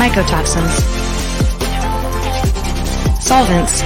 Mycotoxins. 0.00 0.80
Solvents. 3.20 3.82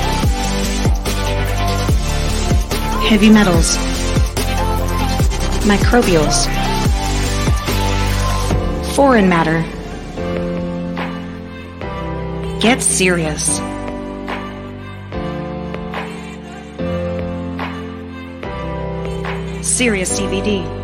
Heavy 3.09 3.31
metals. 3.31 3.77
Microbials. 5.67 6.47
Foreign 8.95 9.29
matter. 9.29 9.65
Get 12.61 12.81
serious. 12.81 13.57
Serious 19.67 20.21
CBD. 20.21 20.84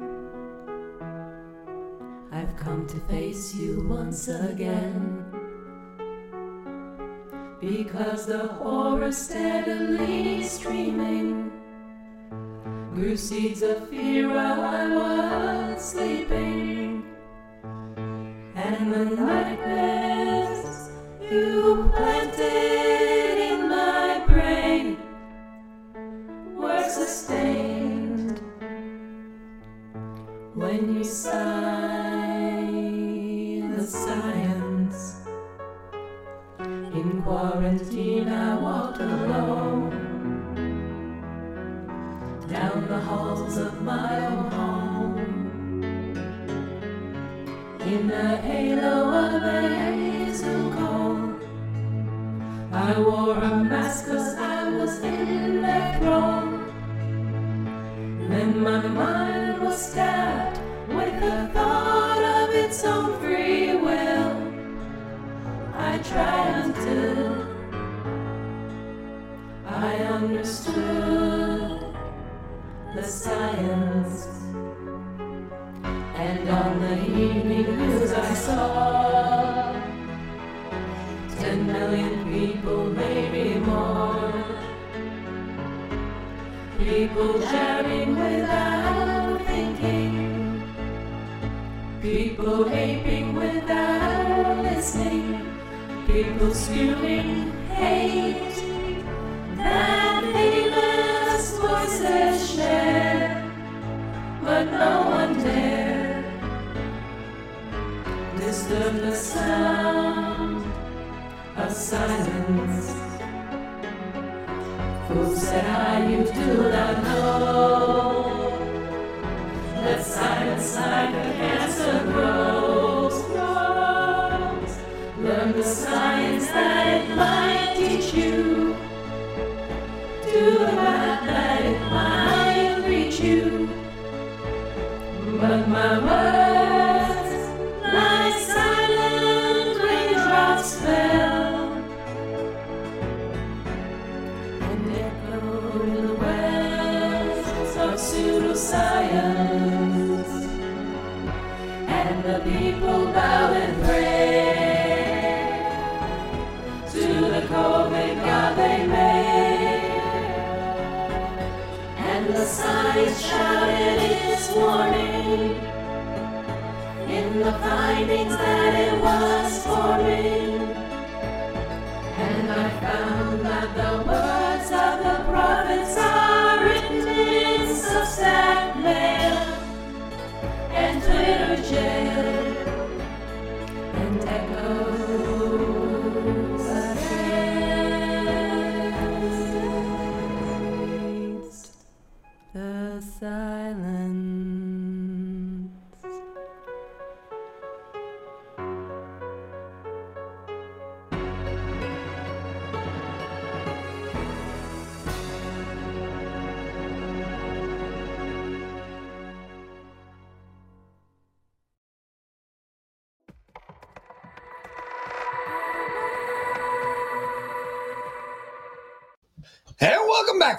I've 2.33 2.55
come 2.55 2.87
to 2.87 2.97
face 3.11 3.53
you 3.53 3.85
once 3.89 4.29
again. 4.29 5.25
Because 7.59 8.25
the 8.25 8.47
horror 8.47 9.11
steadily 9.11 10.41
streaming 10.43 11.51
grew 12.93 13.17
seeds 13.17 13.61
of 13.63 13.89
fear 13.89 14.29
while 14.29 14.61
I 14.61 14.95
was 14.95 15.83
sleeping. 15.83 17.03
And 18.55 18.93
the 18.93 19.05
nightmares 19.05 20.89
you 21.29 21.91
planted 21.93 23.37
in 23.51 23.67
my 23.67 24.23
brain 24.25 24.97
were 26.55 26.87
sustained 26.87 28.39
when 30.55 30.95
you 30.95 31.03
sigh 31.03 32.10
quarantine, 37.31 38.27
I 38.27 38.57
walked 38.57 38.99
alone 38.99 39.89
down 42.49 42.87
the 42.89 42.99
halls 42.99 43.55
of 43.57 43.81
my 43.83 44.25
own 44.27 44.51
home. 44.51 45.17
In 47.91 48.07
the 48.15 48.29
halo 48.47 48.97
of 49.23 49.43
a 49.43 49.61
hazel 49.79 50.63
gold, 50.77 51.41
I 52.73 52.99
wore 52.99 53.37
a 53.51 53.55
mask 53.71 54.07
'cause 54.07 54.31
I 54.37 54.57
was 54.77 54.93
in 54.99 55.61
their 55.65 55.87
throne. 55.99 56.53
Then 58.29 58.51
my 58.69 58.81
mind 59.01 59.61
was 59.63 59.77
stabbed 59.89 60.10
People 96.41 96.55
spewing 96.55 97.51
hate. 97.69 98.30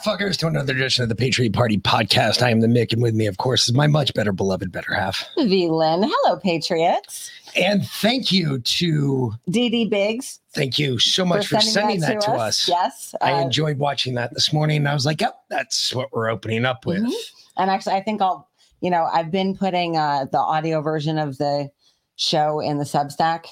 Fuckers, 0.03 0.37
to 0.39 0.47
another 0.47 0.73
edition 0.75 1.03
of 1.03 1.09
the 1.09 1.15
Patriot 1.15 1.53
Party 1.53 1.79
podcast. 1.79 2.43
I 2.43 2.51
am 2.51 2.61
the 2.61 2.67
Mick, 2.67 2.93
and 2.93 3.03
with 3.03 3.15
me, 3.15 3.27
of 3.27 3.39
course, 3.39 3.69
is 3.69 3.75
my 3.75 3.87
much 3.87 4.13
better 4.15 4.33
beloved 4.33 4.73
better 4.73 4.95
half. 4.95 5.25
V 5.39 5.69
Lynn. 5.69 6.03
Hello, 6.05 6.39
Patriots. 6.39 7.31
And 7.55 7.87
thank 7.87 8.33
you 8.33 8.59
to 8.61 9.33
DD 9.49 9.89
Biggs. 9.89 10.41
thank 10.55 10.79
you 10.79 10.99
so 10.99 11.25
much 11.25 11.47
for 11.47 11.61
sending, 11.61 12.01
that, 12.01 12.21
to 12.23 12.31
us. 12.33 12.69
Yes. 12.69 13.15
I 13.21 13.33
uh, 13.35 13.41
enjoyed 13.43 13.79
watching 13.79 14.15
that 14.15 14.35
this 14.35 14.53
morning. 14.53 14.79
And 14.79 14.89
I 14.89 14.95
was 14.95 15.07
like, 15.07 15.21
yep, 15.21 15.37
that's 15.49 15.95
what 15.95 16.13
we're 16.13 16.29
opening 16.31 16.65
up 16.65 16.85
with. 16.87 17.03
Mhm. 17.03 17.13
and 17.59 17.71
actually, 17.71 17.95
I 17.95 18.03
think 18.03 18.21
I'll, 18.23 18.49
you 18.81 18.91
know, 18.91 19.05
I've 19.13 19.31
been 19.31 19.57
putting 19.57 19.97
uh, 19.97 20.27
the 20.31 20.39
audio 20.39 20.81
version 20.81 21.19
of 21.19 21.39
the 21.39 21.71
show 22.17 22.61
in 22.61 22.79
the 22.79 22.85
Substack, 22.85 23.47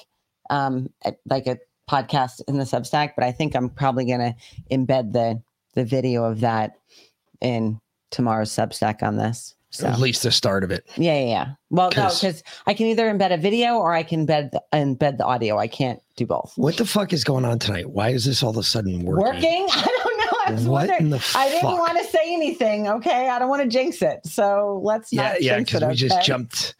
um, 0.49 0.89
like 1.29 1.47
a 1.47 1.57
podcast 1.89 2.41
in 2.47 2.57
the 2.57 2.65
Substack, 2.65 3.13
but 3.15 3.23
I 3.23 3.31
think 3.31 3.55
I'm 3.55 3.69
probably 3.69 4.05
going 4.05 4.19
to 4.19 4.35
embed 4.75 5.13
the 5.13 5.41
the 5.73 5.85
video 5.85 6.23
of 6.25 6.41
that 6.41 6.73
in 7.41 7.79
tomorrow's 8.09 8.51
Substack 8.51 9.03
on 9.03 9.17
this. 9.17 9.55
So 9.73 9.87
At 9.87 9.99
least 9.99 10.23
the 10.23 10.31
start 10.33 10.65
of 10.65 10.71
it. 10.71 10.85
yeah, 10.97 11.17
yeah, 11.17 11.25
yeah. 11.27 11.47
Well, 11.69 11.89
no, 11.95 12.03
'Cause- 12.03 12.19
because 12.19 12.43
I 12.67 12.73
can 12.73 12.87
either 12.87 13.05
embed 13.09 13.31
a 13.33 13.37
video 13.37 13.75
or 13.77 13.93
I 13.93 14.03
can 14.03 14.27
embed 14.27 14.51
the, 14.51 14.61
embed 14.73 15.17
the 15.17 15.23
audio. 15.23 15.57
I 15.57 15.67
can't 15.67 16.01
do 16.17 16.25
both. 16.25 16.51
What 16.57 16.75
the 16.75 16.85
fuck 16.85 17.13
is 17.13 17.23
going 17.23 17.45
on 17.45 17.57
tonight? 17.57 17.89
Why 17.89 18.09
is 18.09 18.25
this 18.25 18.43
all 18.43 18.49
of 18.49 18.57
a 18.57 18.63
sudden 18.63 19.01
working? 19.05 19.23
Working? 19.23 19.67
I 19.71 19.85
don't 20.03 20.17
know. 20.17 20.37
I 20.47 20.51
was 20.51 20.63
What 20.67 20.89
wondering. 20.89 21.09
the 21.11 21.33
I 21.37 21.47
didn't 21.49 21.71
want 21.77 21.97
to 21.99 22.03
say 22.03 22.33
anything. 22.33 22.89
Okay, 22.89 23.29
I 23.29 23.39
don't 23.39 23.47
want 23.47 23.61
to 23.61 23.69
jinx 23.69 24.01
it. 24.01 24.19
So 24.25 24.81
let's 24.83 25.13
Yeah, 25.13 25.21
not 25.29 25.41
yeah, 25.41 25.57
because 25.59 25.83
we 25.85 25.93
just 25.95 26.21
jumped. 26.21 26.75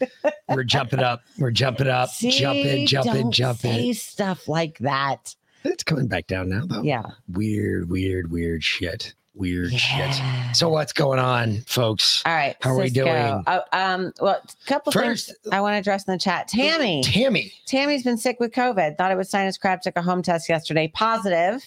We're 0.49 0.65
jumping 0.65 0.99
up. 0.99 1.21
We're 1.39 1.51
jumping 1.51 1.87
up, 1.87 2.09
See, 2.13 2.31
jumping, 2.31 2.87
jumping, 2.87 3.13
don't 3.21 3.31
jumping. 3.31 3.71
Say 3.73 3.93
stuff 3.93 4.49
like 4.49 4.79
that. 4.79 5.33
It's 5.63 5.83
coming 5.83 6.07
back 6.07 6.27
down 6.27 6.49
now, 6.49 6.65
though. 6.65 6.81
Yeah. 6.81 7.03
Weird, 7.31 7.89
weird, 7.89 8.31
weird 8.31 8.63
shit. 8.63 9.13
Weird 9.33 9.71
shit. 9.71 10.13
So 10.53 10.67
what's 10.67 10.91
going 10.91 11.17
on, 11.19 11.61
folks? 11.61 12.21
All 12.25 12.33
right. 12.33 12.57
How 12.61 12.71
are 12.71 12.77
we 12.77 12.89
doing? 12.89 13.43
Oh, 13.47 13.61
um. 13.71 14.11
Well, 14.19 14.41
a 14.43 14.67
couple 14.67 14.91
First- 14.91 15.27
things 15.27 15.53
I 15.53 15.61
want 15.61 15.73
to 15.73 15.77
address 15.77 16.05
in 16.05 16.11
the 16.13 16.19
chat. 16.19 16.49
Tammy. 16.49 17.01
Tammy. 17.03 17.53
Tammy's 17.65 18.03
been 18.03 18.17
sick 18.17 18.41
with 18.41 18.51
COVID. 18.51 18.97
Thought 18.97 19.11
it 19.11 19.15
was 19.17 19.29
sinus 19.29 19.57
crap. 19.57 19.81
Took 19.83 19.95
a 19.95 20.01
home 20.01 20.21
test 20.21 20.49
yesterday. 20.49 20.89
Positive. 20.93 21.65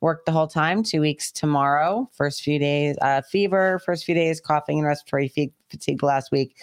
Worked 0.00 0.26
the 0.26 0.32
whole 0.32 0.48
time. 0.48 0.82
Two 0.82 1.00
weeks 1.00 1.30
tomorrow. 1.30 2.10
First 2.12 2.42
few 2.42 2.58
days, 2.58 2.96
uh, 3.00 3.22
fever. 3.22 3.80
First 3.86 4.04
few 4.04 4.14
days, 4.14 4.40
coughing 4.40 4.78
and 4.78 4.86
respiratory 4.86 5.52
fatigue 5.70 6.02
last 6.02 6.32
week. 6.32 6.56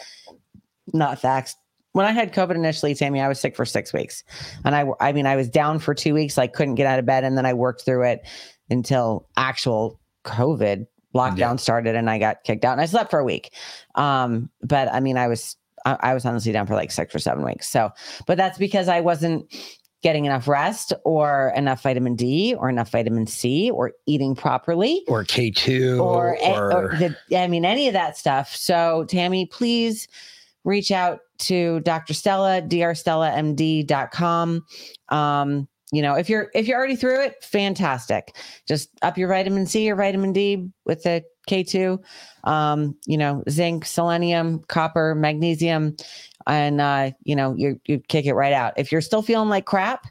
Not 0.94 1.20
facts. 1.20 1.56
When 1.94 2.06
I 2.06 2.12
had 2.12 2.34
COVID 2.34 2.56
initially, 2.56 2.94
Tammy, 2.96 3.22
I 3.22 3.28
was 3.28 3.40
sick 3.40 3.56
for 3.56 3.66
six 3.66 3.94
weeks, 3.94 4.24
and 4.66 4.76
I, 4.76 4.86
I 5.00 5.12
mean, 5.14 5.26
I 5.26 5.36
was 5.36 5.48
down 5.50 5.80
for 5.80 5.94
two 5.94 6.14
weeks. 6.14 6.38
Like 6.38 6.54
couldn't 6.54 6.76
get 6.76 6.86
out 6.88 7.00
of 7.00 7.06
bed, 7.06 7.24
and 7.24 7.38
then 7.38 7.46
I 7.46 7.54
worked 7.54 7.86
through 7.86 8.04
it 8.04 8.28
until 8.70 9.28
actual 9.38 10.00
COVID 10.26 10.86
lockdown 11.16 11.38
Yeah. 11.38 11.56
started, 11.58 11.96
and 11.96 12.10
I 12.10 12.18
got 12.20 12.44
kicked 12.44 12.66
out, 12.66 12.72
and 12.74 12.82
I 12.82 12.86
slept 12.86 13.12
for 13.12 13.20
a 13.20 13.24
week. 13.24 13.54
Um, 13.96 14.50
but 14.62 14.92
I 14.92 15.00
mean, 15.00 15.18
I 15.18 15.28
was 15.28 15.56
I, 15.86 15.98
I 16.02 16.14
was 16.14 16.26
honestly 16.26 16.52
down 16.52 16.66
for 16.68 16.76
like 16.76 16.92
six 16.92 17.14
or 17.14 17.20
seven 17.20 17.44
weeks. 17.46 17.70
So, 17.70 17.92
but 18.26 18.38
that's 18.38 18.58
because 18.58 18.88
I 18.88 19.00
wasn't 19.02 19.54
getting 20.02 20.26
enough 20.26 20.48
rest 20.50 20.92
or 21.06 21.54
enough 21.56 21.82
vitamin 21.84 22.16
D 22.16 22.56
or 22.58 22.70
enough 22.70 22.92
vitamin 22.92 23.26
C 23.26 23.72
or 23.72 23.94
eating 24.06 24.36
properly 24.36 25.02
Or 25.08 25.24
K2. 25.24 26.02
or, 26.04 26.38
or, 26.46 26.74
or 26.74 26.88
the, 26.98 27.16
I 27.40 27.48
mean, 27.48 27.64
any 27.64 27.88
of 27.88 27.94
that 27.94 28.18
stuff. 28.18 28.54
So, 28.54 29.06
Tammy, 29.08 29.46
please 29.46 30.10
reach 30.66 30.92
out 30.92 31.20
to 31.40 31.82
Dr. 31.82 32.14
Stella, 32.14 32.62
drstellamd.com. 32.62 34.66
Um, 35.10 35.68
you 35.94 36.02
know, 36.02 36.16
if 36.16 36.28
you're 36.28 36.50
if 36.56 36.68
you're 36.68 36.78
already 36.78 36.96
through 36.96 37.22
it, 37.22 37.44
fantastic. 37.44 38.36
Just 38.68 38.90
up 39.04 39.16
your 39.16 39.28
vitamin 39.28 39.68
C 39.68 39.90
or 39.92 39.96
vitamin 39.96 40.34
D 40.34 40.68
with 40.86 41.04
the 41.04 41.24
K2. 41.48 42.04
Um, 42.46 42.98
you 43.06 43.18
know, 43.18 43.44
zinc, 43.48 43.86
selenium, 43.86 44.64
copper, 44.68 45.14
magnesium, 45.14 45.96
and 46.48 46.82
uh, 46.82 47.12
you 47.26 47.36
know, 47.36 47.54
you 47.56 47.80
you 47.86 48.00
kick 48.00 48.26
it 48.26 48.34
right 48.34 48.54
out. 48.54 48.74
If 48.76 48.92
you're 48.92 49.02
still 49.02 49.22
feeling 49.22 49.50
like 49.50 49.66
crap 49.66 50.08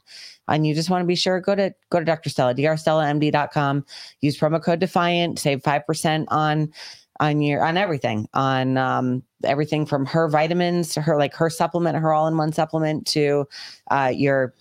and 0.46 0.64
you 0.64 0.72
just 0.72 0.88
want 0.88 1.02
to 1.02 1.06
be 1.06 1.16
sure, 1.16 1.40
go 1.40 1.56
to 1.56 1.74
go 1.90 1.98
to 1.98 2.04
Dr. 2.04 2.30
Stella, 2.30 2.54
drstellamd.com. 2.54 3.84
Use 4.20 4.38
promo 4.38 4.62
code 4.62 4.78
Defiant, 4.78 5.40
save 5.40 5.64
five 5.64 5.84
percent 5.84 6.28
on 6.30 6.72
on 7.20 7.40
your 7.40 7.62
on 7.64 7.76
everything 7.76 8.26
on 8.34 8.76
um 8.76 9.22
everything 9.44 9.84
from 9.84 10.06
her 10.06 10.28
vitamins 10.28 10.94
to 10.94 11.00
her 11.00 11.16
like 11.16 11.34
her 11.34 11.50
supplement 11.50 11.96
her 11.96 12.12
all-in-one 12.12 12.52
supplement 12.52 13.06
to 13.06 13.46
uh 13.90 14.10
your 14.14 14.54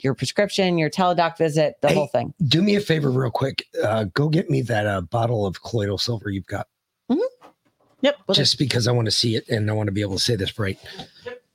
your 0.00 0.14
prescription 0.14 0.78
your 0.78 0.88
teledoc 0.90 1.36
visit 1.36 1.74
the 1.82 1.88
Hey, 1.88 1.94
whole 1.94 2.06
thing 2.08 2.32
do 2.46 2.62
me 2.62 2.76
a 2.76 2.80
favor, 2.80 3.10
real 3.10 3.30
quick. 3.30 3.64
Uh, 3.82 4.04
go 4.14 4.28
get 4.28 4.48
me 4.50 4.62
that 4.62 4.86
uh, 4.86 5.00
bottle 5.00 5.46
of 5.46 5.62
colloidal 5.62 5.98
silver 5.98 6.30
you've 6.30 6.46
got, 6.46 6.68
yep 8.00 8.16
we'll 8.26 8.34
just 8.34 8.58
because 8.58 8.86
I 8.86 8.92
want 8.92 9.06
to 9.06 9.12
see 9.12 9.36
it 9.36 9.48
and 9.48 9.68
I 9.70 9.72
want 9.72 9.88
to 9.88 9.92
be 9.92 10.00
able 10.00 10.14
to 10.14 10.22
say 10.22 10.36
this 10.36 10.58
right, 10.58 10.78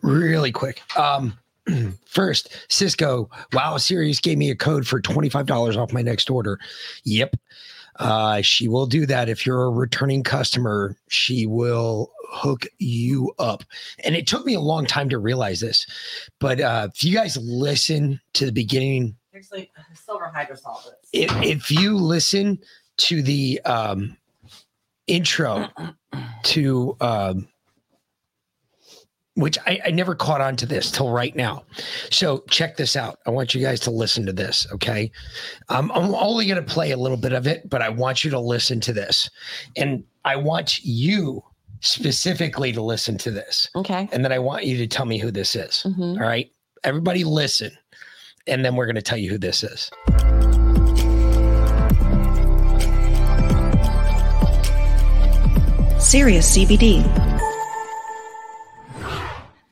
really 0.01 0.51
quick. 0.51 0.81
Um, 0.97 1.37
first, 2.05 2.49
Cisco 2.69 3.29
Wow 3.53 3.77
Series 3.77 4.19
gave 4.19 4.37
me 4.37 4.49
a 4.51 4.55
code 4.55 4.87
for 4.87 4.99
twenty 4.99 5.29
five 5.29 5.45
dollars 5.45 5.77
off 5.77 5.93
my 5.93 6.01
next 6.01 6.29
order. 6.29 6.59
Yep. 7.03 7.35
Uh, 8.01 8.41
she 8.41 8.67
will 8.67 8.87
do 8.87 9.05
that. 9.05 9.29
If 9.29 9.45
you're 9.45 9.63
a 9.63 9.69
returning 9.69 10.23
customer, 10.23 10.97
she 11.07 11.45
will 11.45 12.11
hook 12.29 12.65
you 12.79 13.31
up. 13.37 13.63
And 14.03 14.15
it 14.15 14.25
took 14.25 14.45
me 14.45 14.55
a 14.55 14.59
long 14.59 14.85
time 14.85 15.07
to 15.09 15.19
realize 15.19 15.59
this, 15.59 15.85
but 16.39 16.59
uh, 16.59 16.87
if 16.93 17.03
you 17.03 17.13
guys 17.13 17.37
listen 17.37 18.19
to 18.33 18.45
the 18.45 18.51
beginning, 18.51 19.15
Actually, 19.35 19.71
silver 19.93 20.31
hydrosol. 20.35 20.79
if, 21.13 21.31
if 21.43 21.71
you 21.71 21.95
listen 21.95 22.59
to 22.97 23.21
the 23.21 23.61
um, 23.65 24.17
intro 25.07 25.69
to 26.43 26.97
um, 27.01 27.47
which 29.35 29.57
I, 29.65 29.79
I 29.85 29.91
never 29.91 30.13
caught 30.13 30.41
on 30.41 30.55
to 30.57 30.65
this 30.65 30.91
till 30.91 31.09
right 31.09 31.35
now. 31.35 31.63
So 32.09 32.43
check 32.49 32.75
this 32.77 32.95
out. 32.95 33.19
I 33.25 33.29
want 33.29 33.55
you 33.55 33.61
guys 33.61 33.79
to 33.81 33.91
listen 33.91 34.25
to 34.25 34.33
this. 34.33 34.67
Okay. 34.73 35.09
Um, 35.69 35.91
I'm 35.93 36.13
only 36.15 36.45
going 36.47 36.63
to 36.63 36.73
play 36.73 36.91
a 36.91 36.97
little 36.97 37.17
bit 37.17 37.31
of 37.33 37.47
it, 37.47 37.69
but 37.69 37.81
I 37.81 37.89
want 37.89 38.23
you 38.23 38.31
to 38.31 38.39
listen 38.39 38.81
to 38.81 38.93
this. 38.93 39.29
And 39.77 40.03
I 40.25 40.35
want 40.35 40.83
you 40.83 41.43
specifically 41.79 42.71
to 42.73 42.81
listen 42.81 43.17
to 43.19 43.31
this. 43.31 43.69
Okay. 43.75 44.07
And 44.11 44.23
then 44.23 44.31
I 44.31 44.39
want 44.39 44.65
you 44.65 44.77
to 44.77 44.87
tell 44.87 45.05
me 45.05 45.17
who 45.17 45.31
this 45.31 45.55
is. 45.55 45.83
Mhm. 45.87 46.19
All 46.21 46.27
right. 46.27 46.51
Everybody 46.83 47.23
listen. 47.23 47.71
And 48.47 48.65
then 48.65 48.75
we're 48.75 48.85
going 48.85 48.95
to 48.95 49.01
tell 49.01 49.17
you 49.17 49.29
who 49.29 49.37
this 49.37 49.63
is. 49.63 49.91
Serious 55.99 56.57
CBD. 56.57 57.01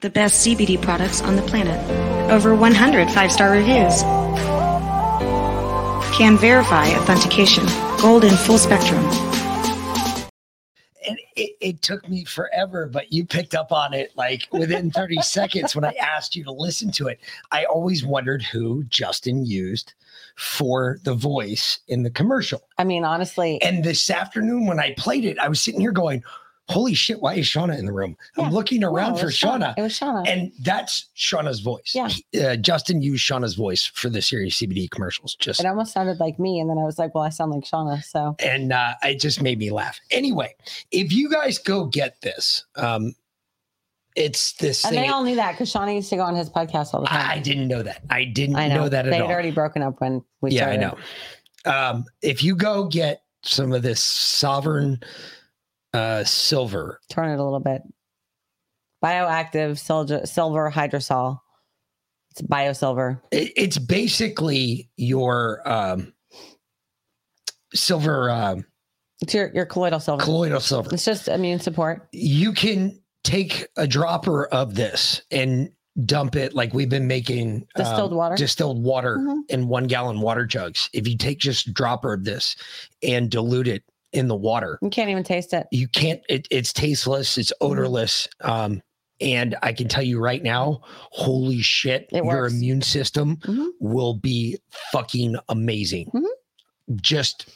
The 0.02 0.10
best 0.10 0.48
CBD 0.48 0.82
products 0.82 1.22
on 1.22 1.36
the 1.36 1.42
planet. 1.42 1.78
Over 2.32 2.56
100 2.56 3.10
five 3.12 3.32
star 3.34 3.52
reviews. 3.52 4.02
Can 6.16 6.38
verify 6.38 6.88
authentication. 6.92 7.66
Gold 8.02 8.24
in 8.24 8.34
full 8.34 8.58
spectrum. 8.58 9.04
and 11.08 11.18
it, 11.36 11.56
it 11.60 11.82
took 11.82 12.08
me 12.08 12.24
forever, 12.24 12.86
but 12.86 13.12
you 13.12 13.26
picked 13.26 13.56
up 13.56 13.72
on 13.74 13.94
it 13.94 14.12
like 14.16 14.48
within 14.52 14.92
30 14.92 15.18
seconds 15.22 15.76
when 15.76 15.84
I 15.84 15.94
asked 15.94 16.36
you 16.36 16.44
to 16.46 16.52
listen 16.52 16.92
to 16.94 17.08
it. 17.08 17.20
I 17.52 17.66
always 17.66 18.06
wondered 18.06 18.42
who 18.42 18.84
Justin 18.86 19.46
used 19.46 19.94
for 20.36 21.00
the 21.04 21.14
voice 21.14 21.80
in 21.90 22.04
the 22.04 22.10
commercial. 22.10 22.62
I 22.78 22.86
mean, 22.86 23.04
honestly, 23.04 23.62
And 23.62 23.84
this 23.84 24.10
afternoon 24.10 24.66
when 24.66 24.80
I 24.80 24.94
played 24.98 25.26
it, 25.26 25.38
I 25.40 25.50
was 25.50 25.62
sitting 25.62 25.82
here 25.82 25.92
going, 25.92 26.24
Holy 26.70 26.94
shit, 26.94 27.20
why 27.20 27.34
is 27.34 27.48
Shauna 27.48 27.78
in 27.80 27.86
the 27.88 27.92
room? 27.92 28.16
Yeah. 28.38 28.46
I'm 28.46 28.54
looking 28.54 28.84
around 28.84 29.14
no, 29.14 29.18
for 29.18 29.28
Shauna. 29.28 29.74
It 29.76 29.82
was 29.82 30.00
Shauna. 30.00 30.28
And 30.28 30.52
that's 30.62 31.10
Shauna's 31.18 31.62
voice. 31.62 31.96
Yeah. 31.96 32.10
Uh, 32.40 32.56
Justin 32.58 33.02
used 33.02 33.28
Shauna's 33.28 33.56
voice 33.56 33.88
for 33.88 34.08
the 34.08 34.22
Serious 34.22 34.56
CBD 34.56 34.90
commercials. 34.90 35.36
Just 35.36 35.60
it 35.60 35.66
almost 35.66 35.94
sounded 35.94 36.20
like 36.20 36.38
me, 36.38 36.60
and 36.60 36.70
then 36.70 36.78
I 36.78 36.84
was 36.84 37.00
like, 37.00 37.16
"Well, 37.16 37.24
I 37.24 37.30
sound 37.30 37.52
like 37.52 37.64
Shauna." 37.64 38.04
So 38.04 38.36
and 38.38 38.72
uh, 38.72 38.94
it 39.02 39.20
just 39.20 39.42
made 39.42 39.58
me 39.58 39.72
laugh. 39.72 40.00
Anyway, 40.12 40.56
if 40.92 41.12
you 41.12 41.28
guys 41.28 41.58
go 41.58 41.86
get 41.86 42.22
this, 42.22 42.66
um, 42.76 43.16
it's 44.16 44.54
this 44.54 44.84
and 44.86 44.94
thing. 44.94 45.04
they 45.04 45.10
all 45.10 45.24
knew 45.24 45.36
that 45.38 45.54
because 45.54 45.74
Shauna 45.74 45.96
used 45.96 46.10
to 46.12 46.18
go 46.18 46.24
on 46.24 46.36
his 46.36 46.52
podcast 46.52 46.94
all 46.94 47.02
the 47.02 47.08
time. 47.08 47.32
I, 47.32 47.40
didn't 47.40 47.68
know 47.68 47.82
that. 47.82 48.04
I 48.12 48.26
didn't 48.26 48.58
I 48.58 48.68
know. 48.68 48.76
know, 48.76 48.90
that 48.90 49.06
at 49.06 49.06
all. 49.06 49.12
they 49.12 49.18
had 49.18 49.26
all. 49.26 49.32
already 49.32 49.52
broken 49.52 49.82
up 49.82 50.00
when 50.02 50.24
we 50.42 50.52
yeah, 50.52 50.70
I 50.70 50.76
know. 50.76 50.98
Um, 51.66 52.06
if 52.22 52.44
you 52.44 52.56
go 52.56 52.86
get 52.86 53.24
some 53.42 53.72
of 53.72 53.82
this 53.82 54.02
sovereign 54.02 55.00
uh, 55.94 56.24
silver, 56.24 57.00
Turn 57.10 57.30
it 57.30 57.40
a 57.40 57.44
little 57.44 57.60
bit. 57.60 57.82
Bioactive 59.04 59.80
silver, 59.80 60.26
silver 60.26 60.70
hydrosol. 60.72 61.40
It's 62.32 62.42
biosilver. 62.42 63.22
it, 63.32 63.52
it's 63.56 63.78
basically 63.78 64.90
your 64.98 65.68
um, 65.68 66.14
silver 67.74 68.30
um, 68.30 68.66
It's 69.22 69.34
your 69.34 69.52
your 69.54 69.66
colloidal 69.66 70.00
silver. 70.00 70.24
colloidal 70.24 70.60
silver. 70.60 70.90
it's 70.94 71.06
just 71.06 71.28
immune 71.28 71.60
support. 71.60 72.08
you 72.12 72.54
can 72.54 73.00
take 73.24 73.68
a 73.78 73.88
dropper 73.88 74.46
of 74.48 74.76
this 74.76 75.22
and 75.32 75.70
dump 76.06 76.36
it 76.36 76.54
like 76.54 76.74
we've 76.74 76.90
been 76.90 77.08
making 77.08 77.68
um, 77.76 77.84
Distilled 77.84 78.14
water? 78.14 78.36
distilled 78.36 78.82
water 78.84 79.18
Mhm. 79.18 79.40
in 79.50 79.68
one 79.68 79.88
gallon 79.88 80.22
water 80.22 80.46
jugs 80.46 80.90
if 80.94 81.08
you 81.08 81.18
take 81.18 81.40
just 81.40 81.68
a 81.68 81.72
dropper 81.74 82.14
of 82.14 82.24
this 82.24 82.56
and 83.04 83.30
dilute 83.30 83.68
it 83.68 83.84
in 84.14 84.28
the 84.28 84.36
water 84.36 84.80
You 84.82 84.90
can't 84.90 85.10
even 85.10 85.24
taste 85.24 85.54
it. 85.54 85.68
you 85.72 85.88
can't 85.88 86.22
it, 86.30 86.48
it's 86.52 86.74
tasteless 86.74 87.38
it's 87.38 87.52
Mm-hmm. 87.62 87.72
odorless 87.72 88.28
um 88.42 88.82
and 89.22 89.56
i 89.62 89.72
can 89.74 89.88
tell 89.88 90.04
you 90.04 90.20
right 90.20 90.42
now 90.42 90.82
holy 91.12 91.62
shit 91.62 92.08
It 92.12 92.24
your 92.24 92.48
immune 92.48 92.82
system 92.82 93.38
Mhm. 93.38 93.70
will 93.80 94.14
be 94.16 94.58
fucking 94.92 95.36
amazing 95.50 96.10
Mhm. 96.14 96.26
just 97.02 97.50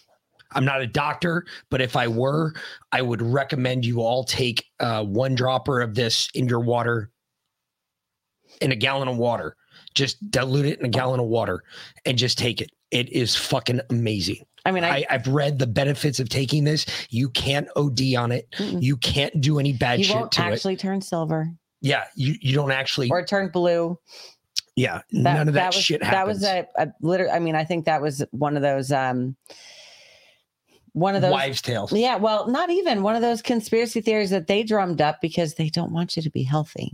i'm 0.52 0.66
not 0.66 0.82
a 0.82 0.88
doctor 0.88 1.46
but 1.72 1.82
if 1.82 1.96
i 1.96 2.08
were 2.08 2.54
i 2.92 3.02
would 3.02 3.22
recommend 3.22 3.86
you 3.86 4.02
all 4.02 4.24
take 4.24 4.66
uh, 4.80 5.04
one 5.04 5.34
dropper 5.36 5.82
of 5.82 5.96
this 5.96 6.30
in 6.36 6.48
your 6.48 6.60
water 6.60 7.10
in 8.62 8.72
a 8.72 8.76
gallon 8.76 9.08
of 9.08 9.18
water 9.18 9.56
just 9.96 10.30
dilute 10.32 10.66
it 10.66 10.80
in 10.80 10.86
a 10.86 10.90
gallon 10.90 11.20
of 11.20 11.26
water 11.28 11.64
and 12.06 12.18
just 12.18 12.38
take 12.38 12.62
it 12.62 12.72
it 12.92 13.12
is 13.12 13.36
fucking 13.36 13.80
amazing 13.90 14.44
I 14.66 14.72
mean, 14.72 14.84
I, 14.84 15.06
I've 15.10 15.28
read 15.28 15.60
the 15.60 15.68
benefits 15.68 16.20
of 16.20 16.30
taking 16.30 16.64
this. 16.64 16.86
You 17.10 17.30
can't 17.30 17.68
OD 17.76 18.16
on 18.18 18.32
it. 18.32 18.50
Mm-mm. 18.58 18.82
You 18.82 18.96
can't 18.98 19.42
do 19.42 19.60
any 19.60 19.74
bad 19.74 20.00
you 20.00 20.06
shit 20.06 20.32
to 20.32 20.42
it. 20.42 20.54
actually 20.54 20.78
turn 20.78 21.02
silver 21.02 21.52
Yeah, 21.82 22.06
you 22.16 22.36
you 22.42 22.54
don't 22.56 22.72
actually. 22.72 23.10
or 23.10 23.26
turn 23.26 23.50
blue. 23.50 24.00
yeah, 24.78 25.02
none 25.12 25.48
of 25.50 25.54
that, 25.56 25.74
was, 25.76 25.84
shit 25.84 26.00
That 26.02 26.26
was 26.26 26.44
a, 26.44 26.66
a 26.78 26.88
liter 27.02 27.30
I 27.30 27.40
mean, 27.40 27.56
I 27.56 27.66
think 27.66 27.86
that 27.86 28.02
was 28.02 28.24
one 28.32 28.56
of 28.56 28.62
those. 28.62 28.92
um 28.92 29.36
One 30.94 31.16
of 31.16 31.22
those. 31.22 31.32
wives' 31.34 31.62
tales. 31.62 31.92
Yeah, 31.92 32.16
well, 32.16 32.48
not 32.48 32.70
even 32.70 33.04
one 33.04 33.16
of 33.18 33.22
those 33.22 33.42
conspiracy 33.42 34.00
theories 34.00 34.30
that 34.30 34.48
they 34.48 34.64
drummed 34.64 35.02
up 35.02 35.20
because 35.22 35.56
they 35.56 35.68
don't 35.70 35.92
want 35.92 36.16
you 36.16 36.22
to 36.22 36.30
be 36.30 36.44
healthy. 36.44 36.94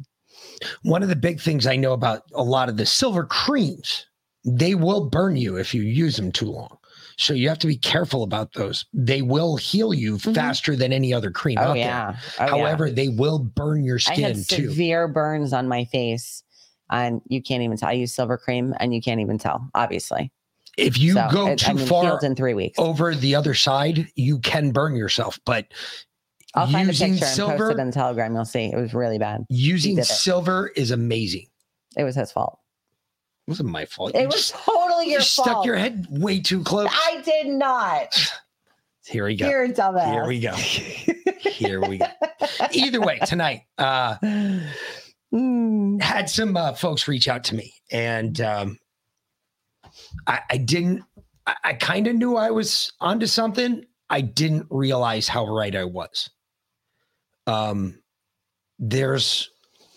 One 0.82 1.04
of 1.04 1.10
the 1.10 1.16
big 1.16 1.40
things 1.40 1.68
I 1.68 1.76
know 1.76 1.94
about 1.94 2.24
a 2.34 2.42
lot 2.44 2.68
of 2.68 2.78
the 2.78 2.86
silver 2.88 3.26
creams, 3.26 4.08
they 4.44 4.74
will 4.74 5.06
burn 5.10 5.36
you 5.38 5.58
if 5.58 5.74
you 5.76 5.84
use 5.84 6.16
them 6.16 6.32
too 6.32 6.48
long. 6.50 6.79
So 7.20 7.34
you 7.34 7.50
have 7.50 7.60
to 7.60 7.68
be 7.68 7.76
careful 7.76 8.24
about 8.24 8.54
those. 8.54 8.86
They 8.94 9.22
will 9.22 9.58
heal 9.58 9.94
you 9.94 10.18
Mhm. 10.18 10.34
faster 10.34 10.76
than 10.78 10.94
any 10.94 11.14
other 11.14 11.32
cream 11.32 11.58
Oh 11.60 11.72
out 11.72 11.78
yeah. 11.78 12.12
there. 12.12 12.20
Oh, 12.40 12.44
yeah. 12.46 12.50
However, 12.50 12.90
they 12.90 13.10
will 13.10 13.40
burn 13.40 13.84
your 13.84 14.00
skin 14.00 14.24
I 14.24 14.28
had 14.30 14.36
too. 14.48 14.70
severe 14.70 15.08
burns 15.10 15.52
on 15.52 15.68
my 15.68 15.84
face, 15.86 16.44
and 16.90 17.22
you 17.28 17.42
can't 17.42 17.62
even 17.62 17.76
tell. 17.76 17.90
I 17.90 17.94
use 17.94 18.14
silver 18.14 18.38
cream, 18.38 18.74
and 18.80 18.94
you 18.94 19.02
can't 19.02 19.20
even 19.20 19.38
tell. 19.38 19.70
Obviously, 19.76 20.32
If 20.78 20.98
you 20.98 21.12
So, 21.16 21.28
go 21.30 21.56
too 21.56 21.72
I 21.72 21.74
mean, 21.74 21.86
far 21.88 22.20
in 22.24 22.36
three 22.36 22.54
weeks. 22.54 22.80
over 22.80 23.14
the 23.14 23.36
other 23.36 23.54
side, 23.54 24.08
you 24.16 24.40
can 24.40 24.72
burn 24.72 24.96
yourself. 24.96 25.38
But 25.46 25.66
I'll 26.56 26.68
find 26.68 26.88
a 26.90 26.94
picture 26.94 27.04
and 27.06 27.20
post 27.20 27.36
silver- 27.36 27.72
it 27.72 27.80
on 27.82 27.92
Telegram. 27.92 28.34
You'll 28.34 28.46
see 28.46 28.66
it 28.72 28.78
was 28.78 28.94
really 28.94 29.18
bad. 29.20 29.44
using 29.50 30.02
silver 30.04 30.72
is 30.78 30.92
amazing. 30.92 31.48
It 31.98 32.06
was 32.06 32.16
his 32.16 32.32
fault. 32.32 32.59
It 33.50 33.54
wasn't 33.54 33.70
my 33.70 33.86
fault. 33.86 34.14
It 34.14 34.20
You 34.22 34.26
was 34.28 34.36
just- 34.36 34.54
totally 34.64 34.78
your 34.84 34.92
fault. 34.92 35.08
you 35.08 35.12
your 35.14 35.22
stuck 35.22 35.66
your 35.66 35.76
head 35.76 36.06
way 36.12 36.40
too 36.40 36.64
close. 36.64 36.88
I 36.92 37.20
did 37.26 37.48
not. 37.48 38.16
Here 39.08 39.26
we 39.26 39.36
go. 39.36 39.48
A 39.48 39.52
dumbass. 39.70 40.12
Here 40.12 40.28
we 40.28 40.40
go. 40.40 40.54
Here 41.50 41.82
we 41.82 41.98
go. 41.98 42.06
Either 42.72 43.02
way, 43.02 43.18
tonight, 43.26 43.64
uh, 43.80 44.18
Mm. 45.34 46.00
had 46.02 46.30
some 46.30 46.56
uh, 46.56 46.74
folks 46.74 47.08
reach 47.08 47.28
out 47.28 47.44
to 47.46 47.56
me, 47.56 47.74
and 47.92 48.40
um, 48.42 48.78
I, 50.28 50.42
I 50.52 50.58
didn't. 50.58 51.04
I, 51.48 51.56
I 51.64 51.74
kind 51.74 52.06
of 52.06 52.16
knew 52.18 52.36
I 52.36 52.52
was 52.52 52.92
onto 53.00 53.26
something. 53.26 53.84
I 54.12 54.22
didn't 54.22 54.68
realize 54.70 55.28
how 55.28 55.48
right 55.48 55.76
I 55.76 55.86
was. 55.86 56.30
Um, 57.48 58.00
there's 58.78 59.50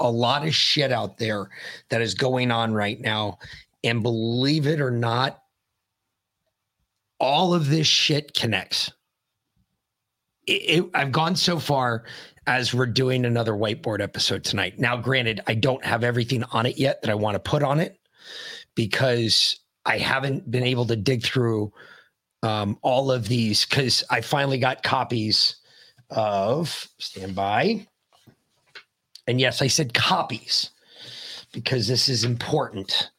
a 0.02 0.10
lot 0.10 0.46
of 0.46 0.54
shit 0.54 0.92
out 0.92 1.16
there 1.16 1.48
that 1.88 2.02
is 2.02 2.14
going 2.14 2.50
on 2.50 2.74
right 2.74 3.00
now, 3.00 3.38
and 3.82 4.02
believe 4.02 4.66
it 4.66 4.80
or 4.80 4.90
not, 4.90 5.42
all 7.18 7.54
of 7.54 7.70
this 7.70 7.86
shit 7.86 8.34
connects. 8.34 8.92
It, 10.46 10.52
it, 10.52 10.90
I've 10.92 11.12
gone 11.12 11.36
so 11.36 11.58
far 11.58 12.04
as 12.48 12.74
we're 12.74 12.86
doing 12.86 13.24
another 13.24 13.52
whiteboard 13.52 14.00
episode 14.00 14.42
tonight. 14.42 14.78
Now, 14.78 14.96
granted, 14.96 15.40
I 15.46 15.54
don't 15.54 15.84
have 15.84 16.02
everything 16.02 16.42
on 16.50 16.66
it 16.66 16.76
yet 16.76 17.00
that 17.02 17.10
I 17.10 17.14
want 17.14 17.36
to 17.36 17.38
put 17.38 17.62
on 17.62 17.78
it 17.78 17.98
because 18.74 19.60
I 19.86 19.98
haven't 19.98 20.50
been 20.50 20.64
able 20.64 20.86
to 20.86 20.96
dig 20.96 21.22
through 21.22 21.72
um, 22.42 22.76
all 22.82 23.12
of 23.12 23.28
these 23.28 23.64
because 23.64 24.02
I 24.10 24.20
finally 24.20 24.58
got 24.58 24.82
copies 24.82 25.56
of 26.10 26.88
stand 26.98 27.36
by. 27.36 27.86
And 29.32 29.40
yes, 29.40 29.62
I 29.62 29.66
said 29.66 29.94
copies 29.94 30.68
because 31.52 31.88
this 31.88 32.06
is 32.06 32.22
important. 32.22 33.10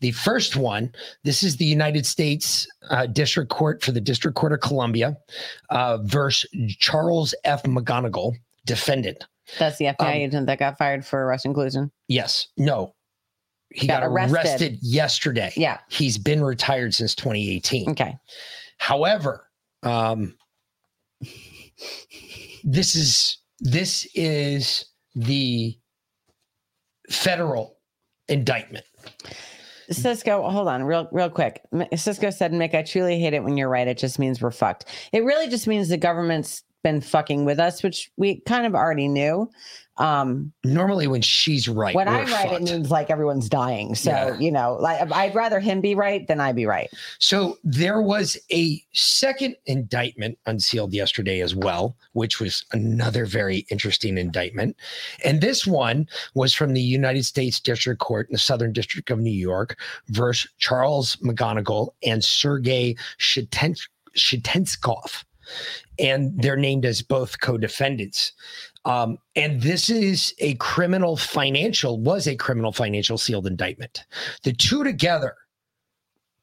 The 0.00 0.10
first 0.10 0.56
one, 0.56 0.92
this 1.22 1.44
is 1.44 1.56
the 1.56 1.64
United 1.64 2.04
States 2.04 2.66
uh, 2.90 3.06
District 3.06 3.48
Court 3.48 3.80
for 3.80 3.92
the 3.92 4.00
District 4.00 4.36
Court 4.36 4.52
of 4.54 4.60
Columbia 4.60 5.16
uh, 5.70 5.98
versus 6.02 6.50
Charles 6.80 7.32
F. 7.44 7.62
McGonigal, 7.62 8.34
defendant. 8.64 9.24
That's 9.60 9.78
the 9.78 9.84
FBI 9.84 10.00
Um, 10.00 10.06
agent 10.14 10.46
that 10.48 10.58
got 10.58 10.78
fired 10.78 11.06
for 11.06 11.24
Russian 11.24 11.52
inclusion. 11.52 11.92
Yes, 12.08 12.48
no, 12.56 12.96
he 13.72 13.86
got, 13.86 14.00
Got 14.00 14.08
arrested. 14.08 14.34
arrested. 14.34 14.78
yesterday. 14.82 15.52
Yeah. 15.56 15.78
he's 15.88 16.18
been 16.18 16.42
retired 16.42 16.92
since 16.92 17.14
2018. 17.14 17.90
Okay. 17.90 18.16
However, 18.78 19.46
Um, 19.84 20.34
this 22.64 22.96
is 22.96 23.38
this 23.60 24.06
is 24.14 24.84
the 25.16 25.76
federal 27.10 27.78
indictment. 28.28 28.84
Cisco, 29.90 30.48
hold 30.48 30.68
on, 30.68 30.82
real 30.82 31.08
real 31.12 31.30
quick. 31.30 31.62
Cisco 31.94 32.30
said, 32.30 32.52
"Mick, 32.52 32.74
I 32.74 32.82
truly 32.82 33.18
hate 33.20 33.34
it 33.34 33.42
when 33.42 33.56
you're 33.56 33.68
right. 33.68 33.86
It 33.86 33.98
just 33.98 34.18
means 34.18 34.42
we're 34.42 34.50
fucked. 34.50 34.86
It 35.12 35.24
really 35.24 35.48
just 35.48 35.66
means 35.66 35.88
the 35.88 35.96
government's 35.96 36.64
been 36.86 37.00
fucking 37.00 37.44
with 37.44 37.58
us, 37.58 37.82
which 37.82 38.12
we 38.16 38.36
kind 38.46 38.64
of 38.64 38.76
already 38.76 39.08
knew. 39.08 39.50
Um, 39.98 40.52
Normally, 40.62 41.08
when 41.08 41.20
she's 41.22 41.66
right, 41.68 41.94
when 41.96 42.06
we're 42.06 42.12
I 42.12 42.24
write, 42.30 42.52
it 42.52 42.62
means 42.62 42.92
like 42.92 43.10
everyone's 43.10 43.48
dying. 43.48 43.96
So 43.96 44.10
Yeah. 44.10 44.38
you 44.38 44.52
know, 44.52 44.76
like 44.78 45.10
I'd 45.10 45.34
rather 45.34 45.58
him 45.58 45.80
be 45.80 45.96
right 45.96 46.24
than 46.28 46.38
I 46.38 46.52
be 46.52 46.64
right. 46.64 46.88
So 47.18 47.58
there 47.64 48.00
was 48.00 48.36
a 48.52 48.80
second 48.92 49.56
indictment 49.66 50.38
unsealed 50.46 50.92
yesterday 50.92 51.40
as 51.40 51.56
well, 51.56 51.96
which 52.12 52.38
was 52.38 52.64
another 52.72 53.26
very 53.26 53.66
interesting 53.70 54.16
indictment. 54.16 54.76
And 55.24 55.40
this 55.40 55.66
one 55.66 56.06
was 56.34 56.54
from 56.54 56.72
the 56.74 56.80
United 56.82 57.24
States 57.24 57.58
District 57.58 57.98
Court 57.98 58.28
in 58.28 58.34
the 58.34 58.38
Southern 58.38 58.72
District 58.72 59.10
of 59.10 59.18
New 59.18 59.32
York 59.32 59.76
versus 60.10 60.48
Charles 60.58 61.16
McGonigal 61.16 61.88
and 62.04 62.22
Sergei 62.22 62.94
Shiten- 63.18 63.88
Shitenskov. 64.16 65.24
And 65.98 66.32
they're 66.40 66.56
named 66.56 66.84
as 66.84 67.02
both 67.02 67.40
co-defendants. 67.40 68.32
Um, 68.84 69.18
and 69.34 69.60
this 69.60 69.90
is 69.90 70.34
a 70.38 70.54
criminal 70.54 71.16
financial, 71.16 72.00
was 72.00 72.26
a 72.26 72.36
criminal 72.36 72.72
financial 72.72 73.18
sealed 73.18 73.46
indictment. 73.46 74.04
The 74.42 74.52
two 74.52 74.84
together 74.84 75.34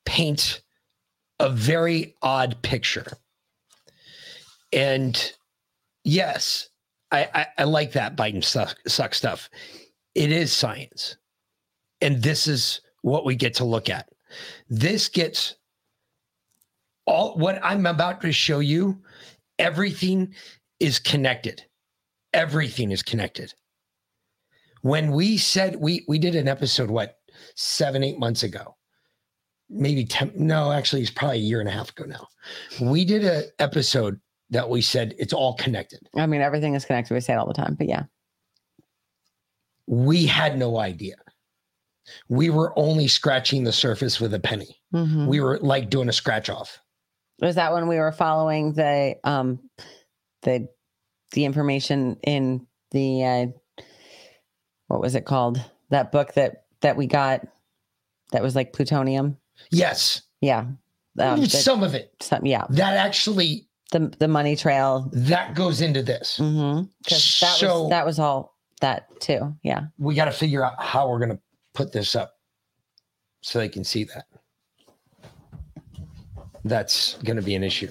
paint 0.05 0.62
a 1.39 1.50
very 1.50 2.15
odd 2.22 2.62
picture. 2.62 3.07
And 4.72 5.33
yes, 6.03 6.69
I, 7.12 7.29
I, 7.33 7.48
I 7.60 7.63
like 7.63 7.91
that 7.93 8.15
Biden 8.15 8.43
suck, 8.43 8.77
suck 8.88 9.13
stuff. 9.13 9.50
It 10.15 10.31
is 10.31 10.51
science. 10.51 11.17
And 12.01 12.22
this 12.22 12.48
is 12.48 12.81
what 13.01 13.25
we 13.25 13.36
get 13.36 13.53
to 13.55 13.63
look 13.63 13.89
at. 13.89 14.10
This 14.69 15.07
gets 15.07 15.55
all 17.05 17.38
what 17.38 17.60
I'm 17.63 17.86
about 17.86 18.22
to 18.22 18.31
show 18.31 18.60
you, 18.60 19.01
everything 19.60 20.33
is 20.79 21.00
connected. 21.00 21.63
Everything 22.33 22.91
is 22.91 23.03
connected. 23.03 23.53
When 24.81 25.12
we 25.12 25.38
said 25.38 25.75
we 25.77 26.03
we 26.07 26.19
did 26.19 26.36
an 26.36 26.48
episode, 26.48 26.89
what, 26.89 27.17
seven, 27.55 28.03
eight 28.03 28.19
months 28.19 28.43
ago, 28.43 28.75
maybe 29.69 30.05
10 30.05 30.33
no 30.36 30.72
actually 30.72 31.01
it's 31.01 31.10
probably 31.10 31.38
a 31.38 31.41
year 31.41 31.60
and 31.60 31.69
a 31.69 31.72
half 31.72 31.89
ago 31.89 32.03
now 32.03 32.27
we 32.81 33.03
did 33.05 33.24
an 33.24 33.43
episode 33.57 34.19
that 34.51 34.69
we 34.69 34.81
said 34.81 35.15
it's 35.17 35.33
all 35.33 35.55
connected 35.55 36.00
I 36.15 36.27
mean, 36.27 36.41
everything 36.41 36.75
is 36.75 36.86
connected. 36.86 37.13
We 37.13 37.22
say 37.22 37.33
it 37.33 37.38
all 37.38 37.48
the 37.48 37.53
time, 37.55 37.74
but 37.75 37.88
yeah. 37.88 38.03
we 39.88 40.25
had 40.25 40.57
no 40.57 40.77
idea 40.79 41.15
we 42.27 42.50
were 42.50 42.77
only 42.77 43.07
scratching 43.07 43.63
the 43.63 43.72
surface 43.72 44.19
with 44.19 44.33
a 44.33 44.39
penny 44.39 44.79
Mhm. 44.93 45.27
we 45.27 45.39
were 45.39 45.57
like 45.60 45.89
doing 45.89 46.10
a 46.10 46.13
scratch 46.13 46.50
off 46.50 46.79
Was 47.41 47.55
that 47.55 47.73
when 47.73 47.87
we 47.87 47.97
were 47.97 48.11
following 48.11 48.73
the 48.73 49.15
um 49.23 49.59
the 50.43 50.67
the 51.31 51.45
information 51.45 52.17
in 52.23 52.65
the 52.91 53.23
uh 53.23 53.45
what 54.87 55.01
was 55.01 55.15
it 55.15 55.25
called? 55.25 55.63
That 55.89 56.11
book 56.11 56.33
that 56.33 56.65
that 56.81 56.95
we 56.97 57.07
got 57.07 57.41
that 58.31 58.41
was 58.43 58.55
like 58.55 58.73
plutonium. 58.73 59.37
yes 59.71 60.21
Yeah. 60.41 60.65
Um, 61.19 61.41
that- 61.41 61.51
some 61.51 61.83
of 61.83 61.93
it 61.95 62.13
some, 62.21 62.45
yeah. 62.45 62.65
that 62.69 62.93
actually 62.98 63.67
The 63.91 64.13
the 64.19 64.27
money 64.27 64.55
trail. 64.55 65.09
that 65.13 65.53
goes 65.55 65.81
into 65.81 66.01
this 66.01 66.37
Mm-hmm. 66.39 66.85
That 67.09 67.15
So- 67.19 67.81
was 67.83 67.89
that 67.89 68.05
was 68.05 68.19
all 68.19 68.57
that 68.81 69.07
too. 69.22 69.55
Yeah. 69.63 69.85
we 69.98 70.13
got 70.15 70.25
to 70.25 70.31
figure 70.31 70.63
out 70.65 70.81
how 70.81 71.07
we're 71.09 71.19
going 71.19 71.31
to 71.31 71.39
put 71.74 71.91
this 71.91 72.15
up 72.15 72.33
so 73.41 73.59
they 73.59 73.69
can 73.69 73.83
see 73.83 74.03
that 74.05 74.25
that's 76.63 77.15
going 77.23 77.35
to 77.35 77.41
be 77.41 77.55
an 77.55 77.63
issue 77.63 77.89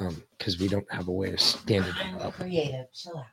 um, 0.00 0.22
because 0.38 0.58
we 0.58 0.68
don't 0.68 0.90
have 0.92 1.08
a 1.08 1.12
way 1.12 1.30
to 1.30 1.38
stand 1.38 1.86
it 1.86 2.22
up 2.22 2.34
creative. 2.34 2.86
Chill 2.92 3.18
out. 3.18 3.26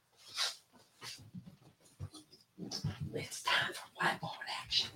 It's 3.13 3.43
time 3.43 3.73
for 3.73 4.05
whiteboard 4.05 4.47
action. 4.63 4.89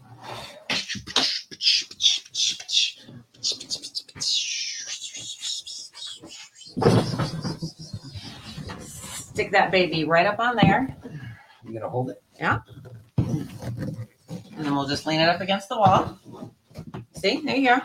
Stick 9.34 9.52
that 9.52 9.72
baby 9.72 10.06
right 10.06 10.26
up 10.26 10.40
on 10.40 10.56
there. 10.56 10.96
you 11.66 11.74
gonna 11.74 11.90
hold 11.90 12.12
it 12.12 12.22
Yeah. 12.40 12.60
And 13.18 14.66
then 14.66 14.74
we'll 14.76 14.88
just 14.88 15.06
lean 15.06 15.20
it 15.20 15.28
up 15.28 15.42
against 15.42 15.68
the 15.68 15.78
wall. 15.78 16.18
See, 17.16 17.42
there 17.44 17.56
you 17.58 17.68
go. 17.68 17.82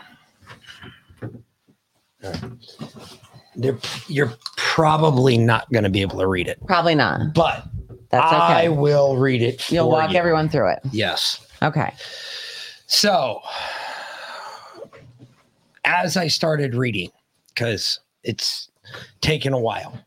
They're, 3.55 3.77
you're 4.07 4.33
probably 4.57 5.37
not 5.37 5.69
going 5.71 5.83
to 5.83 5.89
be 5.89 6.01
able 6.01 6.17
to 6.19 6.27
read 6.27 6.47
it, 6.47 6.59
Probably 6.67 6.95
not. 6.95 7.33
but 7.33 7.65
That's 8.09 8.31
okay. 8.31 8.37
I 8.65 8.67
will 8.69 9.17
read 9.17 9.41
it. 9.41 9.69
You'll 9.69 9.85
for 9.87 9.91
walk 9.91 10.11
you. 10.13 10.17
everyone 10.17 10.47
through 10.49 10.69
it. 10.71 10.79
Yes. 10.91 11.45
Okay. 11.61 11.93
So, 12.87 13.41
as 15.85 16.17
I 16.17 16.27
started 16.27 16.75
reading, 16.75 17.09
because 17.49 17.99
it's 18.23 18.69
taken 19.21 19.53
a 19.53 19.59
while 19.59 19.97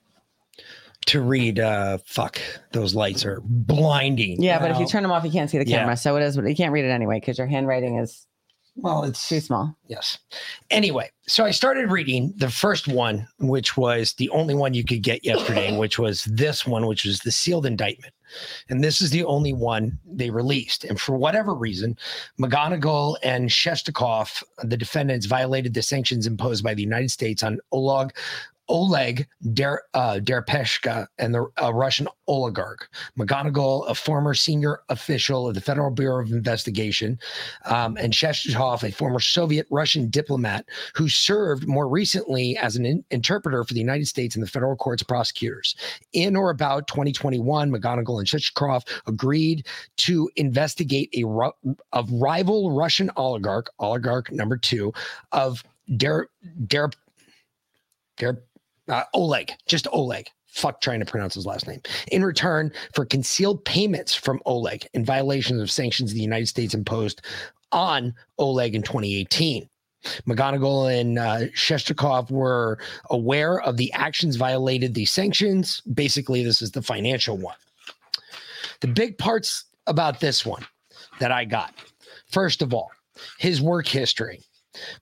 to 1.06 1.20
read, 1.20 1.58
uh, 1.60 1.98
fuck, 2.06 2.40
those 2.72 2.94
lights 2.94 3.24
are 3.26 3.42
blinding. 3.44 4.42
Yeah, 4.42 4.58
but 4.58 4.70
if 4.70 4.78
you 4.78 4.86
turn 4.86 5.02
them 5.02 5.12
off, 5.12 5.24
you 5.24 5.30
can't 5.30 5.50
see 5.50 5.58
the 5.58 5.66
Yeah. 5.66 5.80
camera. 5.80 5.96
So 5.96 6.16
it 6.16 6.22
is. 6.22 6.36
You 6.36 6.54
can't 6.54 6.72
read 6.72 6.84
it 6.84 6.90
anyway 6.90 7.20
because 7.20 7.36
your 7.38 7.46
handwriting 7.46 7.98
is 7.98 8.26
well, 8.76 9.04
it's 9.04 9.28
too 9.28 9.40
small. 9.40 9.76
Yes. 9.86 10.18
Anyway, 10.70 11.10
so 11.26 11.44
I 11.44 11.52
started 11.52 11.90
reading 11.90 12.34
the 12.36 12.50
first 12.50 12.88
one, 12.88 13.26
which 13.38 13.76
was 13.76 14.14
the 14.14 14.28
only 14.30 14.54
one 14.54 14.74
you 14.74 14.84
could 14.84 15.02
get 15.02 15.24
yesterday, 15.24 15.76
which 15.78 15.98
was 15.98 16.24
this 16.24 16.66
one, 16.66 16.86
which 16.86 17.04
was 17.04 17.20
the 17.20 17.30
sealed 17.30 17.66
indictment. 17.66 18.12
And 18.68 18.82
this 18.82 19.00
is 19.00 19.10
the 19.10 19.24
only 19.24 19.52
one 19.52 19.98
they 20.04 20.30
released. 20.30 20.82
And 20.82 21.00
for 21.00 21.16
whatever 21.16 21.54
reason, 21.54 21.96
McGonigal 22.40 23.16
and 23.22 23.48
Shestakov, 23.48 24.42
the 24.64 24.76
defendants, 24.76 25.26
violated 25.26 25.74
the 25.74 25.82
sanctions 25.82 26.26
imposed 26.26 26.64
by 26.64 26.74
the 26.74 26.82
United 26.82 27.12
States 27.12 27.44
on 27.44 27.60
Oleg. 27.70 28.12
Oleg 28.68 29.26
Der, 29.52 29.82
uh, 29.94 30.20
Derpeshka 30.22 31.06
and 31.18 31.34
the 31.34 31.46
a 31.58 31.72
Russian 31.72 32.08
oligarch. 32.26 32.88
McGonigal, 33.18 33.88
a 33.88 33.94
former 33.94 34.34
senior 34.34 34.80
official 34.88 35.48
of 35.48 35.54
the 35.54 35.60
Federal 35.60 35.90
Bureau 35.90 36.22
of 36.22 36.32
Investigation, 36.32 37.18
um, 37.66 37.96
and 37.98 38.12
Shestakov, 38.12 38.82
a 38.82 38.90
former 38.90 39.20
Soviet 39.20 39.66
Russian 39.70 40.08
diplomat 40.08 40.64
who 40.94 41.08
served 41.08 41.68
more 41.68 41.88
recently 41.88 42.56
as 42.56 42.76
an 42.76 42.86
in- 42.86 43.04
interpreter 43.10 43.64
for 43.64 43.74
the 43.74 43.80
United 43.80 44.06
States 44.06 44.34
and 44.34 44.42
the 44.42 44.50
federal 44.50 44.76
court's 44.76 45.02
of 45.02 45.08
prosecutors. 45.08 45.76
In 46.12 46.36
or 46.36 46.50
about 46.50 46.86
2021, 46.88 47.70
McGonigal 47.70 48.18
and 48.18 48.26
Shestakov 48.26 48.86
agreed 49.06 49.66
to 49.98 50.30
investigate 50.36 51.10
a, 51.14 51.24
ru- 51.24 51.76
a 51.92 52.04
rival 52.10 52.72
Russian 52.72 53.10
oligarch, 53.16 53.70
oligarch 53.78 54.30
number 54.32 54.56
two, 54.56 54.92
of 55.32 55.62
Der, 55.96 56.28
Der, 56.66 56.90
Der, 58.16 58.42
uh, 58.88 59.04
Oleg, 59.14 59.52
just 59.66 59.86
Oleg. 59.92 60.26
Fuck 60.48 60.80
trying 60.80 61.00
to 61.00 61.06
pronounce 61.06 61.34
his 61.34 61.46
last 61.46 61.66
name. 61.66 61.80
In 62.12 62.24
return 62.24 62.72
for 62.94 63.04
concealed 63.04 63.64
payments 63.64 64.14
from 64.14 64.40
Oleg 64.46 64.86
in 64.94 65.04
violation 65.04 65.60
of 65.60 65.70
sanctions 65.70 66.12
the 66.12 66.20
United 66.20 66.46
States 66.46 66.74
imposed 66.74 67.22
on 67.72 68.14
Oleg 68.38 68.74
in 68.74 68.82
2018. 68.82 69.68
McGonigal 70.28 71.00
and 71.00 71.18
uh, 71.18 71.38
Shestakov 71.56 72.30
were 72.30 72.78
aware 73.10 73.60
of 73.62 73.78
the 73.78 73.92
actions 73.94 74.36
violated 74.36 74.94
the 74.94 75.06
sanctions. 75.06 75.80
Basically, 75.92 76.44
this 76.44 76.62
is 76.62 76.70
the 76.70 76.82
financial 76.82 77.36
one. 77.36 77.56
The 78.80 78.86
big 78.86 79.18
parts 79.18 79.64
about 79.86 80.20
this 80.20 80.44
one 80.46 80.64
that 81.20 81.32
I 81.32 81.46
got 81.46 81.74
first 82.34 82.62
of 82.62 82.74
all, 82.74 82.90
his 83.38 83.62
work 83.62 83.86
history. 83.86 84.40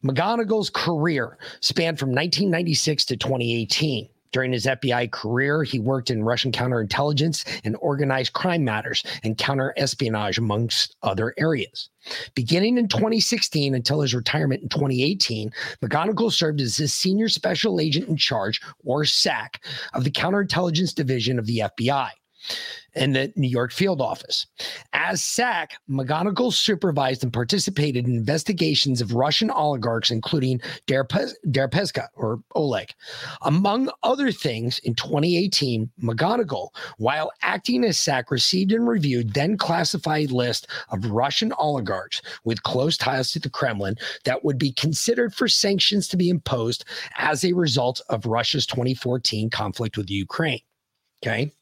McGonigal's 0.05 0.71
career 0.71 1.39
spanned 1.61 1.99
from 1.99 2.11
1996 2.11 3.05
to 3.07 3.17
2018. 3.17 4.09
During 4.33 4.53
his 4.53 4.65
FBI 4.65 5.11
career, 5.11 5.63
he 5.63 5.79
worked 5.79 6.11
in 6.11 6.25
Russian 6.25 6.53
counterintelligence 6.53 7.45
and 7.65 7.77
organized 7.81 8.33
crime 8.33 8.65
matters 8.65 9.05
and 9.23 9.37
counterespionage, 9.37 10.39
amongst 10.39 10.97
other 11.03 11.35
areas. 11.37 11.91
Beginning 12.35 12.79
in 12.79 12.89
2016 12.89 13.75
until 13.75 14.01
his 14.01 14.15
retirement 14.15 14.63
in 14.63 14.71
2018, 14.71 15.53
McGonigal 15.83 16.33
served 16.33 16.63
as 16.63 16.79
the 16.79 16.89
senior 16.89 17.29
special 17.29 17.79
agent 17.79 18.09
in 18.09 18.17
charge, 18.17 18.63
or 18.85 19.05
SAC, 19.05 19.63
of 19.93 20.05
the 20.05 20.11
counterintelligence 20.11 20.95
division 20.95 21.39
of 21.39 21.45
the 21.47 21.59
FBI. 21.79 22.09
In 22.95 23.13
the 23.13 23.33
New 23.37 23.49
York 23.49 23.73
field 23.73 24.01
office. 24.01 24.47
As 24.93 25.23
SAC, 25.23 25.73
McGonigal 25.89 26.53
supervised 26.53 27.23
and 27.23 27.33
participated 27.33 28.07
in 28.07 28.15
investigations 28.15 29.01
of 29.01 29.15
Russian 29.15 29.51
oligarchs, 29.51 30.11
including 30.11 30.61
Deripaska 30.87 32.09
or 32.15 32.41
Oleg. 32.55 32.91
Among 33.43 33.91
other 34.03 34.31
things, 34.31 34.79
in 34.81 34.95
2018, 34.95 35.91
McGonigal, 36.03 36.69
while 36.99 37.31
acting 37.43 37.85
as 37.85 37.99
SAC, 37.99 38.31
received 38.31 38.73
and 38.73 38.87
reviewed 38.87 39.35
then 39.35 39.57
classified 39.57 40.31
list 40.31 40.69
of 40.91 41.05
Russian 41.07 41.53
oligarchs 41.59 42.21
with 42.45 42.63
close 42.63 42.97
ties 42.97 43.33
to 43.33 43.39
the 43.39 43.51
Kremlin 43.51 43.97
that 44.25 44.45
would 44.45 44.59
be 44.59 44.73
considered 44.73 45.35
for 45.35 45.49
sanctions 45.49 46.09
to 46.09 46.17
be 46.17 46.29
imposed 46.29 46.85
as 47.17 47.45
a 47.45 47.53
result 47.53 48.01
of 48.09 48.27
Russia's 48.27 48.67
2014 48.67 49.51
conflict 49.51 49.97
with 49.97 50.11
Ukraine. 50.11 50.61
Okay. 51.23 51.53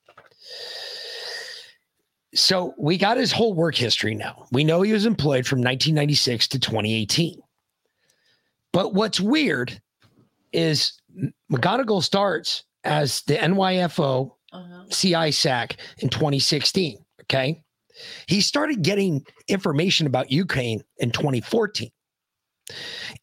So 2.35 2.75
we 2.79 2.97
got 2.97 3.17
his 3.17 3.33
whole 3.33 3.55
work 3.55 3.75
history 3.75 4.15
now. 4.15 4.47
We 4.53 4.63
know 4.65 4.83
he 4.83 4.93
was 4.93 5.07
employed 5.07 5.47
from 5.47 5.59
1996 5.59 6.49
to 6.49 6.61
2018. 6.61 7.41
But 8.73 8.95
what's 8.95 9.21
weird 9.21 9.81
is 10.53 11.01
McGonigal 11.53 12.03
starts 12.03 12.65
as 12.85 13.23
the 13.23 13.35
NYFO 13.35 14.31
uh-huh. 14.53 14.85
CI 14.91 15.33
SAC 15.33 15.77
in 15.99 16.09
2016. 16.09 17.05
Okay. 17.23 17.63
He 18.27 18.41
started 18.41 18.83
getting 18.83 19.25
information 19.49 20.07
about 20.07 20.31
Ukraine 20.31 20.83
in 20.99 21.11
2014. 21.11 21.91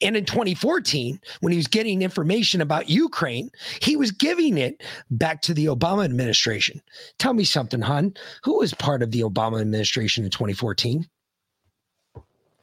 And 0.02 0.16
in 0.16 0.26
2014, 0.26 1.20
when 1.42 1.52
he 1.52 1.58
was 1.58 1.68
getting 1.68 2.02
information 2.02 2.62
about 2.62 2.90
Ukraine, 2.90 3.50
he 3.82 3.96
was 3.96 4.12
giving 4.12 4.58
it 4.58 4.84
back 5.10 5.42
to 5.44 5.54
the 5.54 5.66
Obama 5.66 6.06
administration. 6.06 6.82
Tell 7.20 7.34
me 7.34 7.44
something, 7.44 7.82
hon. 7.82 8.14
Who 8.44 8.60
was 8.60 8.74
part 8.74 9.02
of 9.02 9.12
the 9.12 9.22
Obama 9.22 9.62
administration 9.62 10.24
in 10.24 10.32
2014? 10.32 11.08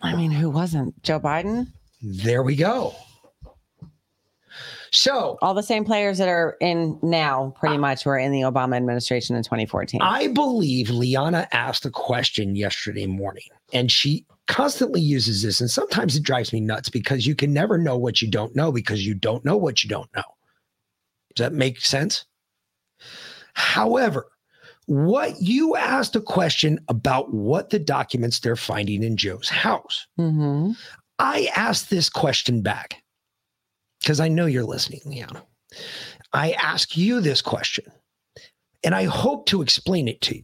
I 0.03 0.15
mean, 0.15 0.31
who 0.31 0.51
wasn't? 0.51 1.03
Joe 1.03 1.19
Biden? 1.19 1.69
There 2.03 2.43
we 2.43 2.57
go. 2.57 2.95
So 4.91 5.39
All 5.43 5.55
the 5.55 5.63
same 5.63 5.85
players 5.85 6.19
that 6.19 6.29
are 6.29 6.57
in 6.61 7.01
now, 7.03 7.53
pretty 7.59 7.79
much, 7.79 8.07
were 8.07 8.17
in 8.17 8.31
the 8.31 8.43
Obama 8.43 8.77
administration 8.77 9.35
in 9.35 9.43
2014. 9.43 10.01
I 10.01 10.29
believe 10.29 10.89
Liana 10.89 11.49
asked 11.51 11.85
a 11.85 11.91
question 11.91 12.55
yesterday 12.55 13.07
morning, 13.07 13.49
and 13.73 13.91
she 13.91 14.25
constantly 14.47 15.01
uses 15.01 15.43
this. 15.43 15.61
And 15.61 15.71
sometimes 15.71 16.17
it 16.17 16.23
drives 16.23 16.53
me 16.53 16.61
nuts 16.61 16.89
because 16.89 17.27
you 17.27 17.35
can 17.35 17.53
never 17.53 17.79
know 17.79 17.97
what 17.97 18.21
you 18.21 18.31
don't 18.31 18.55
know 18.55 18.73
because 18.73 19.07
you 19.07 19.15
don't 19.15 19.45
know 19.45 19.57
what 19.57 19.83
you 19.83 19.89
don't 19.89 20.13
know. 20.15 20.23
Does 21.35 21.45
that 21.45 21.53
make 21.53 21.81
sense? 21.81 22.27
However, 23.55 24.29
what 24.87 25.41
you 25.41 25.77
asked 25.77 26.15
a 26.15 26.21
question 26.21 26.79
about 26.89 27.33
what 27.33 27.71
the 27.71 27.79
documents 27.79 28.41
they're 28.41 28.57
finding 28.57 29.03
in 29.03 29.17
Joe's 29.17 29.49
house. 29.49 30.07
hmm 30.17 30.73
I 31.21 31.49
asked 31.55 31.91
this 31.91 32.11
question 32.11 32.61
back 32.61 33.03
because 34.01 34.19
I 34.19 34.27
know 34.27 34.47
you're 34.47 34.65
listening, 34.65 35.01
Liana. 35.07 35.45
I 36.33 36.53
ask 36.53 36.97
you 36.97 37.21
this 37.21 37.41
question, 37.41 37.85
and 38.83 38.97
I 38.97 39.05
hope 39.05 39.47
to 39.47 39.63
explain 39.63 40.09
it 40.09 40.21
to 40.23 40.37
you. 40.37 40.43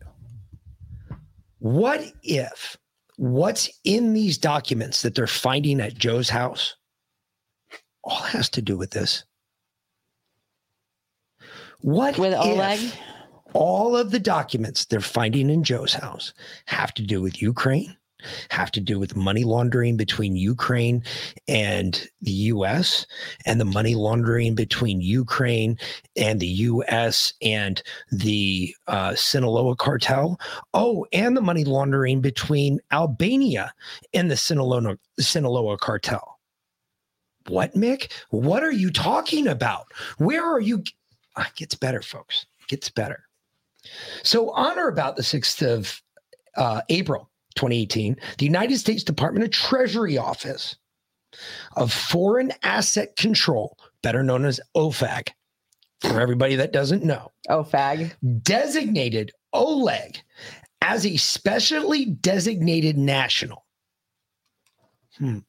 What 1.59 2.05
if 2.23 2.79
what's 3.21 3.69
in 3.85 4.15
these 4.15 4.39
documents 4.39 5.03
that 5.03 5.15
they're 5.15 5.27
finding 5.27 5.79
at 5.79 5.95
Joe's 5.95 6.31
house 6.31 6.75
all 8.03 8.23
has 8.23 8.49
to 8.49 8.63
do 8.63 8.79
with 8.79 8.93
this? 8.93 9.25
What 11.83 12.17
With 12.17 12.33
Oleg? 12.33 12.81
all 13.53 13.95
of 13.95 14.11
the 14.11 14.21
documents 14.21 14.87
they're 14.87 15.03
finding 15.03 15.51
in 15.51 15.63
Joe's 15.65 15.93
house 15.93 16.33
have 16.65 16.95
to 16.95 17.03
do 17.03 17.21
with 17.21 17.43
Ukraine, 17.43 17.95
have 18.51 18.71
to 18.73 18.81
do 18.81 18.99
with 18.99 19.17
money 19.17 19.45
laundering 19.45 19.97
between 19.97 20.37
Ukraine 20.37 21.03
and 21.49 22.09
the 22.23 22.31
US, 22.31 23.07
and 23.47 23.61
the 23.61 23.65
money 23.65 23.95
laundering 23.95 24.55
between 24.55 25.01
Ukraine 25.01 25.79
and 26.17 26.41
the 26.41 26.47
US 26.47 27.33
and 27.43 27.83
the 28.11 28.75
uh, 28.87 29.15
Sinaloa 29.15 29.77
cartel. 29.77 30.41
Oh, 30.75 31.07
and 31.13 31.37
the 31.37 31.43
money 31.43 31.65
laundering 31.65 32.21
between 32.21 32.81
Albania 32.93 33.73
and 34.15 34.31
the 34.31 34.37
Sinaloa, 34.37 34.97
Sinaloa 35.19 35.79
cartel. 35.79 36.39
What, 37.49 37.75
Mick? 37.75 38.13
What 38.31 38.63
are 38.63 38.73
you 38.73 38.91
talking 38.91 39.47
about? 39.47 39.87
Where 40.19 40.45
are 40.45 40.61
you? 40.61 40.85
Ah, 41.37 41.47
it 41.49 41.57
gets 41.57 41.75
better, 41.75 42.03
folks. 42.03 42.47
It 42.61 42.69
gets 42.69 42.91
better. 42.91 43.25
So, 44.23 44.51
on 44.51 44.79
or 44.79 44.89
about 44.89 45.17
the 45.17 45.23
6th 45.23 45.67
of 45.67 46.03
uh, 46.57 46.83
April 46.89 47.30
2018, 47.61 48.17
the 48.39 48.47
United 48.47 48.79
States 48.79 49.05
Department 49.05 49.45
of 49.45 49.51
Treasury 49.51 50.17
Office 50.17 50.77
of 51.77 51.93
Foreign 51.93 52.53
Asset 52.63 53.17
Control, 53.17 53.77
better 54.03 54.23
known 54.23 54.47
as 54.47 54.61
OFAC, 54.75 55.29
for 56.01 56.19
everybody 56.21 56.57
that 56.57 56.73
doesn't 56.73 57.05
know, 57.05 57.31
fag. 57.49 58.15
designated 58.43 59.33
Oleg 59.53 60.19
as 60.81 61.05
a 61.05 61.19
specially 61.19 62.07
designated 62.07 62.97
national. 62.97 63.67
Hmm. 65.19 65.41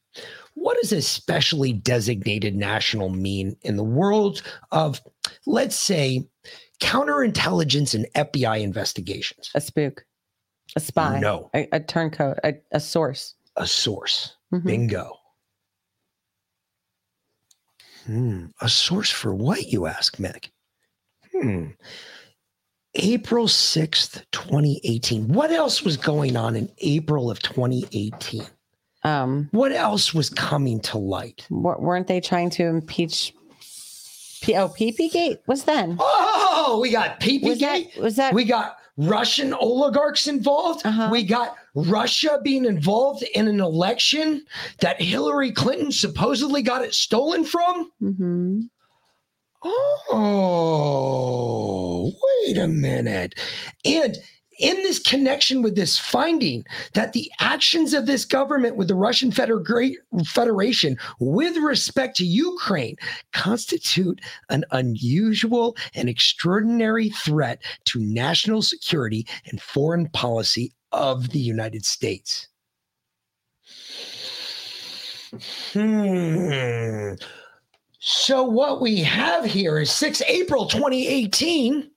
What 0.52 0.76
does 0.82 0.92
a 0.92 1.00
specially 1.00 1.72
designated 1.72 2.54
national 2.54 3.08
mean 3.08 3.56
in 3.62 3.76
the 3.76 3.84
world 3.84 4.42
of, 4.70 5.00
let's 5.46 5.76
say, 5.76 6.28
counterintelligence 6.82 7.94
and 7.94 8.06
FBI 8.14 8.60
investigations? 8.60 9.50
A 9.54 9.62
spook. 9.62 10.04
A 10.76 10.80
spy. 10.80 11.18
No. 11.20 11.50
A, 11.54 11.68
a 11.72 11.80
turncoat. 11.80 12.38
A, 12.44 12.54
a 12.72 12.80
source. 12.80 13.34
A 13.56 13.66
source. 13.66 14.36
Mhm. 14.52 14.64
Bingo. 14.64 15.18
Hmm. 18.06 18.46
A 18.60 18.68
source 18.68 19.10
for 19.10 19.34
what, 19.34 19.68
you 19.68 19.86
ask, 19.86 20.16
Mick? 20.16 20.50
Hmm. 21.32 21.66
April 22.94 23.46
6th, 23.46 24.22
2018. 24.32 25.28
What 25.28 25.50
else 25.50 25.82
was 25.82 25.96
going 25.96 26.36
on 26.36 26.56
in 26.56 26.68
April 26.78 27.30
of 27.30 27.40
2018? 27.40 28.42
Um, 29.04 29.48
What 29.52 29.72
else 29.72 30.12
was 30.12 30.28
coming 30.30 30.80
to 30.80 30.98
light? 30.98 31.46
w- 31.48 31.76
weren't 31.80 32.06
they 32.06 32.20
trying 32.20 32.50
to 32.50 32.64
impeach? 32.66 33.34
P- 34.42 34.56
oh, 34.56 34.68
PP 34.68 35.10
Gate 35.10 35.40
was 35.46 35.64
then. 35.64 35.96
Oh, 36.00 36.78
we 36.82 36.90
got 36.90 37.20
PP 37.20 37.58
Gate. 37.58 37.92
Was 37.98 38.16
that? 38.16 38.34
We 38.34 38.44
got 38.44 38.76
Russian 39.08 39.52
oligarchs 39.54 40.26
involved. 40.26 40.86
Uh-huh. 40.86 41.08
We 41.10 41.22
got 41.22 41.56
Russia 41.74 42.40
being 42.42 42.64
involved 42.64 43.22
in 43.34 43.48
an 43.48 43.60
election 43.60 44.44
that 44.80 45.00
Hillary 45.00 45.52
Clinton 45.52 45.90
supposedly 45.92 46.62
got 46.62 46.84
it 46.84 46.94
stolen 46.94 47.44
from. 47.44 47.90
Mhm. 48.02 48.68
Oh, 50.14 52.12
wait 52.46 52.58
a 52.58 52.66
minute. 52.66 53.34
And 53.84 54.16
in 54.62 54.76
this 54.76 55.00
connection 55.00 55.60
with 55.60 55.74
this 55.74 55.98
finding 55.98 56.64
that 56.94 57.12
the 57.12 57.30
actions 57.40 57.92
of 57.92 58.06
this 58.06 58.24
government 58.24 58.76
with 58.76 58.88
the 58.88 58.94
Russian 58.94 59.30
Federa- 59.30 59.94
Federation 60.24 60.96
with 61.18 61.56
respect 61.56 62.16
to 62.18 62.24
Ukraine 62.24 62.96
constitute 63.32 64.20
an 64.48 64.64
unusual 64.70 65.76
and 65.94 66.08
extraordinary 66.08 67.10
threat 67.10 67.60
to 67.86 68.00
national 68.00 68.62
security 68.62 69.26
and 69.50 69.60
foreign 69.60 70.08
policy 70.10 70.72
of 70.92 71.30
the 71.30 71.40
United 71.40 71.84
States. 71.84 72.48
Hmm. 75.72 77.14
So 77.98 78.42
what 78.42 78.80
we 78.80 79.00
have 79.00 79.44
here 79.44 79.78
is 79.78 79.90
6 79.90 80.22
April 80.22 80.66
2018. 80.66 81.91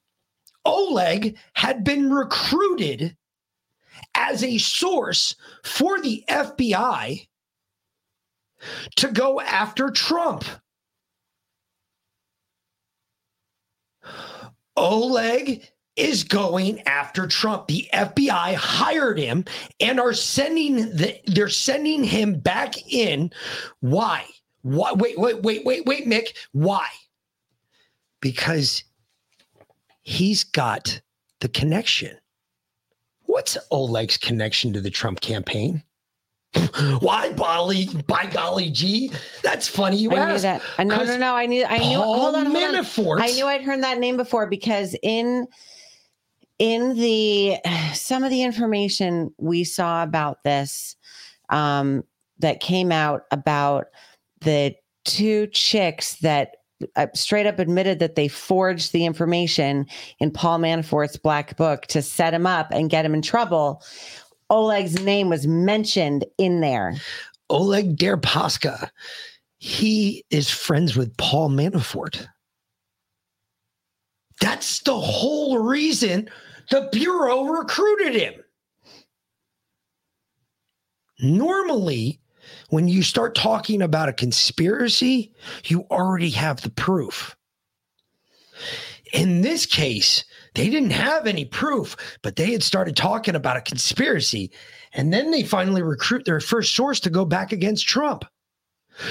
Oleg 0.65 1.37
had 1.53 1.83
been 1.83 2.11
recruited 2.11 3.15
as 4.15 4.43
a 4.43 4.57
source 4.57 5.35
for 5.63 6.01
the 6.01 6.23
FBI 6.27 7.27
to 8.95 9.07
go 9.11 9.39
after 9.41 9.91
Trump. 9.91 10.43
Oleg 14.77 15.69
is 15.95 16.23
going 16.23 16.81
after 16.81 17.27
Trump. 17.27 17.67
The 17.67 17.87
FBI 17.93 18.55
hired 18.55 19.17
him 19.17 19.45
and 19.79 19.99
are 19.99 20.13
sending 20.13 20.75
the 20.95 21.19
they're 21.27 21.49
sending 21.49 22.03
him 22.03 22.39
back 22.39 22.75
in. 22.91 23.31
Why? 23.79 24.25
Why 24.63 24.93
wait, 24.93 25.17
wait, 25.17 25.41
wait, 25.41 25.63
wait, 25.63 25.85
wait, 25.85 26.05
Mick. 26.05 26.35
Why? 26.51 26.87
Because 28.19 28.83
he's 30.05 30.43
got 30.43 31.01
the 31.41 31.49
connection. 31.49 32.17
What's 33.23 33.57
Oleg's 33.71 34.17
connection 34.17 34.71
to 34.73 34.79
the 34.79 34.89
Trump 34.89 35.19
campaign? 35.19 35.83
Why, 36.99 37.33
golly, 37.33 37.87
by 38.07 38.27
golly 38.27 38.69
gee, 38.69 39.11
that's 39.43 39.67
funny 39.67 39.97
you 39.97 40.11
I 40.11 40.31
knew 40.31 40.39
that. 40.39 40.61
I 40.77 40.85
no, 40.85 41.03
no, 41.03 41.17
no. 41.17 41.35
I 41.35 41.45
knew. 41.45 41.65
I 41.65 41.79
knew. 41.79 41.97
Paul 41.97 42.15
hold 42.15 42.35
on, 42.35 42.45
hold 42.45 42.57
on. 42.57 42.73
Manafort. 42.73 43.19
I 43.19 43.31
knew 43.31 43.45
I'd 43.45 43.61
heard 43.61 43.83
that 43.83 43.99
name 43.99 44.15
before 44.15 44.47
because 44.47 44.95
in 45.03 45.47
in 46.59 46.95
the 46.95 47.57
some 47.93 48.23
of 48.23 48.29
the 48.29 48.43
information 48.43 49.33
we 49.37 49.65
saw 49.65 50.03
about 50.03 50.43
this 50.45 50.95
um, 51.49 52.03
that 52.39 52.61
came 52.61 52.91
out 52.91 53.23
about 53.31 53.87
the 54.41 54.75
two 55.03 55.47
chicks 55.47 56.15
that 56.17 56.49
uh, 56.49 56.57
straight 57.13 57.45
up 57.45 57.59
admitted 57.59 57.99
that 57.99 58.15
they 58.15 58.27
forged 58.27 58.91
the 58.91 59.05
information 59.05 59.85
in 60.19 60.31
Paul 60.31 60.59
Manafort's 60.59 61.17
black 61.17 61.57
book 61.57 61.85
to 61.87 62.01
set 62.01 62.33
him 62.33 62.45
up 62.45 62.67
and 62.71 62.89
get 62.89 63.05
him 63.05 63.13
in 63.13 63.21
trouble. 63.21 63.83
Oleg's 64.49 65.01
name 65.01 65.29
was 65.29 65.47
mentioned 65.47 66.25
in 66.37 66.61
there. 66.61 66.95
Oleg 67.49 67.97
Deripaska, 67.97 68.89
he 69.57 70.23
is 70.29 70.49
friends 70.49 70.95
with 70.95 71.15
Paul 71.17 71.49
Manafort. 71.49 72.27
That's 74.41 74.81
the 74.81 74.99
whole 74.99 75.59
reason 75.59 76.29
the 76.71 76.89
Bureau 76.91 77.45
recruited 77.45 78.15
him. 78.15 78.33
Normally, 81.19 82.19
when 82.69 82.87
you 82.87 83.03
start 83.03 83.35
talking 83.35 83.81
about 83.81 84.09
a 84.09 84.13
conspiracy, 84.13 85.33
you 85.65 85.81
already 85.91 86.31
have 86.31 86.61
the 86.61 86.71
proof. 86.71 87.35
In 89.13 89.41
this 89.41 89.65
case, 89.65 90.23
they 90.55 90.69
didn't 90.69 90.91
have 90.91 91.27
any 91.27 91.45
proof, 91.45 91.95
but 92.21 92.35
they 92.35 92.51
had 92.51 92.63
started 92.63 92.95
talking 92.95 93.35
about 93.35 93.57
a 93.57 93.61
conspiracy. 93.61 94.51
And 94.93 95.13
then 95.13 95.31
they 95.31 95.43
finally 95.43 95.83
recruit 95.83 96.25
their 96.25 96.39
first 96.39 96.75
source 96.75 96.99
to 97.01 97.09
go 97.09 97.25
back 97.25 97.51
against 97.51 97.87
Trump. 97.87 98.25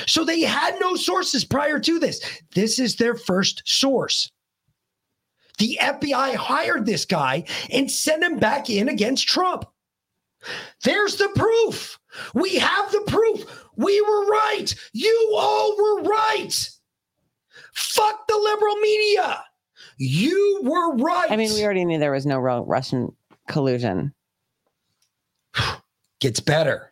So 0.07 0.25
they 0.25 0.41
had 0.41 0.79
no 0.81 0.97
sources 0.97 1.45
prior 1.45 1.79
to 1.79 1.99
this. 1.99 2.21
This 2.55 2.79
is 2.79 2.97
their 2.97 3.15
first 3.15 3.63
source. 3.67 4.31
The 5.59 5.79
FBI 5.81 6.35
hired 6.35 6.87
this 6.87 7.05
guy 7.05 7.45
and 7.71 7.91
sent 7.91 8.25
him 8.25 8.39
back 8.39 8.71
in 8.71 8.89
against 8.89 9.29
Trump. 9.29 9.67
There's 10.83 11.17
the 11.17 11.29
proof. 11.35 11.99
We 12.35 12.57
have 12.57 12.93
the 12.93 13.03
proof. 13.07 13.65
We 13.77 14.01
were 14.01 14.27
right. 14.27 14.75
You 14.93 15.35
all 15.37 15.77
were 15.77 16.03
right. 16.03 16.71
Fuck 17.75 18.27
the 18.29 18.37
liberal 18.37 18.77
media. 18.77 19.43
You 19.99 20.61
were 20.63 20.97
right. 20.97 21.31
I 21.31 21.37
mean, 21.37 21.53
we 21.55 21.65
already 21.65 21.85
knew 21.85 21.99
there 21.99 22.13
was 22.13 22.27
no 22.27 22.39
real 22.39 22.65
Russian 22.65 23.15
collusion. 23.49 24.13
gets 26.21 26.41
better. 26.41 26.91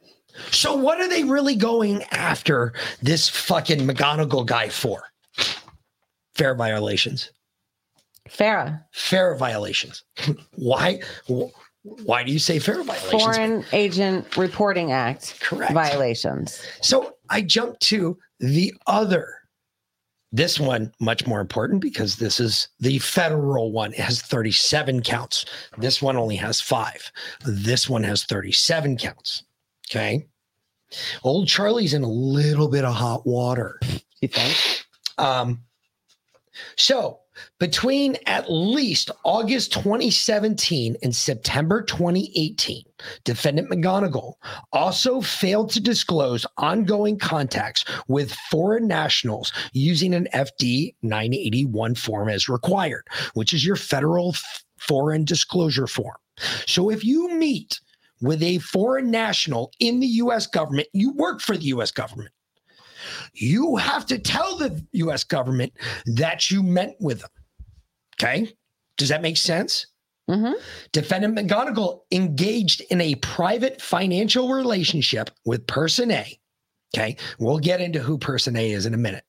So, 0.51 0.75
what 0.75 1.01
are 1.01 1.09
they 1.09 1.25
really 1.25 1.57
going 1.57 2.03
after 2.11 2.73
this 3.03 3.29
fucking 3.29 3.81
McGonigal 3.81 4.47
guy 4.47 4.69
for? 4.69 5.03
Fair 6.35 6.55
violations. 6.55 7.31
Farah, 8.29 8.83
Fair 8.93 9.35
violations. 9.35 10.05
why? 10.55 11.01
Wh- 11.83 12.07
Why 12.07 12.23
do 12.25 12.33
you 12.33 12.38
say 12.38 12.59
fair 12.59 12.83
violations? 12.83 13.11
Foreign 13.23 13.64
Agent 13.73 14.37
Reporting 14.37 14.92
Act 14.92 15.40
Correct. 15.40 15.73
violations. 15.73 16.62
So 16.81 17.16
I 17.31 17.42
jumped 17.42 17.81
to 17.88 18.18
the 18.40 18.73
other. 18.87 19.29
This 20.35 20.59
one 20.59 20.90
much 20.99 21.27
more 21.27 21.40
important 21.42 21.83
because 21.83 22.16
this 22.16 22.40
is 22.40 22.68
the 22.81 22.99
federal 23.01 23.71
one. 23.71 23.92
It 23.92 23.99
has 24.01 24.23
37 24.23 25.03
counts. 25.03 25.45
This 25.77 26.01
one 26.01 26.16
only 26.16 26.37
has 26.37 26.59
5. 26.59 27.12
This 27.45 27.87
one 27.88 28.03
has 28.05 28.25
37 28.25 28.97
counts. 28.97 29.45
Okay? 29.90 30.27
Old 31.23 31.49
Charlie's 31.49 31.92
in 31.92 32.03
a 32.03 32.09
little 32.09 32.68
bit 32.68 32.85
of 32.87 32.95
hot 32.95 33.27
water. 33.27 33.79
You 34.23 34.29
think? 34.29 34.85
Um, 35.18 35.62
so 36.77 37.21
between 37.59 38.16
at 38.27 38.51
least 38.51 39.11
August 39.25 39.73
2017 39.73 40.97
and 41.03 41.14
September 41.14 41.83
2018, 41.83 42.85
defendant 43.25 43.71
McGonigal 43.71 44.35
also 44.73 45.21
failed 45.21 45.71
to 45.71 45.81
disclose 45.81 46.47
ongoing 46.59 47.18
contacts 47.18 47.85
with 48.09 48.35
foreign 48.51 48.87
nationals 48.87 49.53
using 49.73 50.14
an 50.14 50.29
FD 50.35 50.95
981 51.03 51.95
form 51.95 52.29
as 52.29 52.49
required, 52.49 53.07
which 53.35 53.53
is 53.53 53.64
your 53.64 53.77
federal 53.77 54.35
foreign 54.79 55.25
disclosure 55.25 55.87
form. 55.87 56.16
So 56.66 56.90
if 56.90 57.05
you 57.05 57.29
meet 57.35 57.81
with 58.21 58.42
a 58.42 58.59
foreign 58.59 59.11
national 59.11 59.73
in 59.81 60.01
the 60.01 60.07
US 60.07 60.47
government, 60.47 60.88
you 60.92 61.12
work 61.12 61.40
for 61.40 61.57
the 61.57 61.66
US 61.66 61.90
government 61.90 62.31
you 63.35 63.77
have 63.77 64.07
to 64.07 64.18
tell 64.18 64.57
the 64.57 64.85
US 64.92 65.25
government 65.25 65.72
that 66.07 66.51
you 66.51 66.62
met 66.62 66.96
with 67.01 67.20
them. 67.20 67.31
Okay. 68.20 68.53
Does 68.96 69.09
that 69.09 69.22
make 69.22 69.37
sense? 69.37 69.87
Mhm. 70.31 70.55
Defendant 70.92 71.37
McGonigal 71.37 72.01
engaged 72.12 72.83
in 72.90 73.01
a 73.01 73.16
private 73.16 73.81
financial 73.83 74.51
relationship 74.51 75.31
with 75.44 75.66
person 75.66 76.11
A. 76.11 76.38
Okay. 76.94 77.16
We'll 77.38 77.59
get 77.59 77.81
into 77.81 78.01
who 78.01 78.18
person 78.18 78.57
A 78.57 78.70
is 78.70 78.87
in 78.87 78.94
a 78.94 78.98
minute. 78.98 79.25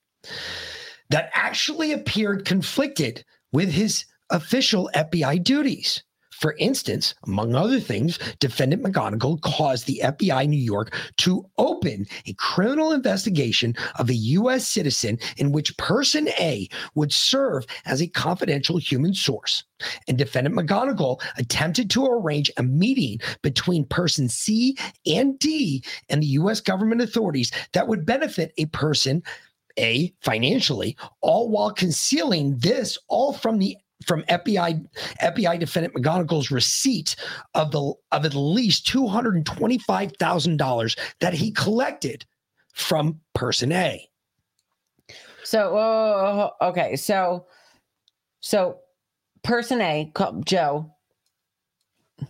That 1.10 1.30
actually 1.34 1.93
appeared 1.93 2.46
conflicted 2.46 3.24
with 3.52 3.72
his 3.72 4.06
official 4.30 4.89
FBI 4.96 5.43
duties. 5.43 6.04
For 6.44 6.56
instance, 6.60 7.16
among 7.26 7.56
other 7.56 7.80
things, 7.80 8.20
defendant 8.40 8.84
McGonigal 8.84 9.40
caused 9.40 9.88
the 9.88 10.02
FBI 10.04 10.46
New 10.50 10.60
York 10.60 10.94
to 11.20 11.50
open 11.58 12.06
a 12.26 12.34
criminal 12.34 12.92
investigation 12.92 13.74
of 13.96 14.10
a 14.10 14.14
U.S. 14.14 14.68
citizen 14.68 15.20
in 15.38 15.54
which 15.54 15.78
person 15.78 16.28
A 16.42 16.68
would 16.96 17.14
serve 17.14 17.66
as 17.86 18.02
a 18.02 18.08
confidential 18.08 18.76
human 18.76 19.14
source. 19.14 19.64
And 20.10 20.18
defendant 20.18 20.54
McGonigal 20.54 21.22
attempted 21.38 21.90
to 21.92 22.08
arrange 22.08 22.52
a 22.58 22.64
meeting 22.64 23.20
between 23.42 23.86
person 23.86 24.28
C 24.28 24.76
and 25.06 25.40
D 25.40 25.82
and 26.10 26.22
the 26.22 26.28
U.S. 26.28 26.60
government 26.60 27.00
authorities 27.00 27.54
that 27.72 27.88
would 27.88 28.06
benefit 28.06 28.52
a 28.58 28.66
person 28.66 29.24
A 29.80 30.14
financially, 30.20 30.98
all 31.22 31.48
while 31.48 31.72
concealing 31.72 32.58
this 32.58 32.98
all 33.08 33.32
from 33.32 33.60
the 33.60 33.78
from 34.06 34.24
FBI 34.24 34.86
FBI 35.22 35.60
defendant 35.60 35.94
McGonigal's 35.96 36.52
receipt 36.52 37.16
of 37.54 37.72
the 37.72 37.94
of 38.12 38.26
at 38.26 38.36
least 38.36 38.88
two 38.88 39.08
hundred 39.08 39.36
and 39.36 39.46
twenty 39.46 39.78
five 39.80 40.12
thousand 40.20 40.58
dollars 40.58 40.96
that 41.20 41.34
he 41.34 41.52
collected 41.52 42.26
from 42.74 43.20
person 43.34 43.72
A. 43.72 44.08
So, 45.44 45.78
oh, 45.78 46.52
okay. 46.70 46.96
So, 46.96 47.46
so 48.39 48.78
person 49.44 49.82
A, 49.82 50.10
called 50.13 50.46
Joe. 50.46 50.89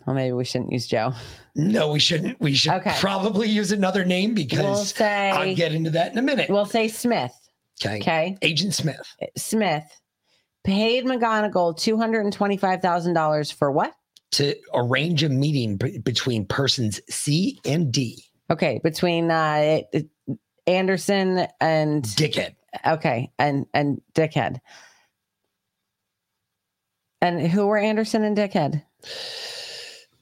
Well, 0.06 0.16
maybe 0.16 0.34
we 0.34 0.44
shouldn't 0.46 0.72
use 0.72 0.88
Joe. 0.88 1.14
No, 1.56 1.92
we 1.92 2.00
shouldn't. 2.00 2.40
We 2.42 2.56
should 2.56 2.74
Okay. 2.74 2.96
probably 3.00 3.48
use 3.48 3.72
another 3.72 4.04
name 4.04 4.34
We'll 4.34 4.46
because 4.46 5.00
I'll 5.00 5.54
get 5.56 5.74
into 5.74 5.92
that 5.92 6.12
in 6.12 6.18
a 6.18 6.22
minute. 6.22 6.50
we'll 6.50 6.66
say 6.66 6.88
Smith. 6.88 7.32
okay. 7.86 8.00
Okay. 8.00 8.38
Agent 8.42 8.74
Smith 8.74 9.00
Smith 9.38 9.84
paid 10.64 11.06
McGonigal 11.06 11.76
$225,000 11.76 13.54
for 13.54 13.72
what? 13.72 13.94
to 14.34 14.56
arrange 14.74 15.24
a 15.24 15.30
meeting 15.30 15.78
b- 15.78 16.00
between 16.00 16.46
persons 16.46 17.00
C 17.08 17.60
and 17.66 17.92
D. 17.92 18.24
Okay. 18.50 18.82
Between 18.84 19.32
uh, 19.32 19.82
Anderson 20.68 21.48
and, 21.62 22.04
Dickhead. 22.04 22.56
okay. 22.86 23.32
And, 23.40 23.68
and 23.74 24.02
Dickhead. 24.14 24.60
And 27.22 27.48
who 27.48 27.68
were 27.68 27.78
Anderson 27.78 28.24
and 28.24 28.36
Dickhead? 28.36 28.84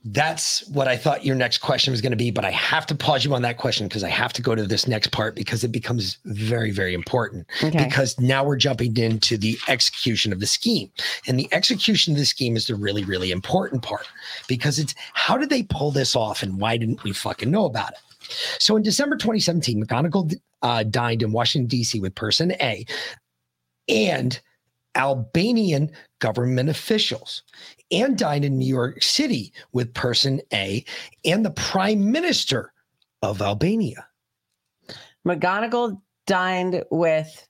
That's 0.04 0.68
what 0.70 0.88
I 0.88 0.98
thought 0.98 1.24
your 1.24 1.36
next 1.36 1.60
question 1.60 1.92
was 1.92 2.02
going 2.02 2.12
to 2.12 2.18
be, 2.18 2.32
but 2.32 2.44
I 2.44 2.50
have 2.50 2.88
to 2.88 2.96
pause 2.96 3.24
you 3.24 3.36
on 3.36 3.44
that 3.44 3.58
question 3.58 3.88
because 3.88 4.04
I 4.04 4.10
have 4.10 4.34
to 4.34 4.42
go 4.42 4.56
to 4.56 4.66
this 4.66 4.88
next 4.88 5.12
part 5.12 5.36
because 5.36 5.64
it 5.64 5.72
becomes 5.72 6.18
very, 6.26 6.72
very 6.72 6.96
important. 6.96 7.46
Okay. 7.64 7.86
Because 7.86 8.20
now 8.20 8.44
we're 8.44 8.58
jumping 8.58 8.98
into 8.98 9.38
the 9.38 9.60
execution 9.68 10.34
of 10.34 10.40
the 10.40 10.48
scheme. 10.48 10.90
And 11.28 11.38
the 11.38 11.48
execution 11.52 12.14
of 12.14 12.20
the 12.20 12.26
scheme 12.26 12.56
is 12.56 12.66
the 12.66 12.76
really, 12.76 13.04
really 13.04 13.30
important 13.30 13.84
part 13.84 14.08
because 14.48 14.80
it's 14.80 14.96
how 15.14 15.38
did 15.38 15.50
they 15.52 15.64
pull 15.64 15.92
this 15.92 16.16
off 16.16 16.42
and 16.42 16.60
why 16.60 16.78
didn't 16.78 17.04
we 17.04 17.14
fucking 17.14 17.52
know 17.52 17.66
about 17.66 17.92
it? 17.92 18.00
So 18.58 18.76
in 18.76 18.82
December 18.82 19.18
2017, 19.18 19.86
McGonigal 19.86 20.34
uh, 20.64 20.84
dined 20.84 21.22
in 21.22 21.32
Washington, 21.32 21.68
D.C. 21.68 22.00
with 22.00 22.16
person 22.16 22.54
A 22.54 22.86
and 23.88 24.40
Albanian 24.96 25.92
government 26.20 26.70
officials 26.70 27.44
and 27.92 28.18
dined 28.18 28.46
in 28.46 28.58
New 28.58 28.68
York 28.68 29.04
City 29.04 29.54
with 29.74 29.94
person 29.94 30.42
A 30.54 30.84
and 31.26 31.46
the 31.46 31.52
prime 31.52 32.12
minister 32.12 32.74
of 33.22 33.42
Albania. 33.42 34.08
McGonigal 35.28 36.02
dined 36.28 36.84
with 36.92 37.48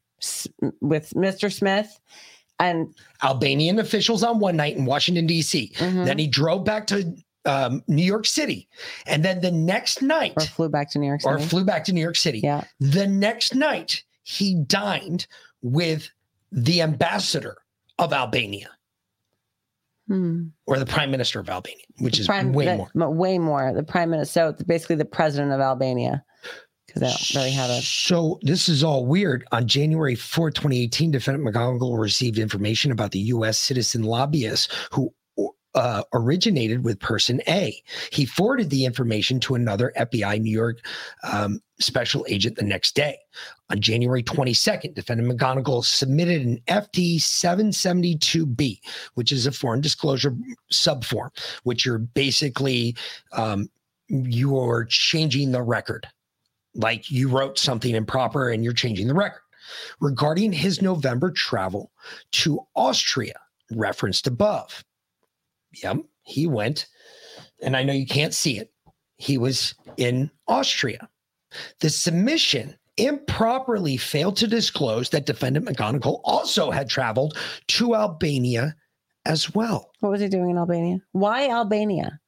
with 0.81 1.09
Mr. 1.15 1.51
Smith 1.51 1.99
and 2.59 2.93
Albanian 3.23 3.79
officials 3.79 4.23
on 4.23 4.39
one 4.39 4.55
night 4.55 4.77
in 4.77 4.85
Washington, 4.85 5.25
D.C. 5.25 5.71
Mhm. 5.77 6.05
Then 6.05 6.19
he 6.19 6.27
drove 6.27 6.63
back 6.63 6.85
to 6.87 7.15
um, 7.45 7.83
New 7.87 8.03
York 8.03 8.27
City. 8.27 8.67
And 9.07 9.25
then 9.25 9.41
the 9.41 9.49
next 9.51 10.03
night, 10.03 10.33
or 10.35 10.43
flew 10.43 10.69
back 10.69 10.91
to 10.91 10.99
New 10.99 11.07
York 11.07 11.21
or 11.25 11.39
City. 11.39 11.49
flew 11.49 11.65
back 11.65 11.83
to 11.85 11.93
New 11.93 12.01
York 12.01 12.15
City. 12.17 12.39
yeah. 12.39 12.65
The 12.79 13.07
next 13.07 13.55
night, 13.55 14.03
he 14.21 14.53
dined 14.53 15.25
with 15.63 16.07
the 16.51 16.83
ambassador 16.83 17.57
of 17.97 18.13
Albania. 18.13 18.69
Hmm. 20.11 20.47
or 20.67 20.77
the 20.77 20.85
prime 20.85 21.09
minister 21.09 21.39
of 21.39 21.49
Albania, 21.49 21.85
which 21.99 22.19
is 22.19 22.27
Prime, 22.27 22.51
way 22.51 22.65
the- 22.65 22.75
more. 22.95 23.09
Way 23.11 23.39
more. 23.39 23.73
The 23.73 23.83
prime 23.83 24.09
minister. 24.09 24.53
So 24.57 24.65
basically 24.65 24.97
the 24.97 25.05
president 25.05 25.53
of 25.53 25.61
Albania, 25.61 26.23
because 26.85 27.01
they 27.01 27.07
don't 27.07 27.35
really 27.35 27.51
have 27.51 27.69
a. 27.69 27.81
So 27.81 28.37
this 28.41 28.67
is 28.67 28.83
all 28.83 29.05
weird. 29.05 29.45
On 29.53 29.65
January 29.67 30.15
4, 30.15 30.51
2018, 30.51 31.11
defendant 31.11 31.45
McGonigal 31.47 31.97
received 31.97 32.37
information 32.39 32.91
about 32.91 33.11
the 33.11 33.19
U.S. 33.19 33.57
citizen 33.57 34.03
lobbyist 34.03 34.71
who 34.91 35.13
uh, 35.75 36.03
originated 36.13 36.83
with 36.83 36.99
person 36.99 37.41
A. 37.47 37.81
He 38.11 38.25
forwarded 38.25 38.69
the 38.69 38.85
information 38.85 39.39
to 39.41 39.55
another 39.55 39.93
FBI 39.97 40.39
New 40.41 40.51
York 40.51 40.85
um, 41.23 41.61
special 41.79 42.25
agent 42.29 42.57
the 42.57 42.63
next 42.63 42.95
day. 42.95 43.17
On 43.69 43.79
January 43.79 44.23
22nd, 44.23 44.93
defendant 44.93 45.31
McGonigal 45.31 45.83
submitted 45.83 46.41
an 46.41 46.59
FT 46.67 47.17
772B, 47.17 48.79
which 49.13 49.31
is 49.31 49.45
a 49.45 49.51
foreign 49.51 49.81
disclosure 49.81 50.35
subform, 50.71 51.29
which 51.63 51.85
you're 51.85 51.99
basically 51.99 52.95
um, 53.31 53.69
you're 54.07 54.85
changing 54.85 55.51
the 55.51 55.61
record 55.61 56.07
like 56.75 57.09
you 57.09 57.27
wrote 57.27 57.57
something 57.57 57.95
improper 57.95 58.49
and 58.49 58.63
you're 58.63 58.73
changing 58.73 59.07
the 59.07 59.13
record. 59.13 59.41
Regarding 59.99 60.51
his 60.51 60.81
November 60.81 61.31
travel 61.31 61.91
to 62.31 62.59
Austria, 62.75 63.39
referenced 63.71 64.27
above. 64.27 64.83
Yep, 65.83 65.97
he 66.23 66.47
went, 66.47 66.87
and 67.61 67.75
I 67.75 67.83
know 67.83 67.93
you 67.93 68.05
can't 68.05 68.33
see 68.33 68.59
it. 68.59 68.71
He 69.17 69.37
was 69.37 69.75
in 69.97 70.31
Austria. 70.47 71.09
The 71.79 71.89
submission 71.89 72.75
improperly 72.97 73.97
failed 73.97 74.37
to 74.37 74.47
disclose 74.47 75.09
that 75.09 75.25
defendant 75.25 75.65
McGonigal 75.65 76.21
also 76.23 76.71
had 76.71 76.89
traveled 76.89 77.37
to 77.67 77.95
Albania 77.95 78.75
as 79.25 79.53
well. 79.53 79.91
What 79.99 80.11
was 80.11 80.21
he 80.21 80.27
doing 80.27 80.51
in 80.51 80.57
Albania? 80.57 80.99
Why 81.11 81.47
Albania? 81.49 82.19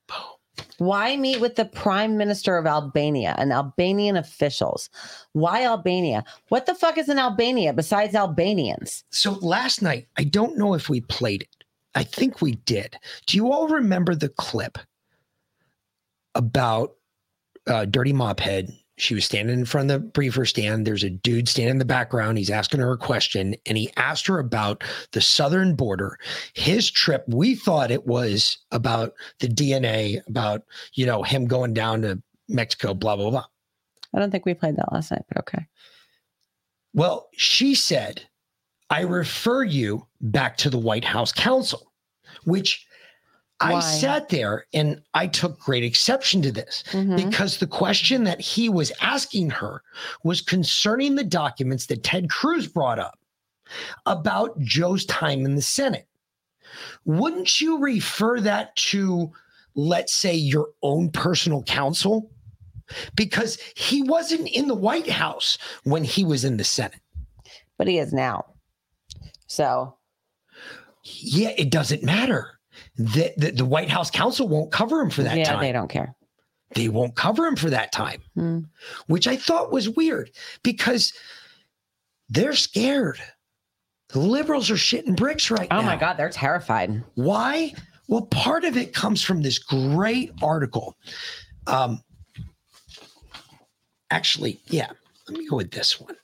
Why 0.78 1.18
meet 1.18 1.40
with 1.40 1.56
the 1.56 1.66
prime 1.66 2.18
minister 2.18 2.58
of 2.58 2.66
Albania 2.66 3.36
and 3.38 3.52
Albanian 3.52 4.18
officials? 4.18 4.90
Why 5.34 5.66
Albania? 5.66 6.24
What 6.50 6.66
the 6.66 6.76
fuck 6.76 6.98
is 6.98 7.10
in 7.10 7.20
Albania 7.20 7.74
besides 7.74 8.16
Albanians? 8.16 9.04
So 9.10 9.34
last 9.42 9.82
night, 9.82 10.08
I 10.18 10.24
don't 10.24 10.58
know 10.58 10.74
if 10.74 10.90
we 10.90 11.02
played 11.02 11.44
it. 11.44 11.63
I 11.96 12.04
think 12.04 12.42
we 12.42 12.54
did. 12.54 12.98
Do 13.28 13.38
you 13.38 13.52
all 13.52 13.68
remember 13.68 14.16
the 14.16 14.30
clip 14.30 14.78
about 16.36 16.96
uh, 17.68 17.86
Dirty 17.86 18.14
Mophead? 18.14 18.74
She 18.98 19.16
was 19.16 19.26
standing 19.26 19.58
in 19.58 19.66
front 19.66 19.90
of 19.90 20.02
the 20.02 20.08
briefer 20.08 20.46
stand. 20.46 20.86
There's 20.86 21.04
a 21.04 21.10
dude 21.10 21.50
standing 21.50 21.72
in 21.72 21.78
the 21.80 21.86
background. 21.86 22.38
He's 22.38 22.52
asking 22.52 22.80
her 22.80 22.92
a 22.92 22.98
question, 22.98 23.56
and 23.66 23.76
he 23.76 23.92
asked 23.98 24.28
her 24.28 24.38
about 24.38 24.84
the 25.14 25.22
southern 25.22 25.76
border. 25.76 26.20
His 26.54 26.92
trip, 26.92 27.24
we 27.28 27.56
thought 27.56 27.90
it 27.90 28.06
was 28.06 28.60
about 28.72 29.14
the 29.40 29.48
DNA, 29.48 30.22
about 30.28 30.64
you 30.94 31.08
know 31.08 31.24
him 31.24 31.48
going 31.48 31.74
down 31.74 32.04
to 32.04 32.22
Mexico, 32.48 32.94
blah 32.94 33.16
blah 33.16 33.32
blah. 33.32 33.46
I 34.14 34.20
don't 34.20 34.30
think 34.30 34.46
we 34.46 34.54
played 34.54 34.76
that 34.76 34.94
last 34.94 35.10
night, 35.10 35.24
but 35.28 35.40
okay. 35.40 35.66
Well, 36.94 37.30
she 37.34 37.74
said, 37.74 38.28
I 38.94 39.02
refer 39.02 39.64
you 39.64 40.06
back 40.22 40.56
to 40.58 40.70
the 40.70 40.78
White 40.78 41.04
House 41.04 41.32
counsel, 41.32 41.92
which 42.44 42.86
I 43.60 43.80
sat 43.80 44.30
there 44.30 44.66
and 44.72 45.02
I 45.16 45.26
took 45.26 45.60
great 45.60 45.84
exception 45.84 46.44
to 46.44 46.52
this 46.52 46.84
Mhm. 46.92 47.16
because 47.16 47.58
the 47.58 47.66
question 47.66 48.24
that 48.26 48.40
he 48.40 48.70
was 48.70 48.92
asking 49.02 49.50
her 49.50 49.82
was 50.24 50.42
concerning 50.42 51.16
the 51.16 51.24
documents 51.24 51.88
that 51.88 52.04
Ted 52.04 52.30
Cruz 52.30 52.68
brought 52.68 53.00
up 53.00 53.18
about 54.06 54.60
Joe's 54.60 55.06
time 55.06 55.44
in 55.44 55.56
the 55.56 55.62
Senate. 55.64 56.08
Wouldn't 57.06 57.60
you 57.60 57.80
refer 57.80 58.42
that 58.42 58.76
to, 58.76 59.32
let's 59.74 60.14
say, 60.14 60.36
your 60.36 60.70
own 60.84 61.10
personal 61.10 61.64
counsel? 61.64 62.30
Because 63.16 63.58
he 63.76 64.04
wasn't 64.04 64.50
in 64.50 64.68
the 64.68 64.76
White 64.76 65.10
House 65.10 65.58
when 65.84 66.04
he 66.04 66.24
was 66.24 66.44
in 66.44 66.58
the 66.58 66.64
Senate. 66.64 67.02
But 67.78 67.88
he 67.88 67.98
is 67.98 68.14
now. 68.14 68.53
So 69.48 69.96
Yeah, 71.04 71.52
it 71.58 71.70
doesn't 71.70 72.04
matter. 72.04 72.60
The, 72.98 73.34
the, 73.38 73.52
the 73.52 73.66
White 73.66 73.90
House 73.90 74.10
counsel 74.10 74.48
won't 74.48 74.72
cover 74.72 75.00
him 75.02 75.10
for 75.10 75.24
that 75.24 75.38
yeah, 75.38 75.44
time. 75.46 75.60
they 75.62 75.72
don't 75.72 75.90
care. 75.90 76.16
They 76.76 76.90
won't 76.90 77.16
cover 77.16 77.46
him 77.46 77.56
for 77.56 77.70
that 77.70 77.92
time, 77.92 78.22
Hmm. 78.36 78.60
which 79.08 79.28
I 79.28 79.36
thought 79.36 79.72
was 79.72 79.90
weird 79.90 80.32
because 80.64 81.14
they're 82.30 82.56
scared. 82.56 83.20
The 84.10 84.20
liberals 84.20 84.72
are 84.72 84.76
shitting 84.76 85.16
bricks 85.16 85.52
right 85.52 85.70
now. 85.70 85.80
Oh 85.80 85.84
my 85.84 85.96
God, 85.96 86.14
they're 86.18 86.30
terrified. 86.30 87.04
Why? 87.16 87.74
Well, 88.08 88.24
part 88.28 88.64
of 88.64 88.76
it 88.76 88.94
comes 88.94 89.22
from 89.22 89.42
this 89.44 89.60
great 89.60 90.32
article. 90.42 90.98
Um, 91.68 92.02
actually, 94.10 94.60
yeah, 94.68 94.90
let 95.28 95.38
me 95.38 95.48
go 95.48 95.58
with 95.58 95.72
this 95.72 96.00
one. 96.00 96.16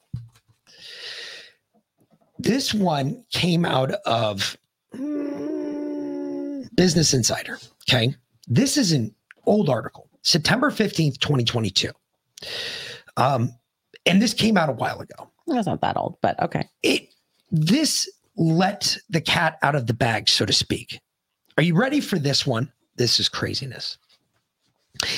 This 2.39 2.73
one 2.73 3.23
came 3.31 3.65
out 3.65 3.91
of 4.05 4.57
mm, 4.95 6.73
Business 6.73 7.13
Insider. 7.13 7.59
Okay. 7.87 8.15
This 8.47 8.77
is 8.77 8.93
an 8.93 9.13
old 9.45 9.69
article, 9.69 10.09
September 10.21 10.71
15th, 10.71 11.19
2022. 11.19 11.91
Um, 13.17 13.51
and 14.05 14.21
this 14.21 14.33
came 14.33 14.55
out 14.55 14.69
a 14.69 14.73
while 14.73 15.01
ago 15.01 15.29
That's 15.47 15.67
not 15.67 15.81
that 15.81 15.97
old, 15.97 16.15
but 16.21 16.41
okay. 16.41 16.63
it 16.81 17.09
this 17.51 18.09
let 18.37 18.97
the 19.09 19.19
cat 19.19 19.57
out 19.61 19.75
of 19.75 19.87
the 19.87 19.93
bag, 19.93 20.29
so 20.29 20.45
to 20.45 20.53
speak. 20.53 21.01
Are 21.57 21.63
you 21.63 21.75
ready 21.75 21.99
for 21.99 22.17
this 22.17 22.47
one? 22.47 22.71
This 22.95 23.19
is 23.19 23.27
craziness. 23.27 23.97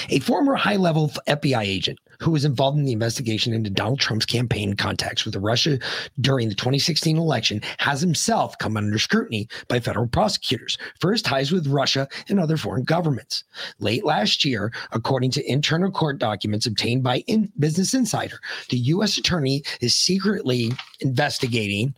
A 0.09 0.19
former 0.19 0.55
high 0.55 0.77
level 0.77 1.09
FBI 1.27 1.61
agent 1.61 1.99
who 2.21 2.31
was 2.31 2.45
involved 2.45 2.77
in 2.77 2.85
the 2.85 2.91
investigation 2.91 3.53
into 3.53 3.69
Donald 3.69 3.99
Trump's 3.99 4.25
campaign 4.25 4.75
contacts 4.75 5.25
with 5.25 5.35
Russia 5.35 5.79
during 6.19 6.49
the 6.49 6.55
2016 6.55 7.17
election 7.17 7.61
has 7.79 7.99
himself 7.99 8.57
come 8.59 8.77
under 8.77 8.99
scrutiny 8.99 9.47
by 9.67 9.79
federal 9.79 10.07
prosecutors 10.07 10.77
for 10.99 11.11
his 11.11 11.21
ties 11.21 11.51
with 11.51 11.67
Russia 11.67 12.07
and 12.29 12.39
other 12.39 12.57
foreign 12.57 12.83
governments. 12.83 13.43
Late 13.79 14.05
last 14.05 14.45
year, 14.45 14.71
according 14.91 15.31
to 15.31 15.51
internal 15.51 15.91
court 15.91 16.19
documents 16.19 16.65
obtained 16.65 17.03
by 17.03 17.19
In- 17.27 17.51
Business 17.59 17.93
Insider, 17.93 18.39
the 18.69 18.77
U.S. 18.77 19.17
attorney 19.17 19.63
is 19.81 19.95
secretly 19.95 20.71
investigating 20.99 21.93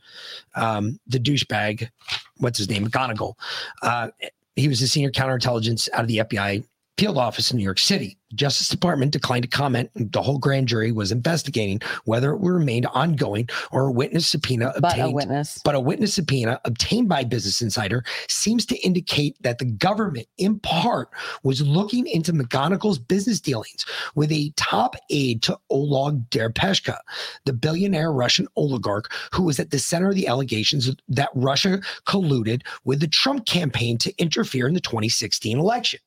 um, 0.55 0.99
the 1.07 1.19
douchebag, 1.19 1.89
what's 2.37 2.57
his 2.57 2.69
name, 2.69 2.87
McGonigal. 2.87 3.33
Uh, 3.81 4.09
he 4.55 4.67
was 4.67 4.81
a 4.81 4.87
senior 4.87 5.11
counterintelligence 5.11 5.89
out 5.93 6.01
of 6.01 6.07
the 6.07 6.17
FBI 6.19 6.63
field 6.97 7.17
office 7.17 7.51
in 7.51 7.57
New 7.57 7.63
York 7.63 7.79
City. 7.79 8.17
The 8.29 8.35
Justice 8.37 8.69
Department 8.69 9.11
declined 9.11 9.43
to 9.43 9.49
comment. 9.49 9.89
The 9.95 10.21
whole 10.21 10.37
grand 10.37 10.67
jury 10.67 10.91
was 10.91 11.11
investigating 11.11 11.81
whether 12.05 12.31
it 12.31 12.39
remained 12.39 12.85
ongoing 12.87 13.49
or 13.71 13.87
a 13.87 13.91
witness 13.91 14.27
subpoena 14.27 14.73
But 14.79 14.91
obtained. 14.91 15.09
a 15.09 15.11
witness. 15.11 15.59
But 15.65 15.75
a 15.75 15.79
witness 15.79 16.13
subpoena 16.13 16.61
obtained 16.65 17.09
by 17.09 17.23
Business 17.23 17.61
Insider 17.61 18.03
seems 18.29 18.65
to 18.67 18.77
indicate 18.77 19.37
that 19.41 19.57
the 19.57 19.65
government, 19.65 20.27
in 20.37 20.59
part, 20.59 21.09
was 21.43 21.61
looking 21.61 22.05
into 22.07 22.31
McGonigal's 22.31 22.99
business 22.99 23.39
dealings 23.39 23.85
with 24.13 24.31
a 24.31 24.51
top 24.55 24.95
aide 25.09 25.41
to 25.43 25.57
Oleg 25.71 26.29
Deripaska, 26.29 26.97
the 27.45 27.53
billionaire 27.53 28.11
Russian 28.11 28.47
oligarch 28.55 29.11
who 29.33 29.43
was 29.43 29.59
at 29.59 29.71
the 29.71 29.79
center 29.79 30.09
of 30.09 30.15
the 30.15 30.27
allegations 30.27 30.91
that 31.07 31.29
Russia 31.33 31.81
colluded 32.07 32.61
with 32.83 32.99
the 32.99 33.07
Trump 33.07 33.45
campaign 33.45 33.97
to 33.97 34.13
interfere 34.19 34.67
in 34.67 34.73
the 34.75 34.81
2016 34.81 35.57
election. 35.57 35.99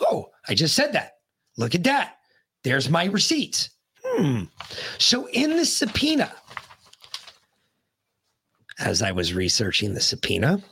Oh, 0.00 0.30
I 0.48 0.54
just 0.54 0.74
said 0.74 0.92
that. 0.92 1.12
Look 1.56 1.74
at 1.74 1.84
that. 1.84 2.16
There's 2.64 2.88
my 2.88 3.04
receipts. 3.06 3.70
Hmm. 4.04 4.44
So 4.98 5.28
in 5.28 5.56
the 5.56 5.64
subpoena, 5.64 6.32
as 8.78 9.02
I 9.02 9.12
was 9.12 9.34
researching 9.34 9.94
the 9.94 10.00
subpoena, 10.00 10.62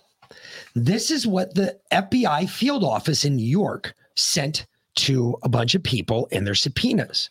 this 0.75 1.11
is 1.11 1.27
what 1.27 1.55
the 1.55 1.79
FBI 1.93 2.49
field 2.49 2.85
office 2.85 3.25
in 3.25 3.37
New 3.37 3.49
York 3.49 3.95
sent 4.15 4.67
to 4.97 5.37
a 5.43 5.49
bunch 5.49 5.75
of 5.75 5.83
people 5.83 6.27
in 6.33 6.45
their 6.45 6.55
subpoenas. 6.55 7.31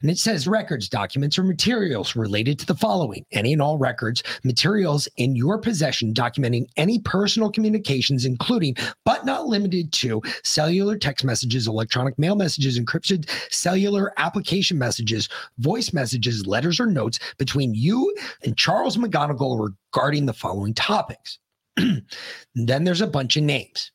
And 0.00 0.10
it 0.10 0.18
says 0.18 0.48
records, 0.48 0.88
documents, 0.88 1.38
or 1.38 1.44
materials 1.44 2.16
related 2.16 2.58
to 2.58 2.66
the 2.66 2.74
following 2.74 3.24
any 3.32 3.52
and 3.52 3.62
all 3.62 3.78
records, 3.78 4.22
materials 4.44 5.06
in 5.16 5.36
your 5.36 5.58
possession 5.58 6.14
documenting 6.14 6.66
any 6.76 6.98
personal 6.98 7.50
communications, 7.50 8.24
including 8.24 8.76
but 9.04 9.24
not 9.24 9.46
limited 9.46 9.92
to 9.92 10.22
cellular 10.42 10.96
text 10.96 11.24
messages, 11.24 11.68
electronic 11.68 12.18
mail 12.18 12.34
messages, 12.34 12.78
encrypted 12.78 13.28
cellular 13.52 14.12
application 14.16 14.78
messages, 14.78 15.28
voice 15.58 15.92
messages, 15.92 16.46
letters, 16.46 16.80
or 16.80 16.86
notes 16.86 17.18
between 17.38 17.74
you 17.74 18.14
and 18.44 18.56
Charles 18.56 18.96
McGonigal 18.96 19.70
regarding 19.92 20.26
the 20.26 20.32
following 20.32 20.74
topics. 20.74 21.38
then 22.54 22.84
there's 22.84 23.00
a 23.00 23.06
bunch 23.06 23.36
of 23.36 23.42
names. 23.42 23.90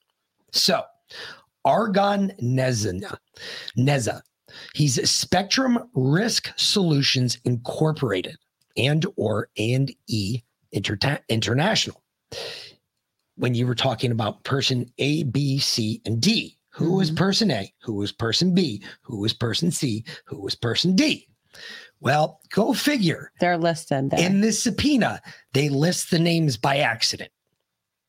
So, 0.52 0.84
Argon 1.68 2.32
Nezana, 2.42 3.18
Neza. 3.78 4.22
He's 4.74 5.10
Spectrum 5.10 5.78
Risk 5.94 6.54
Solutions 6.56 7.38
Incorporated 7.44 8.38
and 8.78 9.06
or 9.18 9.50
and 9.58 9.94
E 10.08 10.44
Interta- 10.74 11.20
International. 11.28 12.02
when 13.36 13.54
you 13.54 13.68
were 13.68 13.76
talking 13.76 14.12
about 14.12 14.44
person 14.44 14.90
A, 14.98 15.24
B, 15.24 15.60
C, 15.60 16.02
and 16.06 16.22
D. 16.22 16.58
Who 16.70 16.86
mm-hmm. 16.86 16.96
was 16.96 17.12
person 17.12 17.52
A? 17.52 17.72
Who 17.84 17.96
was 17.96 18.14
person 18.14 18.56
B? 18.56 18.82
Who 19.02 19.20
was 19.20 19.34
person 19.34 19.70
C? 19.70 20.06
Who 20.26 20.40
was 20.40 20.56
person 20.56 20.96
D? 20.96 21.28
Well, 22.00 22.40
go 22.50 22.74
figure. 22.74 23.32
They're 23.42 23.58
listed 23.58 24.12
there. 24.12 24.26
In 24.26 24.40
this 24.40 24.64
subpoena, 24.64 25.22
they 25.54 25.68
list 25.68 26.12
the 26.12 26.20
names 26.20 26.56
by 26.56 26.78
accident. 26.78 27.32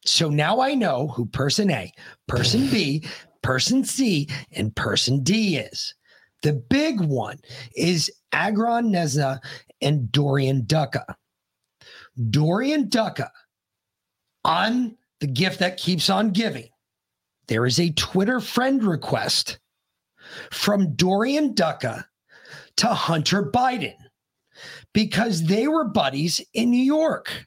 So 0.04 0.30
now 0.30 0.60
I 0.60 0.74
know 0.74 1.08
who 1.08 1.26
person 1.26 1.70
A, 1.70 1.92
person 2.28 2.68
B, 2.68 3.04
person 3.42 3.84
C, 3.84 4.28
and 4.52 4.74
person 4.74 5.22
D 5.22 5.56
is. 5.56 5.94
The 6.42 6.52
big 6.52 7.00
one 7.00 7.38
is 7.74 8.10
Agron 8.32 8.92
Neza 8.92 9.40
and 9.80 10.10
Dorian 10.12 10.62
Ducka. 10.62 11.14
Dorian 12.30 12.88
Ducka 12.88 13.30
on 14.44 14.96
the 15.20 15.26
gift 15.26 15.58
that 15.60 15.76
keeps 15.76 16.10
on 16.10 16.30
giving. 16.30 16.68
There 17.48 17.66
is 17.66 17.80
a 17.80 17.92
Twitter 17.92 18.40
friend 18.40 18.82
request 18.84 19.58
from 20.52 20.94
Dorian 20.94 21.54
Ducka 21.54 22.04
to 22.76 22.86
Hunter 22.88 23.50
Biden 23.50 23.96
because 24.92 25.44
they 25.44 25.66
were 25.66 25.84
buddies 25.84 26.40
in 26.54 26.70
New 26.70 26.82
York. 26.82 27.46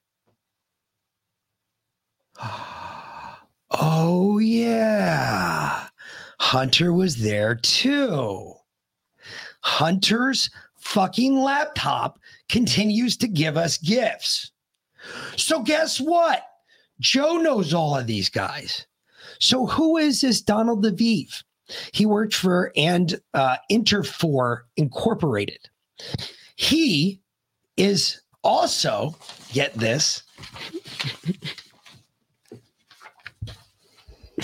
Oh, 3.71 4.39
yeah. 4.39 5.87
Hunter 6.39 6.93
was 6.93 7.17
there 7.17 7.55
too. 7.55 8.53
Hunter's 9.61 10.49
fucking 10.77 11.35
laptop 11.35 12.19
continues 12.49 13.15
to 13.17 13.27
give 13.27 13.57
us 13.57 13.77
gifts. 13.77 14.51
So, 15.37 15.61
guess 15.61 15.99
what? 15.99 16.43
Joe 16.99 17.37
knows 17.37 17.73
all 17.73 17.97
of 17.97 18.07
these 18.07 18.29
guys. 18.29 18.85
So, 19.39 19.65
who 19.65 19.97
is 19.97 20.21
this 20.21 20.41
Donald 20.41 20.83
Aviv? 20.85 21.43
He 21.93 22.05
worked 22.05 22.35
for 22.35 22.71
and 22.75 23.19
uh, 23.33 23.57
Interfor 23.71 24.61
Incorporated. 24.77 25.59
He 26.55 27.21
is 27.77 28.21
also, 28.43 29.15
get 29.53 29.73
this, 29.73 30.23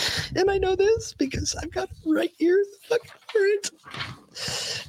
and 0.35 0.49
I 0.49 0.57
know 0.57 0.75
this 0.75 1.13
because 1.13 1.55
I've 1.55 1.71
got 1.71 1.89
it 1.89 1.97
right 2.05 2.31
here. 2.37 2.63
The 2.89 2.97
fucking 2.97 3.11
part. 3.27 3.71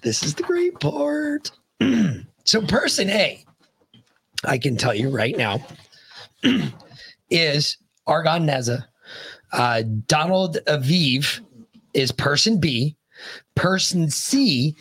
This 0.02 0.22
is 0.22 0.34
the 0.34 0.42
great 0.42 0.78
part. 0.80 1.50
so, 2.44 2.62
person 2.62 3.10
A, 3.10 3.44
I 4.44 4.58
can 4.58 4.76
tell 4.76 4.94
you 4.94 5.10
right 5.10 5.36
now, 5.36 5.64
is 7.30 7.78
Agron 8.08 8.46
Neza. 8.46 8.86
Uh, 9.52 9.82
Donald 10.06 10.58
Aviv 10.66 11.40
is 11.94 12.12
person 12.12 12.58
B. 12.58 12.96
Person 13.54 14.10
C 14.10 14.76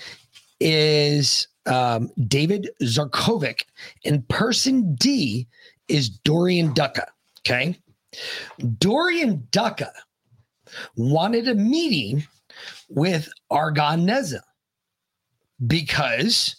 is 0.59 1.47
um, 1.65 2.09
David 2.27 2.69
Zarkovic. 2.81 3.61
And 4.05 4.27
person 4.27 4.95
D 4.95 5.47
is 5.87 6.09
Dorian 6.09 6.73
Ducka. 6.73 7.05
Okay. 7.41 7.77
Dorian 8.79 9.47
Ducka 9.51 9.91
wanted 10.95 11.47
a 11.47 11.55
meeting 11.55 12.25
with 12.89 13.29
Agron 13.51 14.05
Neza 14.05 14.41
because 15.65 16.57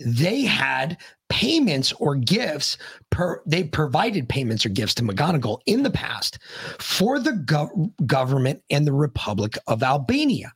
they 0.00 0.42
had 0.42 0.96
payments 1.28 1.92
or 1.94 2.14
gifts 2.14 2.78
per 3.10 3.42
they 3.46 3.64
provided 3.64 4.28
payments 4.28 4.64
or 4.64 4.70
gifts 4.70 4.94
to 4.94 5.02
McGonigal 5.02 5.58
in 5.66 5.82
the 5.82 5.90
past 5.90 6.38
for 6.78 7.18
the 7.18 7.32
gov- 7.32 7.92
government 8.06 8.62
and 8.70 8.86
the 8.86 8.92
Republic 8.92 9.58
of 9.66 9.82
Albania. 9.82 10.52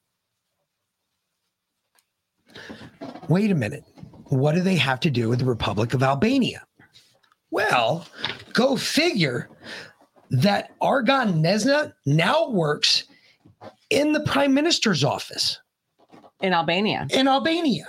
Wait 3.28 3.50
a 3.50 3.54
minute. 3.54 3.84
What 4.26 4.54
do 4.54 4.62
they 4.62 4.76
have 4.76 5.00
to 5.00 5.10
do 5.10 5.28
with 5.28 5.40
the 5.40 5.44
Republic 5.44 5.92
of 5.92 6.02
Albania? 6.02 6.62
Well, 7.50 8.06
go 8.54 8.76
figure 8.76 9.50
that 10.32 10.70
Argon 10.80 11.42
Nesna 11.42 11.92
now 12.06 12.48
works 12.50 13.04
in 13.90 14.12
the 14.12 14.20
prime 14.20 14.52
minister's 14.54 15.04
office 15.04 15.60
in 16.40 16.52
Albania. 16.52 17.06
in 17.10 17.28
Albania. 17.28 17.86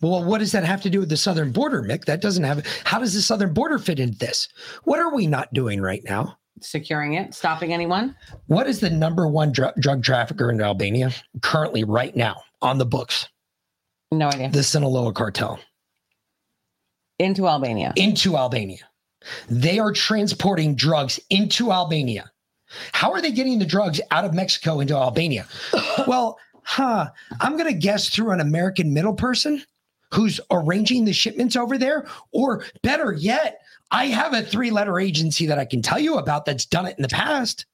Well, 0.00 0.22
what 0.24 0.38
does 0.38 0.52
that 0.52 0.64
have 0.64 0.80
to 0.82 0.90
do 0.90 1.00
with 1.00 1.08
the 1.08 1.16
southern 1.16 1.50
border, 1.50 1.82
Mick? 1.82 2.04
That 2.04 2.20
doesn't 2.20 2.44
have. 2.44 2.64
How 2.84 2.98
does 3.00 3.14
the 3.14 3.20
southern 3.22 3.52
border 3.52 3.78
fit 3.78 3.98
into 3.98 4.16
this? 4.18 4.48
What 4.84 5.00
are 5.00 5.12
we 5.14 5.26
not 5.26 5.52
doing 5.52 5.80
right 5.80 6.02
now? 6.04 6.38
Securing 6.60 7.14
it, 7.14 7.34
stopping 7.34 7.72
anyone. 7.72 8.14
What 8.46 8.66
is 8.68 8.80
the 8.80 8.90
number 8.90 9.26
one 9.28 9.52
dr- 9.52 9.74
drug 9.80 10.02
trafficker 10.02 10.50
in 10.50 10.60
Albania 10.60 11.10
currently, 11.42 11.84
right 11.84 12.14
now, 12.16 12.40
on 12.62 12.78
the 12.78 12.86
books? 12.86 13.28
No 14.12 14.28
idea. 14.28 14.50
The 14.50 14.62
Sinaloa 14.62 15.12
cartel 15.12 15.58
Into 17.18 17.46
Albania. 17.48 17.92
into 17.96 18.36
Albania. 18.36 18.87
They 19.48 19.78
are 19.78 19.92
transporting 19.92 20.74
drugs 20.74 21.18
into 21.30 21.72
Albania. 21.72 22.30
How 22.92 23.12
are 23.12 23.22
they 23.22 23.32
getting 23.32 23.58
the 23.58 23.64
drugs 23.64 24.00
out 24.10 24.24
of 24.24 24.34
Mexico 24.34 24.80
into 24.80 24.94
Albania? 24.94 25.46
well, 26.06 26.38
huh, 26.62 27.08
I'm 27.40 27.56
going 27.56 27.72
to 27.72 27.78
guess 27.78 28.08
through 28.08 28.32
an 28.32 28.40
American 28.40 28.92
middle 28.92 29.14
person 29.14 29.62
who's 30.12 30.40
arranging 30.50 31.04
the 31.04 31.12
shipments 31.12 31.56
over 31.56 31.78
there. 31.78 32.06
Or 32.32 32.64
better 32.82 33.12
yet, 33.12 33.60
I 33.90 34.06
have 34.06 34.34
a 34.34 34.42
three 34.42 34.70
letter 34.70 35.00
agency 35.00 35.46
that 35.46 35.58
I 35.58 35.64
can 35.64 35.82
tell 35.82 35.98
you 35.98 36.16
about 36.16 36.44
that's 36.44 36.66
done 36.66 36.86
it 36.86 36.96
in 36.98 37.02
the 37.02 37.08
past, 37.08 37.66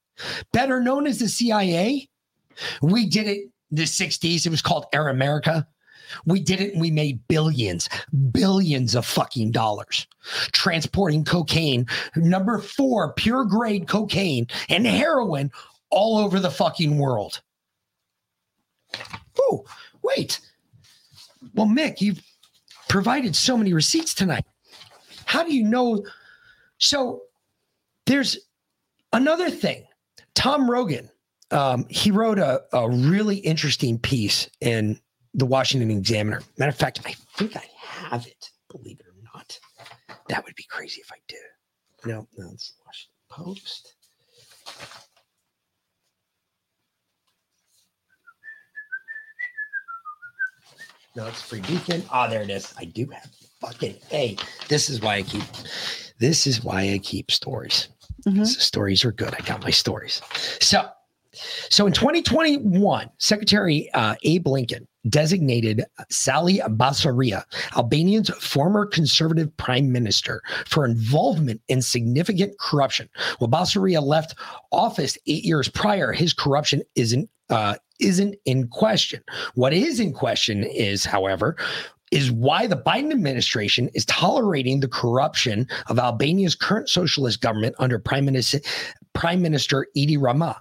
better 0.53 0.79
known 0.81 1.07
as 1.07 1.19
the 1.19 1.27
CIA. 1.27 2.07
We 2.81 3.05
did 3.05 3.27
it 3.27 3.39
in 3.39 3.51
the 3.71 3.83
60s. 3.83 4.45
It 4.45 4.49
was 4.49 4.61
called 4.61 4.85
Air 4.93 5.09
America. 5.09 5.67
We 6.25 6.39
did 6.39 6.61
it 6.61 6.73
and 6.73 6.81
we 6.81 6.91
made 6.91 7.27
billions, 7.27 7.89
billions 8.31 8.95
of 8.95 9.05
fucking 9.05 9.51
dollars 9.51 10.07
transporting 10.51 11.23
cocaine, 11.23 11.85
number 12.15 12.59
four, 12.59 13.13
pure 13.13 13.45
grade 13.45 13.87
cocaine 13.87 14.47
and 14.69 14.85
heroin 14.85 15.51
all 15.89 16.17
over 16.17 16.39
the 16.39 16.51
fucking 16.51 16.97
world. 16.97 17.41
Oh, 19.39 19.65
wait. 20.03 20.39
Well, 21.53 21.67
Mick, 21.67 22.01
you've 22.01 22.21
provided 22.89 23.35
so 23.35 23.57
many 23.57 23.73
receipts 23.73 24.13
tonight. 24.13 24.45
How 25.25 25.43
do 25.43 25.53
you 25.53 25.63
know? 25.63 26.05
So 26.77 27.23
there's 28.05 28.37
another 29.13 29.49
thing. 29.49 29.85
Tom 30.33 30.69
Rogan, 30.69 31.09
um, 31.51 31.85
he 31.89 32.11
wrote 32.11 32.39
a, 32.39 32.63
a 32.73 32.89
really 32.89 33.37
interesting 33.37 33.97
piece 33.99 34.49
in 34.61 34.99
the 35.35 35.45
Washington 35.45 35.91
Examiner. 35.91 36.41
Matter 36.57 36.69
of 36.69 36.77
fact, 36.77 37.01
I 37.05 37.13
think 37.37 37.55
I 37.55 37.63
have 37.77 38.25
it, 38.25 38.49
believe 38.71 38.99
it 38.99 39.05
or 39.05 39.13
not. 39.33 39.59
That 40.29 40.43
would 40.45 40.55
be 40.55 40.65
crazy 40.69 41.01
if 41.01 41.11
I 41.11 41.17
did. 41.27 41.39
No, 42.05 42.27
no, 42.37 42.49
it's 42.53 42.73
Washington 42.85 43.11
Post. 43.29 43.95
No, 51.15 51.27
it's 51.27 51.41
Free 51.41 51.61
Beacon. 51.61 52.03
Ah, 52.09 52.27
there 52.27 52.41
it 52.41 52.49
is. 52.49 52.73
I 52.77 52.85
do 52.85 53.05
have 53.07 53.29
fucking 53.61 53.95
A. 54.11 54.35
This 54.67 54.89
is 54.89 55.01
why 55.01 55.15
I 55.15 55.21
keep. 55.21 55.43
This 56.19 56.45
is 56.45 56.63
why 56.63 56.91
I 56.91 56.97
keep 56.99 57.31
stories. 57.31 57.89
Mhm. 58.27 58.39
The 58.39 58.45
stories 58.45 59.05
are 59.05 59.11
good. 59.11 59.33
I 59.33 59.39
got 59.45 59.63
my 59.63 59.69
stories. 59.69 60.21
So, 60.61 60.87
so 61.69 61.87
in 61.87 61.93
2021, 61.93 63.09
Secretary 63.17 63.89
uh, 63.93 64.15
Abe 64.23 64.47
Lincoln 64.47 64.87
designated 65.09 65.83
Sali 66.09 66.59
Berisha, 66.59 67.43
Albanian's 67.75 68.29
former 68.29 68.85
conservative 68.85 69.55
prime 69.57 69.91
minister, 69.91 70.41
for 70.67 70.85
involvement 70.85 71.61
in 71.67 71.81
significant 71.81 72.57
corruption. 72.59 73.09
Well, 73.39 73.49
Basaria 73.49 74.01
left 74.01 74.35
office 74.71 75.17
eight 75.27 75.43
years 75.43 75.69
prior. 75.69 76.11
His 76.11 76.33
corruption 76.33 76.81
isn't 76.95 77.29
uh, 77.49 77.75
isn't 77.99 78.35
in 78.45 78.67
question. 78.67 79.23
What 79.53 79.73
is 79.73 79.99
in 79.99 80.13
question 80.13 80.63
is, 80.63 81.05
however, 81.05 81.55
is 82.11 82.31
why 82.31 82.67
the 82.67 82.77
Biden 82.77 83.11
administration 83.11 83.89
is 83.93 84.05
tolerating 84.05 84.79
the 84.79 84.87
corruption 84.87 85.67
of 85.87 85.97
Albania's 85.97 86.55
current 86.55 86.89
socialist 86.89 87.41
government 87.41 87.75
under 87.79 87.99
Prime 87.99 88.25
Minister 88.25 88.59
Prime 89.15 89.41
Minister 89.41 89.87
Edi 89.95 90.17
Rama. 90.17 90.57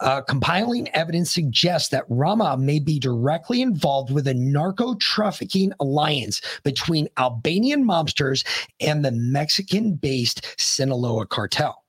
Uh, 0.00 0.22
compiling 0.22 0.88
evidence 0.94 1.30
suggests 1.30 1.90
that 1.90 2.04
Rama 2.08 2.56
may 2.56 2.78
be 2.78 2.98
directly 2.98 3.60
involved 3.60 4.10
with 4.10 4.26
a 4.26 4.34
narco 4.34 4.94
trafficking 4.94 5.72
alliance 5.80 6.40
between 6.64 7.08
Albanian 7.18 7.84
mobsters 7.84 8.44
and 8.80 9.04
the 9.04 9.12
Mexican 9.12 9.94
based 9.94 10.54
Sinaloa 10.58 11.26
cartel. 11.26 11.84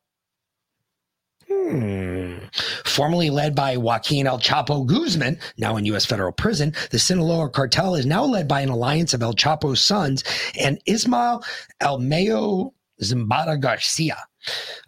Hmm. 1.47 2.37
Formerly 2.85 3.29
led 3.29 3.55
by 3.55 3.77
Joaquin 3.77 4.27
El 4.27 4.39
Chapo 4.39 4.85
Guzman, 4.85 5.39
now 5.57 5.77
in 5.77 5.85
U.S. 5.85 6.05
federal 6.05 6.31
prison, 6.31 6.73
the 6.91 6.99
Sinaloa 6.99 7.49
cartel 7.49 7.95
is 7.95 8.05
now 8.05 8.23
led 8.23 8.47
by 8.47 8.61
an 8.61 8.69
alliance 8.69 9.13
of 9.13 9.21
El 9.21 9.33
Chapo's 9.33 9.81
sons 9.81 10.23
and 10.59 10.81
Ismael 10.85 11.43
El 11.79 11.99
Mayo 11.99 12.73
Zambada 13.01 13.59
Garcia. 13.59 14.17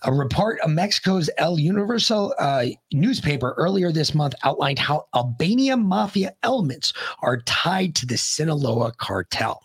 A 0.04 0.12
report 0.12 0.60
of 0.62 0.72
Mexico's 0.72 1.30
El 1.38 1.60
Universal 1.60 2.34
uh, 2.39 2.66
newspaper 2.91 3.54
earlier 3.58 3.91
this 3.91 4.14
month 4.16 4.34
outlined 4.43 4.80
how 4.80 5.06
Albania 5.16 5.78
mafia 5.78 6.34
elements 6.43 6.93
are 7.22 7.41
tied 7.41 7.95
to 7.95 8.06
the 8.06 8.18
Sinaloa 8.18 8.93
cartel. 8.97 9.62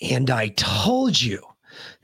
And 0.00 0.30
I 0.30 0.48
told 0.48 1.20
you 1.20 1.42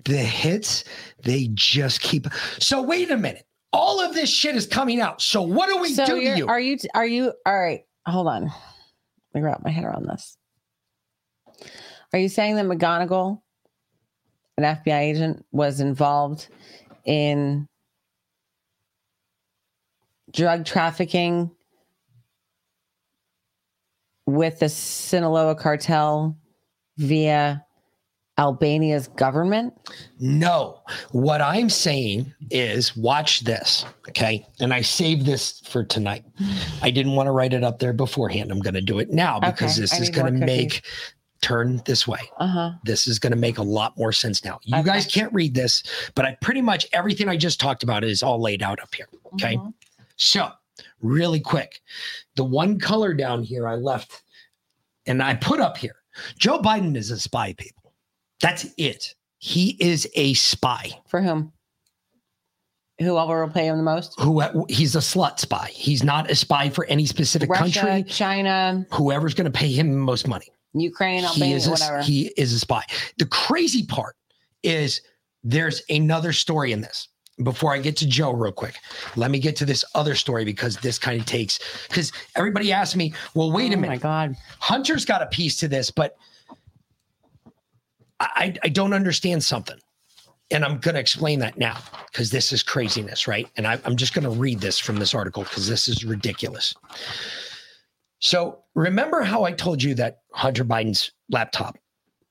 the 0.05 0.17
hits, 0.19 0.85
they 1.23 1.49
just 1.55 2.01
keep. 2.01 2.27
So, 2.59 2.83
wait 2.83 3.11
a 3.11 3.17
minute. 3.17 3.47
All 3.73 4.01
of 4.01 4.15
this 4.15 4.31
shit 4.31 4.55
is 4.57 4.67
coming 4.67 5.01
out. 5.01 5.21
So, 5.21 5.43
what 5.43 5.69
do 5.69 5.79
we 5.81 5.93
So 5.95 6.07
do 6.07 6.21
to 6.21 6.37
you? 6.39 6.47
are 6.47 6.61
you 6.61 6.79
are 6.95 7.07
you 7.07 7.33
all 7.45 7.59
right? 7.59 7.85
Hold 8.07 8.29
on. 8.29 8.45
Let 8.45 8.53
me 9.35 9.41
wrap 9.41 9.63
my 9.65 9.71
head 9.71 9.85
around 9.85 10.07
this. 10.07 10.37
Are 12.13 12.19
you 12.19 12.29
saying 12.29 12.57
that 12.57 12.67
McGonigal, 12.67 13.41
an 14.59 14.65
FBI 14.65 15.01
agent, 15.01 15.45
was 15.53 15.81
involved 15.81 16.49
in 17.05 17.67
drug 20.33 20.65
trafficking 20.65 21.51
with 24.27 24.59
the 24.59 24.69
Sinaloa 24.69 25.55
cartel 25.55 26.37
via 26.97 27.65
Albania's 28.39 29.09
government? 29.09 29.73
No, 30.21 30.81
what 31.13 31.41
I'm 31.41 31.71
saying 31.71 32.35
is 32.51 32.97
watch 32.97 33.41
this. 33.41 33.87
Okay. 34.09 34.47
And 34.61 34.75
I 34.75 34.83
saved 34.83 35.25
this 35.25 35.61
for 35.61 35.85
tonight. 35.85 36.25
I 36.83 36.91
didn't 36.91 37.13
want 37.13 37.29
to 37.29 37.31
write 37.31 37.55
it 37.55 37.65
up 37.65 37.79
there 37.79 37.95
beforehand. 37.95 38.51
I'm 38.51 38.61
going 38.61 38.75
to 38.75 38.83
do 38.83 38.99
it 38.99 39.11
now 39.11 39.41
because 39.41 39.79
Okay, 39.79 39.83
this 39.83 39.95
I 39.95 39.99
is 39.99 40.11
going 40.11 40.39
to 40.39 40.47
make 40.47 40.85
turn 41.43 41.81
this 41.85 42.07
way. 42.07 42.21
Uh 42.39 42.47
huh. 42.47 42.73
This 42.85 43.07
is 43.07 43.19
going 43.19 43.33
to 43.33 43.37
make 43.39 43.59
a 43.59 43.63
lot 43.63 43.97
more 43.97 44.13
sense 44.13 44.45
now. 44.45 44.59
You 44.63 44.77
Okay. 44.77 44.85
guys 44.87 45.07
can't 45.07 45.33
read 45.33 45.55
this, 45.55 45.83
but 46.15 46.25
I 46.25 46.37
pretty 46.41 46.63
much 46.63 46.87
everything 46.93 47.29
I 47.29 47.37
just 47.37 47.61
talked 47.61 47.83
about 47.83 48.05
is 48.05 48.23
all 48.23 48.41
laid 48.41 48.63
out 48.63 48.81
up 48.81 48.95
here. 48.95 49.09
Okay. 49.35 49.57
Mm-hmm. 49.57 49.71
So, 50.17 50.51
really 51.01 51.41
quick, 51.41 51.81
the 52.37 52.45
one 52.45 52.79
color 52.79 53.13
down 53.15 53.43
here 53.43 53.67
I 53.69 53.75
left 53.75 54.23
and 55.07 55.23
I 55.23 55.35
put 55.35 55.61
up 55.61 55.77
here 55.77 55.97
Joe 56.39 56.59
Biden 56.59 56.97
is 56.97 57.11
a 57.11 57.19
spy, 57.19 57.53
people. 57.55 57.93
That's 58.41 58.67
it. 58.77 59.15
He 59.39 59.77
is 59.81 60.09
a 60.15 60.35
spy. 60.35 60.91
For 61.09 61.21
whom? 61.21 61.53
Who 62.99 63.13
will 63.13 63.49
pay 63.51 63.67
him 63.67 63.77
the 63.77 63.83
most? 63.83 64.19
Who 64.19 64.43
he's 64.71 64.97
a 64.97 65.01
slut 65.01 65.39
spy. 65.39 65.69
He's 65.71 66.03
not 66.03 66.31
a 66.31 66.35
spy 66.35 66.71
for 66.71 66.87
any 66.87 67.05
specific 67.05 67.51
Russia, 67.51 67.81
country. 67.81 68.03
China, 68.05 68.87
Whoever's 68.93 69.35
going 69.35 69.45
to 69.45 69.51
pay 69.51 69.71
him 69.71 69.91
the 69.93 69.99
most 69.99 70.27
money. 70.27 70.47
Ukraine, 70.81 71.21
he 71.21 71.27
Albania, 71.27 71.57
is 71.57 71.67
a, 71.67 71.71
whatever. 71.71 72.03
he 72.03 72.33
is 72.37 72.53
a 72.53 72.59
spy. 72.59 72.83
The 73.19 73.27
crazy 73.27 73.85
part 73.85 74.17
is 74.63 75.01
there's 75.45 75.83
another 75.89 76.33
story 76.33 76.73
in 76.73 76.81
this. 76.81 77.09
Before 77.43 77.75
I 77.75 77.79
get 77.79 77.97
to 77.99 78.07
Joe, 78.07 78.33
real 78.33 78.51
quick, 78.51 78.77
let 79.15 79.31
me 79.31 79.39
get 79.39 79.57
to 79.57 79.67
this 79.67 79.85
other 79.95 80.15
story 80.15 80.45
because 80.45 80.79
this 80.79 80.99
kind 80.99 81.21
of 81.21 81.27
takes 81.27 81.59
because 81.87 82.11
everybody 82.35 82.73
asked 82.73 82.97
me, 82.97 83.13
well, 83.35 83.53
wait 83.53 83.73
a 83.73 83.77
oh 83.77 83.81
minute, 83.81 83.89
my 83.89 83.97
God. 83.99 84.37
Hunter's 84.59 85.05
got 85.05 85.21
a 85.21 85.27
piece 85.27 85.59
to 85.59 85.69
this, 85.69 85.91
but 85.91 86.17
I, 88.21 88.55
I 88.63 88.69
don't 88.71 88.95
understand 88.95 89.45
something. 89.45 89.77
And 90.51 90.65
I'm 90.65 90.79
going 90.79 90.95
to 90.95 91.01
explain 91.01 91.41
that 91.41 91.59
now 91.59 91.77
because 92.11 92.31
this 92.31 92.53
is 92.53 92.63
craziness, 92.63 93.27
right? 93.27 93.49
And 93.57 93.67
I, 93.67 93.79
I'm 93.85 93.97
just 93.97 94.15
going 94.15 94.25
to 94.25 94.31
read 94.31 94.61
this 94.61 94.79
from 94.79 94.97
this 94.97 95.15
article 95.15 95.43
because 95.43 95.69
this 95.69 95.89
is 95.89 96.05
ridiculous. 96.05 96.73
So 98.21 98.65
remember 98.75 99.23
how 99.23 99.45
I 99.45 99.53
told 99.53 99.83
you 99.83 99.95
that 99.97 100.19
Hunter 100.33 100.65
Biden's 100.65 101.13
laptop 101.31 101.77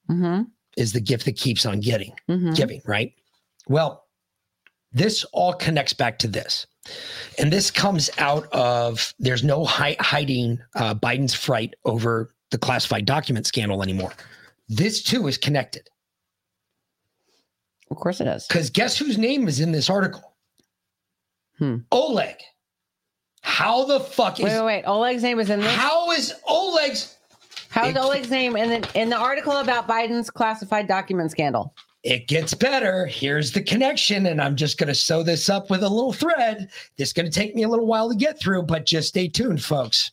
Mm-hmm. 0.09 0.43
is 0.77 0.93
the 0.93 0.99
gift 0.99 1.25
that 1.25 1.36
keeps 1.36 1.65
on 1.65 1.79
getting, 1.79 2.13
Mm-hmm. 2.29 2.53
giving, 2.53 2.81
right? 2.86 3.13
Well, 3.67 4.05
this 4.91 5.23
all 5.33 5.53
connects 5.53 5.93
back 5.93 6.19
to 6.19 6.27
this. 6.27 6.67
And 7.39 7.51
this 7.51 7.71
comes 7.71 8.09
out 8.19 8.45
of 8.53 9.13
there's 9.17 9.43
no 9.43 9.65
hi- 9.65 9.97
hiding 9.99 10.59
uh, 10.75 10.93
Biden's 10.93 11.33
fright 11.33 11.73
over 11.86 12.36
the 12.51 12.57
classified 12.59 13.05
document 13.07 13.47
scandal 13.47 13.81
anymore. 13.81 14.13
This 14.69 15.01
too 15.01 15.27
is 15.27 15.38
connected 15.39 15.89
Of 17.89 17.97
course 17.97 18.21
it 18.21 18.27
is. 18.27 18.45
because 18.47 18.69
guess 18.69 18.97
whose 18.97 19.17
name 19.17 19.47
is 19.47 19.59
in 19.59 19.71
this 19.71 19.89
article? 19.89 20.36
Hmm. 21.57 21.77
Oleg. 21.91 22.36
How 23.45 23.85
the 23.85 23.99
fuck 23.99 24.39
is 24.39 24.45
Wait, 24.45 24.57
wait, 24.59 24.65
wait. 24.65 24.83
Oleg's 24.85 25.21
name 25.21 25.39
is 25.39 25.51
in 25.51 25.59
this. 25.61 25.71
how 25.75 26.11
is 26.11 26.33
Oleg's? 26.47 27.15
How's 27.69 27.89
it- 27.91 27.97
Oleg's 27.97 28.31
name 28.31 28.57
in 28.57 28.69
the 28.81 28.99
in 28.99 29.09
the 29.09 29.15
article 29.17 29.53
about 29.57 29.87
Biden's 29.87 30.31
classified 30.31 30.87
document 30.87 31.29
scandal? 31.29 31.71
It 32.03 32.27
gets 32.27 32.53
better. 32.55 33.05
Here's 33.05 33.51
the 33.51 33.61
connection, 33.61 34.25
and 34.25 34.41
I'm 34.41 34.55
just 34.55 34.77
going 34.79 34.87
to 34.87 34.95
sew 34.95 35.21
this 35.23 35.47
up 35.47 35.69
with 35.69 35.83
a 35.83 35.89
little 35.89 36.11
thread. 36.11 36.69
This 36.97 37.09
is 37.09 37.13
going 37.13 37.27
to 37.27 37.31
take 37.31 37.55
me 37.55 37.63
a 37.63 37.67
little 37.69 37.85
while 37.87 38.09
to 38.09 38.15
get 38.15 38.39
through, 38.39 38.63
but 38.63 38.85
just 38.85 39.09
stay 39.09 39.27
tuned, 39.27 39.63
folks. 39.63 40.11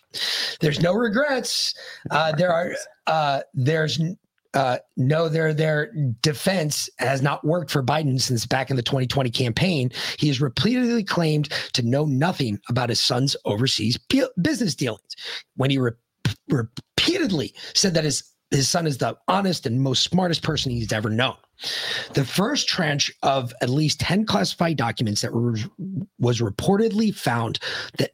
There's 0.60 0.80
no 0.80 0.94
regrets. 0.94 1.74
Uh, 2.10 2.32
there 2.32 2.52
are. 2.52 2.72
Uh, 3.06 3.40
there's 3.54 4.00
uh, 4.54 4.78
no. 4.96 5.28
Their 5.28 5.54
their 5.54 5.92
defense 6.22 6.88
has 6.98 7.22
not 7.22 7.44
worked 7.44 7.70
for 7.70 7.82
Biden 7.82 8.20
since 8.20 8.46
back 8.46 8.70
in 8.70 8.76
the 8.76 8.82
2020 8.82 9.30
campaign. 9.30 9.90
He 10.18 10.28
has 10.28 10.40
repeatedly 10.40 11.04
claimed 11.04 11.50
to 11.74 11.82
know 11.82 12.04
nothing 12.04 12.58
about 12.68 12.88
his 12.88 13.00
son's 13.00 13.36
overseas 13.44 13.96
bu- 13.96 14.28
business 14.42 14.74
dealings. 14.74 15.16
When 15.56 15.70
he 15.70 15.78
re- 15.78 15.92
repeatedly 16.48 17.54
said 17.74 17.94
that 17.94 18.04
his 18.04 18.24
his 18.50 18.68
son 18.68 18.86
is 18.86 18.98
the 18.98 19.16
honest 19.28 19.66
and 19.66 19.80
most 19.80 20.02
smartest 20.02 20.42
person 20.42 20.72
he's 20.72 20.92
ever 20.92 21.10
known. 21.10 21.36
The 22.14 22.24
first 22.24 22.68
tranche 22.68 23.12
of 23.22 23.52
at 23.60 23.68
least 23.68 24.00
10 24.00 24.26
classified 24.26 24.76
documents 24.76 25.20
that 25.22 25.32
were, 25.32 25.56
was 26.18 26.40
reportedly 26.40 27.14
found 27.14 27.58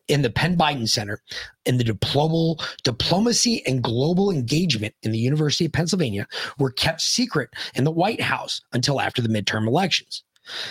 in 0.09 0.22
the 0.22 0.30
Penn 0.30 0.57
Biden 0.57 0.88
Center 0.88 1.22
in 1.64 1.78
the 1.78 1.84
diploma, 1.84 2.55
diplomacy 2.82 3.62
and 3.66 3.82
global 3.82 4.30
engagement 4.30 4.94
in 5.03 5.12
the 5.12 5.18
University 5.18 5.66
of 5.66 5.72
Pennsylvania 5.72 6.26
were 6.59 6.70
kept 6.70 7.01
secret 7.01 7.51
in 7.74 7.84
the 7.84 7.90
White 7.90 8.20
House 8.20 8.61
until 8.72 9.01
after 9.01 9.22
the 9.22 9.28
midterm 9.28 9.66
elections. 9.66 10.22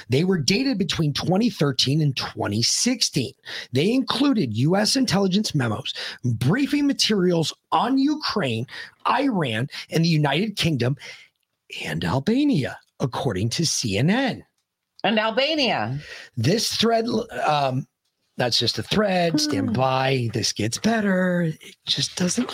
They 0.09 0.23
were 0.23 0.37
dated 0.37 0.77
between 0.77 1.13
2013 1.13 2.01
and 2.01 2.15
2016. 2.15 3.33
They 3.73 3.91
included 3.91 4.55
U.S. 4.57 4.95
intelligence 4.95 5.53
memos, 5.53 5.93
briefing 6.23 6.87
materials 6.87 7.53
on 7.71 7.97
Ukraine, 7.97 8.67
Iran, 9.07 9.69
and 9.89 10.03
the 10.03 10.09
United 10.09 10.55
Kingdom 10.55 10.95
and 11.85 12.03
Albania, 12.03 12.77
according 12.99 13.49
to 13.49 13.63
CNN. 13.63 14.43
And 15.03 15.19
Albania. 15.19 15.99
This 16.35 16.75
thread, 16.75 17.05
um, 17.45 17.87
that's 18.37 18.57
just 18.57 18.79
a 18.79 18.83
thread. 18.83 19.39
Stand 19.39 19.73
by. 19.73 20.29
This 20.33 20.51
gets 20.51 20.77
better. 20.77 21.43
It 21.43 21.75
just 21.85 22.15
doesn't. 22.15 22.51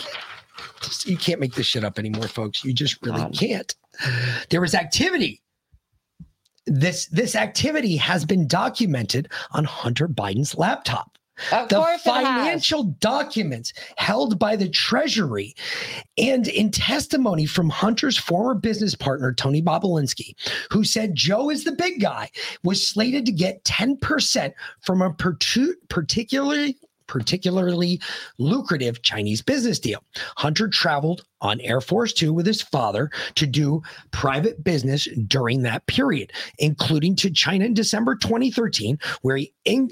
Just, 0.80 1.06
you 1.06 1.16
can't 1.16 1.40
make 1.40 1.54
this 1.54 1.66
shit 1.66 1.84
up 1.84 1.98
anymore, 1.98 2.28
folks. 2.28 2.64
You 2.64 2.72
just 2.72 3.02
really 3.02 3.20
God. 3.20 3.34
can't. 3.34 3.74
There 4.50 4.60
was 4.60 4.74
activity. 4.74 5.42
This 6.66 7.06
this 7.06 7.34
activity 7.34 7.96
has 7.96 8.24
been 8.24 8.46
documented 8.46 9.30
on 9.50 9.64
Hunter 9.64 10.06
Biden's 10.06 10.56
laptop 10.56 11.18
Of 11.50 11.68
the 11.68 11.76
course 11.76 12.06
it 12.06 12.10
has. 12.10 12.24
financial 12.24 12.84
documents 13.00 13.72
held 13.96 14.38
by 14.38 14.56
the 14.56 14.68
Treasury 14.68 15.54
and 16.18 16.46
in 16.48 16.70
testimony 16.70 17.46
from 17.46 17.70
Hunter's 17.70 18.18
former 18.18 18.54
business 18.54 18.94
partner, 18.94 19.32
Tony 19.32 19.62
Bobulinski, 19.62 20.34
who 20.70 20.84
said 20.84 21.14
Joe 21.14 21.50
is 21.50 21.64
the 21.64 21.72
big 21.72 22.00
guy, 22.00 22.30
was 22.62 22.86
slated 22.86 23.26
to 23.26 23.32
get 23.32 23.64
10% 23.64 24.52
from 24.80 25.02
a 25.02 25.12
particularly 25.88 26.76
particularly 27.12 28.00
lucrative 28.38 29.02
Chinese 29.02 29.42
business 29.42 29.78
deal. 29.78 30.02
Hunter 30.38 30.66
traveled 30.66 31.26
on 31.42 31.60
Air 31.60 31.82
Force 31.82 32.14
Two 32.14 32.32
with 32.32 32.46
his 32.46 32.62
father 32.62 33.10
to 33.34 33.46
do 33.46 33.82
private 34.12 34.64
business 34.64 35.06
during 35.26 35.60
that 35.60 35.86
period, 35.86 36.32
including 36.58 37.14
to 37.16 37.30
China 37.30 37.66
in 37.66 37.74
December 37.74 38.16
2013, 38.16 38.98
where 39.20 39.36
he 39.36 39.52
in- 39.66 39.90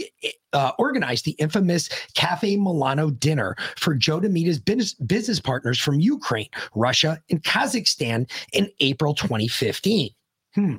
uh, 0.55 0.73
organized 0.79 1.27
the 1.27 1.33
infamous 1.33 1.91
Cafe 2.15 2.57
Milano 2.57 3.11
dinner 3.11 3.55
for 3.77 3.95
Joe 3.95 4.19
to 4.19 4.31
meet 4.31 4.47
his 4.47 4.59
business, 4.59 4.95
business 4.95 5.41
partners 5.41 5.79
from 5.79 6.01
Ukraine, 6.01 6.49
Russia, 6.75 7.23
and 7.29 7.43
Kazakhstan 7.43 8.31
in 8.55 8.71
April 8.81 9.15
2015. 9.15 10.11
Hmm. 10.55 10.77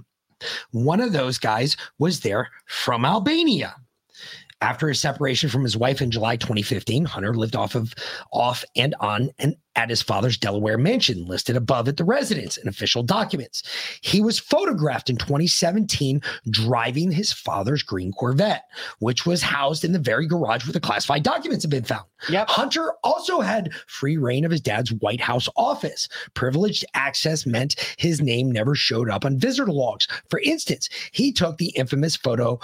One 0.72 1.02
of 1.02 1.14
those 1.14 1.38
guys 1.38 1.78
was 2.00 2.22
there 2.22 2.50
from 2.66 3.06
Albania. 3.06 3.76
After 4.62 4.88
his 4.88 4.99
separation 4.99 5.49
from 5.49 5.64
his 5.64 5.76
wife 5.76 6.01
in 6.01 6.12
July 6.12 6.36
2015, 6.36 7.05
Hunter 7.05 7.34
lived 7.34 7.55
off 7.55 7.74
of 7.74 7.95
off 8.32 8.64
and 8.76 8.93
on 8.99 9.32
and 9.39 9.55
at 9.76 9.89
his 9.89 10.01
father's 10.01 10.38
Delaware 10.38 10.78
mansion, 10.78 11.26
listed 11.26 11.55
above 11.55 11.88
at 11.88 11.97
the 11.97 12.03
residence 12.03 12.57
in 12.57 12.68
official 12.68 13.03
documents. 13.03 13.64
He 14.01 14.22
was 14.22 14.38
photographed 14.38 15.09
in 15.09 15.16
2017 15.16 16.22
driving 16.49 17.12
his 17.12 17.32
father's 17.32 17.82
green 17.82 18.12
Corvette, 18.12 18.66
which 18.99 19.26
was 19.26 19.41
housed 19.41 19.84
in 19.84 19.93
the 19.93 19.99
very 19.99 20.28
garage 20.28 20.66
where 20.66 20.74
the 20.74 20.80
classified 20.80 21.24
documents 21.24 21.64
had 21.64 21.72
been 21.72 21.84
found. 21.84 22.05
Yep. 22.30 22.49
Hunter 22.49 22.93
also 23.03 23.39
had 23.39 23.74
free 23.88 24.18
reign 24.18 24.45
of 24.45 24.51
his 24.51 24.62
dad's 24.62 24.91
White 24.93 25.22
House 25.22 25.47
office. 25.55 26.07
Privileged 26.34 26.86
access 26.93 27.45
meant 27.45 27.95
his 27.97 28.22
name 28.22 28.51
never 28.51 28.76
showed 28.76 29.09
up 29.09 29.26
on 29.26 29.39
visitor 29.39 29.72
logs. 29.72 30.07
For 30.30 30.39
instance, 30.41 30.89
he 31.12 31.32
took 31.32 31.57
the 31.57 31.70
infamous 31.70 32.16
photo 32.16 32.59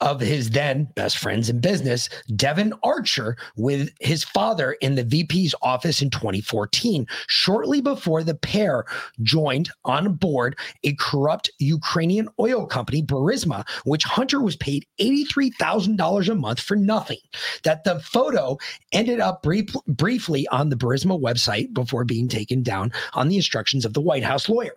of 0.00 0.20
his 0.20 0.50
then 0.50 0.84
best 0.94 1.18
friends 1.18 1.48
in 1.48 1.60
business, 1.60 2.08
Devon 2.36 2.72
Archer, 2.82 3.36
with 3.56 3.90
his 4.00 4.24
father 4.24 4.72
in 4.80 4.94
the 4.94 5.04
VP's 5.04 5.54
office 5.62 6.00
in 6.00 6.10
2014, 6.10 7.06
shortly 7.26 7.80
before 7.80 8.22
the 8.22 8.34
pair 8.34 8.84
joined 9.22 9.70
on 9.84 10.14
board 10.14 10.58
a 10.84 10.94
corrupt 10.94 11.50
Ukrainian 11.58 12.28
oil 12.38 12.66
company, 12.66 13.02
Burisma, 13.02 13.68
which 13.84 14.04
Hunter 14.04 14.40
was 14.40 14.56
paid 14.56 14.86
$83,000 15.00 16.28
a 16.28 16.34
month 16.34 16.60
for 16.60 16.76
nothing. 16.76 17.18
That 17.64 17.84
the 17.84 18.00
photo 18.00 18.58
ended 18.92 19.20
up 19.20 19.42
brief, 19.42 19.72
briefly 19.86 20.46
on 20.48 20.68
the 20.68 20.76
Burisma 20.76 21.20
website 21.20 21.74
before 21.74 22.04
being 22.04 22.28
taken 22.28 22.62
down 22.62 22.92
on 23.14 23.28
the 23.28 23.36
instructions 23.36 23.84
of 23.84 23.94
the 23.94 24.00
White 24.00 24.24
House 24.24 24.48
lawyer. 24.48 24.74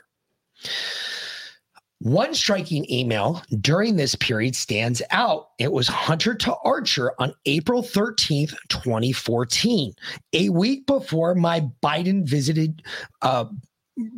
One 2.02 2.34
striking 2.34 2.92
email 2.92 3.44
during 3.62 3.96
this 3.96 4.16
period 4.16 4.56
stands 4.56 5.04
out. 5.12 5.50
It 5.60 5.72
was 5.72 5.88
Hunter 5.88 6.34
to 6.34 6.56
Archer 6.64 7.14
on 7.20 7.36
April 7.46 7.84
13th, 7.84 8.56
2014, 8.70 9.94
a 10.34 10.50
week 10.50 10.88
before 10.88 11.36
my 11.36 11.70
Biden 11.84 12.28
visited, 12.28 12.82
uh, 13.22 13.46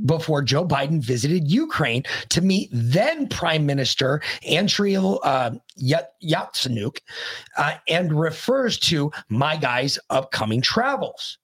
before 0.05 0.41
Joe 0.43 0.65
Biden 0.65 1.03
visited 1.03 1.51
Ukraine 1.51 2.03
to 2.29 2.39
meet 2.39 2.69
then 2.71 3.27
Prime 3.27 3.65
Minister 3.65 4.21
Andriy 4.49 5.19
uh, 5.21 5.51
Yat- 5.75 6.13
Yatsenyuk 6.23 6.99
uh, 7.57 7.73
and 7.89 8.17
refers 8.17 8.79
to 8.79 9.11
my 9.27 9.57
guy's 9.57 9.99
upcoming 10.09 10.61
travels. 10.61 11.37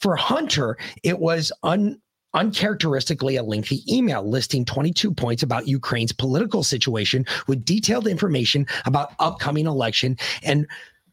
For 0.00 0.16
Hunter, 0.16 0.76
it 1.02 1.18
was 1.18 1.50
un 1.62 1.98
uncharacteristically 2.34 3.36
a 3.36 3.42
lengthy 3.42 3.82
email 3.92 4.28
listing 4.28 4.64
22 4.64 5.12
points 5.12 5.42
about 5.42 5.66
Ukraine's 5.66 6.12
political 6.12 6.62
situation 6.62 7.24
with 7.46 7.64
detailed 7.64 8.06
information 8.06 8.66
about 8.84 9.12
upcoming 9.18 9.66
election 9.66 10.16
and 10.42 10.66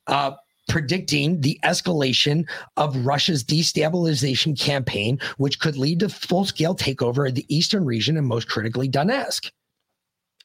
uh, 0.07 0.31
predicting 0.67 1.41
the 1.41 1.59
escalation 1.63 2.47
of 2.77 3.05
Russia's 3.05 3.43
destabilization 3.43 4.59
campaign, 4.59 5.19
which 5.37 5.59
could 5.59 5.77
lead 5.77 5.99
to 5.99 6.09
full-scale 6.09 6.75
takeover 6.75 7.27
of 7.27 7.35
the 7.35 7.45
eastern 7.55 7.85
region 7.85 8.17
and 8.17 8.27
most 8.27 8.49
critically 8.49 8.89
Donetsk. 8.89 9.51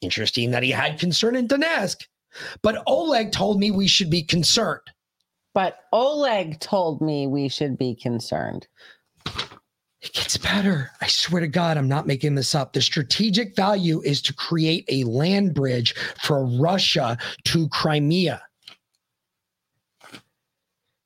Interesting 0.01 0.51
that 0.51 0.63
he 0.63 0.71
had 0.71 0.99
concern 0.99 1.37
in 1.37 1.49
Donetsk, 1.49 2.05
but 2.63 2.83
Oleg 2.87 3.33
told 3.33 3.59
me 3.59 3.71
we 3.71 3.89
should 3.89 4.11
be 4.11 4.23
concerned. 4.23 4.81
But 5.53 5.79
Oleg 5.93 6.61
told 6.61 7.01
me 7.01 7.27
we 7.27 7.49
should 7.49 7.77
be 7.77 7.95
concerned. 7.95 8.69
It 10.03 10.15
gets 10.15 10.39
better. 10.39 10.91
I 11.03 11.09
swear 11.09 11.41
to 11.41 11.49
God, 11.49 11.77
I'm 11.77 11.89
not 11.89 12.07
making 12.07 12.35
this 12.35 12.55
up. 12.55 12.73
The 12.73 12.81
strategic 12.81 13.55
value 13.55 14.01
is 14.03 14.23
to 14.23 14.35
create 14.35 14.87
a 14.89 15.05
land 15.05 15.53
bridge 15.55 15.95
for 16.23 16.47
Russia 16.47 17.19
to 17.45 17.69
Crimea. 17.69 18.43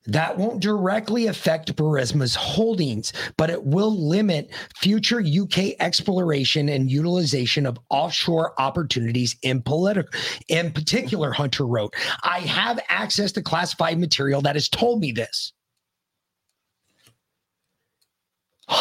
That 0.06 0.36
won't 0.36 0.60
directly 0.60 1.26
affect 1.28 1.74
Burisma's 1.76 2.34
holdings, 2.34 3.12
but 3.38 3.48
it 3.48 3.64
will 3.64 4.06
limit 4.06 4.52
future 4.76 5.20
UK 5.20 5.76
exploration 5.80 6.68
and 6.68 6.90
utilization 6.90 7.64
of 7.64 7.78
offshore 7.88 8.52
opportunities 8.60 9.34
in 9.42 9.62
political. 9.62 10.12
In 10.48 10.72
particular, 10.72 11.32
Hunter 11.32 11.66
wrote, 11.66 11.94
I 12.22 12.40
have 12.40 12.78
access 12.88 13.32
to 13.32 13.42
classified 13.42 13.98
material 13.98 14.42
that 14.42 14.56
has 14.56 14.68
told 14.68 15.00
me 15.00 15.10
this. 15.10 15.54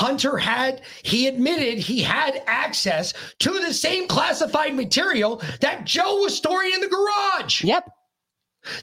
Hunter 0.03 0.37
had, 0.37 0.81
he 1.01 1.27
admitted 1.27 1.77
he 1.77 2.01
had 2.01 2.43
access 2.45 3.13
to 3.39 3.51
the 3.61 3.73
same 3.73 4.05
classified 4.05 4.75
material 4.75 5.41
that 5.61 5.85
Joe 5.85 6.17
was 6.17 6.35
storing 6.35 6.73
in 6.73 6.81
the 6.81 6.89
garage. 6.89 7.63
Yep. 7.63 7.89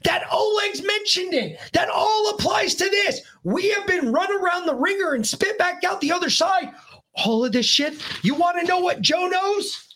That 0.03 0.23
Oleg's 0.31 0.81
mentioned 0.81 1.35
it. 1.35 1.59
That 1.73 1.89
all 1.89 2.31
applies 2.31 2.73
to 2.73 2.85
this. 2.89 3.21
We 3.43 3.69
have 3.69 3.85
been 3.85 4.11
run 4.11 4.31
around 4.31 4.65
the 4.65 4.73
ringer 4.73 5.13
and 5.13 5.25
spit 5.25 5.59
back 5.59 5.83
out 5.83 6.01
the 6.01 6.11
other 6.11 6.31
side. 6.31 6.73
All 7.13 7.45
of 7.45 7.51
this 7.51 7.67
shit. 7.67 8.01
You 8.23 8.33
want 8.33 8.59
to 8.59 8.65
know 8.65 8.79
what 8.79 9.01
Joe 9.01 9.27
knows? 9.27 9.95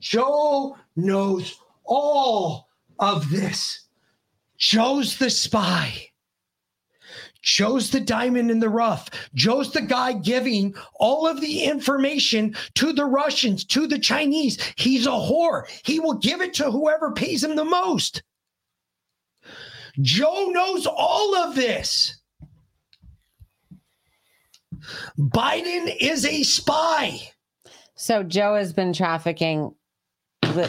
Joe 0.00 0.76
knows 0.96 1.54
all 1.84 2.68
of 2.98 3.30
this. 3.30 3.86
Joe's 4.58 5.18
the 5.18 5.30
spy. 5.30 6.08
Joe's 7.44 7.90
the 7.90 8.00
diamond 8.00 8.50
in 8.50 8.58
the 8.58 8.68
rough. 8.68 9.08
Joe's 9.34 9.70
the 9.72 9.82
guy 9.82 10.14
giving 10.14 10.74
all 10.94 11.26
of 11.26 11.40
the 11.40 11.64
information 11.64 12.56
to 12.74 12.92
the 12.92 13.04
Russians, 13.04 13.64
to 13.66 13.86
the 13.86 13.98
Chinese. 13.98 14.58
He's 14.76 15.06
a 15.06 15.10
whore. 15.10 15.64
He 15.84 16.00
will 16.00 16.14
give 16.14 16.40
it 16.40 16.54
to 16.54 16.70
whoever 16.70 17.12
pays 17.12 17.44
him 17.44 17.54
the 17.54 17.64
most. 17.64 18.22
Joe 20.00 20.50
knows 20.50 20.86
all 20.86 21.36
of 21.36 21.54
this. 21.54 22.18
Biden 25.18 25.94
is 26.00 26.24
a 26.24 26.42
spy. 26.42 27.30
So 27.94 28.22
Joe 28.22 28.56
has 28.56 28.72
been 28.72 28.92
trafficking. 28.92 29.74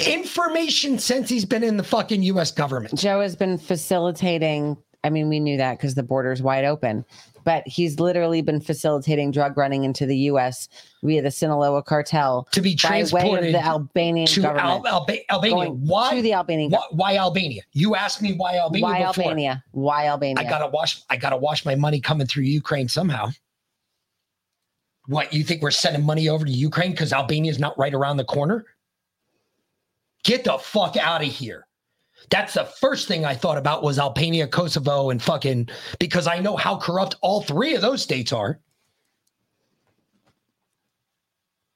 Information 0.07 0.97
since 0.97 1.29
he's 1.29 1.45
been 1.45 1.63
in 1.63 1.77
the 1.77 1.83
fucking 1.83 2.23
US 2.23 2.51
government. 2.51 2.97
Joe 2.97 3.21
has 3.21 3.35
been 3.35 3.57
facilitating. 3.57 4.77
I 5.05 5.11
mean, 5.11 5.29
we 5.29 5.39
knew 5.39 5.55
that 5.57 5.77
because 5.77 5.93
the 5.93 6.01
border's 6.01 6.41
wide 6.41 6.65
open, 6.65 7.05
but 7.43 7.65
he's 7.67 7.99
literally 7.99 8.41
been 8.41 8.59
facilitating 8.59 9.29
drug 9.29 9.55
running 9.55 9.83
into 9.83 10.07
the 10.07 10.17
U.S. 10.29 10.67
via 11.03 11.21
the 11.21 11.29
Sinaloa 11.29 11.83
cartel 11.83 12.47
To 12.53 12.59
be 12.59 12.75
by 12.81 12.89
way 12.89 13.01
of 13.01 13.09
transported 13.11 13.53
the 13.53 13.63
Albanian 13.63 14.25
to 14.25 14.41
government. 14.41 14.65
Al- 14.65 14.87
Alba- 14.87 15.31
Albania. 15.31 15.69
Why? 15.69 16.15
to 16.15 16.21
the 16.23 16.33
Albanian 16.33 16.71
why, 16.71 16.81
why 16.89 17.17
Albania? 17.17 17.61
You 17.73 17.93
asked 17.93 18.23
me 18.23 18.33
why 18.33 18.57
Albania. 18.57 18.83
Why 18.83 18.97
before. 19.05 19.23
Albania? 19.25 19.63
Why 19.73 20.07
Albania? 20.07 20.43
I 20.43 20.49
gotta 20.49 20.67
wash. 20.67 21.03
I 21.11 21.17
gotta 21.17 21.37
wash 21.37 21.65
my 21.65 21.75
money 21.75 22.01
coming 22.01 22.25
through 22.25 22.45
Ukraine 22.45 22.87
somehow. 22.87 23.29
What 25.05 25.31
you 25.31 25.43
think 25.43 25.61
we're 25.61 25.69
sending 25.69 26.03
money 26.03 26.29
over 26.29 26.45
to 26.45 26.51
Ukraine 26.51 26.91
because 26.91 27.13
Albania's 27.13 27.59
not 27.59 27.77
right 27.77 27.93
around 27.93 28.17
the 28.17 28.25
corner? 28.25 28.65
Get 30.23 30.45
the 30.45 30.57
fuck 30.57 30.97
out 30.97 31.21
of 31.21 31.27
here. 31.27 31.67
That's 32.29 32.53
the 32.53 32.65
first 32.65 33.07
thing 33.07 33.25
I 33.25 33.35
thought 33.35 33.57
about 33.57 33.83
was 33.83 33.99
Albania, 33.99 34.47
Kosovo, 34.47 35.09
and 35.09 35.21
fucking 35.21 35.69
because 35.99 36.27
I 36.27 36.39
know 36.39 36.55
how 36.55 36.77
corrupt 36.77 37.15
all 37.21 37.41
three 37.41 37.75
of 37.75 37.81
those 37.81 38.01
states 38.01 38.33
are. 38.33 38.59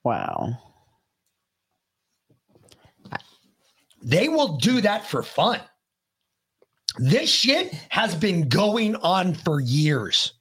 wow. 0.04 0.58
They 4.02 4.30
will 4.30 4.58
do 4.58 4.82
that 4.82 5.06
for 5.06 5.22
fun. 5.24 5.60
This 6.98 7.30
shit 7.30 7.74
has 7.90 8.16
been 8.16 8.50
going 8.50 8.96
on 8.96 9.34
for 9.34 9.60
years. 9.60 10.34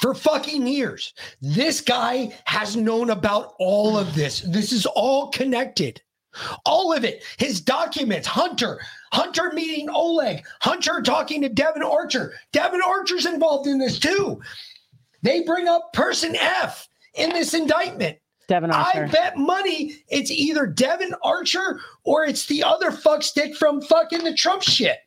For 0.00 0.14
fucking 0.14 0.66
years. 0.66 1.12
This 1.42 1.80
guy 1.80 2.34
has 2.44 2.76
known 2.76 3.10
about 3.10 3.54
all 3.58 3.98
of 3.98 4.14
this. 4.14 4.40
This 4.40 4.72
is 4.72 4.86
all 4.86 5.28
connected. 5.28 6.00
All 6.64 6.92
of 6.92 7.04
it. 7.04 7.24
His 7.38 7.60
documents, 7.60 8.26
Hunter, 8.26 8.80
Hunter 9.12 9.52
meeting 9.52 9.88
Oleg, 9.90 10.44
Hunter 10.60 11.00
talking 11.02 11.42
to 11.42 11.48
Devon 11.48 11.82
Archer. 11.82 12.34
Devon 12.52 12.80
Archer's 12.86 13.26
involved 13.26 13.66
in 13.66 13.78
this 13.78 13.98
too. 13.98 14.40
They 15.22 15.42
bring 15.42 15.68
up 15.68 15.92
person 15.92 16.36
F 16.36 16.88
in 17.14 17.30
this 17.30 17.54
indictment. 17.54 18.18
Devon 18.48 18.70
Archer. 18.70 19.04
I 19.04 19.08
bet 19.08 19.36
money 19.36 19.96
it's 20.08 20.30
either 20.30 20.66
Devon 20.66 21.14
Archer 21.22 21.80
or 22.04 22.24
it's 22.24 22.46
the 22.46 22.62
other 22.62 22.90
fuckstick 22.90 23.56
from 23.56 23.80
fucking 23.80 24.22
the 24.24 24.34
Trump 24.34 24.62
shit. 24.62 24.98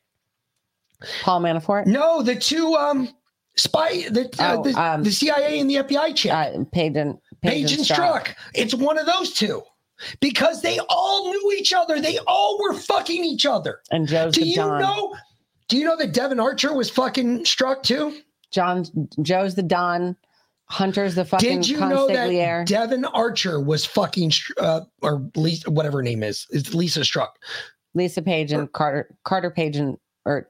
Paul 1.22 1.42
Manafort. 1.42 1.86
No, 1.86 2.22
the 2.22 2.36
two 2.36 2.76
um 2.76 3.10
spy 3.56 4.10
the 4.10 4.30
uh, 4.40 4.58
Oh, 4.58 4.64
the, 4.64 4.82
um, 4.82 5.04
the 5.04 5.12
CIA 5.12 5.60
and 5.60 5.70
the 5.70 5.76
FBI 5.76 6.16
chick. 6.16 6.32
Uh, 6.32 6.64
Page 6.72 6.98
and 6.98 7.18
Page 7.42 7.72
and 7.74 7.82
Strzok. 7.82 8.36
It's 8.54 8.74
one 8.74 8.98
of 8.98 9.06
those 9.06 9.32
two. 9.34 9.62
Because 10.20 10.62
they 10.62 10.80
all 10.89 11.30
knew 11.30 11.54
each 11.58 11.74
other. 11.74 12.00
They 12.00 12.20
all 12.28 12.58
were 12.62 12.74
fucking 12.74 13.24
each 13.24 13.45
other. 13.45 13.82
and 13.91 14.08
Joe's 14.08 14.34
Do 14.34 14.41
the 14.41 14.47
you 14.47 14.56
Don. 14.56 14.82
know? 14.82 15.16
Do 15.68 15.78
you 15.78 15.86
know 15.86 15.97
that 15.97 16.14
Devon 16.14 16.39
Archer 16.39 16.74
was 16.74 16.89
fucking 16.89 17.43
Strzok 17.43 17.84
too? 17.84 18.18
John 18.52 18.86
Joe's 19.22 19.56
the 19.56 19.64
Don. 19.64 20.16
Hunter's 20.72 21.16
the 21.16 21.26
fucking 21.26 21.62
Did 21.62 21.68
you 21.68 21.80
know 21.80 22.08
that 22.08 22.68
Devon 22.68 23.04
Archer 23.06 23.60
was 23.60 23.86
fucking, 23.86 24.32
uh, 24.60 24.82
or 25.02 25.28
Lisa, 25.36 25.70
whatever 25.72 25.97
her 25.97 26.04
name 26.04 26.22
is, 26.22 26.45
it's 26.52 26.76
Lisa 26.76 27.00
Strzok. 27.00 27.30
Lisa 27.95 28.22
Page 28.22 28.52
and 28.52 28.72
Carter 28.72 29.10
Carter 29.26 29.50
Page 29.50 29.78
and 29.78 29.97
or 30.26 30.47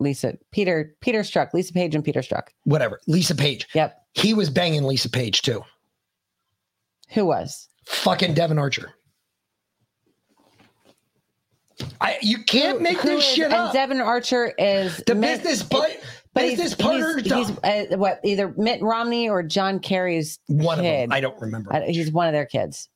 Lisa 0.00 0.34
Peter 0.52 0.94
Peter 1.00 1.20
Strzok 1.20 1.54
Lisa 1.54 1.72
Page 1.72 1.94
and 1.94 2.04
Peter 2.04 2.20
Strzok. 2.20 2.48
Whatever. 2.64 3.00
Lisa 3.06 3.34
Page. 3.34 3.66
Yep. 3.74 3.96
He 4.12 4.34
was 4.34 4.50
banging 4.50 4.84
Lisa 4.84 5.08
Page 5.08 5.40
too. 5.40 5.62
Who 7.10 7.24
was? 7.26 7.68
Fucking 7.86 8.34
Devon 8.34 8.58
Archer. 8.58 8.92
I 12.00 12.18
you 12.22 12.42
can't 12.44 12.80
make 12.80 12.98
Who 12.98 13.08
this 13.08 13.24
is- 13.28 13.34
shit 13.34 13.44
and 13.46 13.54
up. 13.54 13.72
Devon 13.72 14.00
Archer 14.00 14.52
is 14.58 15.02
the 15.06 15.14
Mitt- 15.14 15.42
business 15.42 15.62
but 15.62 15.90
but 16.32 16.42
business 16.42 16.74
he's, 16.74 16.74
partner. 16.76 17.18
he's, 17.18 17.32
he's 17.48 17.50
uh, 17.58 17.96
what 17.96 18.20
either 18.24 18.54
Mitt 18.56 18.80
Romney 18.82 19.28
or 19.28 19.42
John 19.42 19.78
Kerry's 19.80 20.38
one 20.46 20.78
of 20.78 20.84
them. 20.84 21.12
I 21.12 21.20
don't 21.20 21.40
remember. 21.40 21.72
I- 21.74 21.86
he's 21.86 22.10
one 22.12 22.26
of 22.28 22.32
their 22.32 22.46
kids. 22.46 22.88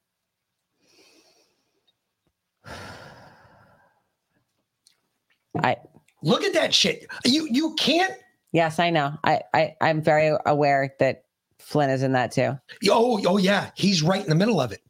I 5.62 5.76
Look 6.22 6.42
at 6.42 6.52
that 6.54 6.74
shit. 6.74 7.06
You 7.24 7.46
you 7.50 7.74
can't. 7.74 8.12
yes, 8.52 8.78
I 8.80 8.90
know. 8.90 9.14
I, 9.22 9.40
I 9.54 9.74
I'm 9.80 10.02
very 10.02 10.36
aware 10.46 10.94
that 10.98 11.22
Flynn 11.68 11.90
is 11.90 12.02
in 12.02 12.12
that 12.12 12.32
too. 12.32 12.58
Oh 12.88 13.20
oh 13.26 13.36
yeah, 13.36 13.70
he's 13.74 14.02
right 14.02 14.22
in 14.22 14.28
the 14.30 14.34
middle 14.34 14.58
of 14.58 14.72
it. 14.72 14.80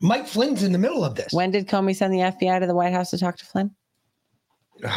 Mike 0.00 0.28
Flynn's 0.28 0.62
in 0.62 0.70
the 0.70 0.78
middle 0.78 1.04
of 1.04 1.16
this. 1.16 1.32
When 1.32 1.50
did 1.50 1.66
Comey 1.66 1.96
send 1.96 2.12
the 2.14 2.18
FBI 2.18 2.60
to 2.60 2.66
the 2.68 2.74
White 2.76 2.92
House 2.92 3.10
to 3.10 3.18
talk 3.18 3.36
to 3.38 3.44
Flynn? 3.44 3.74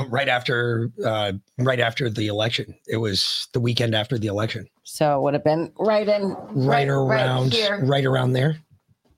right 0.09 0.27
after 0.27 0.89
uh, 1.03 1.33
right 1.57 1.79
after 1.79 2.09
the 2.11 2.27
election. 2.27 2.75
It 2.87 2.97
was 2.97 3.47
the 3.53 3.59
weekend 3.59 3.95
after 3.95 4.19
the 4.19 4.27
election. 4.27 4.67
So 4.83 5.17
it 5.17 5.21
would 5.23 5.33
have 5.33 5.43
been 5.43 5.71
right 5.79 6.07
in 6.07 6.35
Right, 6.49 6.87
around 6.87 7.53
here. 7.53 7.83
right 7.83 8.05
around 8.05 8.33
there. 8.33 8.57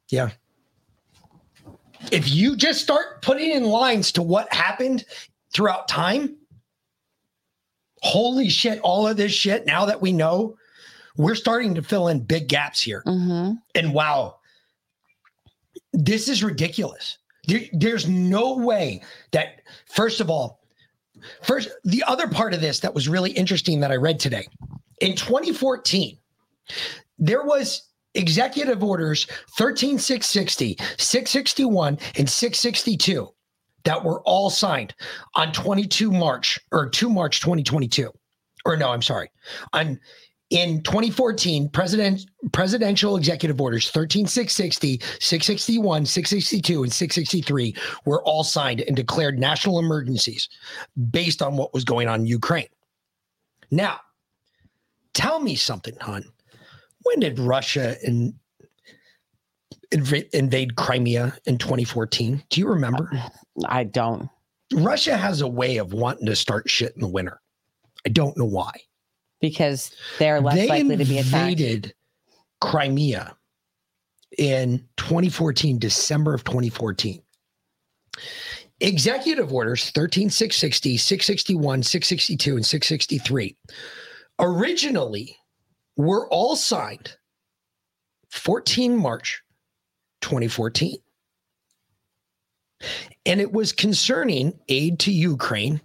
Yeah. 0.09 0.29
If 2.11 2.29
you 2.29 2.55
just 2.55 2.81
start 2.81 3.21
putting 3.21 3.51
in 3.51 3.65
lines 3.65 4.13
to 4.13 4.21
what 4.21 4.51
happened 4.53 5.03
throughout 5.53 5.87
time, 5.89 6.37
holy 8.01 8.47
shit, 8.49 8.79
all 8.79 9.07
of 9.07 9.17
this 9.17 9.31
shit, 9.33 9.65
now 9.65 9.85
that 9.85 10.01
we 10.01 10.11
know, 10.13 10.55
we're 11.19 11.35
starting 11.35 11.75
to 11.75 11.81
fill 11.83 12.07
in 12.07 12.21
big 12.21 12.47
gaps 12.47 12.81
here. 12.81 13.01
hmm 13.05 13.51
And 13.75 13.93
wow, 13.93 14.37
this 15.93 16.27
is 16.29 16.43
ridiculous. 16.43 17.17
There- 17.47 17.67
there's 17.73 18.07
no 18.07 18.55
way 18.57 19.03
that, 19.31 19.61
first 19.85 20.21
of 20.21 20.29
all, 20.29 20.61
first, 21.43 21.69
the 21.83 22.03
other 22.07 22.27
part 22.27 22.53
of 22.53 22.61
this 22.61 22.79
that 22.79 22.93
was 22.93 23.07
really 23.09 23.31
interesting 23.31 23.81
that 23.81 23.91
I 23.91 23.95
read 23.95 24.19
today 24.19 24.47
in 25.01 25.15
2014, 25.15 26.17
there 27.17 27.43
was 27.43 27.83
executive 28.15 28.81
orders 28.83 29.25
13660, 29.57 30.77
661, 30.97 31.97
and 32.15 32.29
662 32.29 33.33
that 33.83 34.03
were 34.03 34.21
all 34.21 34.49
signed 34.49 34.93
on 35.35 35.51
22 35.51 36.11
March 36.11 36.59
or 36.71 36.87
2 36.89 37.09
March 37.09 37.39
2022. 37.41 38.09
Or 38.65 38.77
no, 38.77 38.89
I'm 38.91 39.01
sorry. 39.01 39.29
On 39.73 39.99
in 40.49 40.81
2014, 40.81 41.69
president 41.69 42.25
presidential 42.51 43.15
executive 43.17 43.61
orders 43.61 43.89
13660, 43.91 44.99
661, 45.19 46.05
662, 46.05 46.83
and 46.83 46.91
663 46.91 47.75
were 48.05 48.23
all 48.23 48.43
signed 48.43 48.81
and 48.81 48.95
declared 48.95 49.37
national 49.37 49.77
emergencies 49.77 50.49
based 51.11 51.41
on 51.41 51.55
what 51.55 51.73
was 51.73 51.83
going 51.83 52.07
on 52.07 52.21
in 52.21 52.25
Ukraine. 52.25 52.67
Now, 53.69 53.99
tell 55.13 55.39
me 55.39 55.55
something, 55.55 55.95
hon. 56.01 56.23
When 57.03 57.19
did 57.19 57.37
Russia 57.37 57.95
in, 58.03 58.33
inv- 59.93 60.29
invade 60.31 60.75
Crimea 60.75 61.37
in 61.45 61.59
2014? 61.59 62.43
Do 62.49 62.59
you 62.59 62.67
remember? 62.67 63.11
I 63.67 63.83
don't. 63.83 64.29
Russia 64.73 65.15
has 65.15 65.41
a 65.41 65.47
way 65.47 65.77
of 65.77 65.93
wanting 65.93 66.25
to 66.25 66.35
start 66.35 66.69
shit 66.69 66.93
in 66.95 67.01
the 67.01 67.07
winter. 67.07 67.39
I 68.05 68.09
don't 68.09 68.37
know 68.37 68.45
why. 68.45 68.71
Because 69.39 69.91
they're 70.17 70.41
less 70.41 70.55
they 70.55 70.67
likely 70.67 70.97
to 70.97 71.05
be 71.05 71.19
attacked. 71.19 71.33
invaded 71.33 71.93
Crimea 72.61 73.35
in 74.37 74.85
2014, 74.97 75.79
December 75.79 76.33
of 76.33 76.43
2014. 76.43 77.21
Executive 78.81 79.51
orders 79.51 79.89
13660, 79.91 80.97
661, 80.97 81.83
662, 81.83 82.55
and 82.55 82.65
663 82.65 83.57
originally 84.39 85.35
were 85.97 86.29
all 86.29 86.55
signed 86.55 87.17
14 88.29 88.95
March 88.95 89.41
2014. 90.21 90.97
And 93.25 93.41
it 93.41 93.51
was 93.51 93.73
concerning 93.73 94.57
aid 94.69 94.99
to 94.99 95.11
Ukraine 95.11 95.81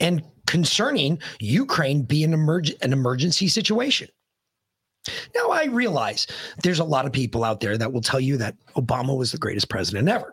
and 0.00 0.22
concerning 0.54 1.18
Ukraine 1.40 2.02
being 2.02 2.30
emerg- 2.30 2.80
an 2.80 2.92
emergency 2.92 3.48
situation. 3.48 4.08
Now, 5.34 5.50
I 5.50 5.64
realize 5.64 6.28
there's 6.62 6.78
a 6.78 6.84
lot 6.84 7.06
of 7.06 7.12
people 7.12 7.42
out 7.42 7.58
there 7.58 7.76
that 7.76 7.92
will 7.92 8.00
tell 8.00 8.20
you 8.20 8.36
that 8.36 8.54
Obama 8.76 9.18
was 9.18 9.32
the 9.32 9.38
greatest 9.38 9.68
president 9.68 10.08
ever. 10.08 10.32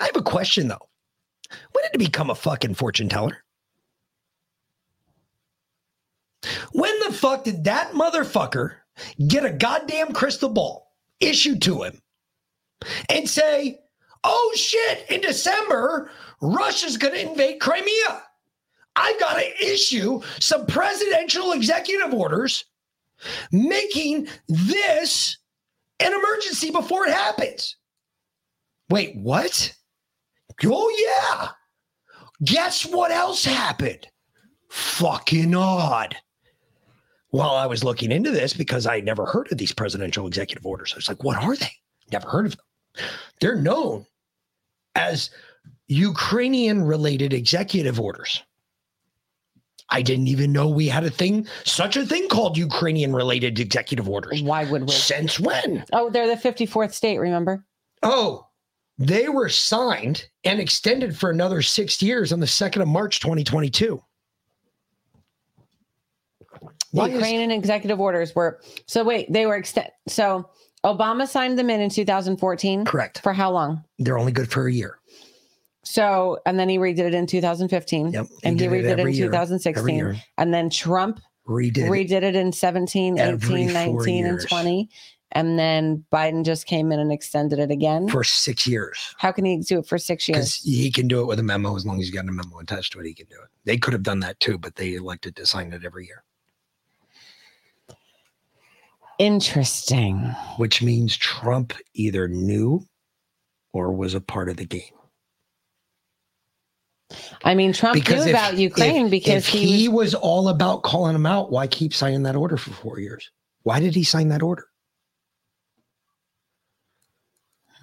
I 0.00 0.06
have 0.06 0.16
a 0.16 0.22
question 0.22 0.68
though. 0.68 0.88
When 1.72 1.84
did 1.84 2.00
he 2.00 2.06
become 2.06 2.30
a 2.30 2.34
fucking 2.34 2.76
fortune 2.76 3.10
teller? 3.10 3.44
When 6.72 6.98
the 7.00 7.12
fuck 7.12 7.44
did 7.44 7.64
that 7.64 7.92
motherfucker 7.92 8.76
get 9.28 9.44
a 9.44 9.50
goddamn 9.50 10.14
crystal 10.14 10.48
ball 10.48 10.94
issued 11.20 11.60
to 11.60 11.82
him 11.82 12.00
and 13.10 13.28
say, 13.28 13.80
oh 14.24 14.52
shit, 14.56 15.10
in 15.10 15.20
December, 15.20 16.10
Russia's 16.40 16.96
going 16.96 17.12
to 17.12 17.30
invade 17.30 17.60
Crimea? 17.60 18.22
I've 18.96 19.20
got 19.20 19.34
to 19.34 19.64
issue 19.64 20.20
some 20.40 20.66
presidential 20.66 21.52
executive 21.52 22.12
orders 22.14 22.64
making 23.52 24.28
this 24.48 25.38
an 26.00 26.12
emergency 26.12 26.70
before 26.70 27.06
it 27.06 27.12
happens. 27.12 27.76
Wait, 28.90 29.16
what? 29.16 29.74
Oh, 30.64 30.96
yeah. 30.98 31.48
Guess 32.44 32.86
what 32.86 33.10
else 33.10 33.44
happened? 33.44 34.06
Fucking 34.70 35.54
odd. 35.54 36.16
While 37.30 37.54
I 37.54 37.66
was 37.66 37.84
looking 37.84 38.12
into 38.12 38.30
this, 38.30 38.54
because 38.54 38.86
I 38.86 39.00
never 39.00 39.26
heard 39.26 39.50
of 39.50 39.58
these 39.58 39.72
presidential 39.72 40.26
executive 40.26 40.64
orders, 40.64 40.92
I 40.94 40.96
was 40.96 41.08
like, 41.08 41.24
what 41.24 41.42
are 41.42 41.56
they? 41.56 41.70
Never 42.12 42.28
heard 42.28 42.46
of 42.46 42.56
them. 42.56 43.06
They're 43.40 43.60
known 43.60 44.06
as 44.94 45.30
Ukrainian 45.88 46.82
related 46.82 47.32
executive 47.32 48.00
orders. 48.00 48.42
I 49.90 50.02
didn't 50.02 50.26
even 50.28 50.52
know 50.52 50.68
we 50.68 50.88
had 50.88 51.04
a 51.04 51.10
thing, 51.10 51.46
such 51.64 51.96
a 51.96 52.04
thing 52.04 52.28
called 52.28 52.56
Ukrainian 52.58 53.14
related 53.14 53.60
executive 53.60 54.08
orders. 54.08 54.42
Why 54.42 54.64
would 54.64 54.82
we? 54.82 54.92
Since 54.92 55.38
when? 55.38 55.84
Oh, 55.92 56.10
they're 56.10 56.26
the 56.26 56.34
54th 56.34 56.92
state, 56.92 57.18
remember? 57.18 57.64
Oh, 58.02 58.48
they 58.98 59.28
were 59.28 59.48
signed 59.48 60.28
and 60.44 60.58
extended 60.58 61.16
for 61.16 61.30
another 61.30 61.62
six 61.62 62.02
years 62.02 62.32
on 62.32 62.40
the 62.40 62.46
2nd 62.46 62.82
of 62.82 62.88
March 62.88 63.20
2022. 63.20 64.02
Why 66.90 67.08
is- 67.08 67.14
Ukrainian 67.14 67.50
executive 67.50 68.00
orders 68.00 68.34
were 68.34 68.60
so 68.86 69.04
wait, 69.04 69.32
they 69.32 69.46
were 69.46 69.56
extend 69.56 69.90
so 70.08 70.48
Obama 70.84 71.26
signed 71.28 71.58
them 71.58 71.68
in 71.68 71.80
in 71.80 71.90
2014 71.90 72.84
correct. 72.84 73.20
for 73.22 73.32
how 73.32 73.50
long? 73.50 73.84
They're 73.98 74.18
only 74.18 74.32
good 74.32 74.50
for 74.50 74.66
a 74.66 74.72
year. 74.72 74.98
So, 75.88 76.38
and 76.44 76.58
then 76.58 76.68
he 76.68 76.78
redid 76.78 76.98
it 76.98 77.14
in 77.14 77.26
2015 77.28 78.10
Yep. 78.12 78.26
and 78.42 78.58
he 78.60 78.66
redid 78.66 78.84
it, 78.90 78.98
in 78.98 79.12
year, 79.14 79.26
2016 79.26 80.20
and 80.36 80.52
then 80.52 80.68
Trump 80.68 81.20
Redid 81.46 81.78
it. 81.78 81.90
redid 81.90 82.22
it 82.24 82.34
in 82.34 82.50
17, 82.52 83.20
18, 83.20 83.38
four 83.38 83.56
19 84.02 84.26
and 84.26 84.40
20 84.48 84.88
and 85.32 85.56
then 85.58 86.04
Biden 86.12 86.44
just 86.44 86.66
came 86.66 86.90
in 86.90 86.98
and 86.98 87.12
extended 87.12 87.60
it 87.60 87.70
again. 87.70 88.08
for 88.08 88.24
six 88.24 88.66
years. 88.66 89.14
how 89.18 89.30
can 89.30 89.44
he 89.44 89.58
do 89.58 89.78
it 89.78 89.86
for 89.86 89.96
6 89.96 90.26
Because 90.26 90.64
years? 90.66 90.76
he 90.82 90.90
can 90.90 91.06
do 91.06 91.20
it 91.20 91.26
with 91.26 91.38
a 91.38 91.42
memo 91.44 91.76
as 91.76 91.86
long 91.86 91.98
as 92.00 92.06
he's 92.06 92.14
got 92.14 92.28
a 92.28 92.32
memo 92.32 92.58
attached 92.58 92.92
to 92.94 92.98
it, 93.00 93.06
he 93.06 93.14
can 93.14 93.26
do 93.26 93.36
it. 93.36 93.48
They 93.64 93.76
could 93.76 93.92
have 93.92 94.02
done 94.02 94.18
that 94.20 94.40
too, 94.40 94.58
but 94.58 94.74
they 94.74 94.94
elected 94.94 95.36
to 95.36 95.46
sign 95.46 95.72
it 95.72 95.84
every 95.84 96.06
year, 96.06 96.24
Interesting. 99.18 100.18
which 100.56 100.82
means 100.82 101.16
Trump 101.16 101.72
either 101.94 102.26
knew 102.28 102.86
or 103.72 103.92
was 103.92 104.14
a 104.14 104.20
part 104.20 104.48
of 104.48 104.56
the 104.56 104.64
game. 104.66 104.82
I 107.44 107.54
mean, 107.54 107.72
Trump 107.72 107.94
knew 107.94 108.00
if- 108.16 108.26
about 108.28 108.56
Ukraine 108.56 109.06
if- 109.06 109.10
because 109.10 109.34
if 109.34 109.46
he, 109.48 109.78
he 109.78 109.88
was 109.88 109.96
was 110.06 110.14
all 110.14 110.48
about 110.48 110.82
calling 110.82 111.14
him 111.14 111.26
out, 111.26 111.50
why 111.50 111.66
keep 111.66 111.94
signing 111.94 112.22
that 112.24 112.36
order 112.36 112.56
for 112.56 112.70
four 112.72 112.98
years? 112.98 113.30
Why 113.62 113.80
did 113.80 113.94
he 113.94 114.02
sign 114.04 114.28
that 114.28 114.42
order? 114.42 114.66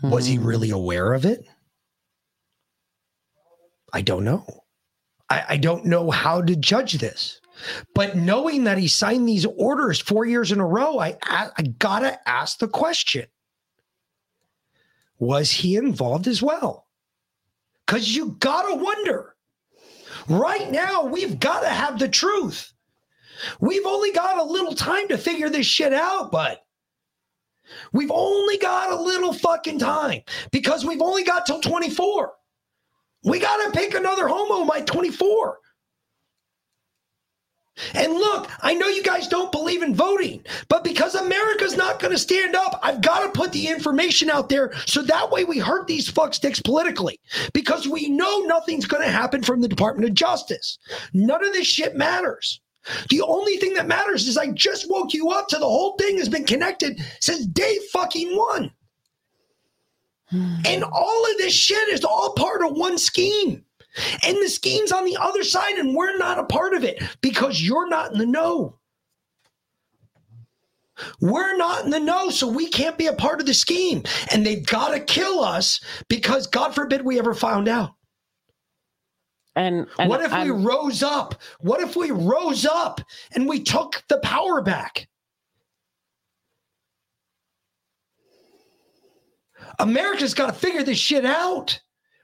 Was 0.01 0.25
he 0.25 0.35
Hmm. 0.35 0.45
really 0.45 0.69
aware 0.69 1.13
of 1.13 1.25
it? 1.25 1.45
I 3.93 4.01
don't 4.01 4.23
know. 4.25 4.45
I, 5.29 5.45
I 5.49 5.57
don't 5.57 5.85
know 5.85 6.11
how 6.11 6.41
to 6.41 6.55
judge 6.55 6.93
this. 6.95 7.39
But 7.95 8.17
knowing 8.17 8.63
that 8.65 8.77
he 8.77 8.87
signed 8.87 9.27
these 9.29 9.45
orders 9.45 9.99
four 10.01 10.25
years 10.25 10.51
in 10.51 10.59
a 10.59 10.65
row, 10.65 10.99
I, 10.99 11.17
I, 11.23 11.49
I 11.57 11.61
gotta 11.79 12.17
ask 12.27 12.57
the 12.59 12.67
question 12.67 13.27
Was 15.19 15.51
he 15.51 15.75
involved 15.77 16.27
as 16.27 16.41
well? 16.41 16.87
Because 17.85 18.15
you 18.15 18.35
gotta 18.39 18.75
wonder. 18.75 19.35
Right 20.27 20.71
now, 20.71 21.03
we've 21.03 21.39
got 21.39 21.61
to 21.61 21.69
have 21.69 21.99
the 21.99 22.07
truth. 22.07 22.71
We've 23.59 23.85
only 23.85 24.11
got 24.11 24.37
a 24.37 24.43
little 24.43 24.75
time 24.75 25.07
to 25.09 25.17
figure 25.17 25.49
this 25.49 25.65
shit 25.65 25.93
out, 25.93 26.31
but 26.31 26.61
we've 27.91 28.11
only 28.11 28.57
got 28.57 28.91
a 28.91 29.01
little 29.01 29.33
fucking 29.33 29.79
time 29.79 30.21
because 30.51 30.85
we've 30.85 31.01
only 31.01 31.23
got 31.23 31.45
till 31.45 31.59
24. 31.59 32.33
We 33.25 33.39
got 33.39 33.65
to 33.65 33.77
pick 33.77 33.93
another 33.93 34.27
homo 34.27 34.65
by 34.65 34.81
24. 34.81 35.57
And 37.93 38.13
look, 38.13 38.49
I 38.61 38.75
know 38.75 38.87
you 38.87 39.01
guys 39.01 39.27
don't 39.27 39.51
believe 39.51 39.81
in 39.81 39.95
voting, 39.95 40.45
but 40.67 40.83
because 40.83 41.15
America's 41.15 41.75
not 41.75 41.99
going 41.99 42.11
to 42.11 42.19
stand 42.19 42.55
up, 42.55 42.79
I've 42.83 43.01
got 43.01 43.21
to 43.21 43.29
put 43.29 43.51
the 43.51 43.67
information 43.67 44.29
out 44.29 44.49
there 44.49 44.73
so 44.85 45.01
that 45.01 45.31
way 45.31 45.43
we 45.43 45.57
hurt 45.57 45.87
these 45.87 46.11
fucksticks 46.11 46.63
politically 46.63 47.19
because 47.53 47.87
we 47.87 48.09
know 48.09 48.39
nothing's 48.41 48.85
going 48.85 49.03
to 49.03 49.11
happen 49.11 49.41
from 49.41 49.61
the 49.61 49.67
Department 49.67 50.07
of 50.07 50.13
Justice. 50.13 50.77
None 51.13 51.43
of 51.43 51.53
this 51.53 51.67
shit 51.67 51.95
matters. 51.95 52.61
The 53.09 53.21
only 53.21 53.57
thing 53.57 53.73
that 53.75 53.87
matters 53.87 54.27
is 54.27 54.37
I 54.37 54.51
just 54.51 54.89
woke 54.89 55.13
you 55.13 55.31
up 55.31 55.47
to 55.47 55.57
the 55.57 55.65
whole 55.65 55.95
thing 55.97 56.17
has 56.17 56.29
been 56.29 56.45
connected 56.45 56.99
since 57.21 57.45
day 57.45 57.79
fucking 57.91 58.35
one. 58.35 58.71
Hmm. 60.29 60.55
And 60.65 60.83
all 60.83 61.31
of 61.31 61.37
this 61.37 61.53
shit 61.53 61.89
is 61.89 62.03
all 62.03 62.33
part 62.33 62.61
of 62.63 62.75
one 62.75 62.97
scheme. 62.97 63.63
And 64.23 64.37
the 64.37 64.49
scheme's 64.49 64.91
on 64.91 65.05
the 65.05 65.17
other 65.19 65.43
side, 65.43 65.75
and 65.75 65.95
we're 65.95 66.17
not 66.17 66.39
a 66.39 66.45
part 66.45 66.73
of 66.73 66.83
it 66.83 67.01
because 67.21 67.61
you're 67.61 67.89
not 67.89 68.11
in 68.11 68.17
the 68.17 68.25
know. 68.25 68.79
We're 71.19 71.57
not 71.57 71.85
in 71.85 71.89
the 71.91 71.99
know, 71.99 72.29
so 72.29 72.47
we 72.47 72.69
can't 72.69 72.97
be 72.97 73.07
a 73.07 73.13
part 73.13 73.39
of 73.39 73.45
the 73.45 73.53
scheme. 73.53 74.03
And 74.31 74.45
they've 74.45 74.65
got 74.65 74.89
to 74.89 74.99
kill 74.99 75.43
us 75.43 75.79
because, 76.07 76.47
God 76.47 76.73
forbid, 76.73 77.03
we 77.03 77.19
ever 77.19 77.33
found 77.33 77.67
out. 77.67 77.91
And, 79.55 79.87
and 79.99 80.09
what 80.09 80.21
if 80.21 80.31
we 80.31 80.37
I'm- 80.37 80.65
rose 80.65 81.03
up? 81.03 81.35
What 81.59 81.81
if 81.81 81.95
we 81.95 82.09
rose 82.11 82.65
up 82.65 83.01
and 83.35 83.47
we 83.47 83.61
took 83.61 84.03
the 84.07 84.17
power 84.19 84.61
back? 84.61 85.07
America's 89.79 90.33
got 90.33 90.47
to 90.47 90.53
figure 90.53 90.83
this 90.83 90.97
shit 90.99 91.25
out. 91.25 91.79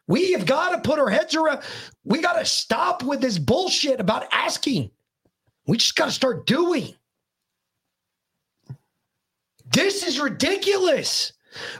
We 0.10 0.34
have 0.34 0.46
got 0.48 0.72
to 0.72 0.82
put 0.82 1.00
our 1.00 1.10
heads 1.10 1.36
around. 1.36 1.62
We 2.04 2.22
got 2.22 2.40
to 2.40 2.46
stop 2.46 3.04
with 3.04 3.22
this 3.22 3.38
bullshit 3.38 4.02
about 4.02 4.26
asking. 4.34 4.90
We 5.68 5.78
just 5.78 5.96
got 5.96 6.06
to 6.08 6.12
start 6.12 6.48
doing. 6.48 6.96
This 9.72 10.04
is 10.04 10.20
ridiculous. 10.20 11.34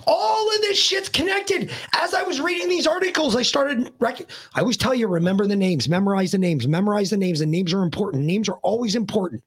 All 0.08 0.48
of 0.56 0.62
this 0.62 0.78
shit's 0.80 1.10
connected. 1.10 1.72
As 1.94 2.14
I 2.14 2.24
was 2.24 2.40
reading 2.40 2.70
these 2.70 2.88
articles, 2.88 3.36
I 3.36 3.42
started. 3.42 3.92
Rec- 4.00 4.30
I 4.54 4.62
always 4.62 4.78
tell 4.78 4.94
you, 4.94 5.08
remember 5.08 5.48
the 5.48 5.56
names, 5.56 5.90
memorize 5.90 6.32
the 6.32 6.38
names, 6.38 6.68
memorize 6.68 7.10
the 7.10 7.18
names. 7.18 7.40
The 7.40 7.48
names 7.48 7.74
are 7.74 7.84
important. 7.84 8.26
Names 8.26 8.48
are 8.48 8.60
always 8.64 8.96
important. 8.96 9.44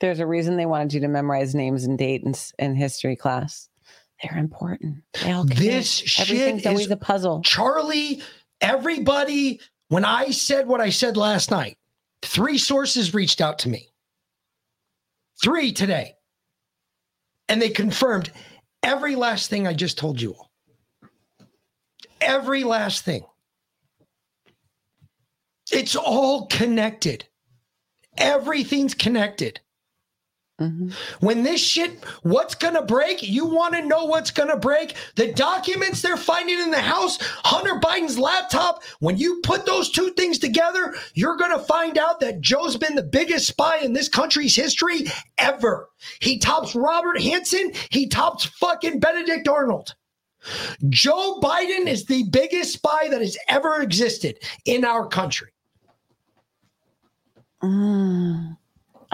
there's 0.00 0.20
a 0.20 0.26
reason 0.26 0.56
they 0.58 0.66
wanted 0.66 0.92
you 0.92 1.00
to 1.00 1.08
memorize 1.08 1.54
names 1.54 1.84
and 1.84 1.96
dates 1.98 2.52
in, 2.58 2.72
in 2.72 2.76
history 2.76 3.16
class. 3.16 3.70
They're 4.24 4.38
important. 4.38 5.02
They 5.22 5.32
all 5.32 5.42
connect. 5.44 5.60
This 5.60 5.90
shit 5.90 6.30
Everything's 6.30 6.66
always 6.66 6.86
is 6.86 6.92
a 6.92 6.96
puzzle. 6.96 7.42
Charlie, 7.42 8.22
everybody, 8.60 9.60
when 9.88 10.04
I 10.04 10.30
said 10.30 10.66
what 10.66 10.80
I 10.80 10.90
said 10.90 11.16
last 11.16 11.50
night, 11.50 11.76
three 12.22 12.56
sources 12.56 13.12
reached 13.12 13.40
out 13.40 13.58
to 13.60 13.68
me. 13.68 13.88
Three 15.42 15.72
today. 15.72 16.14
And 17.48 17.60
they 17.60 17.68
confirmed 17.68 18.30
every 18.82 19.14
last 19.14 19.50
thing 19.50 19.66
I 19.66 19.74
just 19.74 19.98
told 19.98 20.20
you 20.20 20.32
all. 20.34 20.50
Every 22.20 22.64
last 22.64 23.04
thing. 23.04 23.26
It's 25.70 25.96
all 25.96 26.46
connected. 26.46 27.26
Everything's 28.16 28.94
connected. 28.94 29.60
Mhm. 30.60 30.92
When 31.18 31.42
this 31.42 31.60
shit, 31.60 32.04
what's 32.22 32.54
gonna 32.54 32.82
break? 32.82 33.22
You 33.24 33.44
want 33.44 33.74
to 33.74 33.84
know 33.84 34.04
what's 34.04 34.30
gonna 34.30 34.56
break? 34.56 34.94
The 35.16 35.32
documents 35.32 36.00
they're 36.00 36.16
finding 36.16 36.60
in 36.60 36.70
the 36.70 36.80
house, 36.80 37.18
Hunter 37.20 37.80
Biden's 37.80 38.20
laptop. 38.20 38.84
When 39.00 39.16
you 39.16 39.40
put 39.42 39.66
those 39.66 39.90
two 39.90 40.10
things 40.10 40.38
together, 40.38 40.94
you're 41.14 41.36
gonna 41.36 41.58
find 41.58 41.98
out 41.98 42.20
that 42.20 42.40
Joe's 42.40 42.76
been 42.76 42.94
the 42.94 43.02
biggest 43.02 43.48
spy 43.48 43.78
in 43.78 43.94
this 43.94 44.08
country's 44.08 44.54
history 44.54 45.06
ever. 45.38 45.88
He 46.20 46.38
tops 46.38 46.76
Robert 46.76 47.18
Hanssen. 47.18 47.74
He 47.90 48.06
tops 48.06 48.44
fucking 48.44 49.00
Benedict 49.00 49.48
Arnold. 49.48 49.96
Joe 50.88 51.40
Biden 51.42 51.88
is 51.88 52.04
the 52.04 52.24
biggest 52.30 52.74
spy 52.74 53.08
that 53.08 53.20
has 53.20 53.36
ever 53.48 53.80
existed 53.82 54.38
in 54.66 54.84
our 54.84 55.08
country. 55.08 55.50
Mm. 57.60 58.56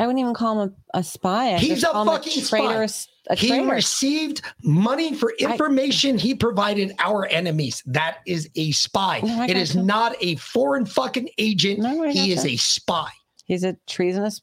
I 0.01 0.07
wouldn't 0.07 0.21
even 0.21 0.33
call 0.33 0.63
him 0.63 0.75
a, 0.95 1.01
a 1.01 1.03
spy. 1.03 1.53
I 1.53 1.59
He's 1.59 1.85
a 1.85 1.89
call 1.89 2.03
him 2.03 2.09
fucking 2.09 2.43
spy. 2.43 2.89
A 3.29 3.37
he 3.37 3.49
traitor. 3.49 3.69
received 3.71 4.41
money 4.65 5.15
for 5.15 5.33
information 5.39 6.17
he 6.17 6.35
provided 6.35 6.95
our 6.99 7.27
enemies. 7.27 7.83
That 7.85 8.21
is 8.27 8.49
a 8.57 8.73
spy. 8.73 9.21
No, 9.23 9.43
it 9.43 9.59
is 9.59 9.73
gotcha. 9.75 9.85
not 9.85 10.17
a 10.23 10.37
foreign 10.37 10.87
fucking 10.87 11.29
agent. 11.37 11.81
No, 11.81 12.09
he 12.09 12.33
is 12.33 12.39
gotcha. 12.45 12.55
a 12.55 12.57
spy 12.57 13.11
He's 13.45 13.63
a 13.63 13.77
treasonous. 13.87 14.41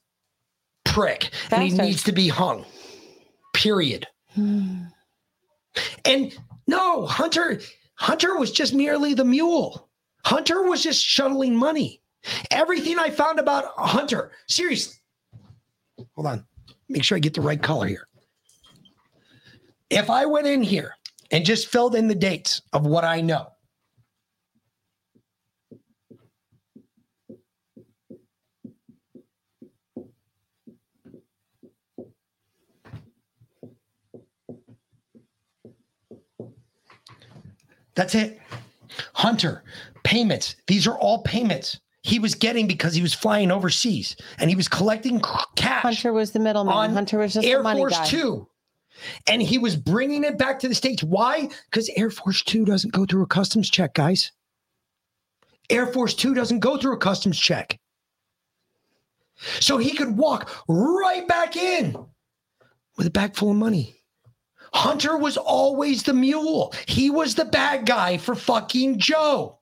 prick, 0.85 1.31
and 1.49 1.63
he 1.63 1.71
needs 1.75 2.03
to 2.03 2.11
be 2.11 2.27
hung. 2.27 2.63
Period. 3.55 4.05
Hmm. 4.35 4.83
And 6.05 6.37
no, 6.67 7.07
Hunter 7.07 7.61
Hunter 7.95 8.37
was 8.37 8.51
just 8.51 8.75
merely 8.75 9.15
the 9.15 9.25
mule. 9.25 9.89
Hunter 10.23 10.61
was 10.69 10.83
just 10.83 11.03
shuttling 11.03 11.55
money. 11.55 12.03
Everything 12.51 12.99
I 12.99 13.09
found 13.09 13.39
about 13.39 13.73
Hunter, 13.75 14.33
seriously. 14.47 14.96
Hold 16.17 16.27
on. 16.27 16.45
Make 16.89 17.03
sure 17.03 17.15
I 17.15 17.19
get 17.19 17.35
the 17.35 17.41
right 17.41 17.61
color 17.61 17.85
here. 17.85 18.07
If 19.91 20.09
I 20.09 20.25
went 20.25 20.47
in 20.47 20.63
here 20.63 20.95
and 21.31 21.45
just 21.45 21.67
filled 21.67 21.95
in 21.95 22.07
the 22.07 22.15
dates 22.15 22.63
of 22.73 22.85
what 22.85 23.05
I 23.05 23.21
know, 23.21 23.47
That's 37.95 38.13
it. 38.13 38.39
Hunter, 39.13 39.63
payments. 40.03 40.55
These 40.67 40.85
are 40.85 40.95
all 40.99 41.23
payments 41.23 41.79
he 42.07 42.19
was 42.19 42.35
getting 42.35 42.67
because 42.67 42.93
he 42.93 43.01
was 43.01 43.13
flying 43.13 43.51
overseas 43.51 44.15
and 44.39 44.49
he 44.49 44.55
was 44.55 44.69
collecting 44.69 45.21
cash 45.57 45.81
Hunter 45.83 46.13
was 46.13 46.31
the 46.31 46.39
middleman. 46.39 46.93
Hunter 46.93 47.17
was 47.17 47.33
just 47.33 47.45
Air 47.45 47.61
Force 47.61 47.97
guy. 47.97 48.05
Two. 48.05 48.47
And 49.27 49.41
he 49.41 49.57
was 49.57 49.75
bringing 49.75 50.23
it 50.23 50.37
back 50.37 50.57
to 50.59 50.69
the 50.69 50.73
States. 50.73 51.03
Why? 51.03 51.49
Because 51.69 51.89
Air 51.97 52.09
Force 52.09 52.43
Two 52.43 52.63
doesn't 52.63 52.93
go 52.93 53.05
through 53.05 53.23
a 53.23 53.27
customs 53.27 53.69
check, 53.69 53.93
guys. 53.93 54.31
Air 55.69 55.87
Force 55.87 56.13
Two 56.13 56.33
doesn't 56.33 56.59
go 56.59 56.77
through 56.77 56.93
a 56.93 56.97
customs 56.97 57.37
check. 57.37 57.77
So 59.59 59.77
he 59.77 59.91
could 59.91 60.17
walk 60.17 60.63
right 60.69 61.27
back 61.27 61.57
in 61.57 61.93
with 62.95 63.05
a 63.05 63.11
bag 63.11 63.35
full 63.35 63.51
of 63.51 63.57
money. 63.57 63.97
Hunter 64.73 65.17
was 65.17 65.35
always 65.35 66.03
the 66.03 66.13
mule. 66.13 66.73
He 66.87 67.09
was 67.09 67.35
the 67.35 67.45
bad 67.45 67.85
guy 67.85 68.17
for 68.17 68.33
fucking 68.33 68.97
Joe. 68.97 69.56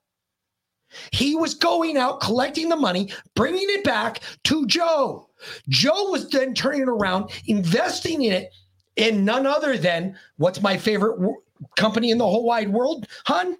He 1.12 1.36
was 1.36 1.54
going 1.54 1.98
out 1.98 2.22
collecting 2.22 2.70
the 2.70 2.76
money, 2.76 3.12
bringing 3.36 3.66
it 3.70 3.84
back 3.84 4.22
to 4.46 4.66
Joe. 4.68 5.30
Joe 5.70 6.10
was 6.12 6.30
then 6.30 6.54
turning 6.54 6.82
it 6.82 6.90
around, 6.90 7.30
investing 7.48 8.24
in 8.24 8.34
it 8.34 8.52
in 8.96 9.26
none 9.26 9.46
other 9.46 9.78
than 9.78 10.18
what's 10.38 10.62
my 10.62 10.78
favorite 10.78 11.18
w- 11.18 11.36
company 11.76 12.12
in 12.12 12.18
the 12.18 12.26
whole 12.26 12.46
wide 12.46 12.70
world, 12.70 13.08
hun? 13.26 13.58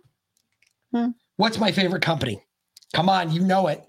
Hmm. 0.94 1.10
What's 1.38 1.58
my 1.60 1.72
favorite 1.72 2.02
company? 2.02 2.42
Come 2.94 3.10
on, 3.10 3.32
you 3.32 3.42
know 3.42 3.68
it. 3.68 3.84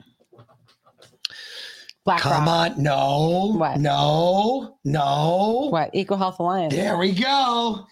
Black 2.04 2.20
Come 2.20 2.44
Rock. 2.46 2.72
on. 2.76 2.82
No. 2.82 3.52
What? 3.56 3.78
No. 3.78 4.78
No. 4.84 5.68
What? 5.70 5.90
Eco 5.92 6.16
Health 6.16 6.38
Alliance. 6.38 6.72
There 6.74 6.96
we 6.96 7.12
go. 7.12 7.86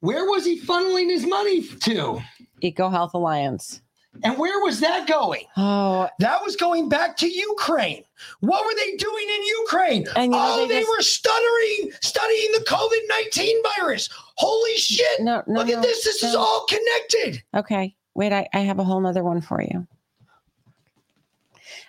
Where 0.00 0.24
was 0.24 0.44
he 0.46 0.60
funneling 0.60 1.10
his 1.10 1.26
money 1.26 1.62
to? 1.62 2.20
Eco 2.62 2.88
Health 2.88 3.12
Alliance. 3.14 3.82
And 4.24 4.38
where 4.38 4.62
was 4.62 4.80
that 4.80 5.06
going? 5.06 5.44
Oh, 5.56 6.08
That 6.18 6.42
was 6.44 6.56
going 6.56 6.88
back 6.88 7.16
to 7.18 7.28
Ukraine. 7.28 8.04
What 8.40 8.64
were 8.64 8.74
they 8.74 8.96
doing 8.96 9.26
in 9.28 9.42
Ukraine? 9.62 10.06
And 10.16 10.24
you 10.32 10.38
know, 10.38 10.38
oh, 10.40 10.66
they 10.66 10.74
they, 10.74 10.80
just- 10.80 10.90
were 10.90 11.02
stuttering, 11.02 11.92
studying 12.00 12.52
the 12.52 12.64
COVID 12.68 13.08
19 13.08 13.56
virus. 13.76 14.08
Holy 14.36 14.76
shit. 14.76 15.20
no, 15.20 15.42
no. 15.46 15.60
Look 15.60 15.68
no, 15.68 15.76
at 15.76 15.82
this. 15.82 16.04
This 16.04 16.22
is 16.22 16.34
all 16.34 16.66
connected. 16.68 17.42
Okay. 17.54 17.94
Wait, 18.14 18.32
I, 18.32 18.48
I 18.52 18.60
have 18.60 18.78
a 18.78 18.84
whole 18.84 19.00
nother 19.00 19.22
one 19.22 19.40
for 19.40 19.62
you. 19.62 19.86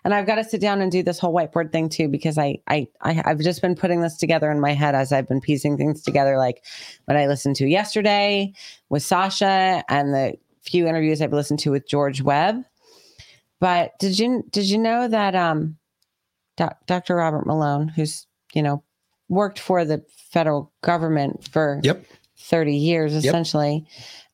And 0.04 0.14
I've 0.14 0.26
got 0.26 0.36
to 0.36 0.44
sit 0.44 0.62
down 0.62 0.82
and 0.82 0.92
do 0.92 1.04
this 1.04 1.20
whole 1.20 1.34
whiteboard 1.34 1.72
thing 1.72 1.90
too, 1.90 2.08
because 2.08 2.38
I, 2.38 2.60
I, 2.68 2.88
I 3.02 3.22
I've 3.26 3.40
just 3.40 3.62
been 3.62 3.76
putting 3.76 4.02
this 4.02 4.18
together 4.18 4.50
in 4.52 4.60
my 4.60 4.74
head 4.74 4.96
as 4.96 5.12
I've 5.12 5.28
been 5.28 5.42
piecing 5.42 5.78
things 5.78 6.02
together, 6.04 6.38
like 6.38 6.64
what 7.06 7.18
I 7.18 7.28
listened 7.28 7.56
to 7.58 7.68
yesterday 7.68 8.54
with 8.90 9.04
Sasha 9.04 9.84
and 9.90 10.14
the 10.14 10.36
few 10.64 10.88
interviews 10.88 11.22
I've 11.22 11.34
listened 11.34 11.60
to 11.60 11.72
with 11.72 11.88
George 11.88 12.22
Webb. 12.22 12.64
But 13.60 13.98
did 14.00 14.18
you 14.18 14.44
did 14.52 14.66
you 14.70 14.78
know 14.78 15.08
that 15.08 15.36
um, 15.36 15.78
doc, 16.58 16.78
Dr. 16.86 17.16
Robert 17.16 17.46
Malone, 17.46 17.88
who's 17.90 18.26
you 18.54 18.62
know 18.64 18.84
worked 19.28 19.60
for 19.60 19.86
the 19.86 20.04
federal 20.32 20.72
government 20.82 21.48
for 21.52 21.80
Yep. 21.84 22.04
30 22.40 22.76
years 22.76 23.14
essentially. 23.14 23.86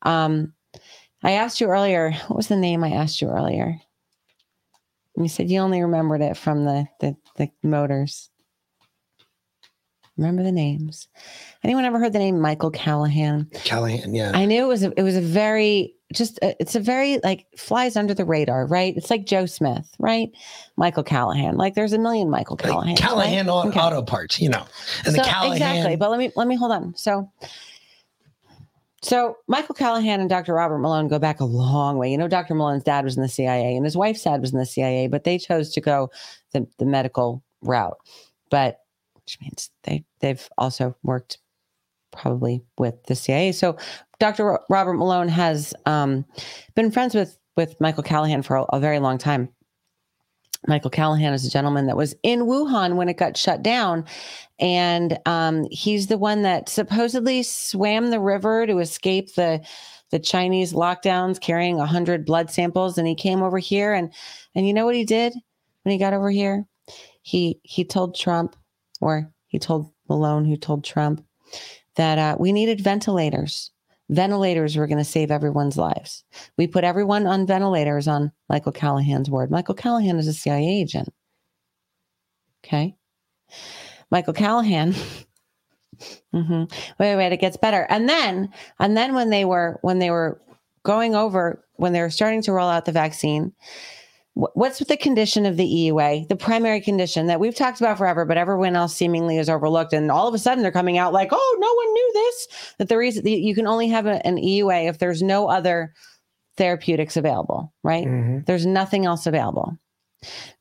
Um, 0.03 0.53
I 1.23 1.31
asked 1.31 1.59
you 1.59 1.67
earlier, 1.67 2.11
what 2.27 2.37
was 2.37 2.47
the 2.47 2.55
name 2.55 2.83
I 2.83 2.91
asked 2.91 3.19
you 3.21 3.29
earlier? 3.29 3.81
And 5.15 5.25
you 5.25 5.29
said 5.29 5.49
you 5.49 5.59
only 5.59 5.81
remembered 5.81 6.21
it 6.21 6.37
from 6.37 6.65
the 6.65 6.87
the, 6.99 7.15
the 7.37 7.49
motors. 7.63 8.29
Remember 10.17 10.43
the 10.43 10.51
names. 10.51 11.09
Anyone 11.63 11.83
ever 11.83 11.99
heard 11.99 12.13
the 12.13 12.19
name 12.19 12.39
Michael 12.39 12.71
Callahan? 12.71 13.49
Callahan, 13.65 14.13
yeah. 14.15 14.31
I 14.33 14.45
knew 14.45 14.63
it 14.63 14.67
was 14.67 14.83
a, 14.83 14.93
it 14.97 15.03
was 15.03 15.17
a 15.17 15.21
very 15.21 15.95
just 16.15 16.39
a, 16.41 16.59
it's 16.59 16.75
a 16.75 16.79
very 16.79 17.19
like 17.23 17.45
flies 17.57 17.95
under 17.95 18.13
the 18.13 18.25
radar, 18.25 18.65
right? 18.65 18.95
It's 18.95 19.09
like 19.09 19.25
Joe 19.25 19.45
Smith, 19.45 19.93
right? 19.99 20.31
Michael 20.77 21.03
Callahan. 21.03 21.57
Like 21.57 21.75
there's 21.75 21.93
a 21.93 21.99
million 21.99 22.29
Michael 22.29 22.57
Like 22.61 22.71
Callahan. 22.71 22.95
Callahan 22.95 23.49
au- 23.49 23.71
auto 23.71 24.01
parts, 24.01 24.39
you 24.41 24.49
know. 24.49 24.65
And 25.05 25.15
the 25.15 25.19
Callahan 25.19 25.53
exactly. 25.53 25.95
But 25.95 26.09
let 26.09 26.19
me 26.19 26.31
let 26.35 26.47
me 26.47 26.55
hold 26.55 26.71
on. 26.71 26.95
So 26.95 27.29
so 29.01 29.37
Michael 29.47 29.75
Callahan 29.75 30.19
and 30.19 30.29
Dr. 30.29 30.53
Robert 30.53 30.79
Malone 30.79 31.07
go 31.07 31.19
back 31.19 31.39
a 31.39 31.45
long 31.45 31.97
way. 31.97 32.11
You 32.11 32.17
know, 32.17 32.27
Dr. 32.27 32.55
Malone's 32.55 32.83
dad 32.83 33.05
was 33.05 33.15
in 33.15 33.21
the 33.21 33.29
CIA 33.29 33.75
and 33.75 33.85
his 33.85 33.95
wife's 33.95 34.23
dad 34.23 34.41
was 34.41 34.51
in 34.51 34.57
the 34.57 34.65
CIA, 34.65 35.07
but 35.07 35.25
they 35.25 35.37
chose 35.37 35.71
to 35.73 35.81
go 35.81 36.09
the, 36.53 36.67
the 36.79 36.85
medical 36.85 37.43
route. 37.61 37.97
But 38.49 38.79
which 39.13 39.39
means 39.41 39.71
they 39.83 40.05
they've 40.21 40.47
also 40.57 40.95
worked 41.03 41.39
probably 42.15 42.61
with 42.77 43.01
the 43.03 43.15
CIA. 43.15 43.51
So 43.51 43.77
Dr. 44.19 44.59
Robert 44.69 44.93
Malone 44.93 45.27
has 45.27 45.73
um, 45.85 46.25
been 46.75 46.91
friends 46.91 47.15
with 47.15 47.37
with 47.55 47.79
Michael 47.79 48.03
Callahan 48.03 48.41
for 48.41 48.57
a, 48.57 48.63
a 48.63 48.79
very 48.79 48.99
long 48.99 49.17
time. 49.17 49.49
Michael 50.67 50.89
Callahan 50.89 51.33
is 51.33 51.45
a 51.45 51.49
gentleman 51.49 51.87
that 51.87 51.97
was 51.97 52.15
in 52.23 52.41
Wuhan 52.41 52.95
when 52.95 53.09
it 53.09 53.17
got 53.17 53.37
shut 53.37 53.61
down. 53.61 54.05
And 54.59 55.17
um, 55.25 55.65
he's 55.69 56.07
the 56.07 56.17
one 56.17 56.41
that 56.41 56.69
supposedly 56.69 57.43
swam 57.43 58.09
the 58.09 58.19
river 58.19 58.65
to 58.67 58.79
escape 58.79 59.35
the 59.35 59.65
the 60.11 60.19
Chinese 60.19 60.71
lockdowns, 60.71 61.41
carrying 61.41 61.79
hundred 61.79 62.25
blood 62.25 62.49
samples. 62.51 62.97
And 62.97 63.07
he 63.07 63.15
came 63.15 63.41
over 63.41 63.57
here, 63.57 63.93
and 63.93 64.13
and 64.53 64.67
you 64.67 64.73
know 64.73 64.85
what 64.85 64.95
he 64.95 65.03
did 65.03 65.33
when 65.83 65.91
he 65.91 65.97
got 65.97 66.13
over 66.13 66.29
here? 66.29 66.65
He 67.21 67.59
he 67.63 67.83
told 67.83 68.15
Trump, 68.15 68.55
or 69.01 69.31
he 69.47 69.59
told 69.59 69.91
Malone, 70.07 70.45
who 70.45 70.57
told 70.57 70.83
Trump 70.83 71.25
that 71.95 72.17
uh, 72.17 72.37
we 72.39 72.51
needed 72.51 72.81
ventilators. 72.81 73.71
Ventilators 74.09 74.75
were 74.75 74.87
going 74.87 74.99
to 74.99 75.03
save 75.03 75.31
everyone's 75.31 75.77
lives. 75.77 76.23
We 76.57 76.67
put 76.67 76.83
everyone 76.83 77.25
on 77.25 77.47
ventilators 77.47 78.07
on 78.07 78.31
Michael 78.49 78.71
Callahan's 78.71 79.29
word. 79.29 79.49
Michael 79.49 79.73
Callahan 79.75 80.17
is 80.17 80.27
a 80.27 80.33
CIA 80.33 80.81
agent. 80.81 81.09
Okay. 82.63 82.95
Michael 84.11 84.33
Callahan. 84.33 84.93
hmm 86.33 86.63
Wait, 86.99 87.15
wait, 87.15 87.31
it 87.31 87.39
gets 87.39 87.57
better. 87.57 87.87
And 87.89 88.07
then, 88.07 88.49
and 88.79 88.95
then 88.95 89.15
when 89.15 89.29
they 89.29 89.45
were 89.45 89.79
when 89.81 89.99
they 89.99 90.11
were 90.11 90.41
going 90.83 91.15
over 91.15 91.65
when 91.77 91.93
they 91.93 92.01
were 92.01 92.09
starting 92.09 92.41
to 92.43 92.51
roll 92.51 92.69
out 92.69 92.85
the 92.85 92.91
vaccine, 92.91 93.53
what's 94.35 94.79
with 94.79 94.89
the 94.89 94.97
condition 94.97 95.45
of 95.45 95.57
the 95.57 95.63
EUA? 95.65 96.27
The 96.27 96.35
primary 96.35 96.81
condition 96.81 97.27
that 97.27 97.39
we've 97.39 97.55
talked 97.55 97.79
about 97.79 97.97
forever, 97.97 98.25
but 98.25 98.37
everyone 98.37 98.75
else 98.75 98.95
seemingly 98.95 99.37
is 99.37 99.49
overlooked. 99.49 99.93
And 99.93 100.11
all 100.11 100.27
of 100.27 100.33
a 100.33 100.37
sudden, 100.37 100.61
they're 100.61 100.71
coming 100.71 100.97
out 100.97 101.13
like, 101.13 101.29
"Oh, 101.31 101.57
no 101.59 101.73
one 101.73 101.93
knew 101.93 102.11
this." 102.13 102.47
That 102.79 102.89
the 102.89 102.97
reason 102.97 103.25
you 103.25 103.55
can 103.55 103.65
only 103.67 103.87
have 103.87 104.05
a- 104.05 104.25
an 104.27 104.37
EUA 104.37 104.87
if 104.87 104.97
there's 104.99 105.23
no 105.23 105.47
other 105.49 105.93
therapeutics 106.57 107.17
available, 107.17 107.73
right? 107.83 108.05
Mhm. 108.07 108.45
There's 108.45 108.65
nothing 108.65 109.05
else 109.05 109.25
available. 109.25 109.77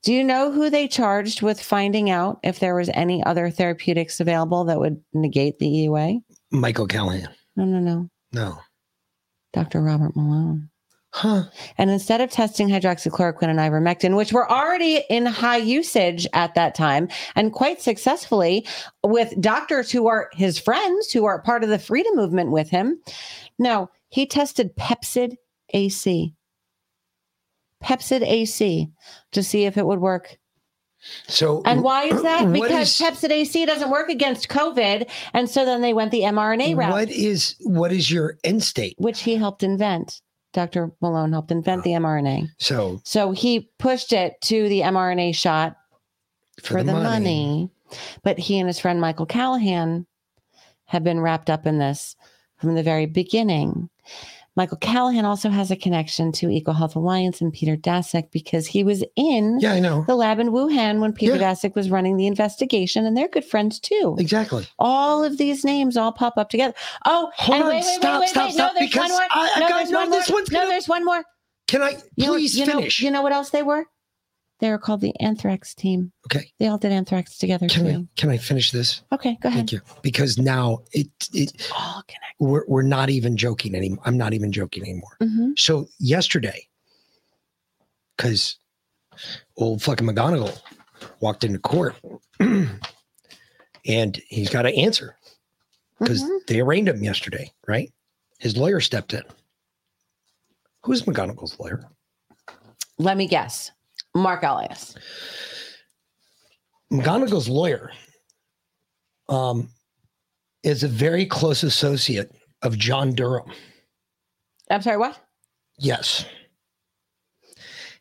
Do 0.03 0.13
you 0.13 0.23
know 0.23 0.51
who 0.51 0.69
they 0.69 0.87
charged 0.87 1.41
with 1.41 1.59
finding 1.59 2.09
out 2.09 2.39
if 2.43 2.59
there 2.59 2.75
was 2.75 2.89
any 2.93 3.23
other 3.23 3.49
therapeutics 3.49 4.19
available 4.19 4.63
that 4.65 4.79
would 4.79 5.01
negate 5.13 5.59
the 5.59 5.67
EUA? 5.67 6.21
Michael 6.51 6.85
Callahan. 6.87 7.29
No, 7.55 7.65
no, 7.65 7.79
no. 7.79 8.09
No. 8.31 8.59
Dr. 9.53 9.81
Robert 9.81 10.15
Malone. 10.15 10.69
Huh. 11.15 11.43
And 11.77 11.89
instead 11.89 12.19
of 12.19 12.29
testing 12.29 12.67
hydroxychloroquine 12.67 13.43
and 13.43 13.57
ivermectin, 13.57 14.17
which 14.17 14.33
were 14.33 14.51
already 14.51 15.01
in 15.09 15.25
high 15.25 15.55
usage 15.55 16.27
at 16.33 16.55
that 16.55 16.75
time 16.75 17.07
and 17.37 17.53
quite 17.53 17.81
successfully 17.81 18.67
with 19.01 19.33
doctors 19.39 19.89
who 19.89 20.07
are 20.07 20.29
his 20.33 20.59
friends, 20.59 21.13
who 21.13 21.23
are 21.23 21.41
part 21.41 21.63
of 21.63 21.69
the 21.69 21.79
freedom 21.79 22.17
movement 22.17 22.51
with 22.51 22.69
him, 22.69 22.99
no, 23.57 23.89
he 24.09 24.25
tested 24.25 24.75
Pepcid 24.75 25.37
AC. 25.69 26.35
Pepcid 27.81 28.21
AC 28.21 28.89
to 29.31 29.41
see 29.41 29.63
if 29.63 29.77
it 29.77 29.85
would 29.85 29.99
work. 30.01 30.37
So 31.29 31.61
And 31.63 31.81
why 31.81 32.07
is 32.07 32.21
that? 32.23 32.45
Because 32.51 32.89
is- 32.89 33.07
Pepcid 33.07 33.31
AC 33.31 33.65
doesn't 33.65 33.89
work 33.89 34.09
against 34.09 34.49
COVID. 34.49 35.09
And 35.33 35.49
so 35.49 35.63
then 35.63 35.81
they 35.81 35.93
went 35.93 36.11
the 36.11 36.23
mRNA 36.23 36.75
route, 36.75 36.91
What 36.91 37.09
is 37.09 37.55
what 37.61 37.93
is 37.93 38.11
your 38.11 38.37
end 38.43 38.63
state? 38.63 38.95
which 38.97 39.21
he 39.21 39.37
helped 39.37 39.63
invent. 39.63 40.19
Dr. 40.55 40.89
Malone 41.01 41.33
helped 41.33 41.51
invent 41.51 41.83
the 41.83 41.91
mRNA. 41.91 42.47
So 42.57 43.01
So 43.03 43.31
he 43.31 43.69
pushed 43.77 44.13
it 44.13 44.39
to 44.43 44.69
the 44.69 44.81
mRNA 44.81 45.35
shot 45.35 45.75
for, 46.63 46.81
the, 46.81 46.93
money. 46.93 47.69
But 48.23 48.39
he 48.39 48.57
and 48.57 48.67
his 48.67 48.79
friend 48.79 49.01
Michael 49.01 49.25
Callahan 49.25 50.07
have 50.85 51.03
been 51.03 51.19
wrapped 51.19 51.49
up 51.49 51.67
in 51.67 51.77
this 51.77 52.15
from 52.57 52.75
the 52.75 52.83
very 52.83 53.05
beginning. 53.05 53.89
Michael 54.55 54.77
Callahan 54.77 55.25
also 55.25 55.49
has 55.49 55.69
a 55.69 55.75
connection 55.75 56.31
to 56.33 56.47
EcoHealth 56.47 56.95
Alliance 56.95 57.41
and 57.41 57.51
Peter 57.51 57.75
Daszak 57.75 58.31
because 58.31 58.65
he 58.65 58.83
was 58.85 59.03
in 59.17 59.59
Yeah, 59.59 59.73
I 59.73 59.79
know. 59.81 60.05
the 60.07 60.15
lab 60.15 60.39
in 60.39 60.49
Wuhan 60.51 60.99
when 61.01 61.11
Peter 61.11 61.35
Yeah. 61.35 61.51
Daszak 61.51 61.75
was 61.75 61.89
running 61.89 62.15
the 62.15 62.25
investigation, 62.27 63.05
and 63.05 63.17
they're 63.17 63.27
good 63.27 63.43
friends 63.43 63.79
too. 63.79 64.15
Exactly. 64.17 64.65
All 64.79 65.23
of 65.25 65.37
these 65.37 65.65
names 65.65 65.97
all 65.97 66.13
pop 66.13 66.37
up 66.37 66.49
together. 66.49 66.73
Oh, 67.05 67.31
Hold 67.35 67.55
and 67.55 67.63
on, 67.63 67.69
wait, 67.69 67.75
wait, 67.77 67.83
stop, 67.83 68.19
wait, 68.21 68.29
stop, 68.29 68.51
stop, 68.51 68.73
no, 68.73 68.79
there's 68.79 68.91
because 68.91 69.09
one 69.09 69.19
more. 69.19 69.27
I- 69.31 69.51
I 69.55 69.59
no, 69.59 69.67
got- 69.69 69.89
no, 69.89 69.99
one 69.99 70.09
this 70.09 70.29
more. 70.29 70.37
one's 70.37 70.51
no, 70.51 70.59
gonna- 70.59 70.71
there's 70.71 70.87
one 70.87 71.03
more. 71.05 71.23
Can 71.67 71.81
I 71.81 71.97
You 72.15 72.27
know- 72.27 72.33
please 72.33 72.57
you 72.57 72.65
know, 72.65 72.75
finish? 72.77 73.01
you 73.01 73.11
know 73.11 73.21
what 73.23 73.33
else 73.33 73.49
they 73.49 73.63
were? 73.63 73.85
They 74.59 74.69
were 74.69 74.77
called 74.77 75.01
the 75.01 75.13
Anthrax 75.19 75.73
team. 75.75 76.11
okay. 76.27 76.51
They 76.59 76.67
all 76.67 76.77
did 76.77 76.91
Anthrax 76.93 77.37
together 77.37 77.67
Can 77.67 77.87
I 77.87 78.07
can 78.15 78.29
I 78.29 78.37
finish 78.37 78.71
this? 78.71 79.01
Okay, 79.11 79.37
go 79.41 79.49
ahead. 79.49 79.59
Thank 79.59 79.71
you. 79.73 79.81
Because 80.01 80.37
now 80.37 80.79
it 80.93 81.07
it 81.33 81.69
All 81.77 82.01
connected. 82.07 82.35
we're 82.39 82.63
we're 82.67 82.81
not 82.81 83.09
even 83.09 83.35
joking 83.35 83.75
anymore. 83.75 84.01
I'm 84.05 84.17
not 84.17 84.33
even 84.33 84.51
joking 84.53 84.83
anymore. 84.83 85.17
hmm 85.21 85.51
So 85.57 85.87
yesterday, 85.99 86.67
because 88.15 88.57
old 89.57 89.81
fucking 89.81 90.07
McGonigal 90.07 90.57
walked 91.19 91.43
into 91.43 91.59
court 91.59 91.95
and 92.39 94.21
he's 94.27 94.49
got 94.49 94.63
to 94.63 94.73
answer 94.75 95.17
because 95.99 96.23
Mhm. 96.23 96.39
they 96.47 96.59
arraigned 96.61 96.87
him 96.89 97.03
yesterday, 97.03 97.51
right? 97.67 97.91
His 98.39 98.57
lawyer 98.57 98.79
stepped 98.79 99.13
in. 99.13 99.23
Who's 100.83 101.03
McGonigal's 101.03 101.57
lawyer? 101.59 101.89
Let 102.97 103.17
me 103.17 103.27
guess. 103.27 103.71
Marc 104.15 104.43
Elias. 104.43 104.95
McGonigal's 106.91 107.49
lawyer 107.49 107.91
um, 109.29 109.69
is 110.63 110.83
a 110.83 110.87
very 110.87 111.25
close 111.25 111.63
associate 111.63 112.31
of 112.61 112.77
John 112.77 113.13
Durham. 113.13 113.51
I'm 114.71 114.81
sorry, 114.81 114.97
what? 114.97 115.19
Yes. 115.77 116.25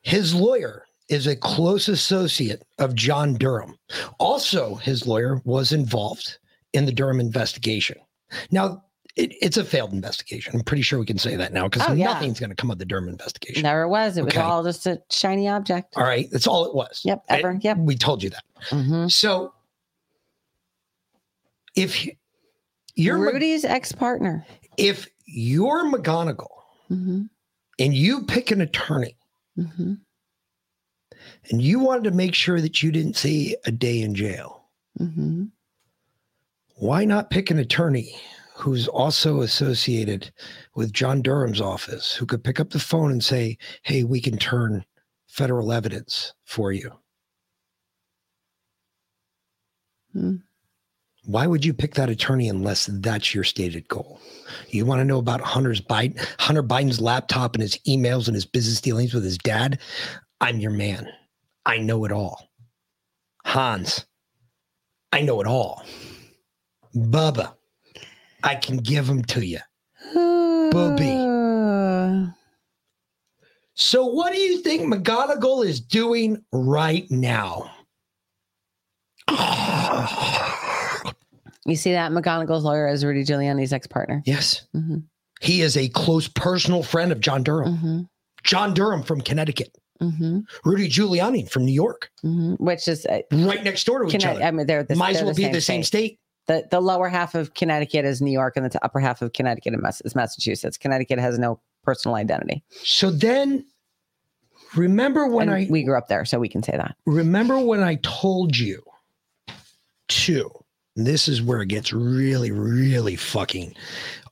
His 0.03 0.35
lawyer 0.35 0.85
is 1.09 1.27
a 1.27 1.37
close 1.37 1.89
associate 1.89 2.63
of 2.79 2.95
John 2.95 3.35
Durham. 3.35 3.77
Also, 4.19 4.77
his 4.77 5.07
lawyer 5.07 5.41
was 5.45 5.73
involved 5.73 6.39
in 6.73 6.87
the 6.87 6.93
Durham 6.93 7.21
investigation. 7.21 7.99
Now, 8.51 8.85
it, 9.17 9.33
it's 9.41 9.57
a 9.57 9.65
failed 9.65 9.93
investigation. 9.93 10.55
I'm 10.55 10.63
pretty 10.65 10.83
sure 10.83 10.99
we 10.99 11.07
can 11.07 11.19
say 11.19 11.37
that 11.37 11.53
now 11.53 11.69
because 11.69 11.85
Oh, 11.89 11.93
yeah. 11.93 12.07
nothing's 12.07 12.41
going 12.41 12.51
to 12.51 12.57
come 12.57 12.71
of 12.71 12.79
the 12.79 12.85
Durham 12.85 13.09
investigation. 13.09 13.63
Never 13.63 13.87
was. 13.87 14.17
It 14.17 14.25
was 14.25 14.35
Okay. 14.35 14.41
all 14.43 14.65
just 14.65 14.87
a 14.87 15.01
shiny 15.11 15.49
object. 15.49 15.95
All 15.97 16.03
right. 16.05 16.29
That's 16.33 16.47
all 16.47 16.65
it 16.65 16.75
was. 16.75 17.03
Yep, 17.05 17.25
And 17.29 17.39
ever, 17.39 17.59
yep. 17.63 17.77
We 17.79 17.97
told 17.97 18.23
you 18.23 18.31
that. 18.31 18.45
hmm 18.71 19.07
So, 19.09 19.53
if 21.77 22.07
you're 22.95 23.19
Rudy's 23.19 23.65
ex 23.65 23.93
partner. 23.93 24.47
if 24.77 25.09
you're 25.27 25.85
McGonigal 25.91 26.49
hmm 26.89 27.23
and 27.79 27.95
you 27.95 28.23
pick 28.25 28.51
an 28.51 28.61
attorney 28.61 29.17
hmm 29.57 29.95
and 31.51 31.61
you 31.63 31.79
wanted 31.81 32.05
to 32.05 32.11
make 32.13 32.35
sure 32.35 32.61
that 32.61 32.83
you 32.83 32.91
didn't 32.93 33.17
see 33.17 33.57
a 33.65 33.71
day 33.73 34.01
in 34.03 34.15
jail, 34.15 34.65
hmm 34.99 35.45
why 36.77 37.05
not 37.05 37.31
pick 37.31 37.51
an 37.51 37.59
attorney 37.59 38.15
who's 38.55 38.87
also 38.89 39.41
associated 39.41 40.33
with 40.77 40.93
John 40.93 41.23
Durham's 41.23 41.61
office 41.61 42.15
who 42.15 42.25
could 42.25 42.45
pick 42.45 42.61
up 42.61 42.71
the 42.71 42.79
phone 42.79 43.11
and 43.11 43.23
say, 43.23 43.59
hey, 43.83 44.05
we 44.05 44.21
can 44.21 44.39
turn 44.39 44.85
federal 45.27 45.73
evidence 45.73 46.33
for 46.45 46.73
you? 46.73 46.93
Hmm. 50.13 50.37
Why 51.27 51.47
would 51.47 51.65
you 51.65 51.75
pick 51.75 51.95
that 51.95 52.11
attorney 52.11 52.49
unless 52.49 52.87
that's 52.87 53.35
your 53.35 53.45
stated 53.45 53.89
goal? 53.89 54.21
You 54.69 54.85
want 54.85 55.01
to 55.01 55.05
know 55.05 55.19
about 55.19 55.41
Hunter's 55.41 55.81
Biden, 55.81 56.25
Hunter 56.39 56.63
Biden's 56.63 57.01
laptop 57.01 57.55
and 57.55 57.63
his 57.63 57.79
emails 57.89 58.27
and 58.27 58.35
his 58.35 58.47
business 58.47 58.81
dealings 58.81 59.15
with 59.15 59.25
his 59.25 59.39
dad? 59.39 59.79
I'm 60.41 60.61
your 60.61 60.71
man. 60.71 61.09
I 61.67 61.79
know 61.79 62.05
it 62.05 62.13
all. 62.13 62.51
Hans, 63.45 64.05
I 65.13 65.23
know 65.23 65.41
it 65.41 65.47
all. 65.47 65.83
Bubba, 66.95 67.55
I 68.45 68.55
can 68.55 68.77
give 68.77 69.07
them 69.07 69.25
to 69.25 69.45
you. 69.45 69.59
Booby. 70.13 71.15
So, 73.77 74.07
what 74.07 74.33
do 74.33 74.39
you 74.39 74.59
think 74.59 74.83
McGonigal 74.83 75.65
is 75.65 75.81
doing 75.81 76.45
right 76.53 77.11
now? 77.11 77.71
You 81.67 81.77
see 81.77 81.93
that 81.93 82.13
McGonigal's 82.13 82.63
lawyer 82.63 82.87
is 82.89 83.05
Rudy 83.05 83.25
Giuliani's 83.25 83.73
ex-partner. 83.73 84.23
Yes. 84.27 84.67
hmm 84.73 84.99
He 85.41 85.63
is 85.63 85.77
a 85.77 85.89
close 85.89 86.29
personal 86.29 86.83
friend 86.83 87.11
of 87.11 87.21
John 87.21 87.43
Durham. 87.43 87.77
hmm 87.77 88.01
John 88.45 88.75
Durham 88.75 89.03
from 89.03 89.23
Connecticut. 89.23 89.75
hmm 89.99 90.41
Rudy 90.65 90.89
Giuliani 90.89 91.51
from 91.51 91.65
New 91.65 91.73
York. 91.73 92.11
hmm 92.21 92.55
Which 92.55 92.87
is 92.87 93.07
uh, 93.07 93.21
Right 93.33 93.65
next 93.65 93.85
door 93.85 94.05
to 94.05 94.15
each 94.15 94.25
other. 94.27 94.43
I 94.43 94.51
mean, 94.51 94.67
they're 94.67 94.83
the, 94.85 94.95
Might 94.95 95.17
as 95.17 95.23
well 95.23 95.35
be 95.35 95.49
the 95.49 95.61
same 95.63 95.83
state. 95.83 96.19
The 96.47 96.67
the 96.71 96.81
lower 96.81 97.09
half 97.09 97.35
of 97.35 97.55
Connecticut 97.55 98.05
is 98.05 98.21
New 98.21 98.33
York, 98.33 98.57
and 98.57 98.71
the 98.71 98.85
upper 98.85 99.01
half 99.01 99.23
of 99.23 99.33
Connecticut 99.33 99.75
is 100.05 100.15
Massachusetts. 100.15 100.77
Connecticut 100.77 101.19
has 101.19 101.39
no 101.39 101.61
personal 101.83 102.17
identity. 102.17 102.63
So 102.83 103.11
then 103.11 103.65
remember 104.77 105.27
when 105.27 105.49
and 105.49 105.57
I 105.57 105.67
we 105.71 105.83
grew 105.83 105.97
up 105.97 106.09
there, 106.09 106.25
so 106.25 106.39
we 106.39 106.49
can 106.49 106.63
say 106.63 106.77
that. 106.77 106.97
remember 107.07 107.59
when 107.59 107.83
I 107.83 107.97
told 108.03 108.57
you 108.57 108.83
to 110.09 110.51
this 110.97 111.29
is 111.29 111.43
where 111.43 111.63
it 111.63 111.69
gets 111.69 111.93
really, 111.93 112.53
really 112.53 113.17
fucking. 113.17 113.75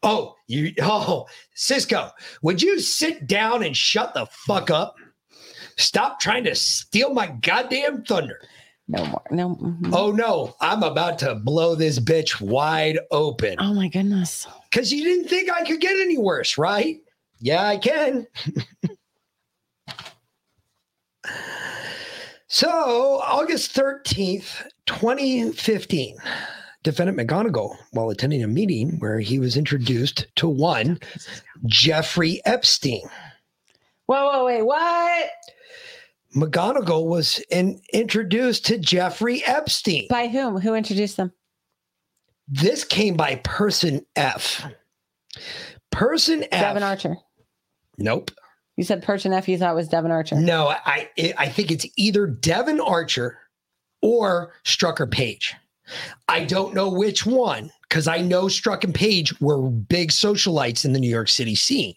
Oh, 0.02 0.34
you 0.46 0.72
oh 0.80 1.26
Cisco, 1.54 2.10
would 2.42 2.62
you 2.62 2.80
sit 2.80 3.26
down 3.26 3.62
and 3.62 3.76
shut 3.76 4.14
the 4.14 4.26
fuck 4.26 4.70
up? 4.70 4.96
Stop 5.76 6.20
trying 6.20 6.44
to 6.44 6.54
steal 6.54 7.14
my 7.14 7.28
goddamn 7.28 8.04
thunder. 8.04 8.40
No 8.88 9.04
more. 9.06 9.22
No. 9.30 9.56
mhm. 9.56 9.90
Oh 9.92 10.10
no, 10.10 10.54
I'm 10.60 10.82
about 10.82 11.18
to 11.20 11.34
blow 11.36 11.74
this 11.74 11.98
bitch 11.98 12.40
wide 12.40 12.98
open. 13.10 13.56
Oh 13.58 13.72
my 13.74 13.88
goodness. 13.88 14.46
Because 14.70 14.92
you 14.92 15.04
didn't 15.04 15.28
think 15.28 15.50
I 15.50 15.64
could 15.64 15.80
get 15.80 15.98
any 16.00 16.18
worse, 16.18 16.58
right? 16.58 16.98
Yeah, 17.38 17.64
I 17.64 17.76
can. 17.78 18.26
so, 22.48 23.20
August 23.24 23.74
13th, 23.74 24.64
2015, 24.86 26.16
defendant 26.82 27.18
McGonigal, 27.18 27.76
while 27.92 28.10
attending 28.10 28.42
a 28.42 28.48
meeting 28.48 28.98
where 28.98 29.20
he 29.20 29.38
was 29.38 29.56
introduced 29.56 30.26
to 30.36 30.48
one 30.48 30.98
Jeffrey 31.66 32.40
Epstein. 32.44 33.02
Whoa, 34.06 34.24
whoa, 34.30 34.44
wait, 34.44 34.62
what? 34.62 35.30
McGonigal 36.34 37.06
was 37.06 37.38
in, 37.50 37.80
introduced 37.92 38.66
to 38.66 38.78
Jeffrey 38.78 39.42
Epstein. 39.44 40.06
By 40.08 40.28
whom? 40.28 40.58
Who 40.60 40.74
introduced 40.74 41.16
them? 41.16 41.32
This 42.48 42.84
came 42.84 43.16
by 43.16 43.36
person 43.36 44.04
F. 44.16 44.66
Person 45.90 46.44
F. 46.50 46.60
Devon 46.60 46.82
Archer. 46.82 47.16
Nope. 47.98 48.30
You 48.76 48.84
said 48.84 49.02
Person 49.02 49.32
F. 49.32 49.48
You 49.48 49.58
thought 49.58 49.74
was 49.74 49.88
Devon 49.88 50.10
Archer. 50.10 50.36
No, 50.36 50.68
I 50.68 51.10
I- 51.18 51.34
I 51.38 51.48
think 51.48 51.70
it's 51.70 51.86
either 51.96 52.26
Devon 52.26 52.80
Archer 52.80 53.38
or 54.00 54.54
Strucker 54.64 55.10
Page. 55.10 55.54
I 56.28 56.44
don't 56.44 56.74
know 56.74 56.88
which 56.88 57.26
one 57.26 57.70
because 57.82 58.08
I 58.08 58.18
know 58.18 58.44
Strzok 58.44 58.84
and 58.84 58.94
Page 58.94 59.38
were 59.40 59.60
big 59.70 60.10
socialites 60.10 60.84
in 60.84 60.92
the 60.94 61.00
New 61.00 61.10
York 61.10 61.28
City 61.28 61.54
scene. 61.54 61.94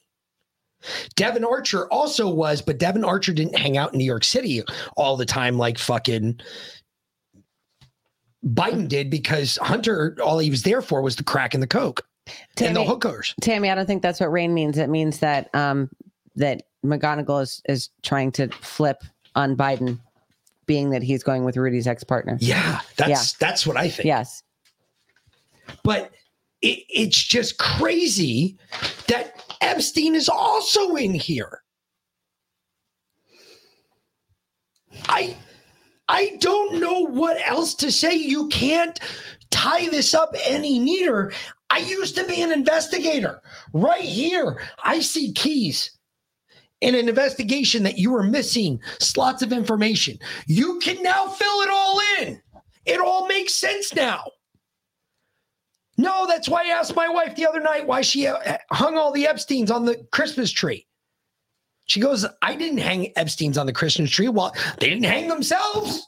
Devon 1.15 1.43
Archer 1.43 1.87
also 1.91 2.29
was, 2.29 2.61
but 2.61 2.77
Devon 2.77 3.03
Archer 3.03 3.33
didn't 3.33 3.57
hang 3.57 3.77
out 3.77 3.93
in 3.93 3.99
New 3.99 4.05
York 4.05 4.23
City 4.23 4.63
all 4.97 5.17
the 5.17 5.25
time 5.25 5.57
like 5.57 5.77
fucking 5.77 6.39
Biden 8.45 8.87
did 8.87 9.09
because 9.09 9.57
Hunter, 9.61 10.17
all 10.23 10.39
he 10.39 10.49
was 10.49 10.63
there 10.63 10.81
for 10.81 11.01
was 11.01 11.15
the 11.15 11.23
crack 11.23 11.53
and 11.53 11.63
the 11.63 11.67
coke 11.67 12.05
and 12.57 12.75
the 12.75 12.83
hookers. 12.83 13.33
Tammy, 13.41 13.69
I 13.69 13.75
don't 13.75 13.85
think 13.85 14.01
that's 14.01 14.19
what 14.19 14.31
rain 14.31 14.53
means. 14.53 14.77
It 14.77 14.89
means 14.89 15.19
that 15.19 15.53
um 15.55 15.89
that 16.35 16.63
McGonigal 16.85 17.41
is 17.41 17.61
is 17.67 17.89
trying 18.03 18.31
to 18.33 18.49
flip 18.49 19.03
on 19.35 19.55
Biden, 19.55 19.99
being 20.65 20.91
that 20.91 21.01
he's 21.01 21.23
going 21.23 21.43
with 21.43 21.57
Rudy's 21.57 21.87
ex 21.87 22.03
partner. 22.03 22.37
Yeah, 22.39 22.81
that's 22.97 23.33
that's 23.33 23.65
what 23.65 23.77
I 23.77 23.89
think. 23.89 24.05
Yes. 24.05 24.43
but 25.83 26.11
it, 26.61 26.83
it's 26.89 27.17
just 27.21 27.57
crazy 27.57 28.57
that 29.07 29.34
Epstein 29.65 30.15
is 30.15 30.29
also 30.29 30.95
in 30.95 31.13
here. 31.13 31.63
I 35.09 35.35
I 36.07 36.37
don't 36.39 36.79
know 36.79 36.99
what 37.01 37.37
else 37.45 37.73
to 37.75 37.91
say. 37.91 38.13
You 38.13 38.47
can't 38.49 38.99
tie 39.49 39.89
this 39.89 40.13
up 40.13 40.35
any 40.45 40.77
neater. 40.77 41.33
I 41.71 41.79
used 41.79 42.15
to 42.15 42.27
be 42.27 42.41
an 42.41 42.51
investigator. 42.51 43.41
Right 43.73 44.03
here, 44.03 44.61
I 44.83 44.99
see 44.99 45.33
keys 45.33 45.97
in 46.81 46.93
an 46.93 47.09
investigation 47.09 47.81
that 47.83 47.97
you 47.97 48.11
were 48.11 48.23
missing 48.23 48.79
slots 48.99 49.41
of 49.41 49.51
information. 49.51 50.19
You 50.45 50.77
can 50.79 51.01
now 51.01 51.27
fill 51.27 51.61
it 51.61 51.69
all 51.71 51.99
in. 52.21 52.41
It 52.85 52.99
all 52.99 53.27
makes 53.27 53.55
sense 53.55 53.95
now. 53.95 54.23
No, 55.97 56.27
that's 56.27 56.49
why 56.49 56.63
I 56.65 56.69
asked 56.69 56.95
my 56.95 57.07
wife 57.07 57.35
the 57.35 57.47
other 57.47 57.61
night 57.61 57.87
why 57.87 58.01
she 58.01 58.27
uh, 58.27 58.57
hung 58.71 58.97
all 58.97 59.11
the 59.11 59.25
Epsteins 59.25 59.71
on 59.71 59.85
the 59.85 60.05
Christmas 60.11 60.51
tree. 60.51 60.85
She 61.85 61.99
goes, 61.99 62.25
I 62.41 62.55
didn't 62.55 62.79
hang 62.79 63.13
Epsteins 63.13 63.57
on 63.57 63.65
the 63.65 63.73
Christmas 63.73 64.09
tree. 64.09 64.27
Well, 64.27 64.53
they 64.79 64.89
didn't 64.89 65.05
hang 65.05 65.27
themselves. 65.27 66.07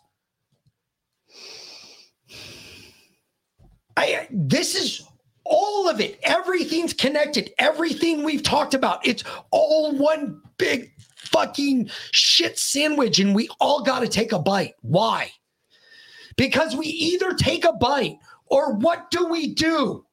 I 3.96 4.28
this 4.30 4.76
is 4.76 5.04
all 5.44 5.90
of 5.90 6.02
it. 6.02 6.20
Everything's 6.24 6.94
connected. 6.94 7.52
Everything 7.58 8.24
we've 8.24 8.44
talked 8.44 8.74
about. 8.74 9.06
It's 9.06 9.24
all 9.52 9.96
one 9.96 10.42
big 10.58 10.92
fucking 11.18 11.90
shit 12.12 12.60
sandwich, 12.60 13.20
and 13.20 13.34
we 13.34 13.50
all 13.60 13.84
got 13.84 14.02
to 14.02 14.08
take 14.08 14.32
a 14.32 14.40
bite. 14.40 14.74
Why? 14.82 15.32
Because 16.36 16.76
we 16.76 16.88
either 16.88 17.34
take 17.34 17.66
a 17.66 17.74
bite 17.74 18.18
or 18.50 18.74
what 18.74 19.12
do 19.12 19.28
we 19.28 19.54
do? 19.54 20.06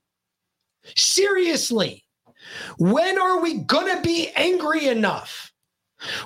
Seriously, 0.96 2.04
when 2.78 3.18
are 3.18 3.40
we 3.40 3.58
gonna 3.58 4.00
be 4.02 4.30
angry 4.34 4.88
enough? 4.88 5.52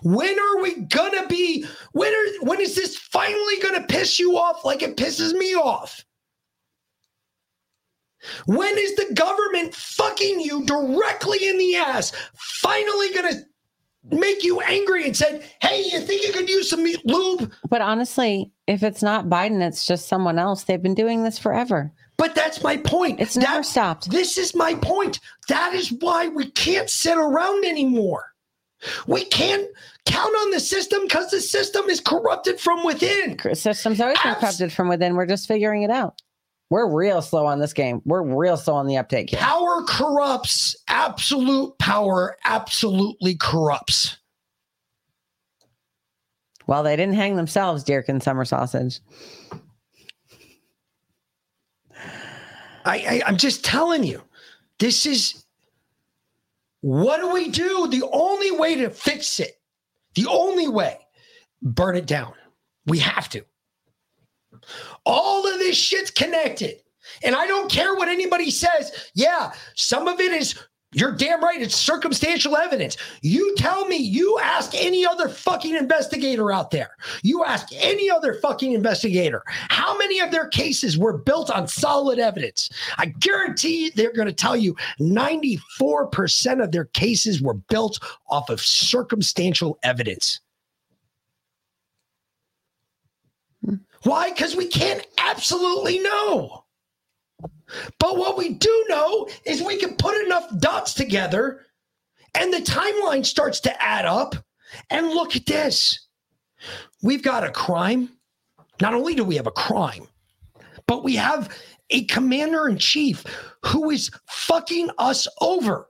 When 0.03 0.39
are 0.39 0.63
we 0.63 0.81
gonna 0.83 1.27
be? 1.29 1.65
When 1.93 2.13
are? 2.13 2.47
When 2.47 2.61
is 2.61 2.75
this 2.75 2.97
finally 2.97 3.61
gonna 3.61 3.87
piss 3.87 4.19
you 4.19 4.37
off 4.37 4.65
like 4.65 4.83
it 4.83 4.97
pisses 4.97 5.33
me 5.35 5.55
off? 5.55 6.05
When 8.47 8.77
is 8.77 8.97
the 8.97 9.15
government 9.15 9.75
fucking 9.75 10.41
you 10.41 10.65
directly 10.65 11.47
in 11.47 11.59
the 11.59 11.77
ass 11.77 12.13
finally 12.37 13.13
gonna 13.15 13.43
make 14.11 14.43
you 14.43 14.61
angry 14.61 15.05
and 15.05 15.17
said, 15.17 15.49
"Hey, 15.63 15.85
you 15.85 16.01
think 16.01 16.25
you 16.25 16.33
could 16.33 16.49
use 16.49 16.69
some 16.69 16.85
lube?" 17.05 17.53
But 17.69 17.81
honestly, 17.81 18.51
if 18.69 18.83
it's 18.85 19.03
not 19.03 19.27
Biden, 19.27 19.61
it's 19.67 19.87
just 19.87 20.07
someone 20.09 20.39
else. 20.39 20.63
They've 20.65 20.83
been 20.83 20.95
doing 20.95 21.25
this 21.25 21.39
forever. 21.39 21.91
But 22.19 22.35
that's 22.35 22.63
my 22.63 22.77
point. 22.77 23.21
It's 23.21 23.37
never 23.37 23.59
That- 23.59 23.67
stopped. 23.67 24.11
This 24.11 24.39
is 24.39 24.55
my 24.55 24.75
point. 24.75 25.21
That 25.49 25.73
is 25.75 25.91
why 25.91 26.29
we 26.29 26.51
can't 26.51 26.91
sit 26.91 27.17
around 27.17 27.65
anymore. 27.65 28.25
We 29.07 29.25
can't 29.25 29.67
count 30.07 30.35
on 30.43 30.51
the 30.51 30.61
system 30.61 31.03
because 31.03 31.31
the 31.31 31.41
system 31.41 31.87
is 31.89 32.01
corrupted 32.01 32.61
from 32.61 32.85
within. 32.85 33.37
Systems 33.55 34.01
always 34.01 34.19
been 34.23 34.35
corrupted 34.35 34.73
from 34.73 34.89
within. 34.89 35.17
We're 35.17 35.27
just 35.27 35.49
figuring 35.49 35.83
it 35.83 35.91
out. 35.91 36.21
We're 36.71 36.93
real 36.95 37.23
slow 37.23 37.47
on 37.47 37.61
this 37.61 37.73
game. 37.73 38.03
We're 38.05 38.23
real 38.23 38.57
slow 38.59 38.75
on 38.75 38.87
the 38.87 38.99
uptake 38.99 39.31
here. 39.31 39.41
Power 39.41 39.83
corrupts. 39.89 40.77
Absolute 40.89 41.79
power 41.79 42.37
absolutely 42.45 43.37
corrupts. 43.37 44.19
Well, 46.69 46.83
they 46.83 46.97
didn't 46.97 47.15
hang 47.15 47.35
themselves, 47.35 47.83
Deerkin 47.83 48.23
Summer 48.23 48.45
Sausage. 48.45 49.01
I, 52.85 52.97
I 52.99 53.23
I'm 53.27 53.39
just 53.39 53.65
telling 53.65 54.05
you, 54.05 54.23
this 54.79 55.07
is 55.07 55.45
what 56.83 57.21
do 57.21 57.33
we 57.33 57.49
do? 57.49 57.89
The 57.89 58.07
only 58.13 58.51
way 58.53 58.77
to 58.77 58.91
fix 58.91 59.41
it, 59.41 59.59
the 60.15 60.27
only 60.27 60.69
way, 60.69 60.99
burn 61.63 61.97
it 61.97 62.07
down. 62.07 62.35
We 62.87 62.99
have 62.99 63.31
to. 63.31 63.45
All 65.07 65.47
of 65.47 65.59
this 65.59 65.77
shit's 65.77 66.11
connected. 66.11 66.83
And 67.25 67.35
I 67.35 67.47
don't 67.47 67.71
care 67.71 67.95
what 67.95 68.09
anybody 68.09 68.51
says. 68.51 69.11
Yeah, 69.15 69.53
some 69.75 70.07
of 70.07 70.21
it 70.21 70.33
is, 70.33 70.55
you're 71.01 71.13
damn 71.13 71.43
right, 71.43 71.61
it's 71.61 71.77
circumstantial 71.77 72.57
evidence. 72.57 72.97
You 73.23 73.55
tell 73.57 73.87
me, 73.87 73.97
you 73.97 74.39
ask 74.43 74.75
any 74.75 75.07
other 75.07 75.29
fucking 75.29 75.77
investigator 75.77 76.53
out 76.53 76.71
there, 76.71 76.91
you 77.23 77.45
ask 77.45 77.69
any 77.75 78.11
other 78.11 78.35
fucking 78.35 78.73
investigator, 78.73 79.43
how 79.47 79.97
many 79.99 80.21
of 80.21 80.31
their 80.31 80.49
cases 80.49 80.99
were 80.99 81.19
built 81.19 81.51
on 81.51 81.69
solid 81.69 82.19
evidence. 82.19 82.71
I 82.97 83.07
guarantee 83.07 83.91
they're 83.91 84.13
going 84.13 84.29
to 84.29 84.33
tell 84.33 84.57
you 84.57 84.77
94% 85.01 86.63
of 86.63 86.73
their 86.73 86.87
cases 86.87 87.43
were 87.43 87.55
built 87.55 87.99
off 88.29 88.51
of 88.51 88.61
circumstantial 88.61 89.79
evidence. 89.83 90.41
Hmm. 93.65 93.77
Why? 94.03 94.31
Because 94.31 94.57
we 94.57 94.67
can't 94.67 95.05
absolutely 95.19 95.99
know. 95.99 96.65
But 97.99 98.17
what 98.17 98.39
we 98.39 98.55
do 98.55 98.87
know 98.89 99.29
is 99.45 99.63
we 99.63 99.77
can 99.77 99.95
put 99.97 100.17
enough 100.25 100.47
dots 100.59 100.95
together 100.95 101.67
and 102.35 102.53
the 102.53 102.59
timeline 102.59 103.25
starts 103.25 103.61
to 103.61 103.83
add 103.83 104.05
up. 104.05 104.35
And 104.91 105.09
look 105.09 105.35
at 105.35 105.47
this. 105.47 106.09
We've 107.03 107.23
got 107.23 107.45
a 107.45 107.51
crime. 107.51 108.11
Not 108.81 108.95
only 108.95 109.15
do 109.15 109.25
we 109.25 109.37
have 109.37 109.47
a 109.47 109.53
crime, 109.53 110.07
but 110.87 111.03
we 111.03 111.17
have 111.17 111.49
a 111.91 112.05
commander 112.05 112.69
in 112.69 112.77
chief 112.77 113.25
who 113.65 113.91
is 113.91 114.11
fucking 114.29 114.91
us 114.99 115.27
over. 115.41 115.89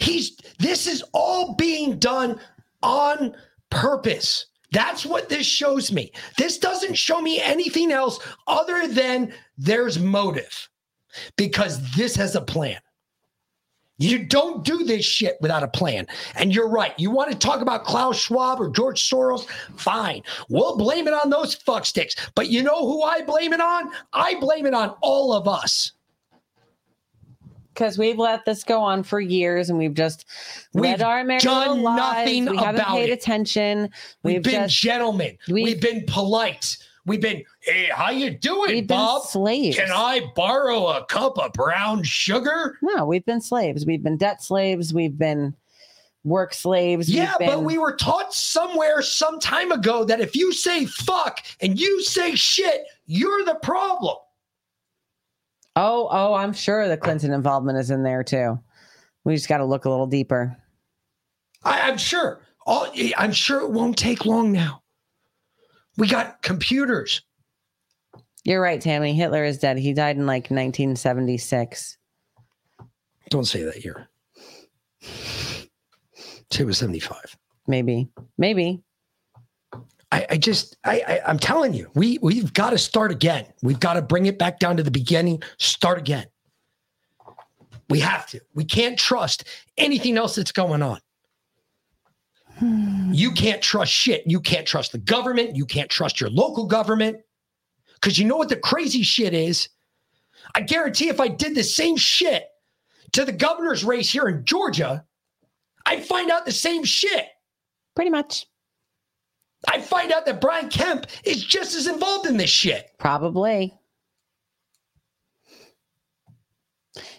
He's 0.00 0.36
this 0.58 0.86
is 0.86 1.02
all 1.12 1.54
being 1.54 1.98
done 1.98 2.38
on 2.82 3.34
purpose. 3.70 4.46
That's 4.72 5.04
what 5.04 5.28
this 5.28 5.46
shows 5.46 5.90
me. 5.90 6.12
This 6.36 6.58
doesn't 6.58 6.94
show 6.94 7.20
me 7.20 7.40
anything 7.40 7.90
else 7.90 8.20
other 8.46 8.86
than 8.86 9.32
there's 9.58 9.98
motive 9.98 10.68
because 11.36 11.94
this 11.94 12.14
has 12.16 12.36
a 12.36 12.40
plan. 12.40 12.78
You 14.00 14.24
don't 14.24 14.64
do 14.64 14.82
this 14.84 15.04
shit 15.04 15.36
without 15.42 15.62
a 15.62 15.68
plan. 15.68 16.06
And 16.34 16.54
you're 16.54 16.70
right. 16.70 16.98
You 16.98 17.10
want 17.10 17.30
to 17.32 17.36
talk 17.36 17.60
about 17.60 17.84
Klaus 17.84 18.18
Schwab 18.18 18.58
or 18.58 18.70
George 18.70 19.02
Soros? 19.02 19.46
Fine. 19.76 20.22
We'll 20.48 20.78
blame 20.78 21.06
it 21.06 21.12
on 21.12 21.28
those 21.28 21.54
fucksticks. 21.54 22.16
But 22.34 22.48
you 22.48 22.62
know 22.62 22.86
who 22.86 23.02
I 23.02 23.20
blame 23.20 23.52
it 23.52 23.60
on? 23.60 23.90
I 24.14 24.40
blame 24.40 24.64
it 24.64 24.72
on 24.72 24.94
all 25.02 25.34
of 25.34 25.46
us. 25.46 25.92
Because 27.74 27.98
we've 27.98 28.18
let 28.18 28.44
this 28.44 28.64
go 28.64 28.80
on 28.82 29.02
for 29.02 29.20
years 29.20 29.70
and 29.70 29.78
we've 29.78 29.94
just 29.94 30.26
We've 30.74 30.82
read 30.84 31.02
our 31.02 31.20
American 31.20 31.50
done 31.50 31.82
lives. 31.82 32.00
nothing 32.00 32.46
We 32.50 32.56
haven't 32.56 32.80
about 32.82 32.88
paid 32.96 33.10
it. 33.10 33.12
attention. 33.12 33.90
We've, 34.22 34.34
We've, 34.36 34.42
been 34.42 34.62
just 34.68 34.76
gentlemen. 34.80 35.38
we've- 35.48 35.64
We've, 35.64 35.80
been 35.80 36.04
polite. 36.06 36.76
We've 37.06 37.20
been, 37.20 37.42
hey, 37.60 37.88
how 37.92 38.10
you 38.10 38.30
doing, 38.30 38.68
we've 38.72 38.86
been 38.86 38.96
Bob? 38.98 39.22
slaves. 39.22 39.76
Can 39.76 39.90
I 39.90 40.20
borrow 40.36 40.86
a 40.88 41.04
cup 41.06 41.38
of 41.38 41.52
brown 41.54 42.02
sugar? 42.02 42.76
No, 42.82 43.06
we've 43.06 43.24
been 43.24 43.40
slaves. 43.40 43.86
We've 43.86 44.02
been 44.02 44.18
debt 44.18 44.42
slaves. 44.42 44.92
We've 44.92 45.16
been 45.16 45.54
work 46.24 46.52
slaves. 46.52 47.08
Yeah, 47.08 47.34
but 47.38 47.62
we 47.62 47.78
were 47.78 47.96
taught 47.96 48.34
somewhere 48.34 49.00
some 49.00 49.40
time 49.40 49.72
ago 49.72 50.04
that 50.04 50.20
if 50.20 50.36
you 50.36 50.52
say 50.52 50.84
fuck 50.84 51.42
and 51.62 51.80
you 51.80 52.02
say 52.02 52.34
shit, 52.34 52.82
you're 53.06 53.44
the 53.46 53.54
problem. 53.54 54.16
Oh, 55.76 56.08
oh, 56.10 56.34
I'm 56.34 56.52
sure 56.52 56.88
the 56.88 56.96
Clinton 56.96 57.32
involvement 57.32 57.78
is 57.78 57.90
in 57.90 58.02
there 58.02 58.24
too. 58.24 58.58
We 59.24 59.34
just 59.34 59.48
got 59.48 59.58
to 59.58 59.64
look 59.64 59.84
a 59.84 59.90
little 59.90 60.06
deeper. 60.06 60.56
I, 61.62 61.82
I'm 61.82 61.98
sure. 61.98 62.40
All, 62.66 62.90
I'm 63.16 63.32
sure 63.32 63.60
it 63.60 63.70
won't 63.70 63.96
take 63.96 64.26
long 64.26 64.52
now. 64.52 64.82
We 65.96 66.08
got 66.08 66.42
computers. 66.42 67.22
You're 68.44 68.60
right, 68.60 68.80
Tammy. 68.80 69.14
Hitler 69.14 69.44
is 69.44 69.58
dead. 69.58 69.78
He 69.78 69.92
died 69.92 70.16
in 70.16 70.26
like 70.26 70.44
1976. 70.44 71.98
Don't 73.28 73.44
say 73.44 73.62
that 73.62 73.84
year. 73.84 74.08
Say 75.02 76.62
it 76.62 76.64
was 76.64 76.78
75. 76.78 77.36
Maybe, 77.66 78.08
maybe. 78.38 78.82
I, 80.12 80.26
I 80.30 80.36
just, 80.38 80.76
I, 80.84 81.02
I, 81.06 81.20
I'm 81.26 81.38
telling 81.38 81.72
you, 81.72 81.90
we 81.94 82.18
we've 82.20 82.52
got 82.52 82.70
to 82.70 82.78
start 82.78 83.12
again. 83.12 83.46
We've 83.62 83.80
got 83.80 83.94
to 83.94 84.02
bring 84.02 84.26
it 84.26 84.38
back 84.38 84.58
down 84.58 84.76
to 84.76 84.82
the 84.82 84.90
beginning. 84.90 85.42
Start 85.58 85.98
again. 85.98 86.26
We 87.88 88.00
have 88.00 88.26
to. 88.28 88.40
We 88.54 88.64
can't 88.64 88.98
trust 88.98 89.44
anything 89.76 90.16
else 90.16 90.36
that's 90.36 90.52
going 90.52 90.82
on. 90.82 91.00
Hmm. 92.58 93.12
You 93.12 93.32
can't 93.32 93.62
trust 93.62 93.92
shit. 93.92 94.22
You 94.26 94.40
can't 94.40 94.66
trust 94.66 94.92
the 94.92 94.98
government. 94.98 95.56
You 95.56 95.64
can't 95.64 95.90
trust 95.90 96.20
your 96.20 96.30
local 96.30 96.66
government. 96.66 97.18
Because 97.94 98.18
you 98.18 98.24
know 98.26 98.36
what 98.36 98.48
the 98.48 98.56
crazy 98.56 99.02
shit 99.02 99.34
is? 99.34 99.68
I 100.54 100.60
guarantee 100.60 101.08
if 101.08 101.20
I 101.20 101.28
did 101.28 101.54
the 101.54 101.62
same 101.62 101.96
shit 101.96 102.46
to 103.12 103.24
the 103.24 103.32
governor's 103.32 103.84
race 103.84 104.10
here 104.10 104.26
in 104.28 104.44
Georgia, 104.44 105.04
I'd 105.86 106.04
find 106.04 106.30
out 106.30 106.46
the 106.46 106.52
same 106.52 106.84
shit. 106.84 107.26
Pretty 107.94 108.10
much. 108.10 108.46
I'd 109.68 109.84
find 109.84 110.12
out 110.12 110.26
that 110.26 110.40
Brian 110.40 110.68
Kemp 110.68 111.06
is 111.24 111.44
just 111.44 111.74
as 111.74 111.86
involved 111.86 112.26
in 112.26 112.36
this 112.36 112.50
shit. 112.50 112.90
Probably. 112.98 113.74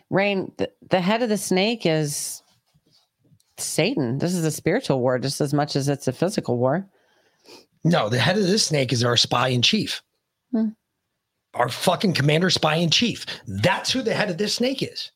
Rain, 0.09 0.51
the, 0.57 0.69
the 0.89 0.99
head 0.99 1.21
of 1.21 1.29
the 1.29 1.37
snake 1.37 1.85
is 1.85 2.41
Satan. 3.57 4.17
This 4.17 4.33
is 4.33 4.43
a 4.43 4.51
spiritual 4.51 4.99
war 4.99 5.19
just 5.19 5.39
as 5.39 5.53
much 5.53 5.75
as 5.75 5.87
it's 5.87 6.07
a 6.07 6.11
physical 6.11 6.57
war. 6.57 6.87
No, 7.83 8.09
the 8.09 8.19
head 8.19 8.37
of 8.37 8.43
this 8.43 8.65
snake 8.65 8.91
is 8.91 9.03
our 9.03 9.17
spy 9.17 9.49
in 9.49 9.61
chief. 9.61 10.01
Hmm. 10.51 10.69
Our 11.53 11.69
fucking 11.69 12.13
commander 12.13 12.49
spy 12.49 12.75
in 12.75 12.89
chief. 12.89 13.25
That's 13.47 13.91
who 13.91 14.01
the 14.01 14.13
head 14.13 14.29
of 14.29 14.37
this 14.37 14.55
snake 14.55 14.83
is. 14.83 15.11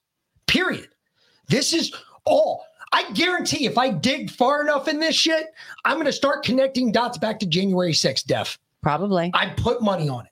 Period. 0.47 0.89
This 1.47 1.73
is 1.73 1.93
all. 2.25 2.65
I 2.95 3.11
guarantee 3.11 3.65
if 3.65 3.77
I 3.77 3.89
dig 3.89 4.31
far 4.31 4.61
enough 4.61 4.87
in 4.87 5.01
this 5.01 5.17
shit, 5.17 5.47
I'm 5.83 5.95
going 5.95 6.05
to 6.05 6.13
start 6.13 6.45
connecting 6.45 6.93
dots 6.93 7.17
back 7.17 7.39
to 7.39 7.45
January 7.45 7.91
6th, 7.91 8.23
Def. 8.23 8.57
Probably. 8.81 9.31
I 9.33 9.49
put 9.49 9.81
money 9.81 10.07
on 10.07 10.25
it. 10.25 10.31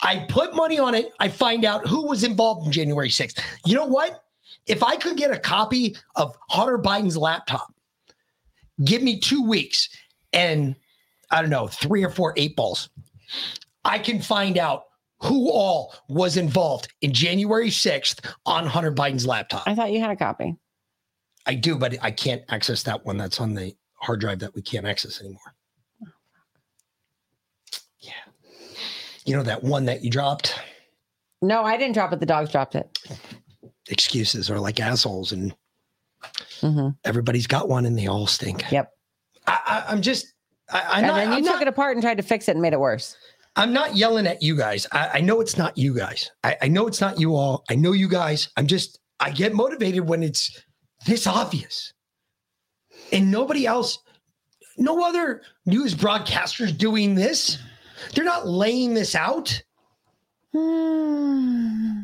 I 0.00 0.26
put 0.28 0.54
money 0.54 0.78
on 0.78 0.94
it. 0.94 1.12
I 1.18 1.28
find 1.28 1.64
out 1.64 1.84
who 1.84 2.06
was 2.06 2.22
involved 2.22 2.66
in 2.66 2.72
January 2.72 3.08
6th. 3.08 3.40
You 3.64 3.74
know 3.74 3.84
what? 3.84 4.22
If 4.68 4.84
I 4.84 4.94
could 4.94 5.16
get 5.16 5.32
a 5.32 5.38
copy 5.40 5.96
of 6.14 6.36
Hunter 6.50 6.78
Biden's 6.78 7.16
laptop, 7.16 7.74
give 8.84 9.02
me 9.02 9.18
two 9.18 9.42
weeks 9.42 9.88
and 10.32 10.76
I 11.32 11.40
don't 11.40 11.50
know, 11.50 11.66
three 11.66 12.04
or 12.04 12.10
four 12.10 12.32
eight 12.36 12.54
balls, 12.54 12.90
I 13.84 13.98
can 13.98 14.22
find 14.22 14.56
out 14.56 14.84
who 15.20 15.50
all 15.50 15.96
was 16.08 16.36
involved 16.36 16.92
in 17.00 17.12
January 17.12 17.70
6th 17.70 18.24
on 18.46 18.66
Hunter 18.66 18.92
Biden's 18.92 19.26
laptop. 19.26 19.64
I 19.66 19.74
thought 19.74 19.90
you 19.90 19.98
had 19.98 20.10
a 20.10 20.16
copy. 20.16 20.56
I 21.46 21.54
do, 21.54 21.76
but 21.76 21.96
I 22.02 22.10
can't 22.10 22.42
access 22.48 22.82
that 22.84 23.06
one 23.06 23.16
that's 23.16 23.40
on 23.40 23.54
the 23.54 23.74
hard 23.94 24.20
drive 24.20 24.40
that 24.40 24.54
we 24.54 24.62
can't 24.62 24.86
access 24.86 25.20
anymore. 25.20 25.54
Yeah. 28.00 28.12
You 29.24 29.36
know 29.36 29.42
that 29.44 29.62
one 29.62 29.84
that 29.86 30.02
you 30.02 30.10
dropped? 30.10 30.58
No, 31.42 31.62
I 31.62 31.76
didn't 31.76 31.94
drop 31.94 32.12
it. 32.12 32.20
The 32.20 32.26
dogs 32.26 32.50
dropped 32.50 32.74
it. 32.74 32.98
Excuses 33.88 34.50
are 34.50 34.58
like 34.58 34.80
assholes, 34.80 35.32
and 35.32 35.54
hmm 36.60 36.88
everybody's 37.04 37.46
got 37.46 37.68
one 37.68 37.86
and 37.86 37.96
they 37.96 38.08
all 38.08 38.26
stink. 38.26 38.64
Yep. 38.72 38.90
I, 39.46 39.60
I, 39.66 39.92
I'm 39.92 40.02
just, 40.02 40.26
I, 40.72 40.80
I'm, 40.80 41.04
and 41.04 41.06
not, 41.06 41.14
then 41.16 41.28
you 41.28 41.36
I'm, 41.36 41.44
took 41.44 41.52
not, 41.52 41.62
it 41.62 41.68
apart 41.68 41.96
and 41.96 42.02
tried 42.02 42.16
to 42.16 42.22
fix 42.24 42.48
it 42.48 42.52
and 42.52 42.62
made 42.62 42.72
it 42.72 42.80
worse. 42.80 43.16
I'm 43.54 43.72
not 43.72 43.94
yelling 43.94 44.26
at 44.26 44.42
you 44.42 44.56
guys. 44.56 44.86
I, 44.90 45.10
I 45.14 45.20
know 45.20 45.40
it's 45.40 45.56
not 45.56 45.78
you 45.78 45.94
guys. 45.94 46.30
I, 46.42 46.56
I 46.62 46.68
know 46.68 46.86
it's 46.88 47.00
not 47.00 47.20
you 47.20 47.36
all. 47.36 47.64
I 47.70 47.76
know 47.76 47.92
you 47.92 48.08
guys. 48.08 48.48
I'm 48.56 48.66
just, 48.66 48.98
I 49.20 49.30
get 49.30 49.54
motivated 49.54 50.06
when 50.06 50.22
it's 50.22 50.50
this 51.06 51.26
obvious. 51.26 51.92
And 53.12 53.30
nobody 53.30 53.66
else, 53.66 53.98
no 54.76 55.04
other 55.04 55.42
news 55.64 55.94
broadcasters 55.94 56.76
doing 56.76 57.14
this. 57.14 57.58
They're 58.14 58.24
not 58.24 58.46
laying 58.46 58.94
this 58.94 59.14
out. 59.14 59.62
Hmm. 60.52 62.02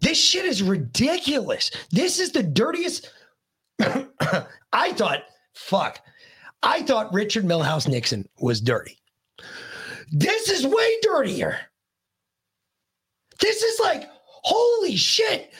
This 0.00 0.18
shit 0.18 0.44
is 0.44 0.62
ridiculous. 0.62 1.70
This 1.90 2.18
is 2.18 2.32
the 2.32 2.42
dirtiest. 2.42 3.10
I 4.72 4.92
thought, 4.92 5.22
fuck, 5.54 6.00
I 6.62 6.82
thought 6.82 7.12
Richard 7.12 7.44
Milhous 7.44 7.88
Nixon 7.88 8.28
was 8.40 8.60
dirty. 8.60 8.98
This 10.12 10.48
is 10.48 10.66
way 10.66 10.96
dirtier. 11.02 11.58
This 13.40 13.62
is 13.62 13.80
like, 13.80 14.08
holy 14.26 14.96
shit. 14.96 15.52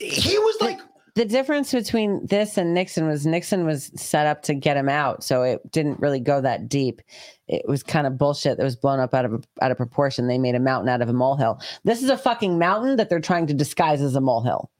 He 0.00 0.38
was 0.38 0.56
like, 0.60 0.80
the 1.14 1.24
difference 1.26 1.72
between 1.72 2.24
this 2.26 2.56
and 2.56 2.72
Nixon 2.72 3.06
was 3.06 3.26
Nixon 3.26 3.66
was 3.66 3.90
set 3.94 4.26
up 4.26 4.42
to 4.44 4.54
get 4.54 4.76
him 4.78 4.88
out, 4.88 5.22
so 5.22 5.42
it 5.42 5.60
didn't 5.70 6.00
really 6.00 6.20
go 6.20 6.40
that 6.40 6.68
deep. 6.68 7.02
It 7.48 7.68
was 7.68 7.82
kind 7.82 8.06
of 8.06 8.16
bullshit 8.16 8.56
that 8.56 8.64
was 8.64 8.76
blown 8.76 8.98
up 8.98 9.12
out 9.12 9.26
of 9.26 9.44
out 9.60 9.70
of 9.70 9.76
proportion. 9.76 10.26
They 10.26 10.38
made 10.38 10.54
a 10.54 10.60
mountain 10.60 10.88
out 10.88 11.02
of 11.02 11.10
a 11.10 11.12
molehill. 11.12 11.60
This 11.84 12.02
is 12.02 12.08
a 12.08 12.16
fucking 12.16 12.58
mountain 12.58 12.96
that 12.96 13.10
they're 13.10 13.20
trying 13.20 13.46
to 13.48 13.54
disguise 13.54 14.00
as 14.00 14.16
a 14.16 14.20
molehill. 14.20 14.70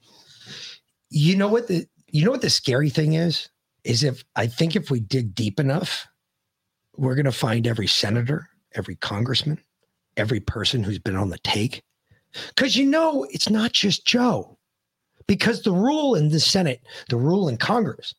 you 1.10 1.36
know 1.36 1.48
what 1.48 1.68
the 1.68 1.86
you 2.08 2.24
know 2.24 2.30
what 2.30 2.42
the 2.42 2.50
scary 2.50 2.88
thing 2.90 3.12
is? 3.14 3.48
Is 3.84 4.02
if 4.02 4.24
I 4.36 4.46
think 4.46 4.74
if 4.74 4.90
we 4.90 5.00
dig 5.00 5.34
deep 5.34 5.60
enough, 5.60 6.06
we're 6.96 7.14
gonna 7.14 7.32
find 7.32 7.66
every 7.66 7.86
senator, 7.88 8.48
every 8.74 8.96
congressman, 8.96 9.58
every 10.16 10.40
person 10.40 10.82
who's 10.82 10.98
been 10.98 11.16
on 11.16 11.28
the 11.28 11.38
take. 11.38 11.82
Because 12.48 12.76
you 12.76 12.86
know 12.86 13.26
it's 13.30 13.50
not 13.50 13.72
just 13.72 14.06
Joe. 14.06 14.58
Because 15.26 15.62
the 15.62 15.72
rule 15.72 16.14
in 16.14 16.28
the 16.28 16.40
Senate, 16.40 16.82
the 17.08 17.16
rule 17.16 17.48
in 17.48 17.56
Congress, 17.56 18.14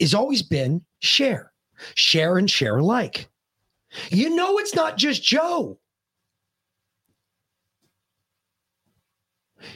has 0.00 0.14
always 0.14 0.42
been 0.42 0.82
share, 1.00 1.52
share 1.94 2.38
and 2.38 2.50
share 2.50 2.78
alike. 2.78 3.28
You 4.10 4.34
know, 4.34 4.58
it's 4.58 4.74
not 4.74 4.96
just 4.96 5.22
Joe. 5.22 5.78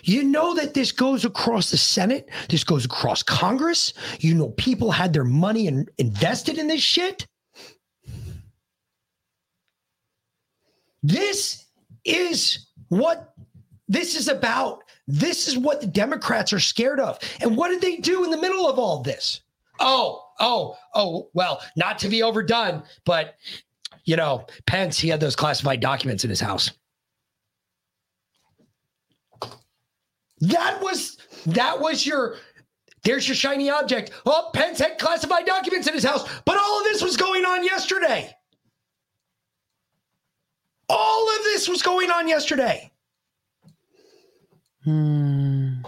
You 0.03 0.25
know 0.25 0.55
that 0.55 0.75
this 0.75 0.93
goes 0.93 1.25
across 1.25 1.71
the 1.71 1.77
Senate, 1.77 2.29
this 2.49 2.65
goes 2.65 2.85
across 2.85 3.23
Congress. 3.23 3.95
You 4.21 4.35
know, 4.35 4.51
people 4.51 4.91
had 4.91 5.13
their 5.13 5.25
money 5.25 5.67
in, 5.67 5.87
invested 5.99 6.59
in 6.59 6.69
this 6.69 6.83
shit. 6.83 7.27
This 11.03 11.65
is 12.05 12.67
what 12.89 13.33
this 13.89 14.17
is 14.17 14.29
about. 14.29 14.83
This 15.09 15.49
is 15.49 15.57
what 15.57 15.81
the 15.81 15.87
Democrats 15.87 16.53
are 16.53 16.61
scared 16.61 17.01
of. 17.01 17.19
And 17.41 17.57
what 17.57 17.69
did 17.69 17.81
they 17.81 17.97
do 17.97 18.25
in 18.25 18.31
the 18.31 18.37
middle 18.37 18.69
of 18.69 18.79
all 18.79 19.03
this? 19.03 19.41
Oh, 19.81 20.23
oh, 20.39 20.77
oh, 20.95 21.31
well, 21.33 21.63
not 21.77 21.99
to 22.01 22.09
be 22.09 22.23
overdone, 22.23 22.83
but 23.07 23.37
you 24.05 24.17
know, 24.17 24.47
Pence, 24.67 24.99
he 24.99 25.09
had 25.09 25.21
those 25.21 25.35
classified 25.35 25.81
documents 25.81 26.25
in 26.25 26.31
his 26.31 26.41
house. 26.41 26.71
That 30.41 30.81
was 30.81 31.17
that 31.47 31.81
was 31.81 32.07
your 32.07 32.37
there's 33.03 33.27
your 33.27 33.35
shiny 33.35 33.71
object. 33.71 34.13
Oh, 34.27 34.51
Pence 34.53 34.79
had 34.79 34.99
classified 34.99 35.47
documents 35.47 35.87
in 35.89 35.95
his 35.95 36.05
house, 36.05 36.29
but 36.45 36.59
all 36.59 36.79
of 36.79 36.85
this 36.85 37.03
was 37.03 37.17
going 37.17 37.45
on 37.45 37.65
yesterday. 37.65 38.35
All 40.89 41.37
of 41.37 41.45
this 41.45 41.69
was 41.69 41.83
going 41.83 42.11
on 42.11 42.29
yesterday. 42.29 42.91
Hmm. 44.85 45.83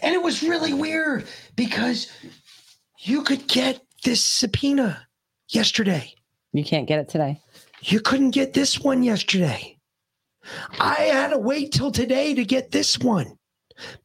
And 0.00 0.14
it 0.14 0.22
was 0.22 0.42
really 0.42 0.72
weird 0.72 1.26
because 1.56 2.10
you 3.00 3.22
could 3.22 3.46
get 3.46 3.80
this 4.04 4.24
subpoena 4.24 5.06
yesterday. 5.48 6.14
You 6.52 6.64
can't 6.64 6.88
get 6.88 7.00
it 7.00 7.08
today. 7.08 7.40
You 7.82 8.00
couldn't 8.00 8.30
get 8.30 8.52
this 8.52 8.80
one 8.80 9.02
yesterday. 9.02 9.76
I 10.80 10.94
had 10.94 11.28
to 11.30 11.38
wait 11.38 11.72
till 11.72 11.92
today 11.92 12.34
to 12.34 12.44
get 12.44 12.70
this 12.70 12.98
one 12.98 13.36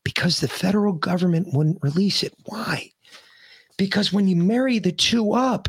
because 0.03 0.39
the 0.39 0.47
federal 0.47 0.93
government 0.93 1.53
wouldn't 1.53 1.81
release 1.81 2.23
it. 2.23 2.33
Why? 2.45 2.91
Because 3.77 4.13
when 4.13 4.27
you 4.27 4.35
marry 4.35 4.79
the 4.79 4.91
two 4.91 5.33
up, 5.33 5.67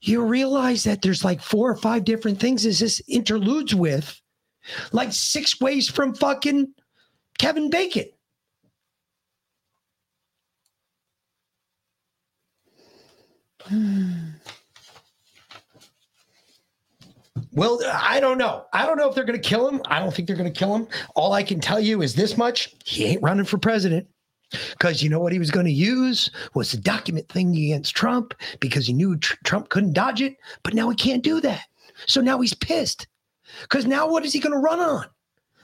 you 0.00 0.24
realize 0.24 0.84
that 0.84 1.02
there's 1.02 1.24
like 1.24 1.40
four 1.40 1.70
or 1.70 1.76
five 1.76 2.04
different 2.04 2.38
things 2.38 2.64
as 2.64 2.78
this 2.78 3.02
interludes 3.08 3.74
with, 3.74 4.20
like 4.92 5.12
six 5.12 5.60
ways 5.60 5.88
from 5.88 6.14
fucking 6.14 6.72
Kevin 7.38 7.70
Bacon. 7.70 8.06
Well, 17.52 17.80
I 17.92 18.20
don't 18.20 18.38
know. 18.38 18.66
I 18.72 18.86
don't 18.86 18.96
know 18.96 19.08
if 19.08 19.14
they're 19.14 19.24
going 19.24 19.40
to 19.40 19.48
kill 19.48 19.68
him. 19.68 19.82
I 19.86 19.98
don't 19.98 20.14
think 20.14 20.28
they're 20.28 20.36
going 20.36 20.52
to 20.52 20.58
kill 20.58 20.74
him. 20.74 20.86
All 21.14 21.32
I 21.32 21.42
can 21.42 21.60
tell 21.60 21.80
you 21.80 22.02
is 22.02 22.14
this 22.14 22.36
much: 22.36 22.74
he 22.84 23.04
ain't 23.04 23.22
running 23.22 23.44
for 23.44 23.58
president. 23.58 24.06
Because 24.50 25.02
you 25.02 25.10
know 25.10 25.20
what 25.20 25.32
he 25.32 25.38
was 25.38 25.50
going 25.50 25.66
to 25.66 25.72
use 25.72 26.30
was 26.54 26.72
the 26.72 26.78
document 26.78 27.28
thing 27.28 27.50
against 27.50 27.94
Trump 27.94 28.32
because 28.60 28.86
he 28.86 28.94
knew 28.94 29.16
tr- 29.18 29.36
Trump 29.44 29.68
couldn't 29.68 29.92
dodge 29.92 30.22
it, 30.22 30.36
but 30.62 30.72
now 30.72 30.88
he 30.88 30.96
can't 30.96 31.22
do 31.22 31.38
that. 31.42 31.64
So 32.06 32.22
now 32.22 32.40
he's 32.40 32.54
pissed. 32.54 33.06
Because 33.62 33.86
now 33.86 34.08
what 34.08 34.24
is 34.24 34.32
he 34.32 34.40
going 34.40 34.52
to 34.52 34.58
run 34.58 34.80
on? 34.80 35.06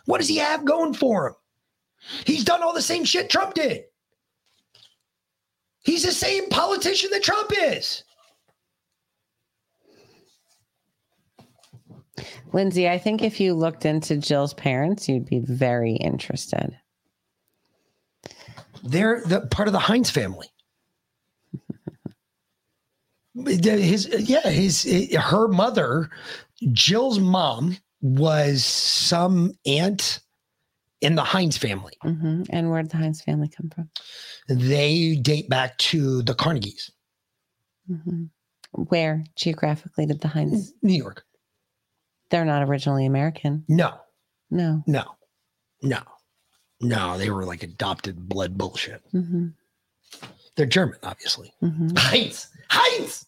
What 0.07 0.19
does 0.19 0.29
he 0.29 0.37
have 0.37 0.65
going 0.65 0.95
for 0.95 1.29
him? 1.29 1.35
He's 2.27 2.45
done 2.45 2.63
all 2.63 2.75
the 2.75 2.83
same 2.83 3.05
shit 3.05 3.31
Trump 3.31 3.55
did. 3.55 3.85
He's 5.85 6.03
the 6.03 6.13
same 6.13 6.49
politician 6.49 7.11
that 7.13 7.23
Trump 7.23 7.51
is. 7.57 8.05
Lindsay, 12.53 12.89
I 12.89 12.99
think 12.99 13.23
if 13.23 13.41
you 13.41 13.53
looked 13.55 13.85
into 13.85 14.17
Jill's 14.17 14.55
parents, 14.55 15.09
you'd 15.09 15.27
be 15.27 15.41
very 15.41 15.95
interested. 15.95 16.79
They're 18.85 19.23
the 19.27 19.41
part 19.43 19.67
of 19.67 19.73
the 19.73 19.79
Heinz 19.79 20.11
family. 20.11 20.47
his 23.45 24.07
yeah, 24.07 24.49
his 24.49 24.85
her 25.19 25.49
mother, 25.49 26.11
Jill's 26.73 27.19
mom, 27.19 27.77
was 28.01 28.63
some 28.65 29.53
aunt 29.67 30.21
in 31.01 31.15
the 31.15 31.25
Heinz 31.25 31.57
family. 31.57 31.95
hmm 32.03 32.43
And 32.51 32.71
where 32.71 32.83
did 32.83 32.91
the 32.91 32.99
Heinz 32.99 33.23
family 33.23 33.49
come 33.49 33.71
from? 33.71 33.89
They 34.49 35.17
date 35.17 35.49
back 35.49 35.79
to 35.79 36.23
the 36.23 36.35
Carnegies, 36.35 36.91
hmm 37.87 38.25
Where 38.73 39.25
geographically 39.37 40.05
did 40.07 40.21
the 40.21 40.29
Heinz? 40.29 40.73
New 40.83 40.93
York. 40.95 41.25
They're 42.31 42.45
not 42.45 42.63
originally 42.69 43.07
American. 43.07 43.65
No, 43.69 43.95
No. 44.51 44.83
no, 44.87 45.05
no, 45.83 46.01
no. 46.81 47.17
They 47.19 47.31
were 47.31 47.45
like 47.45 47.63
adopted 47.63 48.29
blood 48.29 48.59
bullshit. 48.59 49.03
hmm 49.13 49.49
They're 50.57 50.67
German, 50.67 50.99
obviously. 51.03 51.55
hmm 51.61 51.89
Heinz, 51.97 52.49
Heinz. 52.69 53.27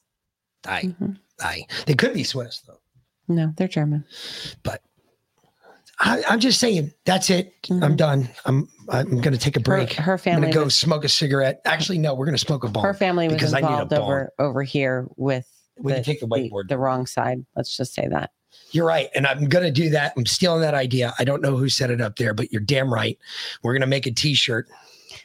Aye, 0.66 0.92
hmm 0.98 1.12
aye. 1.40 1.62
They 1.86 1.94
could 1.94 2.12
be 2.14 2.24
Swiss 2.24 2.60
though. 2.66 2.80
No, 3.28 3.52
they're 3.56 3.68
German. 3.68 4.04
I, 5.98 6.22
I'm 6.28 6.40
just 6.40 6.60
saying. 6.60 6.92
That's 7.06 7.30
it. 7.30 7.54
I'm 7.70 7.80
Mhm. 7.80 7.96
done. 7.96 8.28
I'm 8.44 8.68
I'm 8.90 9.20
gonna 9.20 9.38
take 9.38 9.56
a 9.56 9.60
Her, 9.60 9.64
break. 9.64 9.92
her 9.94 10.20
I'm 10.26 10.40
gonna 10.42 10.52
go 10.52 10.64
was, 10.64 10.76
smoke 10.76 11.04
a 11.04 11.08
cigarette. 11.08 11.60
Actually, 11.64 11.98
no, 11.98 12.14
we're 12.14 12.26
gonna 12.26 12.36
smoke 12.38 12.64
a 12.64 12.68
bong. 12.68 12.84
her 12.84 12.92
family 12.94 13.28
was 13.28 13.34
because 13.34 13.54
I 13.54 13.60
need 13.60 13.66
a 13.66 13.82
involved 13.82 13.94
over 13.94 14.32
over 14.38 14.62
here 14.62 15.06
with 15.16 15.46
We 15.78 15.92
can 15.94 16.02
take 16.04 16.20
the 16.20 16.26
whiteboard. 16.28 16.68
the 16.68 16.76
wrong 16.78 17.06
side. 17.06 17.44
Let's 17.56 17.74
just 17.76 17.94
say 17.94 18.06
that. 18.08 18.30
You're 18.72 18.86
right, 18.86 19.08
and 19.14 19.26
I'm 19.26 19.46
gonna 19.46 19.70
do 19.70 19.88
that. 19.90 20.12
I'm 20.18 20.26
stealing 20.26 20.60
that 20.60 20.74
idea. 20.74 21.14
I 21.18 21.24
don't 21.24 21.40
know 21.40 21.56
who 21.56 21.68
set 21.70 21.90
it 21.90 22.00
up 22.02 22.16
there, 22.16 22.34
but 22.34 22.52
you're 22.52 22.60
damn 22.62 22.92
right. 22.92 23.18
We're 23.62 23.72
gonna 23.72 23.86
make 23.86 24.04
a 24.06 24.10
T-shirt, 24.12 24.68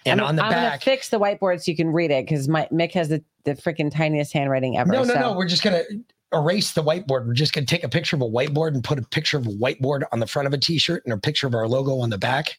and 0.06 0.22
I'm, 0.22 0.28
on 0.28 0.36
the 0.38 0.44
I'm 0.46 0.52
back. 0.52 0.84
fix 0.84 1.10
the 1.10 1.20
whiteboard 1.20 1.62
so 1.62 1.70
you 1.72 1.76
can 1.78 1.90
read 1.90 2.12
it 2.12 2.26
because 2.26 2.48
my 2.48 2.68
Mick 2.72 2.94
has 2.94 3.10
the, 3.10 3.24
the 3.44 3.56
freaking 3.56 3.92
tiniest 3.94 4.32
handwriting 4.32 4.78
ever. 4.78 4.92
No, 4.92 5.04
no, 5.04 5.14
so- 5.14 5.20
no. 5.20 5.34
We're 5.34 5.48
just 5.50 5.64
gonna 5.64 5.84
erase 6.34 6.72
the 6.72 6.84
whiteboard. 6.84 7.26
We're 7.28 7.34
just 7.34 7.54
gonna 7.54 7.66
take 7.66 7.84
a 7.84 7.90
picture 7.90 8.16
of 8.16 8.22
a 8.22 8.30
whiteboard 8.30 8.70
and 8.74 8.84
put 8.84 8.98
a 9.00 9.04
picture 9.04 9.38
of 9.38 9.48
a 9.48 9.52
whiteboard 9.52 10.04
on 10.12 10.20
the 10.20 10.28
front 10.28 10.48
of 10.48 10.54
a 10.54 10.58
T-shirt 10.58 11.04
and 11.06 11.14
a 11.14 11.18
picture 11.18 11.48
of 11.48 11.54
our 11.56 11.68
logo 11.68 12.00
on 12.00 12.10
the 12.10 12.18
back, 12.18 12.58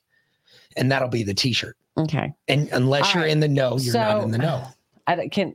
and 0.77 0.91
that'll 0.93 1.09
be 1.09 1.23
the 1.23 1.35
T-shirt. 1.35 1.77
Okay. 1.97 2.33
And 2.49 2.69
unless 2.73 3.09
All 3.09 3.15
you're 3.15 3.23
right. 3.25 3.31
in 3.33 3.41
the 3.41 3.49
know, 3.49 3.77
you're 3.79 3.95
not 3.95 4.23
in 4.23 4.31
the 4.31 4.39
know. 4.39 4.67
I 5.07 5.15
don't- 5.17 5.31
can. 5.33 5.55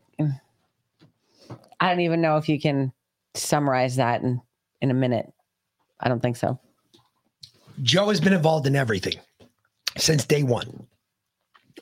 I 1.79 1.89
don't 1.89 1.99
even 2.01 2.21
know 2.21 2.37
if 2.37 2.49
you 2.49 2.59
can 2.59 2.91
summarize 3.35 3.95
that 3.97 4.21
in 4.23 4.41
in 4.81 4.91
a 4.91 4.95
minute. 4.95 5.31
I 5.99 6.09
don't 6.09 6.21
think 6.21 6.35
so. 6.37 6.59
Joe 7.83 8.09
has 8.09 8.19
been 8.19 8.33
involved 8.33 8.65
in 8.67 8.75
everything 8.75 9.15
since 9.97 10.25
day 10.25 10.41
one. 10.43 10.87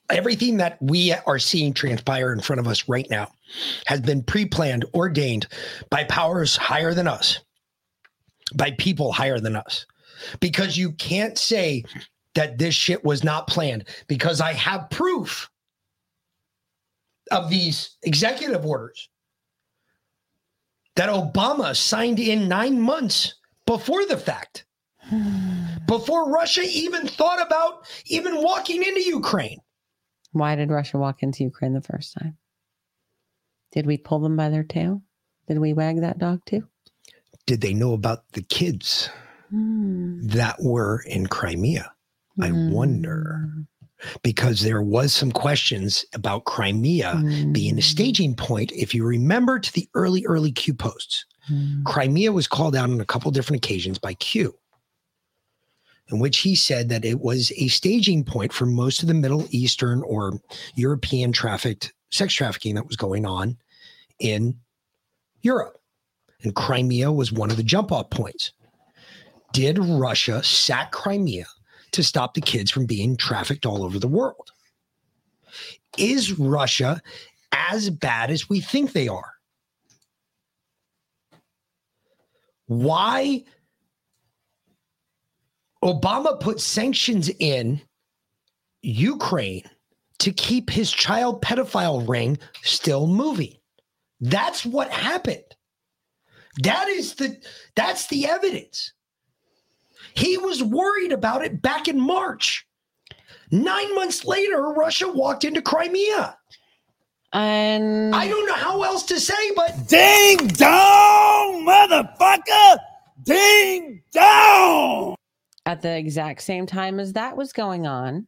Everything 0.09 0.57
that 0.57 0.79
we 0.81 1.13
are 1.13 1.39
seeing 1.39 1.73
transpire 1.73 2.31
in 2.31 2.39
front 2.39 2.59
of 2.59 2.67
us 2.67 2.87
right 2.87 3.07
now 3.09 3.31
has 3.87 4.01
been 4.01 4.23
pre 4.23 4.45
planned, 4.45 4.85
ordained 4.93 5.47
by 5.89 6.03
powers 6.03 6.55
higher 6.55 6.93
than 6.93 7.07
us, 7.07 7.39
by 8.55 8.71
people 8.71 9.11
higher 9.11 9.39
than 9.39 9.55
us. 9.55 9.85
Because 10.39 10.77
you 10.77 10.91
can't 10.93 11.37
say 11.37 11.83
that 12.35 12.57
this 12.57 12.75
shit 12.75 13.03
was 13.03 13.23
not 13.23 13.47
planned, 13.47 13.85
because 14.07 14.41
I 14.41 14.53
have 14.53 14.89
proof 14.89 15.49
of 17.31 17.49
these 17.49 17.97
executive 18.03 18.65
orders 18.65 19.09
that 20.95 21.09
Obama 21.09 21.75
signed 21.75 22.19
in 22.19 22.47
nine 22.47 22.79
months 22.79 23.35
before 23.65 24.05
the 24.05 24.17
fact 24.17 24.65
hmm. 25.01 25.63
before 25.87 26.31
Russia 26.31 26.61
even 26.67 27.07
thought 27.07 27.45
about 27.45 27.85
even 28.05 28.41
walking 28.41 28.83
into 28.83 29.01
Ukraine. 29.01 29.59
Why 30.35 30.55
did 30.57 30.69
Russia 30.69 30.97
walk 30.97 31.23
into 31.23 31.43
Ukraine 31.45 31.71
the 31.71 31.81
first 31.81 32.13
time? 32.13 32.37
Did 33.71 33.85
we 33.85 33.95
pull 33.95 34.19
them 34.19 34.35
by 34.35 34.49
their 34.49 34.65
tail? 34.65 35.01
Did 35.47 35.59
we 35.59 35.71
wag 35.71 36.01
that 36.01 36.17
dog 36.17 36.41
too? 36.45 36.67
Did 37.45 37.61
they 37.61 37.73
know 37.73 37.93
about 37.93 38.29
the 38.33 38.41
kids 38.41 39.09
Hmm. 39.49 40.19
that 40.27 40.57
were 40.61 41.03
in 41.07 41.27
Crimea? 41.27 41.89
I 42.41 42.49
Hmm. 42.49 42.69
wonder. 42.69 43.49
Because 44.23 44.59
there 44.59 44.81
was 44.81 45.13
some 45.13 45.31
questions 45.31 46.03
about 46.13 46.43
Crimea 46.43 47.23
being 47.53 47.75
a 47.75 47.75
Hmm. 47.75 47.79
staging 47.79 48.35
point. 48.35 48.73
If 48.73 48.93
you 48.93 49.05
remember 49.05 49.57
to 49.57 49.71
the 49.71 49.87
early, 49.93 50.25
early 50.25 50.51
Q 50.51 50.73
posts, 50.73 51.25
Hmm. 51.45 51.83
Crimea 51.85 52.33
was 52.33 52.45
called 52.47 52.75
out 52.75 52.89
on 52.89 52.99
a 52.99 53.05
couple 53.05 53.31
different 53.31 53.63
occasions 53.63 53.99
by 53.99 54.15
Q, 54.15 54.53
in 56.09 56.19
which 56.19 56.39
he 56.39 56.55
said 56.55 56.89
that 56.89 57.05
it 57.05 57.19
was 57.19 57.51
a 57.57 57.67
staging 57.67 58.23
point 58.23 58.53
for 58.53 58.65
most 58.65 59.01
of 59.01 59.07
the 59.07 59.13
Middle 59.13 59.47
Eastern 59.49 60.01
or 60.03 60.39
European 60.75 61.31
trafficked 61.31 61.93
sex 62.11 62.33
trafficking 62.33 62.75
that 62.75 62.87
was 62.87 62.95
going 62.95 63.25
on 63.25 63.57
in 64.19 64.57
Europe. 65.41 65.79
And 66.43 66.55
Crimea 66.55 67.11
was 67.11 67.31
one 67.31 67.49
of 67.49 67.57
the 67.57 67.63
jump 67.63 67.91
off 67.91 68.09
points. 68.09 68.51
Did 69.51 69.79
Russia 69.79 70.43
sack 70.43 70.91
Crimea 70.91 71.47
to 71.91 72.03
stop 72.03 72.33
the 72.33 72.41
kids 72.41 72.69
from 72.69 72.85
being 72.85 73.17
trafficked 73.17 73.65
all 73.65 73.83
over 73.83 73.99
the 73.99 74.07
world? 74.07 74.51
Is 75.97 76.37
Russia 76.37 77.01
as 77.51 77.89
bad 77.89 78.29
as 78.29 78.49
we 78.49 78.59
think 78.59 78.91
they 78.91 79.07
are? 79.07 79.35
why 82.67 83.43
Obama 85.85 86.39
put 86.39 86.59
sanctions 86.59 87.29
in 87.39 87.79
Ukraine 88.81 89.69
to 90.17 90.31
keep 90.31 90.69
his 90.69 90.91
child 90.91 91.43
pedophile 91.43 92.07
ring 92.07 92.39
still 92.63 93.05
moving. 93.05 93.53
That's 94.19 94.65
what 94.65 94.89
happened. 94.89 95.43
That 96.63 96.87
is 96.87 97.15
the 97.15 97.37
that's 97.75 98.07
the 98.07 98.27
evidence. 98.27 98.93
He 100.15 100.37
was 100.37 100.63
worried 100.63 101.11
about 101.11 101.45
it 101.45 101.61
back 101.61 101.87
in 101.87 101.99
March. 101.99 102.65
9 103.51 103.95
months 103.95 104.25
later 104.25 104.69
Russia 104.71 105.07
walked 105.07 105.43
into 105.43 105.61
Crimea. 105.61 106.37
And 107.33 108.15
I 108.15 108.27
don't 108.27 108.47
know 108.47 108.55
how 108.55 108.81
else 108.83 109.03
to 109.03 109.19
say 109.19 109.51
but 109.55 109.87
Ding 109.87 110.47
dong, 110.47 111.65
motherfucker! 111.67 112.77
Ding 113.23 114.01
dong! 114.13 115.15
At 115.65 115.81
the 115.81 115.97
exact 115.97 116.41
same 116.41 116.65
time 116.67 116.99
as 116.99 117.13
that 117.13 117.35
was 117.35 117.51
going 117.51 117.87
on, 117.87 118.27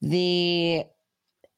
the 0.00 0.84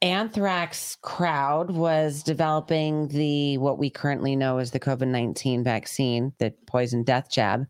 anthrax 0.00 0.96
crowd 1.02 1.70
was 1.70 2.22
developing 2.22 3.08
the 3.08 3.58
what 3.58 3.78
we 3.78 3.90
currently 3.90 4.36
know 4.36 4.58
as 4.58 4.70
the 4.70 4.80
COVID-19 4.80 5.64
vaccine, 5.64 6.32
the 6.38 6.52
poison 6.66 7.02
death 7.02 7.30
jab, 7.30 7.66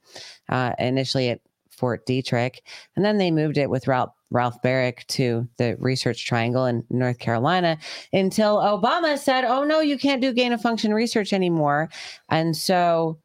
uh, 0.49 0.73
initially 0.79 1.31
at 1.31 1.41
Fort 1.70 2.07
Detrick, 2.07 2.59
and 2.97 3.05
then 3.05 3.19
they 3.19 3.31
moved 3.31 3.57
it 3.57 3.70
with 3.70 3.87
Ralph 3.87 4.12
Ralph 4.31 4.61
Baric 4.62 5.07
to 5.07 5.49
the 5.57 5.77
Research 5.79 6.27
Triangle 6.27 6.66
in 6.66 6.85
North 6.91 7.19
Carolina 7.19 7.79
until 8.12 8.57
Obama 8.57 9.16
said, 9.16 9.45
"Oh 9.45 9.65
no, 9.65 9.81
you 9.81 9.97
can't 9.97 10.20
do 10.20 10.33
gain 10.33 10.53
of 10.53 10.61
function 10.61 10.93
research 10.93 11.33
anymore," 11.33 11.89
and 12.29 12.57
so 12.57 13.19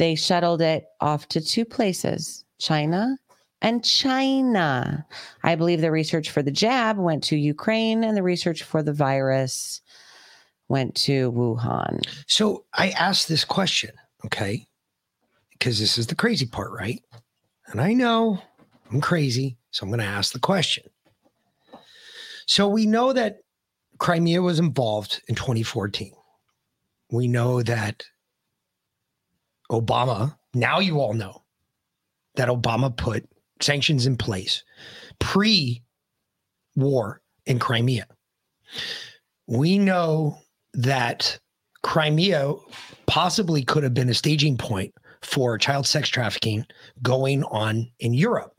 they 0.00 0.14
shuttled 0.14 0.62
it 0.62 0.86
off 1.02 1.28
to 1.28 1.42
two 1.42 1.66
places, 1.66 2.46
China 2.58 3.18
and 3.60 3.84
China. 3.84 5.06
I 5.42 5.54
believe 5.56 5.82
the 5.82 5.90
research 5.90 6.30
for 6.30 6.42
the 6.42 6.50
jab 6.50 6.96
went 6.96 7.22
to 7.24 7.36
Ukraine 7.36 8.02
and 8.02 8.16
the 8.16 8.22
research 8.22 8.62
for 8.62 8.82
the 8.82 8.94
virus 8.94 9.82
went 10.68 10.94
to 10.94 11.30
Wuhan. 11.32 12.00
So 12.26 12.64
I 12.72 12.92
asked 12.92 13.28
this 13.28 13.44
question, 13.44 13.90
okay? 14.24 14.66
Because 15.50 15.78
this 15.78 15.98
is 15.98 16.06
the 16.06 16.14
crazy 16.14 16.46
part, 16.46 16.72
right? 16.72 17.02
And 17.66 17.78
I 17.78 17.92
know 17.92 18.40
I'm 18.90 19.02
crazy, 19.02 19.58
so 19.70 19.84
I'm 19.84 19.90
going 19.90 20.00
to 20.00 20.06
ask 20.06 20.32
the 20.32 20.38
question. 20.38 20.84
So 22.46 22.68
we 22.68 22.86
know 22.86 23.12
that 23.12 23.40
Crimea 23.98 24.40
was 24.40 24.60
involved 24.60 25.20
in 25.28 25.34
2014. 25.34 26.14
We 27.12 27.28
know 27.28 27.62
that 27.62 28.02
Obama, 29.70 30.36
now 30.54 30.80
you 30.80 31.00
all 31.00 31.14
know 31.14 31.42
that 32.34 32.48
Obama 32.48 32.94
put 32.94 33.28
sanctions 33.60 34.06
in 34.06 34.16
place 34.16 34.64
pre 35.18 35.82
war 36.76 37.20
in 37.46 37.58
Crimea. 37.58 38.06
We 39.46 39.78
know 39.78 40.38
that 40.74 41.38
Crimea 41.82 42.54
possibly 43.06 43.64
could 43.64 43.82
have 43.82 43.94
been 43.94 44.08
a 44.08 44.14
staging 44.14 44.56
point 44.56 44.94
for 45.22 45.58
child 45.58 45.86
sex 45.86 46.08
trafficking 46.08 46.64
going 47.02 47.42
on 47.44 47.90
in 47.98 48.14
Europe. 48.14 48.54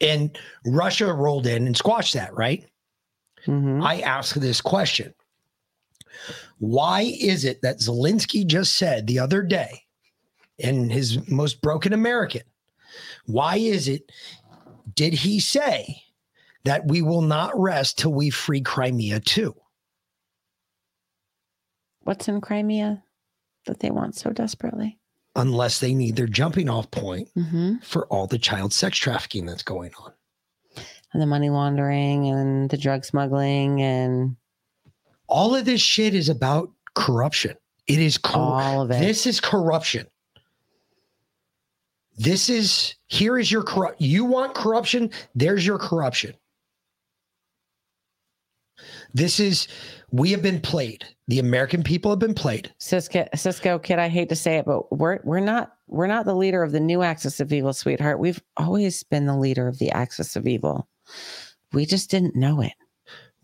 And 0.00 0.36
Russia 0.66 1.12
rolled 1.12 1.46
in 1.46 1.66
and 1.66 1.76
squashed 1.76 2.14
that, 2.14 2.34
right? 2.34 2.64
Mhm. 3.46 3.84
I 3.84 4.00
ask 4.00 4.36
this 4.36 4.60
question 4.60 5.14
Why 6.58 7.02
is 7.02 7.44
it 7.44 7.60
that 7.62 7.80
Zelensky 7.80 8.46
just 8.46 8.76
said 8.76 9.06
the 9.06 9.18
other 9.18 9.42
day 9.42 9.83
in 10.58 10.90
his 10.90 11.28
most 11.28 11.60
broken 11.60 11.92
American? 11.92 12.42
Why 13.26 13.56
is 13.56 13.88
it, 13.88 14.10
did 14.94 15.12
he 15.12 15.40
say 15.40 16.02
that 16.64 16.86
we 16.86 17.02
will 17.02 17.22
not 17.22 17.58
rest 17.58 17.98
till 17.98 18.12
we 18.12 18.30
free 18.30 18.60
Crimea 18.60 19.20
too? 19.20 19.54
What's 22.02 22.28
in 22.28 22.40
Crimea 22.40 23.02
that 23.66 23.80
they 23.80 23.90
want 23.90 24.14
so 24.16 24.30
desperately? 24.30 24.98
Unless 25.36 25.80
they 25.80 25.94
need 25.94 26.14
their 26.16 26.28
jumping 26.28 26.68
off 26.68 26.90
point 26.90 27.28
hmm 27.34 27.76
for 27.82 28.06
all 28.06 28.26
the 28.26 28.38
child 28.38 28.72
sex 28.72 28.98
trafficking 28.98 29.46
that's 29.46 29.64
going 29.64 29.90
on. 29.98 30.12
And 31.12 31.20
the 31.22 31.26
money 31.26 31.50
laundering 31.50 32.26
and 32.28 32.70
the 32.70 32.76
drug 32.76 33.04
smuggling 33.04 33.82
and 33.82 34.36
All 35.26 35.54
of 35.56 35.64
this 35.64 35.80
shit 35.80 36.14
is 36.14 36.28
about 36.28 36.70
corruption. 36.94 37.56
It 37.86 37.98
is 37.98 38.18
cor- 38.18 38.40
all 38.40 38.82
of 38.82 38.90
it. 38.90 39.00
This 39.00 39.26
is 39.26 39.40
corruption. 39.40 40.06
This 42.16 42.48
is 42.48 42.94
here 43.08 43.38
is 43.38 43.50
your 43.50 43.62
corrupt. 43.62 44.00
You 44.00 44.24
want 44.24 44.54
corruption? 44.54 45.10
There's 45.34 45.66
your 45.66 45.78
corruption. 45.78 46.34
This 49.12 49.38
is 49.38 49.68
we 50.10 50.30
have 50.32 50.42
been 50.42 50.60
played. 50.60 51.04
The 51.28 51.38
American 51.38 51.82
people 51.82 52.10
have 52.10 52.18
been 52.18 52.34
played. 52.34 52.72
Cisco, 52.78 53.26
Cisco 53.34 53.78
kid, 53.78 53.98
I 53.98 54.08
hate 54.08 54.28
to 54.28 54.36
say 54.36 54.58
it, 54.58 54.66
but 54.66 54.90
we're 54.96 55.20
we're 55.24 55.40
not 55.40 55.72
we're 55.86 56.06
not 56.06 56.26
the 56.26 56.34
leader 56.34 56.62
of 56.62 56.72
the 56.72 56.80
new 56.80 57.02
axis 57.02 57.40
of 57.40 57.52
evil, 57.52 57.72
sweetheart. 57.72 58.18
We've 58.18 58.42
always 58.56 59.02
been 59.04 59.26
the 59.26 59.36
leader 59.36 59.68
of 59.68 59.78
the 59.78 59.90
axis 59.90 60.36
of 60.36 60.46
evil. 60.46 60.88
We 61.72 61.86
just 61.86 62.10
didn't 62.10 62.36
know 62.36 62.60
it. 62.60 62.74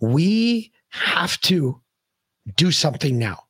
We 0.00 0.72
have 0.90 1.40
to 1.42 1.80
do 2.56 2.72
something 2.72 3.18
now. 3.18 3.44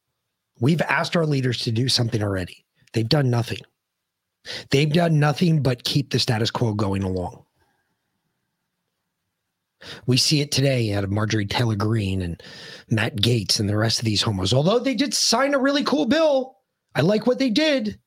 We've 0.61 0.83
asked 0.83 1.17
our 1.17 1.27
leaders 1.27 1.59
to 1.61 1.73
do 1.73 1.89
something 1.89 2.23
already. 2.23 2.65
They've 2.93 3.09
done 3.09 3.31
nothing. 3.31 3.61
They've 4.71 4.93
done 4.93 5.19
nothing 5.19 5.63
but 5.63 5.85
keep 5.85 6.11
the 6.11 6.19
status 6.19 6.51
quo 6.51 6.75
going 6.75 7.03
along. 7.03 7.45
We 10.07 10.17
see 10.19 10.41
it 10.41 10.53
today 10.53 10.93
out 10.93 11.05
of 11.05 11.11
Marjorie 11.11 11.47
Taylor 11.47 11.75
Greene 11.77 12.21
and 12.23 12.43
Matt 12.91 13.17
Gaetz 13.17 13.61
and 13.61 13.69
the 13.69 13.77
rest 13.77 13.99
of 13.99 14.05
these 14.05 14.21
homos. 14.21 14.53
Although 14.53 14.79
they 14.79 14.95
did 14.95 15.15
sign 15.15 15.55
a 15.55 15.59
really 15.59 15.85
cool 15.85 16.05
bill, 16.07 16.57
I 16.95 17.01
like 17.01 17.27
what 17.27 17.39
they 17.39 17.49
did. 17.51 17.99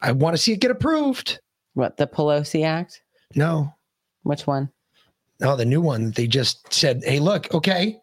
I 0.00 0.12
want 0.12 0.36
to 0.36 0.42
see 0.42 0.52
it 0.52 0.60
get 0.60 0.70
approved. 0.70 1.40
What 1.74 1.96
the 1.96 2.06
Pelosi 2.06 2.64
Act? 2.64 3.02
No, 3.34 3.72
Which 4.22 4.46
one? 4.46 4.70
no, 5.40 5.56
the 5.56 5.64
new 5.64 5.80
one. 5.80 6.12
They 6.12 6.28
just 6.28 6.72
said, 6.72 7.02
"Hey, 7.04 7.18
look, 7.18 7.52
okay, 7.52 7.98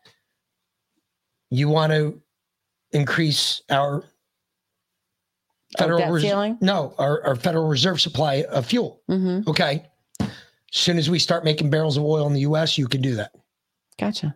you 1.50 1.70
want 1.70 1.94
to 1.94 2.22
increase 2.92 3.62
our 3.70 4.04
Oh, 5.80 5.98
debt 5.98 6.12
Res- 6.12 6.56
no, 6.62 6.94
our, 6.98 7.24
our 7.26 7.36
Federal 7.36 7.68
Reserve 7.68 8.02
supply 8.02 8.44
of 8.50 8.66
fuel. 8.66 9.02
Mm-hmm. 9.10 9.50
Okay, 9.50 9.86
as 10.20 10.30
soon 10.72 10.98
as 10.98 11.10
we 11.10 11.18
start 11.20 11.44
making 11.46 11.70
barrels 11.70 11.98
of 11.98 12.04
oil 12.04 12.28
in 12.28 12.34
the 12.34 12.42
U.S., 12.42 12.78
you 12.78 12.88
can 12.88 13.02
do 13.02 13.16
that. 13.16 13.32
Gotcha. 13.98 14.36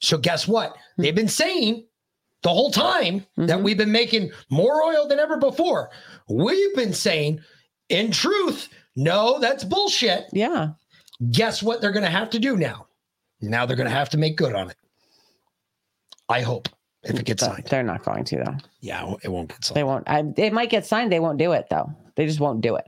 So 0.00 0.18
guess 0.18 0.46
what? 0.46 0.76
They've 0.98 1.14
been 1.14 1.28
saying 1.28 1.86
the 2.42 2.50
whole 2.50 2.70
time 2.70 3.24
that 3.36 3.58
Mhm. 3.58 3.62
we've 3.62 3.78
been 3.78 3.90
making 3.92 4.30
more 4.50 4.82
oil 4.84 5.08
than 5.08 5.18
ever 5.18 5.38
before. 5.38 5.90
We've 6.28 6.74
been 6.76 6.92
saying, 6.92 7.40
in 7.88 8.10
truth, 8.10 8.68
no, 8.94 9.38
that's 9.40 9.64
bullshit. 9.64 10.26
Yeah. 10.32 10.70
Guess 11.30 11.62
what 11.62 11.80
they're 11.80 11.92
going 11.92 12.04
to 12.04 12.10
have 12.10 12.30
to 12.30 12.38
do 12.38 12.56
now? 12.56 12.86
Now 13.40 13.66
they're 13.66 13.76
going 13.76 13.88
to 13.88 13.94
have 13.94 14.10
to 14.10 14.18
make 14.18 14.36
good 14.36 14.54
on 14.54 14.70
it. 14.70 14.76
I 16.28 16.42
hope 16.42 16.68
if 17.06 17.18
it 17.18 17.24
gets 17.24 17.44
signed. 17.44 17.64
They're 17.70 17.82
not 17.82 18.04
going 18.04 18.24
to 18.24 18.36
though. 18.36 18.56
Yeah, 18.80 19.02
it 19.02 19.06
won't- 19.06 19.22
get 19.22 19.30
won't 19.30 19.74
They 19.74 19.84
won't. 19.84 20.08
I, 20.08 20.24
it 20.36 20.52
might 20.52 20.70
get 20.70 20.86
signed. 20.86 21.10
They 21.12 21.20
won't 21.20 21.38
do 21.38 21.52
it 21.52 21.66
though. 21.70 21.92
They 22.16 22.26
just 22.26 22.40
won't 22.40 22.60
do 22.60 22.76
it. 22.76 22.86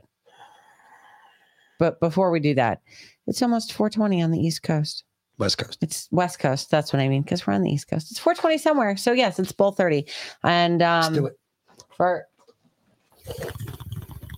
But 1.79 1.99
before 1.99 2.29
we 2.31 2.39
do 2.39 2.53
that, 2.55 2.81
it's 3.27 3.41
almost 3.41 3.73
420 3.73 4.21
on 4.21 4.31
the 4.31 4.39
East 4.39 4.63
Coast. 4.63 5.03
West 5.37 5.57
Coast. 5.57 5.77
It's 5.81 6.09
West 6.11 6.39
Coast. 6.39 6.69
That's 6.69 6.91
what 6.91 7.01
I 7.01 7.07
mean 7.07 7.21
because 7.21 7.47
we're 7.47 7.53
on 7.53 7.61
the 7.61 7.71
East 7.71 7.87
Coast. 7.87 8.11
It's 8.11 8.19
420 8.19 8.57
somewhere. 8.57 8.97
So 8.97 9.13
yes, 9.13 9.39
it's 9.39 9.53
bowl 9.53 9.71
30. 9.71 10.05
And 10.43 10.79
Let's 10.81 11.07
um, 11.07 11.13
do 11.13 11.25
it. 11.27 11.37
for 11.95 12.25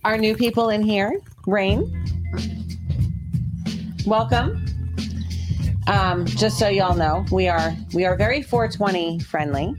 our 0.04 0.16
new 0.16 0.36
people 0.36 0.68
in 0.68 0.82
here, 0.82 1.20
Rain, 1.46 1.80
welcome. 4.06 4.64
Um, 5.88 6.24
just 6.26 6.58
so 6.58 6.68
y'all 6.68 6.96
know, 6.96 7.24
we 7.32 7.48
are 7.48 7.74
we 7.92 8.04
are 8.04 8.16
very 8.16 8.40
420 8.40 9.18
friendly, 9.20 9.74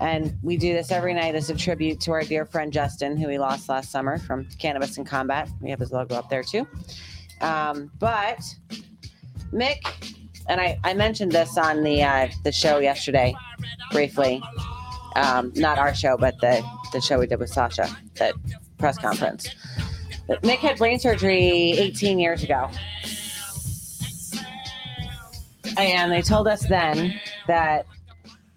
and 0.00 0.36
we 0.42 0.56
do 0.58 0.74
this 0.74 0.90
every 0.92 1.14
night 1.14 1.34
as 1.34 1.48
a 1.48 1.54
tribute 1.54 2.00
to 2.00 2.12
our 2.12 2.22
dear 2.22 2.44
friend 2.44 2.72
Justin, 2.72 3.16
who 3.16 3.28
we 3.28 3.38
lost 3.38 3.68
last 3.68 3.90
summer 3.90 4.18
from 4.18 4.46
Cannabis 4.58 4.98
and 4.98 5.06
Combat. 5.06 5.48
We 5.62 5.70
have 5.70 5.80
his 5.80 5.92
logo 5.92 6.14
up 6.14 6.28
there 6.28 6.42
too. 6.42 6.68
Um, 7.40 7.90
but 7.98 8.40
Mick 9.50 9.78
and 10.48 10.60
I, 10.60 10.78
I 10.84 10.92
mentioned 10.92 11.32
this 11.32 11.56
on 11.56 11.82
the 11.82 12.02
uh, 12.02 12.28
the 12.42 12.52
show 12.52 12.78
yesterday 12.78 13.34
briefly. 13.92 14.42
Um, 15.16 15.52
not 15.56 15.78
our 15.78 15.94
show, 15.94 16.18
but 16.18 16.38
the 16.40 16.62
the 16.92 17.00
show 17.00 17.18
we 17.18 17.26
did 17.26 17.38
with 17.38 17.50
Sasha, 17.50 17.88
the 18.16 18.34
press 18.76 18.98
conference. 18.98 19.48
But 20.26 20.42
Mick 20.42 20.58
had 20.58 20.76
brain 20.76 20.98
surgery 20.98 21.72
18 21.78 22.18
years 22.18 22.42
ago. 22.42 22.70
And 25.76 26.12
they 26.12 26.22
told 26.22 26.48
us 26.48 26.66
then 26.68 27.18
that 27.46 27.86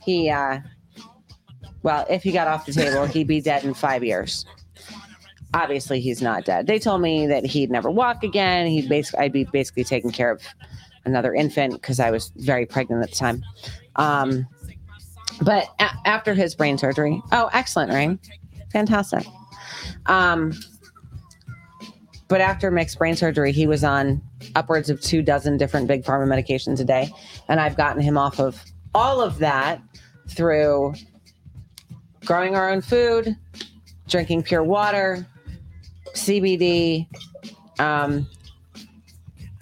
he 0.01 0.29
uh, 0.29 0.59
Well, 1.83 2.05
if 2.09 2.23
he 2.23 2.31
got 2.31 2.47
off 2.47 2.65
the 2.65 2.73
table, 2.73 3.05
he'd 3.05 3.27
be 3.27 3.41
dead 3.41 3.63
in 3.63 3.73
five 3.73 4.03
years. 4.03 4.45
Obviously, 5.53 5.99
he's 6.01 6.21
not 6.21 6.45
dead. 6.45 6.67
They 6.67 6.77
told 6.79 7.01
me 7.01 7.25
that 7.27 7.45
he'd 7.45 7.71
never 7.71 7.89
walk 7.89 8.23
again. 8.23 8.67
He'd 8.67 8.89
basically, 8.89 9.19
I'd 9.25 9.33
be 9.33 9.45
basically 9.45 9.83
taking 9.85 10.11
care 10.11 10.31
of 10.31 10.41
another 11.05 11.33
infant 11.33 11.73
because 11.73 11.99
I 11.99 12.11
was 12.11 12.31
very 12.35 12.65
pregnant 12.65 13.01
at 13.03 13.09
the 13.09 13.15
time. 13.15 13.43
Um, 13.95 14.45
but 15.41 15.69
a- 15.79 16.07
after 16.07 16.33
his 16.33 16.53
brain 16.53 16.77
surgery, 16.77 17.21
oh, 17.31 17.49
excellent, 17.53 17.93
Ring, 17.93 18.19
fantastic. 18.73 19.25
Um, 20.07 20.51
but 22.27 22.41
after 22.41 22.69
Mick's 22.69 22.95
brain 22.95 23.15
surgery, 23.15 23.53
he 23.53 23.67
was 23.67 23.85
on 23.85 24.21
upwards 24.55 24.89
of 24.89 25.01
two 25.01 25.21
dozen 25.21 25.57
different 25.57 25.87
big 25.87 26.03
pharma 26.03 26.27
medications 26.27 26.79
a 26.79 26.83
day, 26.83 27.09
and 27.47 27.59
I've 27.59 27.77
gotten 27.77 28.01
him 28.01 28.17
off 28.17 28.39
of 28.39 28.63
all 28.93 29.21
of 29.21 29.39
that 29.39 29.81
through 30.29 30.93
growing 32.25 32.55
our 32.55 32.69
own 32.69 32.81
food, 32.81 33.35
drinking 34.07 34.43
pure 34.43 34.63
water, 34.63 35.25
CBD, 36.13 37.07
um, 37.79 38.27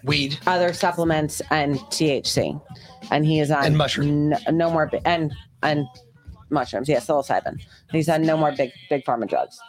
Weed. 0.03 0.37
other 0.47 0.73
supplements, 0.73 1.41
and 1.51 1.75
THC. 1.75 2.61
And 3.11 3.25
he 3.25 3.39
is 3.39 3.51
on 3.51 3.65
And 3.65 3.77
mushroom. 3.77 4.29
No, 4.29 4.37
no 4.51 4.71
more 4.71 4.89
and 5.05 5.33
and 5.61 5.85
mushrooms. 6.49 6.89
Yeah, 6.89 6.99
psilocybin. 6.99 7.61
He's 7.91 8.09
on 8.09 8.23
no 8.23 8.35
more 8.37 8.51
big 8.51 8.71
big 8.89 9.05
pharma 9.05 9.27
drugs. 9.27 9.59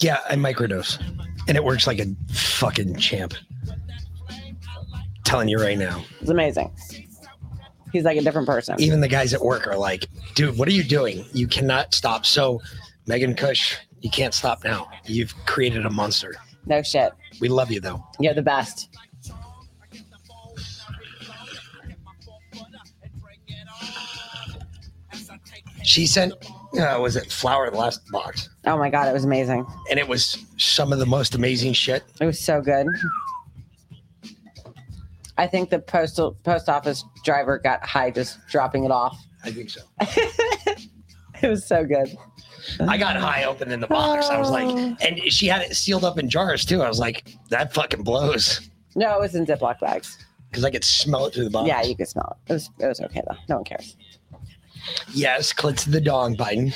Yeah, 0.00 0.18
I 0.28 0.34
microdose. 0.34 1.00
And 1.46 1.56
it 1.56 1.64
works 1.64 1.86
like 1.86 1.98
a 1.98 2.06
fucking 2.32 2.96
champ. 2.96 3.34
Telling 5.28 5.48
you 5.50 5.58
right 5.58 5.76
now. 5.76 6.02
It's 6.22 6.30
amazing. 6.30 6.72
He's 7.92 8.04
like 8.04 8.16
a 8.16 8.22
different 8.22 8.46
person. 8.46 8.80
Even 8.80 9.02
the 9.02 9.08
guys 9.08 9.34
at 9.34 9.42
work 9.42 9.66
are 9.66 9.76
like, 9.76 10.06
dude, 10.34 10.56
what 10.56 10.66
are 10.68 10.72
you 10.72 10.82
doing? 10.82 11.22
You 11.34 11.46
cannot 11.46 11.92
stop. 11.92 12.24
So, 12.24 12.62
Megan 13.06 13.34
Cush, 13.34 13.76
you 14.00 14.08
can't 14.08 14.32
stop 14.32 14.64
now. 14.64 14.88
You've 15.04 15.34
created 15.44 15.84
a 15.84 15.90
monster. 15.90 16.34
No 16.64 16.80
shit. 16.82 17.12
We 17.42 17.48
love 17.48 17.70
you 17.70 17.78
though. 17.78 18.02
You're 18.18 18.32
the 18.32 18.40
best. 18.40 18.88
She 25.82 26.06
sent, 26.06 26.32
uh, 26.80 26.98
was 27.02 27.16
it 27.16 27.30
Flower 27.30 27.70
the 27.70 27.76
last 27.76 28.00
box? 28.10 28.48
Oh 28.64 28.78
my 28.78 28.88
god, 28.88 29.08
it 29.08 29.12
was 29.12 29.24
amazing. 29.24 29.66
And 29.90 29.98
it 29.98 30.08
was 30.08 30.38
some 30.56 30.90
of 30.90 30.98
the 30.98 31.06
most 31.06 31.34
amazing 31.34 31.74
shit. 31.74 32.02
It 32.18 32.24
was 32.24 32.40
so 32.40 32.62
good. 32.62 32.86
I 35.38 35.46
think 35.46 35.70
the 35.70 35.78
postal 35.78 36.34
post 36.44 36.68
office 36.68 37.04
driver 37.24 37.58
got 37.58 37.84
high 37.86 38.10
just 38.10 38.38
dropping 38.48 38.84
it 38.84 38.90
off. 38.90 39.16
I 39.44 39.50
think 39.52 39.70
so. 39.70 39.80
It 41.42 41.48
was 41.48 41.66
so 41.66 41.84
good. 41.84 42.16
I 42.80 42.98
got 42.98 43.16
high 43.16 43.44
opening 43.44 43.80
the 43.80 43.86
box. 43.86 44.28
I 44.28 44.38
was 44.38 44.50
like, 44.50 44.66
oh. 44.68 44.96
and 45.00 45.20
she 45.32 45.46
had 45.46 45.62
it 45.62 45.76
sealed 45.76 46.04
up 46.04 46.18
in 46.18 46.28
jars 46.28 46.64
too. 46.64 46.82
I 46.82 46.88
was 46.88 46.98
like, 46.98 47.32
that 47.50 47.72
fucking 47.72 48.02
blows 48.02 48.68
No, 48.96 49.16
it 49.16 49.20
was 49.20 49.34
in 49.34 49.46
Ziploc 49.46 49.78
bags. 49.80 50.18
because 50.50 50.64
I 50.64 50.70
could 50.70 50.84
smell 50.84 51.26
it 51.26 51.34
through 51.34 51.44
the 51.44 51.50
box. 51.50 51.68
Yeah, 51.68 51.82
you 51.82 51.94
could 51.94 52.08
smell 52.08 52.36
it. 52.46 52.50
It 52.50 52.54
was 52.54 52.70
it 52.80 52.86
was 52.86 53.00
okay 53.00 53.22
though. 53.28 53.36
No 53.48 53.56
one 53.56 53.64
cares. 53.64 53.96
Yes, 55.12 55.52
clits 55.52 55.84
to 55.84 55.90
the 55.90 56.00
dong, 56.00 56.36
Biden. 56.36 56.74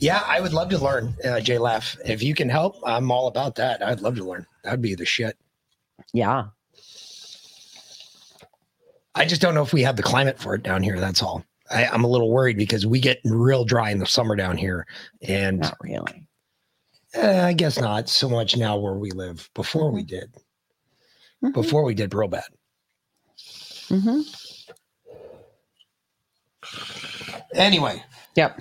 Yeah, 0.00 0.22
I 0.26 0.40
would 0.40 0.52
love 0.54 0.70
to 0.70 0.78
learn, 0.78 1.14
uh, 1.24 1.40
J 1.40 1.58
Laugh. 1.58 1.94
If 2.04 2.22
you 2.22 2.34
can 2.34 2.48
help, 2.48 2.76
I'm 2.84 3.10
all 3.10 3.28
about 3.28 3.54
that. 3.56 3.82
I'd 3.86 4.00
love 4.00 4.16
to 4.16 4.24
learn. 4.24 4.46
That'd 4.64 4.80
be 4.80 4.94
the 4.94 5.04
shit. 5.04 5.36
Yeah. 6.14 6.44
I 9.14 9.26
just 9.26 9.42
don't 9.42 9.54
know 9.54 9.62
if 9.62 9.72
we 9.74 9.82
have 9.82 9.96
the 9.96 10.02
climate 10.02 10.38
for 10.38 10.54
it 10.54 10.62
down 10.62 10.82
here. 10.82 10.98
That's 10.98 11.22
all. 11.22 11.44
I, 11.70 11.84
I'm 11.86 12.04
a 12.04 12.08
little 12.08 12.30
worried 12.30 12.56
because 12.56 12.86
we 12.86 12.98
get 12.98 13.20
real 13.24 13.64
dry 13.64 13.90
in 13.90 13.98
the 13.98 14.06
summer 14.06 14.34
down 14.36 14.56
here, 14.56 14.86
and 15.22 15.60
Not 15.60 15.76
really. 15.82 16.26
uh, 17.16 17.42
I 17.44 17.52
guess 17.52 17.78
not 17.78 18.08
so 18.08 18.28
much 18.28 18.56
now 18.56 18.78
where 18.78 18.94
we 18.94 19.10
live. 19.10 19.50
Before 19.54 19.90
we 19.90 20.02
did, 20.02 20.34
Mhm. 21.44 21.52
before 21.52 21.84
we 21.84 21.94
did 21.94 22.14
real 22.14 22.28
bad. 22.28 22.44
Mm-hmm. 23.88 24.20
Anyway, 27.54 28.02
Yep. 28.36 28.60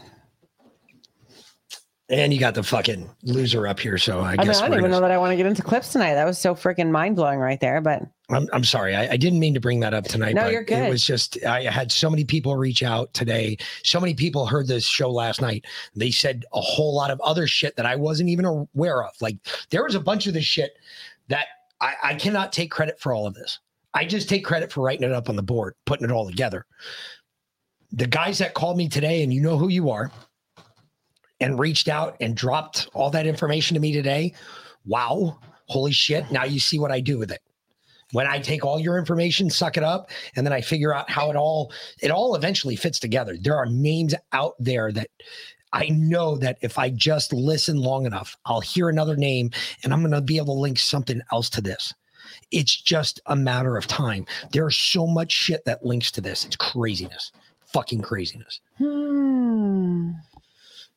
And 2.10 2.34
you 2.34 2.40
got 2.40 2.56
the 2.56 2.64
fucking 2.64 3.10
loser 3.24 3.68
up 3.68 3.80
here, 3.80 3.98
so 3.98 4.20
I 4.20 4.34
I, 4.34 4.38
mean, 4.38 4.48
guess 4.48 4.58
I 4.58 4.68
don't 4.68 4.74
even 4.74 4.82
gonna- 4.86 4.94
know 4.94 5.02
that 5.02 5.12
I 5.12 5.18
want 5.18 5.32
to 5.32 5.38
get 5.38 5.46
into 5.46 5.62
clips 5.62 5.92
tonight. 5.92 6.16
That 6.16 6.26
was 6.26 6.40
so 6.40 6.56
freaking 6.56 6.90
mind 6.90 7.16
blowing 7.16 7.40
right 7.40 7.60
there. 7.60 7.82
But 7.82 8.04
I'm, 8.30 8.48
I'm 8.52 8.64
sorry. 8.64 8.96
I, 8.96 9.12
I 9.12 9.18
didn't 9.18 9.40
mean 9.40 9.54
to 9.54 9.60
bring 9.60 9.80
that 9.82 9.94
up 9.94 10.06
tonight. 10.06 10.34
No, 10.36 10.44
but 10.44 10.52
you're 10.52 10.64
good. 10.64 10.86
It 10.88 10.90
was 10.90 11.04
just, 11.06 11.44
I 11.46 11.64
had 11.64 11.92
so 11.92 12.10
many 12.10 12.24
people 12.26 12.56
reach 12.56 12.84
out 12.84 13.14
today. 13.14 13.58
So 13.84 14.00
many 14.00 14.14
people 14.14 14.46
heard 14.46 14.68
this 14.68 14.86
show 14.86 15.10
last 15.12 15.42
night. 15.42 15.66
They 15.96 16.12
said 16.12 16.46
a 16.54 16.62
whole 16.62 16.96
lot 16.96 17.12
of 17.12 17.20
other 17.22 17.48
shit 17.48 17.76
that 17.76 17.86
I 17.86 17.96
wasn't 17.96 18.30
even 18.30 18.46
aware 18.46 19.04
of. 19.04 19.12
Like 19.22 19.38
there 19.70 19.84
was 19.84 19.96
a 19.96 20.00
bunch 20.00 20.28
of 20.28 20.34
this 20.34 20.46
shit 20.46 20.78
that 21.28 21.46
I, 21.82 21.94
I 22.04 22.16
cannot 22.16 22.52
take 22.54 22.72
credit 22.72 23.00
for 23.00 23.14
all 23.14 23.28
of 23.28 23.34
this. 23.36 23.60
I 23.94 24.06
just 24.06 24.30
take 24.30 24.46
credit 24.46 24.72
for 24.72 24.82
writing 24.82 25.04
it 25.04 25.12
up 25.12 25.30
on 25.30 25.36
the 25.36 25.44
board, 25.44 25.76
putting 25.86 26.06
it 26.06 26.12
all 26.12 26.28
together. 26.28 26.66
The 27.92 28.06
guys 28.06 28.38
that 28.38 28.54
called 28.54 28.78
me 28.78 28.88
today, 28.88 29.24
and 29.24 29.34
you 29.34 29.42
know 29.42 29.58
who 29.58 29.68
you 29.70 29.90
are, 29.90 30.12
and 31.42 31.60
reached 31.60 31.88
out 31.88 32.18
and 32.20 32.36
dropped 32.36 32.90
all 32.94 33.10
that 33.12 33.26
information 33.26 33.76
to 33.76 33.80
me 33.80 33.94
today. 33.94 34.34
Wow. 34.86 35.40
Holy 35.68 35.92
shit. 35.92 36.30
Now 36.32 36.46
you 36.46 36.60
see 36.60 36.80
what 36.80 36.92
I 36.92 37.00
do 37.00 37.18
with 37.18 37.32
it 37.32 37.42
when 38.12 38.28
I 38.28 38.40
take 38.40 38.66
all 38.66 38.80
your 38.80 38.98
information, 38.98 39.50
suck 39.50 39.78
it 39.78 39.84
up, 39.84 40.10
and 40.36 40.46
then 40.46 40.54
I 40.54 40.62
figure 40.62 40.94
out 40.94 41.10
how 41.10 41.30
it 41.30 41.36
all 41.36 41.72
it 42.02 42.12
all 42.12 42.36
eventually 42.36 42.76
fits 42.76 43.00
together. 43.00 43.38
There 43.40 43.56
are 43.56 43.66
names 43.66 44.16
out 44.34 44.56
there 44.60 44.92
that 44.92 45.10
I 45.72 45.90
know 45.90 46.36
that 46.38 46.58
if 46.62 46.80
I 46.80 46.90
just 46.90 47.32
listen 47.32 47.78
long 47.78 48.06
enough, 48.06 48.36
I'll 48.46 48.62
hear 48.62 48.90
another 48.90 49.16
name 49.16 49.52
and 49.84 49.94
I'm 49.94 50.02
going 50.02 50.12
to 50.12 50.22
be 50.22 50.38
able 50.38 50.56
to 50.56 50.62
link 50.62 50.80
something 50.80 51.22
else 51.32 51.50
to 51.52 51.62
this. 51.62 51.94
It's 52.52 52.76
just 52.76 53.20
a 53.28 53.36
matter 53.36 53.78
of 53.78 53.86
time. 53.86 54.26
There's 54.52 54.76
so 54.76 55.06
much 55.06 55.32
shit 55.32 55.64
that 55.66 55.86
links 55.86 56.12
to 56.12 56.22
this. 56.22 56.46
It's 56.46 56.56
craziness. 56.56 57.32
Fucking 57.68 58.02
craziness. 58.02 58.62
hmm. 58.78 60.12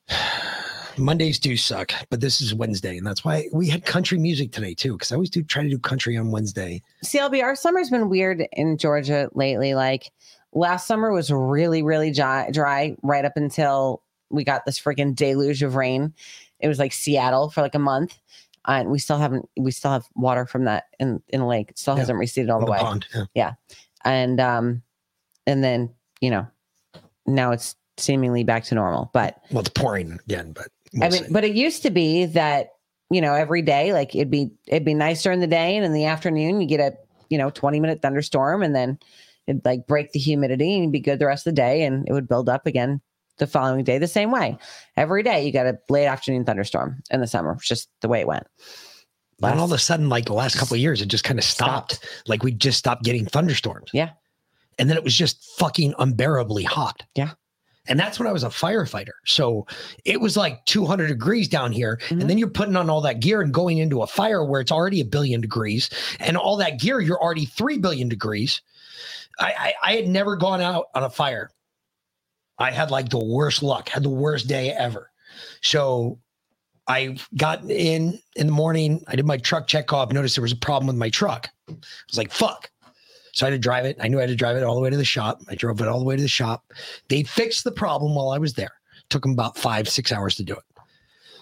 Mondays 0.97 1.39
do 1.39 1.57
suck, 1.57 1.91
but 2.09 2.21
this 2.21 2.39
is 2.39 2.53
Wednesday, 2.53 2.97
and 2.97 3.07
that's 3.07 3.25
why 3.25 3.47
we 3.51 3.67
had 3.67 3.83
country 3.85 4.17
music 4.19 4.51
today 4.51 4.73
too. 4.75 4.93
Because 4.93 5.11
I 5.11 5.15
always 5.15 5.29
do 5.31 5.41
try 5.41 5.63
to 5.63 5.69
do 5.69 5.79
country 5.79 6.15
on 6.17 6.29
Wednesday. 6.29 6.81
CLB, 7.03 7.41
our 7.41 7.55
summer's 7.55 7.89
been 7.89 8.09
weird 8.09 8.43
in 8.53 8.77
Georgia 8.77 9.29
lately. 9.33 9.73
Like 9.73 10.11
last 10.53 10.85
summer 10.85 11.11
was 11.11 11.31
really, 11.31 11.81
really 11.81 12.11
dry, 12.11 12.49
dry 12.51 12.95
right 13.01 13.25
up 13.25 13.33
until 13.35 14.03
we 14.29 14.43
got 14.43 14.65
this 14.65 14.79
freaking 14.79 15.15
deluge 15.15 15.63
of 15.63 15.75
rain. 15.75 16.13
It 16.59 16.67
was 16.67 16.77
like 16.79 16.93
Seattle 16.93 17.49
for 17.49 17.61
like 17.61 17.75
a 17.75 17.79
month. 17.79 18.19
Uh, 18.65 18.73
and 18.79 18.89
we 18.91 18.97
still 18.99 19.17
haven't, 19.17 19.49
we 19.57 19.71
still 19.71 19.91
have 19.91 20.05
water 20.15 20.45
from 20.45 20.63
that 20.65 20.85
in, 20.99 21.21
in 21.29 21.41
the 21.41 21.45
lake. 21.45 21.71
It 21.71 21.77
still 21.79 21.95
Yeah. 21.95 21.99
hasn't 22.01 22.17
receded 22.19 22.49
all 22.49 22.59
the, 22.59 22.65
on 22.67 22.71
way. 22.71 22.77
pond. 22.79 23.05
Yeah. 23.33 23.53
And, 24.05 24.39
um, 24.39 24.83
and 25.45 25.61
then, 25.63 25.89
you 26.21 26.29
know, 26.29 26.47
now 27.25 27.51
it's 27.51 27.75
seemingly 27.97 28.43
back 28.43 28.63
to 28.65 28.75
normal. 28.75 29.09
But 29.13 29.37
Well, 29.51 29.61
it's 29.61 29.69
pouring 29.69 30.19
again, 30.25 30.51
but 30.53 30.67
we'll 30.93 31.03
I 31.05 31.09
mean, 31.09 31.25
see. 31.25 31.33
but 31.33 31.43
it 31.43 31.55
used 31.55 31.83
to 31.83 31.89
be 31.89 32.25
that 32.27 32.69
you 33.09 33.21
know 33.21 33.33
every 33.33 33.61
day, 33.61 33.93
like 33.93 34.15
it'd 34.15 34.31
be 34.31 34.51
it'd 34.67 34.85
be 34.85 34.93
nice 34.93 35.23
during 35.23 35.39
the 35.39 35.47
day, 35.47 35.75
and 35.75 35.85
in 35.85 35.93
the 35.93 36.05
afternoon 36.05 36.61
you 36.61 36.67
get 36.67 36.79
a 36.79 36.95
you 37.29 37.37
know 37.37 37.49
twenty 37.49 37.79
minute 37.79 38.01
thunderstorm, 38.01 38.63
and 38.63 38.75
then 38.75 38.97
it'd 39.47 39.63
like 39.65 39.87
break 39.87 40.11
the 40.13 40.19
humidity 40.19 40.73
and 40.73 40.83
you'd 40.83 40.91
be 40.91 40.99
good 40.99 41.19
the 41.19 41.25
rest 41.25 41.45
of 41.45 41.51
the 41.53 41.61
day, 41.61 41.83
and 41.83 42.07
it 42.07 42.13
would 42.13 42.27
build 42.27 42.49
up 42.49 42.65
again 42.65 43.01
the 43.37 43.47
following 43.47 43.83
day 43.83 43.97
the 43.97 44.07
same 44.07 44.31
way. 44.31 44.57
Every 44.95 45.23
day 45.23 45.45
you 45.45 45.51
got 45.51 45.65
a 45.65 45.77
late 45.89 46.05
afternoon 46.05 46.45
thunderstorm 46.45 47.01
in 47.09 47.19
the 47.19 47.27
summer. 47.27 47.53
It's 47.53 47.67
just 47.67 47.89
the 48.01 48.07
way 48.07 48.19
it 48.21 48.27
went. 48.27 48.45
and 49.41 49.59
all 49.59 49.65
of 49.65 49.71
a 49.71 49.77
sudden, 49.79 50.07
like 50.07 50.25
the 50.25 50.33
last 50.33 50.55
couple 50.57 50.75
of 50.75 50.79
years, 50.79 51.01
it 51.01 51.07
just 51.07 51.23
kind 51.23 51.39
of 51.39 51.43
stopped. 51.45 52.07
Like 52.27 52.43
we 52.43 52.51
just 52.51 52.77
stopped 52.77 53.03
getting 53.03 53.25
thunderstorms. 53.25 53.89
Yeah. 53.91 54.11
And 54.79 54.89
then 54.89 54.97
it 54.97 55.03
was 55.03 55.15
just 55.15 55.43
fucking 55.57 55.93
unbearably 55.99 56.63
hot. 56.63 57.03
Yeah. 57.15 57.31
And 57.87 57.99
that's 57.99 58.17
when 58.17 58.27
I 58.27 58.31
was 58.31 58.43
a 58.43 58.49
firefighter. 58.49 59.13
So 59.25 59.67
it 60.05 60.21
was 60.21 60.37
like 60.37 60.63
200 60.65 61.07
degrees 61.07 61.47
down 61.47 61.71
here. 61.71 61.99
Mhm. 62.07 62.21
And 62.21 62.29
then 62.29 62.37
you're 62.37 62.49
putting 62.49 62.75
on 62.77 62.89
all 62.89 63.01
that 63.01 63.19
gear 63.19 63.41
and 63.41 63.53
going 63.53 63.77
into 63.77 64.01
a 64.01 64.07
fire 64.07 64.43
where 64.43 64.61
it's 64.61 64.71
already 64.71 65.01
a 65.01 65.05
billion 65.05 65.41
degrees. 65.41 65.89
And 66.19 66.37
all 66.37 66.55
that 66.57 66.79
gear, 66.79 67.01
you're 67.01 67.21
already 67.21 67.45
3 67.45 67.77
billion 67.77 68.07
degrees. 68.07 68.61
I, 69.39 69.73
I, 69.83 69.91
I 69.91 69.95
had 69.95 70.07
never 70.07 70.35
gone 70.35 70.61
out 70.61 70.85
on 70.95 71.03
a 71.03 71.09
fire. 71.09 71.49
I 72.59 72.71
had 72.71 72.91
like 72.91 73.09
the 73.09 73.23
worst 73.23 73.63
luck, 73.63 73.89
had 73.89 74.03
the 74.03 74.09
worst 74.09 74.47
day 74.47 74.69
ever. 74.71 75.11
So 75.61 76.19
I 76.87 77.17
got 77.35 77.63
in 77.69 78.19
in 78.35 78.47
the 78.47 78.53
morning. 78.53 79.03
I 79.07 79.15
did 79.15 79.25
my 79.25 79.37
truck 79.37 79.67
check 79.67 79.91
off, 79.91 80.11
noticed 80.11 80.35
there 80.35 80.41
was 80.41 80.51
a 80.51 80.57
problem 80.57 80.87
with 80.87 80.95
my 80.95 81.09
truck. 81.09 81.49
I 81.69 81.73
was 82.09 82.17
like, 82.17 82.31
fuck. 82.31 82.69
So 83.33 83.45
I 83.45 83.49
had 83.49 83.55
to 83.55 83.59
drive 83.59 83.85
it. 83.85 83.97
I 83.99 84.07
knew 84.07 84.19
I 84.19 84.21
had 84.21 84.29
to 84.29 84.35
drive 84.35 84.55
it 84.57 84.63
all 84.63 84.75
the 84.75 84.81
way 84.81 84.91
to 84.91 84.97
the 84.97 85.03
shop. 85.03 85.41
I 85.49 85.55
drove 85.55 85.81
it 85.81 85.87
all 85.87 85.99
the 85.99 86.05
way 86.05 86.15
to 86.15 86.21
the 86.21 86.27
shop. 86.27 86.71
They 87.09 87.23
fixed 87.23 87.63
the 87.63 87.71
problem 87.71 88.15
while 88.15 88.29
I 88.29 88.37
was 88.37 88.53
there. 88.53 88.73
It 88.97 89.09
Took 89.09 89.23
them 89.23 89.31
about 89.31 89.57
five, 89.57 89.89
six 89.89 90.11
hours 90.11 90.35
to 90.35 90.43
do 90.43 90.53
it. 90.53 90.63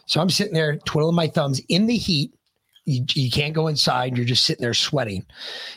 So 0.06 0.22
I'm 0.22 0.30
sitting 0.30 0.54
there 0.54 0.78
twiddling 0.78 1.16
my 1.16 1.28
thumbs 1.28 1.62
in 1.68 1.86
the 1.86 1.98
heat. 1.98 2.34
You, 2.86 3.06
you 3.14 3.30
can't 3.30 3.54
go 3.54 3.68
inside. 3.68 4.18
You're 4.18 4.26
just 4.26 4.46
sitting 4.46 4.64
there 4.64 4.74
sweating 4.74 5.26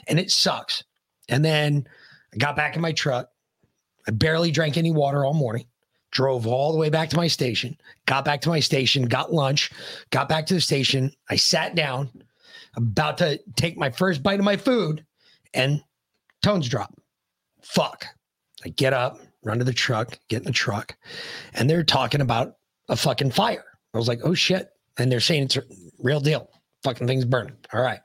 and 0.08 0.18
it 0.18 0.30
sucks. 0.30 0.84
And 1.28 1.44
then 1.44 1.86
I 2.32 2.36
got 2.38 2.56
back 2.56 2.76
in 2.76 2.82
my 2.82 2.92
truck, 2.92 3.28
I 4.06 4.12
barely 4.12 4.50
drank 4.50 4.76
any 4.76 4.92
water 4.92 5.24
all 5.24 5.34
morning. 5.34 5.66
Drove 6.12 6.46
all 6.46 6.70
the 6.70 6.78
way 6.78 6.90
back 6.90 7.10
to 7.10 7.16
my 7.16 7.26
station. 7.26 7.76
Got 8.06 8.24
back 8.24 8.40
to 8.42 8.48
my 8.48 8.60
station. 8.60 9.06
Got 9.06 9.32
lunch. 9.32 9.72
Got 10.10 10.28
back 10.28 10.46
to 10.46 10.54
the 10.54 10.60
station. 10.60 11.10
I 11.28 11.34
sat 11.34 11.74
down, 11.74 12.08
about 12.76 13.18
to 13.18 13.40
take 13.56 13.76
my 13.76 13.90
first 13.90 14.22
bite 14.22 14.38
of 14.38 14.44
my 14.44 14.56
food, 14.56 15.04
and 15.54 15.82
tones 16.44 16.68
drop. 16.68 16.94
Fuck. 17.62 18.06
I 18.64 18.68
get 18.68 18.92
up, 18.92 19.18
run 19.42 19.58
to 19.58 19.64
the 19.64 19.72
truck, 19.72 20.18
get 20.28 20.38
in 20.38 20.44
the 20.44 20.52
truck, 20.52 20.94
and 21.54 21.68
they're 21.68 21.82
talking 21.82 22.20
about 22.20 22.56
a 22.88 22.96
fucking 22.96 23.30
fire. 23.30 23.64
I 23.94 23.98
was 23.98 24.08
like, 24.08 24.20
oh 24.24 24.34
shit. 24.34 24.70
And 24.98 25.10
they're 25.10 25.20
saying 25.20 25.44
it's 25.44 25.56
a 25.56 25.62
real 25.98 26.20
deal. 26.20 26.50
Fucking 26.82 27.06
thing's 27.06 27.24
burning. 27.24 27.56
All 27.72 27.80
right. 27.80 28.00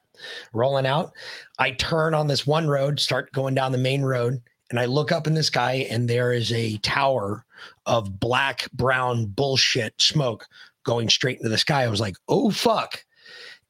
Rolling 0.54 0.86
out. 0.86 1.12
I 1.60 1.72
turn 1.72 2.14
on 2.14 2.28
this 2.28 2.48
one 2.48 2.68
road, 2.68 3.00
start 3.00 3.32
going 3.34 3.56
down 3.56 3.72
the 3.72 3.78
main 3.78 4.02
road, 4.02 4.42
and 4.70 4.80
I 4.80 4.86
look 4.86 5.12
up 5.12 5.28
in 5.28 5.34
the 5.34 5.44
sky, 5.44 5.88
and 5.90 6.10
there 6.10 6.32
is 6.32 6.52
a 6.52 6.78
tower 6.78 7.46
of 7.86 8.20
black, 8.20 8.72
brown 8.72 9.26
bullshit 9.26 9.94
smoke 10.00 10.48
going 10.84 11.10
straight 11.10 11.38
into 11.38 11.50
the 11.50 11.58
sky. 11.58 11.84
I 11.84 11.90
was 11.90 12.02
like, 12.02 12.16
oh 12.28 12.52
fuck. 12.52 13.04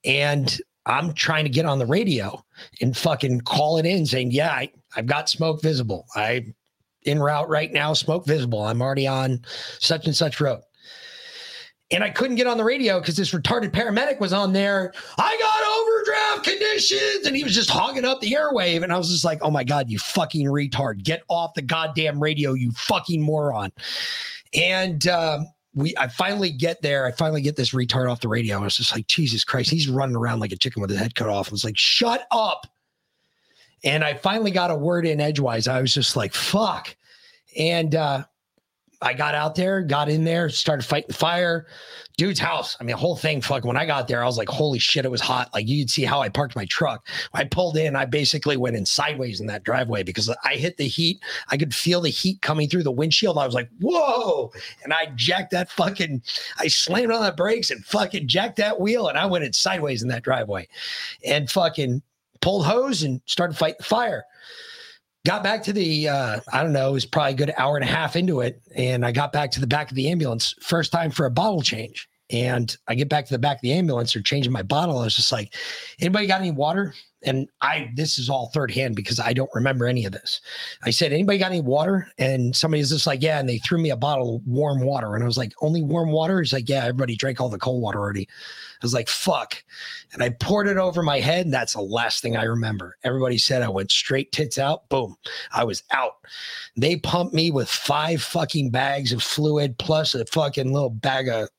And 0.06 0.60
I'm 0.90 1.14
trying 1.14 1.46
to 1.46 1.50
get 1.50 1.66
on 1.66 1.78
the 1.78 1.86
radio 1.86 2.44
and 2.82 2.98
fucking 2.98 3.42
call 3.42 3.78
it 3.78 3.86
in 3.86 4.06
saying, 4.08 4.32
yeah, 4.32 4.52
I, 4.52 4.72
I've 4.96 5.06
got 5.06 5.30
smoke 5.30 5.62
visible. 5.62 6.08
I'm 6.16 6.56
in 7.04 7.20
route 7.20 7.48
right 7.48 7.72
now, 7.72 7.94
smoke 7.94 8.26
visible. 8.26 8.64
I'm 8.64 8.82
already 8.82 9.08
on 9.08 9.42
such 9.80 10.08
and 10.08 10.16
such 10.16 10.42
road. 10.42 10.62
And 11.92 12.04
I 12.04 12.10
couldn't 12.10 12.36
get 12.36 12.48
on 12.48 12.58
the 12.58 12.64
radio 12.64 13.00
because 13.00 13.16
this 13.16 13.32
retarded 13.32 13.72
paramedic 13.72 14.20
was 14.20 14.34
on 14.34 14.52
there. 14.52 14.94
I 15.18 15.38
got 15.40 15.64
overdraft 15.80 16.44
conditions. 16.44 17.26
And 17.26 17.36
he 17.36 17.44
was 17.44 17.54
just 17.56 17.70
hogging 17.70 18.06
up 18.06 18.20
the 18.22 18.32
airwave. 18.32 18.84
And 18.84 18.92
I 18.92 18.98
was 18.98 19.10
just 19.10 19.26
like, 19.26 19.40
oh 19.42 19.50
my 19.50 19.64
God, 19.64 19.90
you 19.90 20.00
fucking 20.00 20.48
retard. 20.48 21.04
Get 21.04 21.24
off 21.30 21.54
the 21.54 21.62
goddamn 21.62 22.22
radio, 22.22 22.54
you 22.54 22.72
fucking 22.72 23.22
moron. 23.22 23.72
And 24.54 25.08
um, 25.08 25.48
we 25.74 25.96
I 25.98 26.08
finally 26.08 26.52
get 26.52 26.82
there. 26.82 27.06
I 27.06 27.12
finally 27.12 27.42
get 27.42 27.56
this 27.56 27.72
retard 27.72 28.12
off 28.12 28.22
the 28.22 28.28
radio. 28.28 28.60
I 28.60 28.64
was 28.64 28.78
just 28.78 28.96
like, 28.96 29.08
Jesus 29.08 29.44
Christ, 29.44 29.70
he's 29.70 29.88
running 29.88 30.16
around 30.16 30.40
like 30.40 30.52
a 30.52 30.58
chicken 30.58 30.82
with 30.82 30.90
his 30.90 31.00
head 31.00 31.16
cut 31.16 31.30
off. 31.30 31.50
I 31.50 31.52
was 31.52 31.64
like, 31.64 31.78
shut 31.78 32.28
up. 32.32 32.68
And 33.84 34.04
I 34.04 34.14
finally 34.14 34.52
got 34.52 34.72
a 34.72 34.76
word 34.76 35.06
in 35.06 35.22
edgewise. 35.22 35.68
I 35.68 35.82
was 35.82 35.94
just 35.94 36.16
like, 36.16 36.34
fuck. 36.34 36.96
And 37.58 37.96
uh, 37.96 38.26
I 39.02 39.14
got 39.14 39.34
out 39.34 39.56
there, 39.56 39.82
got 39.82 40.10
in 40.10 40.26
there, 40.26 40.50
started 40.50 40.84
fighting 40.84 41.08
the 41.08 41.14
fire. 41.14 41.68
Dude's 42.18 42.40
house. 42.40 42.76
I 42.80 42.84
mean, 42.84 42.92
the 42.92 42.98
whole 42.98 43.16
thing, 43.16 43.40
fuck. 43.40 43.64
When 43.64 43.78
I 43.78 43.86
got 43.86 44.10
there, 44.10 44.22
I 44.22 44.26
was 44.26 44.38
like, 44.38 44.50
holy 44.50 44.78
shit, 44.78 45.06
it 45.06 45.12
was 45.12 45.22
hot. 45.22 45.50
Like 45.54 45.70
you'd 45.70 45.90
see 45.90 46.04
how 46.04 46.22
I 46.22 46.28
parked 46.28 46.54
my 46.54 46.66
truck. 46.66 47.08
I 47.34 47.46
pulled 47.46 47.78
in, 47.78 47.96
I 47.96 48.04
basically 48.04 48.58
went 48.58 48.76
in 48.76 48.86
sideways 48.86 49.40
in 49.40 49.48
that 49.48 49.64
driveway 49.64 50.04
because 50.04 50.30
I 50.44 50.56
hit 50.56 50.76
the 50.76 50.88
heat. 50.88 51.22
I 51.48 51.56
could 51.56 51.74
feel 51.74 52.02
the 52.02 52.10
heat 52.10 52.42
coming 52.42 52.68
through 52.68 52.84
the 52.84 52.92
windshield. 52.92 53.38
I 53.38 53.46
was 53.46 53.56
like, 53.56 53.70
whoa. 53.80 54.52
And 54.84 54.92
I 54.92 55.14
jacked 55.16 55.52
that 55.52 55.72
fucking, 55.72 56.22
I 56.58 56.68
slammed 56.68 57.14
on 57.14 57.24
the 57.24 57.32
brakes 57.32 57.72
and 57.72 57.86
fucking 57.86 58.28
jacked 58.28 58.58
that 58.58 58.82
wheel. 58.82 59.08
And 59.08 59.18
I 59.18 59.26
went 59.28 59.46
in 59.46 59.54
sideways 59.54 60.04
in 60.04 60.10
that 60.10 60.24
driveway 60.24 60.68
and 61.26 61.50
fucking 61.50 62.02
pulled 62.42 62.66
hose 62.66 63.04
and 63.04 63.22
started 63.26 63.58
fighting 63.58 63.78
the 63.80 63.86
fire 63.86 64.26
got 65.26 65.44
back 65.44 65.64
to 65.64 65.74
the 65.74 66.08
uh, 66.08 66.40
i 66.54 66.64
don't 66.64 66.74
know 66.74 66.90
it 66.90 66.94
was 66.94 67.06
probably 67.06 67.34
a 67.34 67.36
good 67.36 67.54
hour 67.58 67.76
and 67.76 67.84
a 67.84 67.92
half 67.92 68.16
into 68.16 68.42
it 68.42 68.62
and 68.76 69.06
i 69.06 69.12
got 69.12 69.32
back 69.32 69.52
to 69.52 69.60
the 69.60 69.68
back 69.68 69.90
of 69.90 69.96
the 69.96 70.10
ambulance 70.10 70.54
first 70.62 70.92
time 70.92 71.12
for 71.12 71.26
a 71.26 71.32
bottle 71.32 71.62
change. 71.62 72.08
And 72.32 72.76
i 72.88 72.96
get 72.96 73.10
back 73.10 73.26
to 73.26 73.34
the 73.34 73.40
back 73.40 73.58
of 73.58 73.62
the 73.62 73.74
ambulance 73.74 74.14
they're 74.14 74.22
changing 74.24 74.52
my 74.52 74.62
bottle 74.64 75.00
i 75.00 75.04
was 75.04 75.16
just 75.16 75.32
like 75.32 75.56
anybody 76.00 76.28
got 76.28 76.42
any 76.42 76.52
water? 76.52 76.94
And 77.24 77.50
i 77.62 77.92
this 77.96 78.18
is 78.18 78.30
all 78.30 78.50
third 78.54 78.72
hand 78.72 78.96
because 78.96 79.20
i 79.20 79.34
don't 79.34 79.50
remember 79.54 79.88
any 79.88 80.06
of 80.06 80.14
this. 80.14 80.40
I 80.84 80.92
said 80.92 81.12
anybody 81.12 81.38
got 81.38 81.52
any 81.52 81.62
water? 81.62 82.08
And 82.18 82.56
somebody's 82.56 82.92
just 82.92 83.08
like 83.08 83.22
yeah 83.22 83.40
and 83.40 83.50
they 83.50 83.58
threw 83.58 83.82
me 83.82 83.90
a 83.90 83.98
bottle 83.98 84.38
of 84.38 84.48
warm 84.48 84.82
water. 84.82 85.16
And 85.16 85.24
i 85.24 85.28
was 85.28 85.38
like 85.38 85.54
only 85.62 85.82
warm 85.82 86.12
water? 86.12 86.40
He's 86.40 86.54
like 86.54 86.70
yeah 86.70 86.82
everybody 86.86 87.16
drank 87.16 87.42
all 87.42 87.50
the 87.50 87.60
cold 87.60 87.82
water 87.82 88.00
already 88.00 88.30
was 88.86 88.94
like, 88.94 89.10
fuck. 89.10 89.64
And 90.14 90.24
I 90.24 90.30
poured 90.30 90.68
it 90.68 90.78
over 90.78 91.04
my 91.04 91.20
head. 91.20 91.46
And 91.46 91.54
that's 91.54 91.74
the 91.74 91.82
last 91.82 92.22
thing 92.22 92.38
I 92.38 92.44
remember. 92.44 92.98
Everybody 93.04 93.38
said 93.38 93.62
I 93.62 93.70
went 93.70 93.92
straight 93.92 94.32
tits 94.32 94.58
out. 94.58 94.88
Boom. 94.90 95.16
I 95.54 95.64
was 95.64 95.84
out. 95.92 96.14
They 96.78 96.98
pumped 96.98 97.34
me 97.34 97.52
with 97.52 97.70
five 97.70 98.22
fucking 98.22 98.72
bags 98.72 99.12
of 99.12 99.22
fluid 99.22 99.78
plus 99.78 100.16
a 100.16 100.26
fucking 100.26 100.72
little 100.72 100.90
bag 100.90 101.28
of 101.30 101.50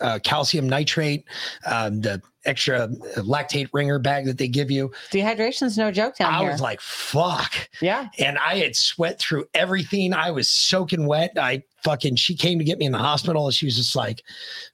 uh, 0.00 0.18
calcium 0.24 0.68
nitrate, 0.68 1.24
um, 1.66 2.00
the 2.00 2.20
extra 2.44 2.88
lactate 3.18 3.68
ringer 3.72 4.00
bag 4.00 4.24
that 4.26 4.36
they 4.36 4.48
give 4.48 4.68
you. 4.70 4.90
Dehydration's 5.12 5.78
no 5.78 5.92
joke 5.92 6.16
down 6.16 6.34
I 6.34 6.40
here. 6.40 6.50
was 6.50 6.60
like, 6.60 6.80
fuck. 6.80 7.68
yeah. 7.80 8.08
And 8.18 8.36
I 8.38 8.56
had 8.56 8.74
sweat 8.74 9.20
through 9.20 9.44
everything. 9.54 10.12
I 10.12 10.32
was 10.32 10.48
soaking 10.48 11.06
wet. 11.06 11.32
I 11.38 11.62
fucking, 11.84 12.16
she 12.16 12.34
came 12.36 12.58
to 12.58 12.64
get 12.64 12.78
me 12.78 12.86
in 12.86 12.92
the 12.92 12.98
hospital 12.98 13.46
and 13.46 13.54
she 13.54 13.66
was 13.66 13.76
just 13.76 13.94
like, 13.96 14.22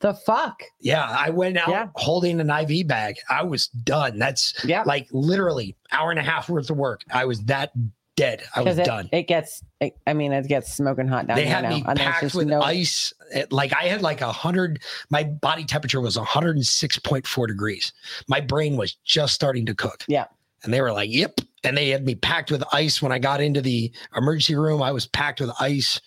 The 0.01 0.15
fuck? 0.15 0.63
yeah, 0.81 1.05
I 1.09 1.31
went 1.31 1.57
out 1.57 1.69
Yeah. 1.69 1.87
holding 1.95 2.41
an 2.41 2.51
IV 2.51 2.87
bag. 2.87 3.17
I 3.31 3.43
was 3.45 3.69
done. 3.69 4.19
That's 4.19 4.55
Yeah. 4.65 4.83
like 4.87 5.09
literally 5.13 5.77
hour 5.93 6.11
and 6.11 6.19
a 6.19 6.23
half 6.23 6.49
worth 6.49 6.71
of 6.71 6.77
work. 6.77 7.03
I 7.13 7.25
was 7.25 7.41
that 7.45 7.73
dead. 8.17 8.43
I 8.55 8.63
was 8.63 8.79
it, 8.79 8.85
done. 8.85 9.09
it 9.13 9.29
gets, 9.29 9.63
it, 9.81 9.97
I 10.07 10.13
mean, 10.13 10.33
it 10.33 10.49
gets 10.49 10.73
smoking 10.75 11.07
hot 11.07 11.29
down 11.29 11.37
they 11.37 11.45
here 11.45 11.55
had 11.55 11.63
now. 11.63 11.71
me 11.71 11.85
and 11.87 11.99
packed 11.99 12.35
with 12.35 12.49
no- 12.49 12.61
ice. 12.63 13.13
It- 13.33 13.53
like 13.53 13.73
I 13.73 13.85
had 13.85 14.03
like 14.03 14.21
a 14.23 14.33
hundred, 14.33 14.81
my 15.09 15.23
body 15.23 15.65
temperature 15.65 16.01
was 16.01 16.17
106.4 16.17 17.47
degrees. 17.47 17.93
My 18.27 18.41
brain 18.41 18.77
was 18.77 18.97
just 19.05 19.35
starting 19.35 19.67
to 19.67 19.75
cook. 19.75 20.05
Yeah. 20.09 20.25
And 20.69 20.75
they 20.75 20.83
were 20.83 20.93
like, 20.93 21.09
yep. 21.11 21.41
And 21.65 21.75
they 21.75 21.89
had 21.89 22.05
me 22.05 22.15
packed 22.15 22.51
with 22.51 22.63
ice 22.75 23.01
when 23.01 23.11
I 23.11 23.19
got 23.19 23.41
into 23.41 23.63
the 23.63 23.91
emergency 24.15 24.55
room. 24.55 24.83
I 24.83 24.93
was 24.93 25.07
packed 25.07 25.41
with 25.41 25.51
ice. 25.59 25.99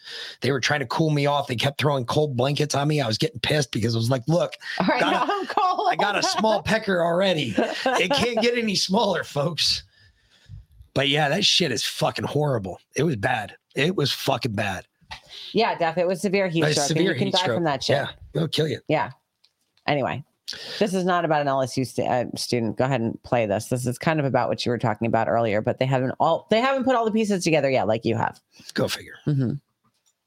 They 0.42 0.52
were 0.52 0.60
trying 0.60 0.82
to 0.82 0.86
cool 0.86 1.10
me 1.10 1.26
off. 1.26 1.48
They 1.48 1.56
kept 1.56 1.82
throwing 1.82 2.06
cold 2.06 2.38
blankets 2.38 2.76
on 2.76 2.88
me. 2.88 3.02
I 3.02 3.08
was 3.08 3.18
getting 3.18 3.40
pissed 3.40 3.72
because 3.72 3.96
I 3.96 3.98
was 3.98 4.12
like, 4.12 4.22
look, 4.28 4.54
right, 4.88 5.02
got 5.02 5.28
a-. 5.28 5.62
I 5.90 5.96
got 5.96 6.16
a 6.16 6.22
small 6.22 6.62
pecker 6.64 7.04
already. 7.04 7.56
It 7.58 8.12
can't 8.12 8.40
get 8.40 8.56
any 8.56 8.76
smaller, 8.76 9.24
folks. 9.24 9.82
But 10.94 11.10
yeah, 11.10 11.28
that 11.30 11.44
shit 11.44 11.72
is 11.72 11.84
fucking 11.84 12.26
horrible. 12.26 12.80
It 12.96 13.02
was 13.02 13.16
bad. 13.16 13.56
It 13.76 13.96
was 13.96 14.12
fucking 14.12 14.54
bad. 14.54 14.86
Yeah, 15.54 15.76
Def, 15.76 15.98
it 15.98 16.06
was 16.06 16.22
severe 16.22 16.50
heat 16.50 16.66
stroke. 16.66 16.88
severe 16.88 17.14
you 17.14 17.18
can 17.18 17.32
die 17.32 17.40
stroke. 17.40 17.56
from 17.56 17.64
that 17.64 17.84
shit. 17.84 17.96
Yeah, 17.96 18.10
it'll 18.36 18.48
kill 18.48 18.68
you. 18.68 18.80
Yeah. 18.88 19.10
Anyway, 19.88 20.24
this 20.80 20.94
is 20.94 21.06
not 21.06 21.26
about 21.26 21.42
an 21.42 21.48
LSU 21.48 21.86
stu- 21.88 22.04
uh, 22.04 22.26
student. 22.36 22.78
Go 22.78 22.86
ahead 22.86 23.02
and 23.02 23.22
play 23.24 23.46
this. 23.46 23.68
This 23.68 23.86
is 23.86 23.98
kind 23.98 24.20
of 24.20 24.26
about 24.26 24.50
what 24.50 24.66
you 24.66 24.72
were 24.72 24.78
talking 24.78 25.08
about 25.08 25.28
earlier, 25.28 25.62
but 25.62 25.80
they 25.80 25.86
haven't 25.86 26.14
all 26.20 26.48
they 26.50 26.60
haven't 26.60 26.84
put 26.84 26.96
all 26.96 27.06
the 27.06 27.12
pieces 27.12 27.44
together 27.44 27.70
yet, 27.70 27.88
like 27.88 28.06
you 28.06 28.16
have. 28.16 28.40
Go 28.74 28.88
figure. 28.88 29.16
Mhm. 29.28 29.60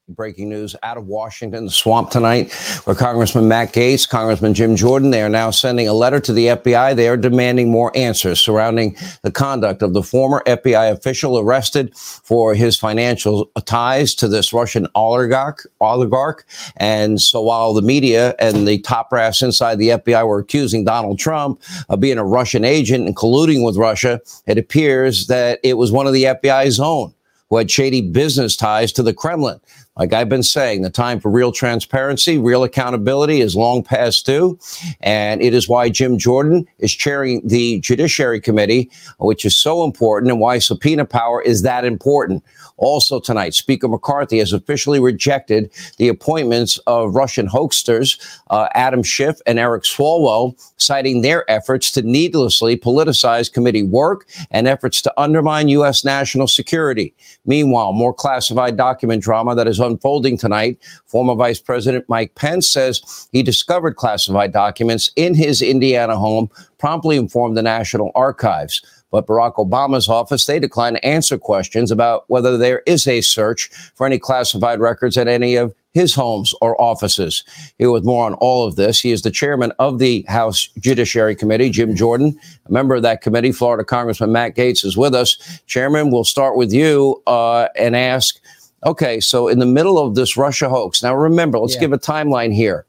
Breaking 0.07 0.49
news 0.49 0.75
out 0.83 0.97
of 0.97 1.07
Washington, 1.07 1.65
the 1.65 1.71
swamp 1.71 2.11
tonight, 2.11 2.53
where 2.83 2.95
Congressman 2.95 3.47
Matt 3.47 3.73
Gaetz, 3.73 4.07
Congressman 4.07 4.53
Jim 4.53 4.75
Jordan, 4.75 5.09
they 5.09 5.23
are 5.23 5.29
now 5.29 5.49
sending 5.49 5.87
a 5.87 5.93
letter 5.93 6.19
to 6.19 6.31
the 6.31 6.45
FBI. 6.45 6.95
They 6.95 7.09
are 7.09 7.17
demanding 7.17 7.71
more 7.71 7.91
answers 7.95 8.39
surrounding 8.39 8.95
the 9.23 9.31
conduct 9.31 9.81
of 9.81 9.93
the 9.93 10.03
former 10.03 10.43
FBI 10.45 10.91
official 10.91 11.39
arrested 11.39 11.97
for 11.97 12.53
his 12.53 12.77
financial 12.77 13.47
ties 13.65 14.13
to 14.15 14.27
this 14.27 14.53
Russian 14.53 14.87
oligarch. 14.93 15.65
Oligarch, 15.81 16.45
and 16.77 17.19
so 17.19 17.41
while 17.41 17.73
the 17.73 17.81
media 17.81 18.35
and 18.37 18.67
the 18.67 18.77
top 18.81 19.09
brass 19.09 19.41
inside 19.41 19.79
the 19.79 19.89
FBI 19.89 20.27
were 20.27 20.37
accusing 20.37 20.85
Donald 20.85 21.17
Trump 21.17 21.59
of 21.89 21.99
being 21.99 22.19
a 22.19 22.23
Russian 22.23 22.63
agent 22.63 23.07
and 23.07 23.15
colluding 23.15 23.65
with 23.65 23.75
Russia, 23.75 24.21
it 24.45 24.59
appears 24.59 25.25
that 25.25 25.59
it 25.63 25.77
was 25.79 25.91
one 25.91 26.05
of 26.05 26.13
the 26.13 26.25
FBI's 26.25 26.79
own 26.79 27.11
who 27.55 27.59
had 27.59 27.71
shady 27.71 28.01
business 28.01 28.57
ties 28.57 28.91
to 28.91 29.01
the 29.01 29.13
Kremlin. 29.13 29.61
Like 29.95 30.11
I've 30.11 30.27
been 30.27 30.43
saying, 30.43 30.81
the 30.81 30.89
time 30.89 31.21
for 31.21 31.31
real 31.31 31.53
transparency, 31.53 32.37
real 32.37 32.65
accountability 32.65 33.39
is 33.39 33.55
long 33.55 33.81
past 33.81 34.25
due. 34.25 34.59
And 34.99 35.41
it 35.41 35.53
is 35.53 35.69
why 35.69 35.87
Jim 35.87 36.17
Jordan 36.17 36.67
is 36.79 36.93
chairing 36.93 37.41
the 37.47 37.79
Judiciary 37.79 38.41
Committee, 38.41 38.91
which 39.19 39.45
is 39.45 39.55
so 39.55 39.85
important, 39.85 40.33
and 40.33 40.41
why 40.41 40.59
subpoena 40.59 41.05
power 41.05 41.41
is 41.41 41.61
that 41.61 41.85
important. 41.85 42.43
Also, 42.77 43.19
tonight, 43.19 43.53
Speaker 43.53 43.87
McCarthy 43.87 44.39
has 44.39 44.51
officially 44.51 44.99
rejected 44.99 45.71
the 45.97 46.09
appointments 46.09 46.77
of 46.87 47.15
Russian 47.15 47.47
hoaxsters 47.47 48.19
uh, 48.49 48.67
Adam 48.73 49.01
Schiff 49.01 49.39
and 49.45 49.57
Eric 49.57 49.83
Swalwell, 49.83 50.55
citing 50.77 51.21
their 51.21 51.49
efforts 51.49 51.91
to 51.91 52.01
needlessly 52.01 52.77
politicize 52.77 53.51
committee 53.51 53.83
work 53.83 54.27
and 54.51 54.67
efforts 54.67 55.01
to 55.01 55.13
undermine 55.19 55.69
U.S. 55.69 56.03
national 56.03 56.47
security. 56.47 57.13
Meanwhile, 57.45 57.93
more 57.93 58.13
classified 58.13 58.75
document 58.75 59.23
drama 59.23 59.55
that 59.55 59.67
is 59.67 59.79
unfolding 59.79 60.37
tonight. 60.37 60.77
Former 61.05 61.35
Vice 61.35 61.59
President 61.59 62.05
Mike 62.09 62.35
Pence 62.35 62.69
says 62.69 63.27
he 63.31 63.41
discovered 63.41 63.95
classified 63.95 64.51
documents 64.51 65.11
in 65.15 65.33
his 65.33 65.61
Indiana 65.61 66.17
home, 66.17 66.49
promptly 66.77 67.17
informed 67.17 67.55
the 67.55 67.63
National 67.63 68.11
Archives. 68.15 68.81
But 69.11 69.27
Barack 69.27 69.55
Obama's 69.55 70.09
office, 70.09 70.45
they 70.45 70.59
declined 70.59 70.97
to 70.97 71.05
answer 71.05 71.37
questions 71.37 71.91
about 71.91 72.25
whether 72.27 72.57
there 72.57 72.81
is 72.85 73.07
a 73.07 73.21
search 73.21 73.67
for 73.95 74.05
any 74.05 74.19
classified 74.19 74.79
records 74.79 75.17
at 75.17 75.27
any 75.27 75.55
of 75.55 75.73
his 75.93 76.13
homes 76.13 76.53
or 76.61 76.79
offices. 76.81 77.43
Here 77.77 77.91
with 77.91 78.03
more 78.03 78.25
on 78.25 78.33
all 78.35 78.67
of 78.67 78.75
this, 78.75 78.99
he 78.99 79.11
is 79.11 79.21
the 79.21 79.31
chairman 79.31 79.71
of 79.79 79.99
the 79.99 80.25
House 80.27 80.67
Judiciary 80.79 81.35
Committee, 81.35 81.69
Jim 81.69 81.95
Jordan. 81.95 82.37
A 82.65 82.71
member 82.71 82.95
of 82.95 83.03
that 83.03 83.21
committee, 83.21 83.53
Florida 83.53 83.85
Congressman 83.85 84.33
Matt 84.33 84.55
Gaetz, 84.55 84.83
is 84.83 84.97
with 84.97 85.15
us. 85.15 85.61
Chairman, 85.67 86.11
we'll 86.11 86.25
start 86.25 86.57
with 86.57 86.73
you 86.73 87.21
uh, 87.27 87.69
and 87.77 87.95
ask 87.95 88.39
Okay, 88.85 89.19
so 89.19 89.47
in 89.47 89.57
the 89.57 89.65
middle 89.65 89.97
of 89.97 90.13
this 90.13 90.37
Russia 90.37 90.69
hoax, 90.69 91.01
now 91.01 91.15
remember, 91.15 91.57
let's 91.57 91.73
Yeah. 91.73 91.79
give 91.81 91.93
a 91.93 91.97
timeline 91.97 92.53
here. 92.53 92.85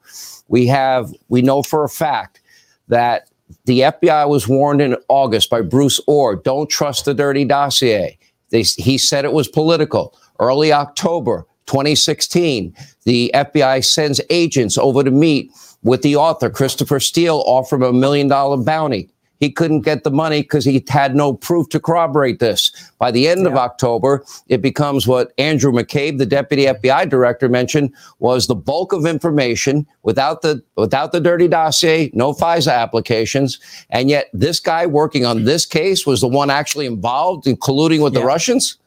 We 0.49 0.67
have, 0.67 1.11
we 1.31 1.41
know 1.41 1.63
for 1.63 1.85
a 1.85 1.89
fact 1.89 2.41
that 2.89 3.29
the 3.67 3.81
FBI 3.81 4.29
was 4.29 4.49
warned 4.49 4.81
in 4.81 4.97
August 5.09 5.51
by 5.51 5.61
Bruce 5.61 6.01
Ohr 6.07 6.37
don't 6.37 6.71
trust 6.71 7.05
the 7.05 7.15
dirty 7.15 7.45
dossier. 7.45 8.19
They, 8.51 8.63
he 8.63 8.97
said 8.97 9.25
it 9.25 9.33
was 9.33 9.49
political. 9.49 10.17
Early 10.39 10.73
October 10.73 11.47
2016, 11.67 12.75
the 13.05 13.31
FBI 13.35 13.85
sends 13.85 14.21
agents 14.31 14.79
over 14.79 15.03
to 15.03 15.11
meet 15.11 15.51
with 15.83 16.03
the 16.03 16.17
author, 16.17 16.49
Christopher 16.49 17.01
Steele, 17.01 17.43
offer 17.47 17.77
him 17.77 17.83
a 17.83 17.93
million 17.93 18.29
dollar 18.29 18.57
bounty. 18.57 19.11
He 19.39 19.51
couldn't 19.51 19.83
get 19.83 20.05
the 20.05 20.11
money 20.11 20.43
because 20.43 20.65
he 20.65 20.85
had 20.89 21.15
no 21.15 21.35
proof 21.35 21.69
to 21.71 21.81
corroborate 21.81 22.39
this. 22.39 22.73
By 22.99 23.11
the 23.11 23.29
end 23.29 23.47
of 23.47 23.55
October, 23.55 24.25
it 24.49 24.63
becomes 24.63 25.07
what 25.07 25.33
Andrew 25.39 25.73
McCabe, 25.73 26.19
the 26.19 26.27
deputy 26.27 26.65
FBI 26.65 27.09
director, 27.09 27.49
mentioned 27.49 27.93
was 28.19 28.47
the 28.47 28.55
bulk 28.55 28.93
of 28.93 29.05
information 29.05 29.87
without 30.03 30.43
the 30.43 30.63
without 30.77 31.13
the 31.13 31.21
dirty 31.21 31.49
dossier, 31.49 32.11
no 32.15 32.33
FISA 32.33 32.73
applications, 32.73 33.59
and 33.91 34.09
yet 34.09 34.31
this 34.33 34.61
guy 34.61 34.87
working 34.87 35.25
on 35.25 35.45
this 35.45 35.67
case 35.67 36.07
was 36.07 36.21
the 36.21 36.29
one 36.29 36.51
actually 36.51 36.87
involved 36.87 37.47
in 37.47 37.57
colluding 37.57 38.03
with 38.03 38.15
the 38.15 38.25
Russians. 38.25 38.79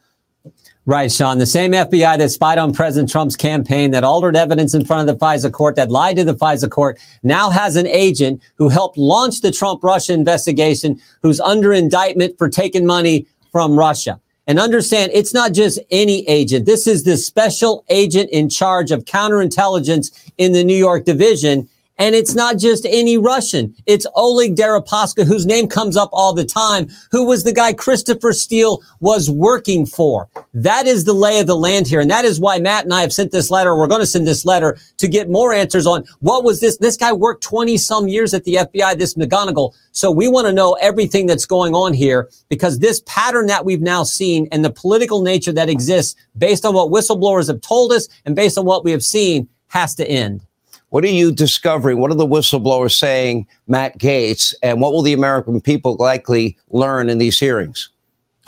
Right, 0.86 1.12
Sean. 1.12 1.38
The 1.38 1.46
same 1.46 1.72
FBI 1.72 2.16
that 2.18 2.30
spied 2.30 2.56
on 2.56 2.72
President 2.72 3.10
Trump's 3.10 3.36
campaign, 3.36 3.90
that 3.90 4.02
altered 4.02 4.34
evidence 4.34 4.74
in 4.74 4.84
front 4.84 5.08
of 5.08 5.18
the 5.18 5.24
FISA 5.24 5.52
court, 5.52 5.76
that 5.76 5.90
lied 5.90 6.16
to 6.16 6.24
the 6.24 6.34
FISA 6.34 6.70
court, 6.70 6.98
now 7.22 7.50
has 7.50 7.76
an 7.76 7.86
agent 7.86 8.42
who 8.56 8.70
helped 8.70 8.96
launch 8.96 9.42
the 9.42 9.52
Trump 9.52 9.84
Russia 9.84 10.14
investigation 10.14 10.98
who's 11.22 11.38
under 11.38 11.72
indictment 11.72 12.38
for 12.38 12.48
taking 12.48 12.86
money 12.86 13.26
from 13.52 13.78
Russia. 13.78 14.18
And 14.46 14.58
understand, 14.58 15.12
it's 15.14 15.34
not 15.34 15.52
just 15.52 15.78
any 15.90 16.26
agent. 16.26 16.64
This 16.64 16.86
is 16.86 17.04
the 17.04 17.18
special 17.18 17.84
agent 17.90 18.30
in 18.30 18.48
charge 18.48 18.90
of 18.90 19.04
counterintelligence 19.04 20.32
in 20.38 20.52
the 20.52 20.64
New 20.64 20.76
York 20.76 21.04
division. 21.04 21.68
And 22.00 22.14
it's 22.14 22.34
not 22.34 22.56
just 22.56 22.86
any 22.86 23.18
Russian. 23.18 23.74
It's 23.84 24.06
Oleg 24.14 24.56
Deripaska, 24.56 25.26
whose 25.26 25.44
name 25.44 25.68
comes 25.68 25.98
up 25.98 26.08
all 26.14 26.32
the 26.32 26.46
time, 26.46 26.88
who 27.10 27.26
was 27.26 27.44
the 27.44 27.52
guy 27.52 27.74
Christopher 27.74 28.32
Steele 28.32 28.80
was 29.00 29.30
working 29.30 29.84
for. 29.84 30.26
That 30.54 30.86
is 30.86 31.04
the 31.04 31.12
lay 31.12 31.40
of 31.40 31.46
the 31.46 31.56
land 31.56 31.86
here. 31.86 32.00
And 32.00 32.10
that 32.10 32.24
is 32.24 32.40
why 32.40 32.58
Matt 32.58 32.84
and 32.84 32.94
I 32.94 33.02
have 33.02 33.12
sent 33.12 33.32
this 33.32 33.50
letter. 33.50 33.76
We're 33.76 33.86
going 33.86 34.00
to 34.00 34.06
send 34.06 34.26
this 34.26 34.46
letter 34.46 34.78
to 34.96 35.08
get 35.08 35.28
more 35.28 35.52
answers 35.52 35.86
on 35.86 36.04
what 36.20 36.42
was 36.42 36.60
this? 36.60 36.78
This 36.78 36.96
guy 36.96 37.12
worked 37.12 37.42
20 37.42 37.76
some 37.76 38.08
years 38.08 38.32
at 38.32 38.44
the 38.44 38.54
FBI, 38.54 38.96
this 38.96 39.12
McGonigal. 39.12 39.74
So 39.92 40.10
we 40.10 40.26
want 40.26 40.46
to 40.46 40.54
know 40.54 40.78
everything 40.80 41.26
that's 41.26 41.44
going 41.44 41.74
on 41.74 41.92
here 41.92 42.30
because 42.48 42.78
this 42.78 43.02
pattern 43.04 43.46
that 43.48 43.66
we've 43.66 43.82
now 43.82 44.04
seen 44.04 44.48
and 44.52 44.64
the 44.64 44.72
political 44.72 45.20
nature 45.20 45.52
that 45.52 45.68
exists 45.68 46.16
based 46.38 46.64
on 46.64 46.72
what 46.72 46.90
whistleblowers 46.90 47.48
have 47.48 47.60
told 47.60 47.92
us 47.92 48.08
and 48.24 48.34
based 48.34 48.56
on 48.56 48.64
what 48.64 48.84
we 48.84 48.90
have 48.90 49.02
seen 49.02 49.50
has 49.68 49.94
to 49.96 50.08
end. 50.08 50.46
What 50.90 51.04
are 51.04 51.08
you 51.08 51.32
discovering? 51.32 51.98
What 51.98 52.10
are 52.10 52.16
the 52.16 52.26
whistleblowers 52.26 52.98
saying, 52.98 53.46
Matt 53.68 53.98
Gaetz? 53.98 54.54
And 54.62 54.80
what 54.80 54.92
will 54.92 55.02
the 55.02 55.12
American 55.12 55.60
people 55.60 55.96
likely 55.98 56.58
learn 56.68 57.08
in 57.08 57.18
these 57.18 57.38
hearings? 57.38 57.90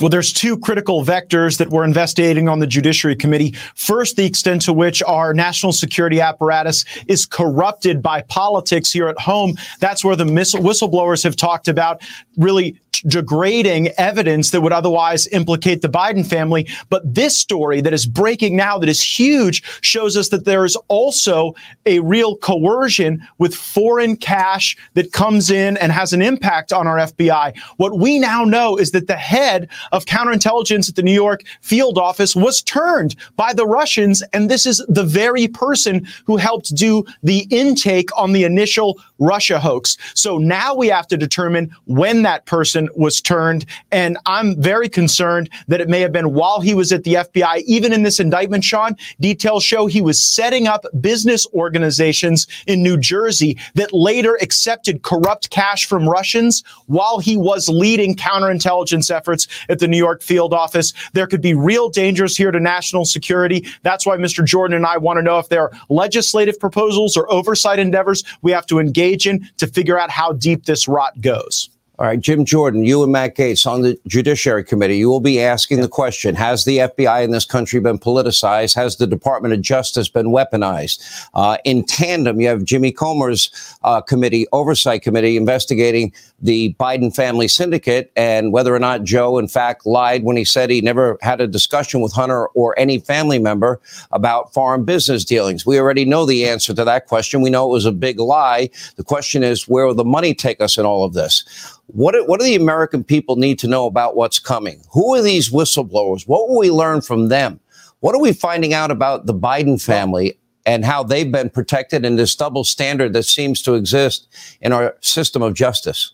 Well, 0.00 0.08
there's 0.08 0.32
two 0.32 0.58
critical 0.58 1.04
vectors 1.04 1.58
that 1.58 1.68
we're 1.68 1.84
investigating 1.84 2.48
on 2.48 2.58
the 2.58 2.66
Judiciary 2.66 3.14
Committee. 3.14 3.54
First, 3.76 4.16
the 4.16 4.24
extent 4.24 4.62
to 4.62 4.72
which 4.72 5.00
our 5.04 5.32
national 5.32 5.72
security 5.72 6.20
apparatus 6.20 6.84
is 7.06 7.24
corrupted 7.24 8.02
by 8.02 8.22
politics 8.22 8.90
here 8.90 9.06
at 9.06 9.18
home. 9.20 9.56
That's 9.78 10.04
where 10.04 10.16
the 10.16 10.24
whistleblowers 10.24 11.22
have 11.22 11.36
talked 11.36 11.68
about 11.68 12.02
really 12.36 12.80
degrading 13.02 13.88
evidence 13.98 14.50
that 14.50 14.60
would 14.60 14.72
otherwise 14.72 15.26
implicate 15.28 15.82
the 15.82 15.88
Biden 15.88 16.26
family. 16.26 16.68
But 16.88 17.14
this 17.14 17.36
story 17.36 17.80
that 17.80 17.92
is 17.92 18.06
breaking 18.06 18.56
now, 18.56 18.78
that 18.78 18.88
is 18.88 19.02
huge, 19.02 19.62
shows 19.80 20.16
us 20.16 20.28
that 20.30 20.44
there 20.44 20.64
is 20.64 20.76
also 20.88 21.54
a 21.86 22.00
real 22.00 22.36
coercion 22.36 23.26
with 23.38 23.54
foreign 23.54 24.16
cash 24.16 24.76
that 24.94 25.12
comes 25.12 25.50
in 25.50 25.76
and 25.78 25.92
has 25.92 26.12
an 26.12 26.22
impact 26.22 26.72
on 26.72 26.86
our 26.86 26.96
FBI. 26.96 27.56
What 27.76 27.98
we 27.98 28.18
now 28.18 28.44
know 28.44 28.76
is 28.76 28.92
that 28.92 29.06
the 29.06 29.16
head 29.16 29.68
of 29.92 30.04
counterintelligence 30.04 30.88
at 30.88 30.96
the 30.96 31.02
New 31.02 31.12
York 31.12 31.42
field 31.60 31.98
office 31.98 32.36
was 32.36 32.62
turned 32.62 33.16
by 33.36 33.52
the 33.52 33.66
Russians. 33.66 34.22
And 34.32 34.50
this 34.50 34.66
is 34.66 34.84
the 34.88 35.04
very 35.04 35.48
person 35.48 36.06
who 36.26 36.36
helped 36.36 36.74
do 36.74 37.04
the 37.22 37.46
intake 37.50 38.10
on 38.16 38.32
the 38.32 38.44
initial 38.44 39.00
Russia 39.22 39.60
hoax. 39.60 39.96
So 40.14 40.36
now 40.36 40.74
we 40.74 40.88
have 40.88 41.06
to 41.08 41.16
determine 41.16 41.74
when 41.84 42.22
that 42.22 42.44
person 42.46 42.88
was 42.96 43.20
turned. 43.20 43.64
And 43.92 44.18
I'm 44.26 44.60
very 44.60 44.88
concerned 44.88 45.48
that 45.68 45.80
it 45.80 45.88
may 45.88 46.00
have 46.00 46.12
been 46.12 46.34
while 46.34 46.60
he 46.60 46.74
was 46.74 46.92
at 46.92 47.04
the 47.04 47.14
FBI. 47.14 47.62
Even 47.66 47.92
in 47.92 48.02
this 48.02 48.18
indictment, 48.18 48.64
Sean, 48.64 48.96
details 49.20 49.62
show 49.62 49.86
he 49.86 50.00
was 50.00 50.20
setting 50.20 50.66
up 50.66 50.84
business 51.00 51.46
organizations 51.54 52.48
in 52.66 52.82
New 52.82 52.96
Jersey 52.96 53.56
that 53.74 53.92
later 53.92 54.36
accepted 54.42 55.02
corrupt 55.02 55.50
cash 55.50 55.86
from 55.86 56.08
Russians 56.08 56.64
while 56.86 57.20
he 57.20 57.36
was 57.36 57.68
leading 57.68 58.16
counterintelligence 58.16 59.10
efforts 59.14 59.46
at 59.68 59.78
the 59.78 59.88
New 59.88 59.98
York 59.98 60.22
field 60.22 60.52
office. 60.52 60.92
There 61.12 61.28
could 61.28 61.42
be 61.42 61.54
real 61.54 61.88
dangers 61.88 62.36
here 62.36 62.50
to 62.50 62.58
national 62.58 63.04
security. 63.04 63.66
That's 63.82 64.04
why 64.04 64.16
Mr. 64.16 64.44
Jordan 64.44 64.76
and 64.76 64.86
I 64.86 64.96
want 64.98 65.18
to 65.18 65.22
know 65.22 65.38
if 65.38 65.48
there 65.48 65.62
are 65.62 65.72
legislative 65.88 66.58
proposals 66.58 67.16
or 67.16 67.30
oversight 67.32 67.78
endeavors 67.78 68.24
we 68.42 68.52
have 68.52 68.66
to 68.66 68.78
engage 68.78 69.11
in 69.26 69.48
to 69.58 69.66
figure 69.66 69.98
out 69.98 70.10
how 70.10 70.32
deep 70.32 70.64
this 70.64 70.88
rot 70.88 71.20
goes. 71.20 71.68
All 71.98 72.06
right, 72.06 72.18
Jim 72.18 72.46
Jordan, 72.46 72.84
you 72.84 73.02
and 73.02 73.12
Matt 73.12 73.36
Gaetz 73.36 73.66
on 73.66 73.82
the 73.82 74.00
Judiciary 74.06 74.64
Committee, 74.64 74.96
you 74.96 75.10
will 75.10 75.20
be 75.20 75.38
asking 75.42 75.82
the 75.82 75.88
question 75.88 76.34
Has 76.34 76.64
the 76.64 76.78
FBI 76.78 77.22
in 77.22 77.32
this 77.32 77.44
country 77.44 77.80
been 77.80 77.98
politicized? 77.98 78.74
Has 78.74 78.96
the 78.96 79.06
Department 79.06 79.52
of 79.52 79.60
Justice 79.60 80.08
been 80.08 80.28
weaponized? 80.28 81.28
Uh, 81.34 81.58
in 81.66 81.84
tandem, 81.84 82.40
you 82.40 82.48
have 82.48 82.64
Jimmy 82.64 82.92
Comer's 82.92 83.50
uh, 83.84 84.00
committee, 84.00 84.46
oversight 84.52 85.02
committee, 85.02 85.36
investigating 85.36 86.14
the 86.40 86.74
Biden 86.80 87.14
family 87.14 87.46
syndicate 87.46 88.10
and 88.16 88.54
whether 88.54 88.74
or 88.74 88.78
not 88.78 89.04
Joe, 89.04 89.36
in 89.36 89.46
fact, 89.46 89.84
lied 89.84 90.24
when 90.24 90.38
he 90.38 90.46
said 90.46 90.70
he 90.70 90.80
never 90.80 91.18
had 91.20 91.42
a 91.42 91.46
discussion 91.46 92.00
with 92.00 92.14
Hunter 92.14 92.48
or 92.48 92.76
any 92.78 93.00
family 93.00 93.38
member 93.38 93.80
about 94.12 94.54
foreign 94.54 94.84
business 94.84 95.26
dealings. 95.26 95.66
We 95.66 95.78
already 95.78 96.06
know 96.06 96.24
the 96.24 96.48
answer 96.48 96.72
to 96.72 96.84
that 96.84 97.06
question. 97.06 97.42
We 97.42 97.50
know 97.50 97.68
it 97.68 97.72
was 97.72 97.86
a 97.86 97.92
big 97.92 98.18
lie. 98.18 98.70
The 98.96 99.04
question 99.04 99.42
is, 99.42 99.68
where 99.68 99.86
will 99.86 99.94
the 99.94 100.04
money 100.04 100.34
take 100.34 100.60
us 100.62 100.78
in 100.78 100.86
all 100.86 101.04
of 101.04 101.12
this? 101.12 101.44
What 101.92 102.12
do, 102.12 102.24
what 102.24 102.40
do 102.40 102.46
the 102.46 102.54
American 102.54 103.04
people 103.04 103.36
need 103.36 103.58
to 103.60 103.68
know 103.68 103.86
about 103.86 104.16
what's 104.16 104.38
coming? 104.38 104.82
Who 104.92 105.14
are 105.14 105.20
these 105.20 105.50
whistleblowers? 105.50 106.26
What 106.26 106.48
will 106.48 106.58
we 106.58 106.70
learn 106.70 107.02
from 107.02 107.28
them? 107.28 107.60
What 108.00 108.14
are 108.14 108.20
we 108.20 108.32
finding 108.32 108.72
out 108.72 108.90
about 108.90 109.26
the 109.26 109.34
Biden 109.34 109.80
family 109.80 110.38
and 110.64 110.84
how 110.84 111.02
they've 111.02 111.30
been 111.30 111.50
protected 111.50 112.06
in 112.06 112.16
this 112.16 112.34
double 112.34 112.64
standard 112.64 113.12
that 113.12 113.24
seems 113.24 113.60
to 113.62 113.74
exist 113.74 114.26
in 114.62 114.72
our 114.72 114.96
system 115.00 115.42
of 115.42 115.52
justice? 115.52 116.12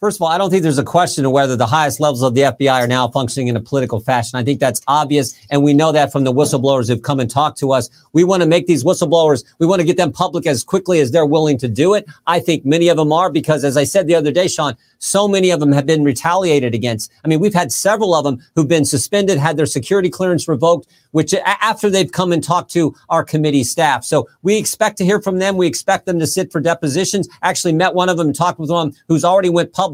First 0.00 0.18
of 0.18 0.22
all, 0.22 0.28
I 0.28 0.38
don't 0.38 0.48
think 0.48 0.62
there's 0.62 0.78
a 0.78 0.84
question 0.84 1.24
of 1.24 1.32
whether 1.32 1.56
the 1.56 1.66
highest 1.66 1.98
levels 1.98 2.22
of 2.22 2.32
the 2.32 2.42
FBI 2.42 2.72
are 2.72 2.86
now 2.86 3.08
functioning 3.08 3.48
in 3.48 3.56
a 3.56 3.60
political 3.60 3.98
fashion. 3.98 4.38
I 4.38 4.44
think 4.44 4.60
that's 4.60 4.80
obvious. 4.86 5.34
And 5.50 5.64
we 5.64 5.74
know 5.74 5.90
that 5.90 6.12
from 6.12 6.22
the 6.22 6.32
whistleblowers 6.32 6.86
who've 6.86 7.02
come 7.02 7.18
and 7.18 7.28
talked 7.28 7.58
to 7.58 7.72
us. 7.72 7.90
We 8.12 8.22
want 8.22 8.44
to 8.44 8.48
make 8.48 8.68
these 8.68 8.84
whistleblowers, 8.84 9.42
we 9.58 9.66
want 9.66 9.80
to 9.80 9.84
get 9.84 9.96
them 9.96 10.12
public 10.12 10.46
as 10.46 10.62
quickly 10.62 11.00
as 11.00 11.10
they're 11.10 11.26
willing 11.26 11.58
to 11.58 11.66
do 11.66 11.94
it. 11.94 12.06
I 12.28 12.38
think 12.38 12.64
many 12.64 12.86
of 12.88 12.96
them 12.96 13.12
are 13.12 13.28
because, 13.28 13.64
as 13.64 13.76
I 13.76 13.82
said 13.82 14.06
the 14.06 14.14
other 14.14 14.30
day, 14.30 14.46
Sean, 14.46 14.76
so 14.98 15.26
many 15.26 15.50
of 15.50 15.58
them 15.58 15.72
have 15.72 15.86
been 15.86 16.04
retaliated 16.04 16.76
against. 16.76 17.10
I 17.24 17.28
mean, 17.28 17.40
we've 17.40 17.54
had 17.54 17.72
several 17.72 18.14
of 18.14 18.22
them 18.22 18.40
who've 18.54 18.68
been 18.68 18.84
suspended, 18.84 19.38
had 19.38 19.56
their 19.56 19.66
security 19.66 20.10
clearance 20.10 20.46
revoked, 20.46 20.86
which 21.10 21.34
after 21.34 21.90
they've 21.90 22.10
come 22.10 22.32
and 22.32 22.42
talked 22.42 22.70
to 22.72 22.94
our 23.08 23.24
committee 23.24 23.64
staff. 23.64 24.04
So 24.04 24.28
we 24.42 24.56
expect 24.56 24.98
to 24.98 25.04
hear 25.04 25.20
from 25.20 25.38
them. 25.38 25.56
We 25.56 25.66
expect 25.66 26.06
them 26.06 26.20
to 26.20 26.26
sit 26.26 26.52
for 26.52 26.60
depositions. 26.60 27.28
Actually 27.42 27.72
met 27.72 27.94
one 27.94 28.08
of 28.08 28.16
them 28.16 28.28
and 28.28 28.36
talked 28.36 28.60
with 28.60 28.70
one 28.70 28.94
who's 29.08 29.24
already 29.24 29.48
went 29.48 29.72
public 29.72 29.87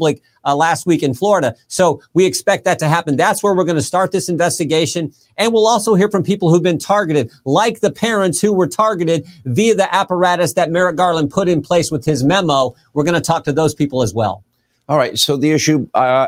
uh, 0.45 0.55
last 0.55 0.85
week 0.85 1.03
in 1.03 1.13
Florida. 1.13 1.55
So 1.67 2.01
we 2.13 2.25
expect 2.25 2.63
that 2.65 2.79
to 2.79 2.87
happen. 2.87 3.17
That's 3.17 3.43
where 3.43 3.53
we're 3.53 3.65
going 3.65 3.75
to 3.75 3.81
start 3.81 4.11
this 4.11 4.29
investigation. 4.29 5.11
And 5.37 5.51
we'll 5.51 5.67
also 5.67 5.95
hear 5.95 6.09
from 6.09 6.23
people 6.23 6.49
who've 6.49 6.63
been 6.63 6.77
targeted, 6.77 7.31
like 7.43 7.81
the 7.81 7.91
parents 7.91 8.39
who 8.39 8.53
were 8.53 8.67
targeted 8.67 9.25
via 9.45 9.75
the 9.75 9.93
apparatus 9.93 10.53
that 10.53 10.71
Merrick 10.71 10.95
Garland 10.95 11.31
put 11.31 11.49
in 11.49 11.61
place 11.61 11.91
with 11.91 12.05
his 12.05 12.23
memo. 12.23 12.75
We're 12.93 13.03
going 13.03 13.15
to 13.15 13.21
talk 13.21 13.43
to 13.45 13.53
those 13.53 13.73
people 13.73 14.01
as 14.01 14.13
well. 14.13 14.44
All 14.87 14.97
right. 14.97 15.17
So 15.17 15.35
the 15.35 15.51
issue, 15.51 15.87
uh, 15.95 16.27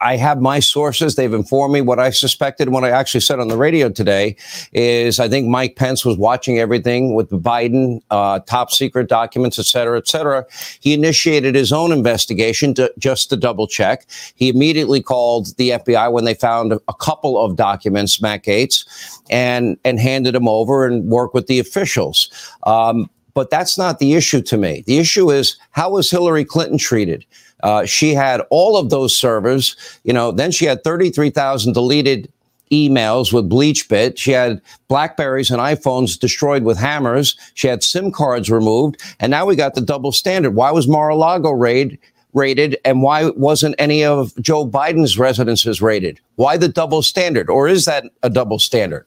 I- 0.00 0.16
have 0.16 0.40
my 0.40 0.58
sources. 0.58 1.14
They've 1.16 1.32
informed 1.32 1.74
me 1.74 1.82
what 1.82 1.98
I 1.98 2.10
suspected. 2.10 2.70
What 2.70 2.82
I 2.84 2.90
actually 2.90 3.20
said 3.20 3.40
on 3.40 3.48
the 3.48 3.56
radio 3.56 3.90
today 3.90 4.36
is 4.72 5.20
I 5.20 5.28
think 5.28 5.48
Mike 5.48 5.76
Pence 5.76 6.04
was 6.04 6.16
watching 6.16 6.58
everything 6.58 7.14
with 7.14 7.30
Biden 7.30 8.00
uh, 8.10 8.40
top 8.40 8.70
secret 8.70 9.08
documents, 9.08 9.58
et 9.58 9.66
cetera, 9.66 9.98
et 9.98 10.08
cetera. 10.08 10.46
He 10.80 10.94
initiated 10.94 11.54
his 11.54 11.72
own 11.72 11.92
investigation 11.92 12.74
to, 12.74 12.92
just 12.98 13.28
to 13.30 13.36
double 13.36 13.66
check. 13.66 14.06
He 14.34 14.48
immediately 14.48 15.02
called 15.02 15.56
the 15.56 15.70
FBI 15.70 16.10
when 16.10 16.24
they 16.24 16.34
found 16.34 16.72
a, 16.72 16.80
a 16.88 16.94
couple 16.94 17.42
of 17.42 17.56
documents, 17.56 18.20
Matt 18.20 18.44
Gaetz, 18.44 18.84
and 19.30 19.78
and 19.84 20.00
handed 20.00 20.34
them 20.34 20.48
over 20.48 20.86
and 20.86 21.06
worked 21.06 21.34
with 21.34 21.46
the 21.46 21.58
officials. 21.58 22.30
Um, 22.64 23.08
but 23.34 23.50
that's 23.50 23.78
not 23.78 23.98
the 24.00 24.14
issue 24.14 24.42
to 24.42 24.56
me. 24.56 24.82
The 24.86 24.98
issue 24.98 25.30
is 25.30 25.56
how 25.70 25.90
was 25.90 26.10
Hillary 26.10 26.44
Clinton 26.44 26.78
treated? 26.78 27.24
Uh, 27.62 27.84
she 27.84 28.14
had 28.14 28.42
all 28.50 28.76
of 28.76 28.90
those 28.90 29.16
servers, 29.16 29.76
you 30.04 30.12
know, 30.12 30.32
then 30.32 30.50
she 30.50 30.64
had 30.64 30.84
33,000 30.84 31.72
deleted 31.72 32.32
emails 32.70 33.32
with 33.32 33.50
BleachBit. 33.50 34.16
She 34.16 34.30
had 34.30 34.60
Blackberries 34.88 35.50
and 35.50 35.60
iPhones 35.60 36.18
destroyed 36.18 36.62
with 36.62 36.78
hammers. 36.78 37.36
She 37.54 37.66
had 37.66 37.82
SIM 37.82 38.12
cards 38.12 38.50
removed. 38.50 39.00
And 39.18 39.30
now 39.30 39.46
we 39.46 39.56
got 39.56 39.74
the 39.74 39.80
double 39.80 40.12
standard. 40.12 40.52
Why 40.52 40.70
was 40.70 40.86
Mar-a-Lago 40.86 41.50
raid, 41.50 41.98
raided 42.32 42.76
and 42.84 43.02
why 43.02 43.30
wasn't 43.30 43.74
any 43.78 44.04
of 44.04 44.32
Joe 44.40 44.66
Biden's 44.66 45.18
residences 45.18 45.82
raided? 45.82 46.20
Why 46.36 46.56
the 46.56 46.68
double 46.68 47.02
standard? 47.02 47.50
Or 47.50 47.68
is 47.68 47.84
that 47.86 48.04
a 48.22 48.30
double 48.30 48.58
standard? 48.58 49.04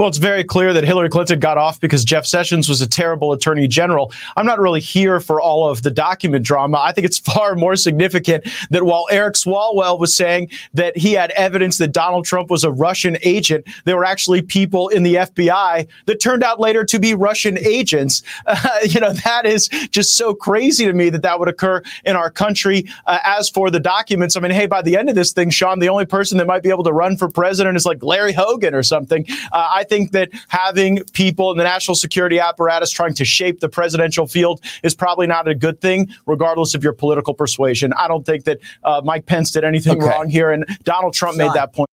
Well, 0.00 0.08
it's 0.08 0.16
very 0.16 0.44
clear 0.44 0.72
that 0.72 0.82
Hillary 0.82 1.10
Clinton 1.10 1.40
got 1.40 1.58
off 1.58 1.78
because 1.78 2.06
Jeff 2.06 2.24
Sessions 2.24 2.70
was 2.70 2.80
a 2.80 2.88
terrible 2.88 3.34
attorney 3.34 3.68
general. 3.68 4.14
I'm 4.34 4.46
not 4.46 4.58
really 4.58 4.80
here 4.80 5.20
for 5.20 5.42
all 5.42 5.68
of 5.68 5.82
the 5.82 5.90
document 5.90 6.42
drama. 6.42 6.78
I 6.78 6.92
think 6.92 7.04
it's 7.04 7.18
far 7.34 7.54
more 7.54 7.76
significant 7.76 8.48
that 8.70 8.84
while 8.84 9.06
Eric 9.10 9.34
Swalwell 9.34 9.98
was 9.98 10.16
saying 10.16 10.52
that 10.72 10.96
he 10.96 11.12
had 11.12 11.32
evidence 11.32 11.76
that 11.76 11.92
Donald 11.92 12.24
Trump 12.24 12.48
was 12.48 12.64
a 12.64 12.70
Russian 12.70 13.18
agent, 13.22 13.68
there 13.84 13.94
were 13.94 14.06
actually 14.06 14.40
people 14.40 14.88
in 14.88 15.02
the 15.02 15.16
FBI 15.16 15.86
that 16.06 16.18
turned 16.18 16.42
out 16.42 16.58
later 16.58 16.82
to 16.82 16.98
be 16.98 17.12
Russian 17.12 17.58
agents. 17.58 18.22
Uh, 18.46 18.70
you 18.84 19.00
know, 19.00 19.12
that 19.12 19.44
is 19.44 19.68
just 19.90 20.16
so 20.16 20.32
crazy 20.32 20.86
to 20.86 20.94
me 20.94 21.10
that 21.10 21.20
that 21.20 21.38
would 21.38 21.48
occur 21.48 21.82
in 22.06 22.16
our 22.16 22.30
country. 22.30 22.86
Uh, 23.04 23.18
as 23.22 23.50
for 23.50 23.70
the 23.70 23.80
documents, 23.80 24.34
I 24.34 24.40
mean, 24.40 24.52
hey, 24.52 24.64
by 24.64 24.80
the 24.80 24.96
end 24.96 25.10
of 25.10 25.14
this 25.14 25.34
thing, 25.34 25.50
Sean, 25.50 25.78
the 25.78 25.90
only 25.90 26.06
person 26.06 26.38
that 26.38 26.46
might 26.46 26.62
be 26.62 26.70
able 26.70 26.84
to 26.84 26.92
run 26.94 27.18
for 27.18 27.28
president 27.28 27.76
is 27.76 27.84
like 27.84 28.02
Larry 28.02 28.32
Hogan 28.32 28.74
or 28.74 28.82
something. 28.82 29.26
Uh, 29.52 29.68
I 29.70 29.84
think 29.90 30.12
that 30.12 30.30
having 30.48 31.02
people 31.12 31.50
in 31.50 31.58
the 31.58 31.64
national 31.64 31.96
security 31.96 32.38
apparatus 32.40 32.90
trying 32.90 33.12
to 33.14 33.24
shape 33.24 33.60
the 33.60 33.68
presidential 33.68 34.26
field 34.26 34.62
is 34.82 34.94
probably 34.94 35.26
not 35.26 35.46
a 35.48 35.54
good 35.54 35.80
thing, 35.82 36.08
regardless 36.26 36.74
of 36.74 36.82
your 36.82 36.94
political 36.94 37.34
persuasion. 37.34 37.92
I 37.94 38.08
don't 38.08 38.24
think 38.24 38.44
that 38.44 38.58
uh, 38.84 39.02
Mike 39.04 39.26
Pence 39.26 39.50
did 39.50 39.64
anything 39.64 39.98
Okay. 39.98 40.06
wrong 40.08 40.30
here, 40.30 40.50
and 40.52 40.64
Donald 40.84 41.12
Trump 41.12 41.36
made 41.36 41.52
that 41.52 41.74
point. 41.74 41.88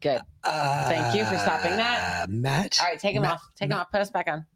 Good. 0.00 0.20
Thank 0.44 1.14
you 1.16 1.24
for 1.24 1.36
stopping 1.38 1.76
that. 1.76 2.22
Uh, 2.22 2.26
Matt. 2.30 2.78
All 2.80 2.86
right, 2.88 2.98
take 2.98 3.14
him 3.16 3.22
Matt, 3.22 3.32
off. 3.32 3.42
Take 3.56 3.70
him 3.70 3.76
off. 3.76 3.90
Put 3.90 4.00
us 4.00 4.10
back 4.10 4.28
on. 4.28 4.46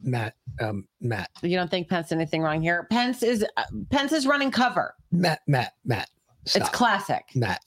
Matt. 0.00 0.34
Um, 0.60 0.86
Matt. 1.00 1.30
You 1.42 1.56
don't 1.56 1.70
think 1.70 1.88
Pence 1.88 2.08
did 2.10 2.16
anything 2.16 2.42
wrong 2.42 2.60
here? 2.60 2.86
Pence 2.90 3.22
is 3.22 3.44
uh, 3.56 3.62
Pence 3.90 4.12
is 4.12 4.26
running 4.26 4.50
cover. 4.50 4.94
Matt. 5.10 5.40
Matt. 5.46 5.72
Matt. 5.84 6.10
It's 6.54 6.68
classic. 6.68 7.24
Matt. 7.34 7.60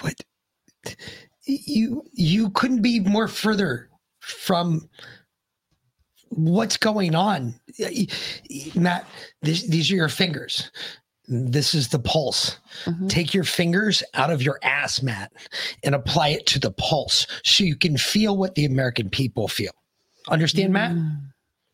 What? 0.00 0.14
You 1.44 2.04
you 2.12 2.50
couldn't 2.50 2.82
be 2.82 3.00
more 3.00 3.28
further 3.28 3.88
from 4.20 4.88
what's 6.28 6.76
going 6.76 7.14
on. 7.14 7.54
Matt, 8.74 9.06
this, 9.42 9.66
these 9.68 9.90
are 9.90 9.96
your 9.96 10.08
fingers. 10.08 10.70
This 11.28 11.74
is 11.74 11.88
the 11.88 11.98
pulse. 11.98 12.58
Mhm. 12.84 13.08
Take 13.08 13.34
your 13.34 13.44
fingers 13.44 14.02
out 14.14 14.30
of 14.30 14.42
your 14.42 14.58
ass, 14.62 15.02
Matt, 15.02 15.32
and 15.84 15.94
apply 15.94 16.28
it 16.28 16.46
to 16.46 16.58
the 16.58 16.72
pulse 16.72 17.26
so 17.44 17.64
you 17.64 17.76
can 17.76 17.96
feel 17.96 18.36
what 18.36 18.54
the 18.54 18.64
American 18.64 19.08
people 19.10 19.48
feel. 19.48 19.72
Understand, 20.28 20.72
Matt? 20.72 20.96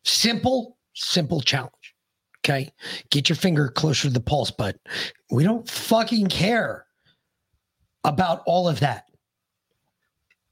Simple, 0.03 0.77
simple 0.93 1.41
challenge. 1.41 1.73
Okay. 2.45 2.71
Get 3.11 3.29
your 3.29 3.35
finger 3.35 3.67
closer 3.69 4.07
to 4.07 4.13
the 4.13 4.19
pulse, 4.21 4.51
but 4.51 4.77
we 5.29 5.43
don't 5.43 5.69
fucking 5.69 6.27
care 6.27 6.85
about 8.03 8.41
all 8.45 8.67
of 8.67 8.79
that. 8.79 9.08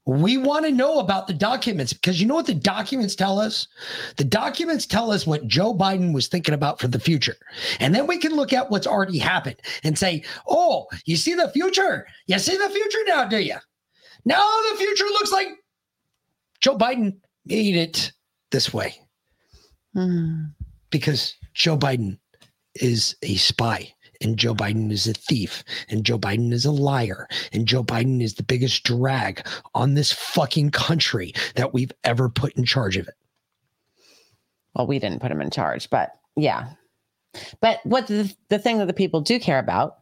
We 0.08 0.38
want 0.38 0.64
to 0.64 0.72
know 0.72 1.00
about 1.00 1.26
the 1.26 1.34
documents 1.34 1.92
because 1.92 2.18
you 2.18 2.26
know 2.26 2.34
what 2.36 2.46
the 2.46 2.54
documents 2.54 3.14
tell 3.14 3.38
us? 3.38 3.68
The 4.16 4.24
documents 4.24 4.86
tell 4.86 5.10
us 5.10 5.26
what 5.26 5.46
Joe 5.46 5.74
Biden 5.74 6.14
was 6.14 6.28
thinking 6.28 6.54
about 6.54 6.80
for 6.80 6.88
the 6.88 6.98
future. 6.98 7.36
And 7.78 7.94
then 7.94 8.06
we 8.06 8.16
can 8.16 8.34
look 8.34 8.54
at 8.54 8.70
what's 8.70 8.86
already 8.86 9.18
happened 9.18 9.60
and 9.84 9.98
say, 9.98 10.24
oh, 10.48 10.86
you 11.04 11.16
see 11.16 11.34
the 11.34 11.50
future? 11.50 12.06
You 12.26 12.38
see 12.38 12.56
the 12.56 12.70
future 12.70 12.98
now, 13.06 13.26
do 13.26 13.38
you? 13.38 13.56
Now 14.24 14.42
the 14.72 14.78
future 14.78 15.04
looks 15.04 15.30
like 15.30 15.48
Joe 16.62 16.78
Biden 16.78 17.18
made 17.44 17.76
it 17.76 18.12
this 18.50 18.72
way 18.72 18.94
Hmm. 19.92 20.44
because 20.90 21.34
Joe 21.52 21.76
Biden 21.76 22.18
is 22.76 23.14
a 23.22 23.34
spy 23.34 23.92
and 24.20 24.36
Joe 24.36 24.54
Biden 24.54 24.90
is 24.90 25.06
a 25.06 25.12
thief 25.14 25.64
and 25.88 26.04
Joe 26.04 26.18
Biden 26.18 26.52
is 26.52 26.64
a 26.64 26.70
liar 26.72 27.28
and 27.52 27.66
Joe 27.66 27.84
Biden 27.84 28.22
is 28.22 28.34
the 28.34 28.42
biggest 28.42 28.82
drag 28.84 29.46
on 29.74 29.94
this 29.94 30.12
fucking 30.12 30.70
country 30.70 31.32
that 31.54 31.72
we've 31.72 31.92
ever 32.04 32.28
put 32.28 32.52
in 32.54 32.64
charge 32.64 32.96
of 32.96 33.08
it. 33.08 33.14
Well, 34.74 34.86
we 34.86 34.98
didn't 34.98 35.20
put 35.20 35.30
him 35.30 35.40
in 35.40 35.50
charge, 35.50 35.90
but 35.90 36.12
yeah. 36.36 36.70
But 37.60 37.80
what 37.84 38.06
the, 38.06 38.34
the 38.48 38.58
thing 38.58 38.78
that 38.78 38.86
the 38.86 38.92
people 38.92 39.20
do 39.20 39.38
care 39.38 39.58
about, 39.58 39.96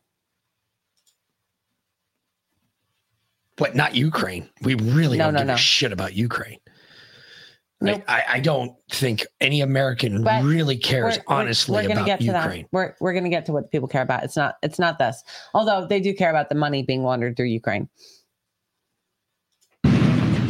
But 3.56 3.74
not 3.74 3.94
Ukraine. 3.94 4.50
We 4.60 4.74
really 4.74 5.16
No, 5.16 5.24
don't 5.26 5.34
no, 5.34 5.40
give 5.40 5.46
no. 5.46 5.54
a 5.54 5.58
shit 5.58 5.90
about 5.90 6.12
Ukraine. 6.12 6.58
Nope. 7.80 8.02
I, 8.08 8.14
I, 8.20 8.24
I 8.34 8.40
don't 8.40 8.74
think 8.90 9.26
any 9.40 9.60
American 9.60 10.22
But 10.24 10.42
really 10.44 10.78
cares 10.78 11.02
we're- 11.16 11.24
we're- 11.28 11.40
honestly 11.40 11.74
we're, 11.74 11.82
gonna 11.88 11.94
about 11.94 12.06
get 12.06 12.18
to 12.20 12.24
Ukraine. 12.24 12.62
that. 12.62 12.68
We're 12.72 12.94
we're 13.00 13.12
gonna 13.12 13.28
get 13.28 13.44
to 13.46 13.52
what 13.52 13.70
people 13.70 13.86
care 13.88 14.02
about. 14.02 14.24
It's 14.24 14.36
not 14.36 14.56
it's 14.62 14.78
not 14.78 14.98
this. 14.98 15.22
Although 15.52 15.86
they 15.86 16.00
do 16.00 16.14
care 16.14 16.30
about 16.30 16.48
the 16.48 16.54
money 16.54 16.82
being 16.82 17.02
laundered 17.02 17.36
through 17.36 17.46
Ukraine. 17.46 17.88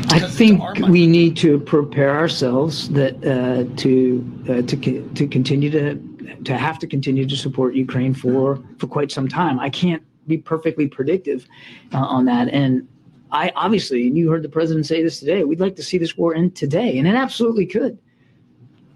I 0.09 0.21
think 0.21 0.63
we 0.89 1.07
need 1.07 1.37
to 1.39 1.59
prepare 1.59 2.17
ourselves 2.17 2.89
that 2.91 3.17
uh, 3.27 3.65
to 3.79 4.43
uh, 4.49 4.63
to 4.63 5.11
to 5.15 5.27
continue 5.27 5.71
to 5.71 5.97
to 6.45 6.57
have 6.57 6.79
to 6.79 6.87
continue 6.87 7.27
to 7.27 7.37
support 7.37 7.75
Ukraine 7.75 8.15
for 8.15 8.63
for 8.79 8.87
quite 8.87 9.11
some 9.11 9.27
time. 9.29 9.59
I 9.59 9.69
can't 9.69 10.03
be 10.27 10.39
perfectly 10.39 10.87
predictive 10.87 11.47
uh, 11.93 11.99
on 11.99 12.25
that, 12.27 12.49
and 12.49 12.87
I 13.33 13.53
obviously, 13.57 14.07
and 14.07 14.17
you 14.17 14.31
heard 14.31 14.43
the 14.43 14.49
president 14.49 14.87
say 14.87 15.03
this 15.03 15.19
today. 15.19 15.45
We'd 15.45 15.61
like 15.61 15.77
to 15.77 15.83
see 15.83 15.99
this 15.99 16.17
war 16.17 16.35
end 16.35 16.55
today, 16.55 16.99
and 16.99 17.09
it 17.09 17.15
absolutely 17.15 17.67
could. 17.67 17.99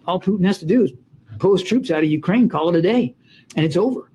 All 0.07 0.20
Putin 0.20 0.44
has 0.47 0.59
to 0.59 0.66
do 0.66 0.85
is 0.85 0.93
pull 1.39 1.52
his 1.52 1.62
troops 1.62 1.90
out 1.90 2.02
of 2.02 2.11
Ukraine, 2.11 2.48
call 2.48 2.69
it 2.69 2.77
a 2.77 2.82
day, 2.82 3.15
and 3.57 3.65
it's 3.65 3.77
over. 3.77 4.11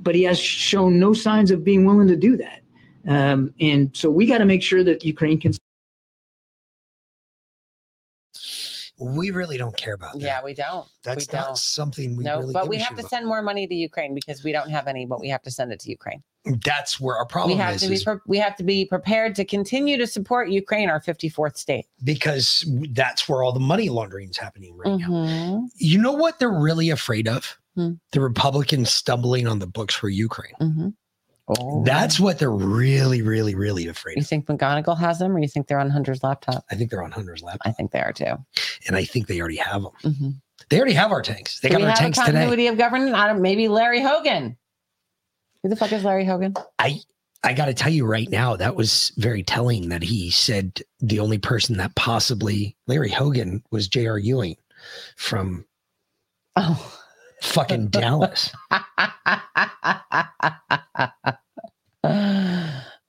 But 0.00 0.14
he 0.14 0.22
has 0.24 0.38
shown 0.38 0.98
no 0.98 1.12
signs 1.14 1.50
of 1.50 1.64
being 1.64 1.84
willing 1.84 2.08
to 2.08 2.16
do 2.16 2.36
that, 2.36 2.60
um, 3.08 3.52
and 3.60 3.90
so 3.96 4.10
we 4.10 4.26
got 4.26 4.38
to 4.38 4.44
make 4.44 4.62
sure 4.62 4.84
that 4.84 5.04
Ukraine 5.04 5.40
can. 5.40 5.52
We 8.98 9.30
really 9.30 9.58
don't 9.58 9.76
care 9.76 9.94
about 9.94 10.14
that. 10.14 10.20
Yeah, 10.22 10.42
we 10.42 10.54
don't. 10.54 10.86
That's 11.04 11.28
we 11.30 11.36
not 11.36 11.46
don't. 11.48 11.58
something 11.58 12.16
we 12.16 12.24
no, 12.24 12.38
really 12.40 12.52
but 12.54 12.68
we 12.68 12.78
have 12.78 12.94
to 12.94 13.00
about. 13.00 13.10
send 13.10 13.26
more 13.26 13.42
money 13.42 13.66
to 13.66 13.74
Ukraine 13.74 14.14
because 14.14 14.42
we 14.42 14.52
don't 14.52 14.70
have 14.70 14.86
any, 14.86 15.04
but 15.04 15.20
we 15.20 15.28
have 15.28 15.42
to 15.42 15.50
send 15.50 15.70
it 15.72 15.80
to 15.80 15.90
Ukraine. 15.90 16.22
That's 16.64 16.98
where 17.00 17.16
our 17.16 17.26
problem 17.26 17.58
we 17.58 17.62
have 17.62 17.74
is, 17.74 17.82
to 17.82 17.88
be 17.90 18.00
pre- 18.02 18.20
we 18.26 18.38
have 18.38 18.56
to 18.56 18.62
be 18.64 18.84
prepared 18.86 19.34
to 19.34 19.44
continue 19.44 19.96
to 19.98 20.06
support 20.06 20.48
Ukraine, 20.48 20.88
our 20.88 21.00
54th 21.00 21.56
state. 21.58 21.86
because 22.04 22.64
that's 22.92 23.28
where 23.28 23.42
all 23.42 23.52
the 23.52 23.60
money 23.60 23.88
laundering 23.88 24.30
is 24.30 24.36
happening 24.38 24.76
right 24.76 24.98
now. 24.98 25.08
Mhm, 25.08 25.66
You 25.76 25.98
know 26.00 26.12
what 26.12 26.38
they're 26.38 26.50
really 26.50 26.88
afraid 26.90 27.28
of? 27.28 27.58
Hmm. 27.74 27.94
The 28.12 28.20
Republicans 28.20 28.90
stumbling 28.90 29.46
on 29.46 29.58
the 29.58 29.66
books 29.66 29.94
for 29.94 30.08
Ukraine. 30.08 30.54
mhm. 30.60 30.94
Oh. 31.48 31.84
That's 31.84 32.18
what 32.18 32.38
they're 32.40 32.50
really, 32.50 33.22
really, 33.22 33.54
really 33.54 33.86
afraid 33.86 34.16
you 34.16 34.22
of. 34.22 34.26
think 34.26 34.46
McGonigal 34.46 34.98
has 34.98 35.18
them, 35.20 35.36
or 35.36 35.38
you 35.38 35.46
think 35.48 35.68
they're 35.68 35.78
on 35.78 35.90
Hunter's 35.90 36.22
laptop? 36.24 36.64
I 36.70 36.74
think 36.74 36.90
they're 36.90 37.04
on 37.04 37.12
Hunter's 37.12 37.42
laptop. 37.42 37.66
I 37.66 37.72
think 37.72 37.92
they 37.92 38.00
are 38.00 38.12
too. 38.12 38.34
and 38.88 38.96
I 38.96 39.04
think 39.04 39.26
they 39.28 39.38
already 39.40 39.56
have 39.58 39.82
them. 39.82 39.92
Mhm. 40.02 40.34
They 40.70 40.78
already 40.78 40.94
have 40.94 41.12
our 41.12 41.22
tanks. 41.22 41.60
They 41.60 41.68
Do 41.68 41.78
got 41.78 41.88
our 41.88 41.94
tanks 41.96 42.18
today. 42.18 42.32
continuity 42.32 42.66
of 42.66 42.76
government? 42.78 43.14
I 43.14 43.28
don't. 43.28 43.40
Maybe 43.42 43.68
Larry 43.68 44.02
Hogan. 44.02 44.56
Who 45.62 45.68
the 45.68 45.76
fuck 45.76 45.92
is 45.92 46.02
Larry 46.02 46.24
Hogan? 46.24 46.54
I 46.78 47.00
I 47.44 47.52
got 47.52 47.66
to 47.66 47.74
tell 47.74 47.92
you 47.92 48.06
right 48.06 48.28
now, 48.28 48.56
that 48.56 48.74
was 48.74 49.12
very 49.18 49.44
telling 49.44 49.90
that 49.90 50.02
he 50.02 50.30
said 50.32 50.80
the 50.98 51.20
only 51.20 51.38
person 51.38 51.76
that 51.76 51.94
possibly 51.94 52.76
Larry 52.88 53.10
Hogan 53.10 53.62
was 53.70 53.86
J.R. 53.86 54.18
Ewing 54.18 54.56
from 55.16 55.64
Oh. 56.56 56.95
Fucking 57.42 57.88
Dallas. 57.90 58.52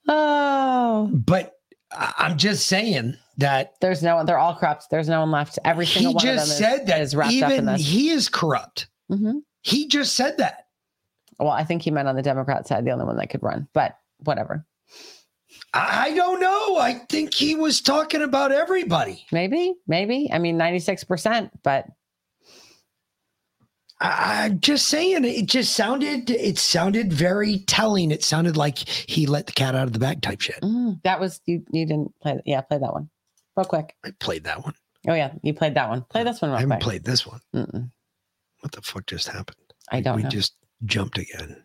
oh. 0.08 1.10
But 1.12 1.52
I'm 1.92 2.36
just 2.38 2.66
saying 2.66 3.14
that 3.38 3.74
There's 3.80 4.02
no 4.02 4.16
one. 4.16 4.26
They're 4.26 4.38
all 4.38 4.54
corrupt. 4.56 4.86
There's 4.90 5.08
no 5.08 5.20
one 5.20 5.30
left. 5.30 5.58
Every 5.64 5.86
single 5.86 6.14
one 6.14 6.22
of 6.26 6.26
them 6.28 6.36
just 6.36 6.50
is, 6.52 6.58
said 6.58 6.86
that 6.88 7.00
is 7.00 7.14
wrapped 7.14 7.34
up 7.42 7.50
in 7.50 7.52
even 7.52 7.66
this. 7.66 7.86
he 7.86 8.10
is 8.10 8.28
corrupt. 8.28 8.88
Mhm. 9.10 9.42
He 9.62 9.88
just 9.88 10.14
said 10.16 10.38
that. 10.38 10.66
Well, 11.38 11.50
I 11.50 11.64
think 11.64 11.82
he 11.82 11.90
meant 11.90 12.08
on 12.08 12.16
the 12.16 12.22
Democrat 12.22 12.66
side, 12.66 12.84
the 12.84 12.90
only 12.90 13.04
one 13.04 13.16
that 13.16 13.30
could 13.30 13.42
run. 13.42 13.68
But 13.72 13.96
whatever. 14.24 14.66
I 15.72 16.12
don't 16.14 16.40
know. 16.40 16.78
I 16.78 16.94
think 17.08 17.32
he 17.34 17.54
was 17.54 17.80
talking 17.80 18.22
about 18.22 18.52
everybody. 18.52 19.24
Maybe, 19.30 19.74
maybe. 19.86 20.28
I 20.32 20.38
mean, 20.38 20.56
96%, 20.58 21.50
but 21.62 21.86
I'm 24.00 24.60
just 24.60 24.86
saying 24.86 25.24
it 25.24 25.46
just 25.46 25.72
sounded 25.74 26.30
it 26.30 26.56
sounded 26.58 27.12
very 27.12 27.58
telling. 27.60 28.10
It 28.12 28.22
sounded 28.22 28.56
like 28.56 28.78
he 28.78 29.26
let 29.26 29.46
the 29.46 29.52
cat 29.52 29.74
out 29.74 29.84
of 29.88 29.92
the 29.92 29.98
bag 29.98 30.22
type 30.22 30.40
shit. 30.40 30.60
mm, 30.62 31.02
that 31.02 31.18
was, 31.18 31.40
you 31.46 31.64
You 31.72 31.84
didn't 31.86 32.12
play. 32.20 32.40
Yeah, 32.46 32.60
play 32.60 32.78
that 32.78 32.92
one 32.92 33.10
real 33.56 33.64
quick. 33.66 33.96
I 34.04 34.12
played 34.20 34.44
that 34.44 34.62
one. 34.62 34.74
Oh, 35.08 35.14
yeah. 35.14 35.32
You 35.42 35.52
played 35.54 35.74
that 35.74 35.88
one. 35.88 36.02
Play 36.10 36.22
this 36.24 36.40
one 36.40 36.50
I 36.52 36.60
haven't 36.60 36.70
quick. 36.76 36.80
played 36.82 37.04
this 37.04 37.26
one. 37.26 37.40
Mm-mm, 37.54 37.90
What 38.60 38.72
the 38.72 38.82
fuck 38.82 39.06
just 39.06 39.26
happened? 39.28 39.56
I 39.90 40.00
don't 40.00 40.16
we 40.16 40.22
know. 40.22 40.28
just 40.28 40.54
jumped 40.84 41.18
again. 41.18 41.62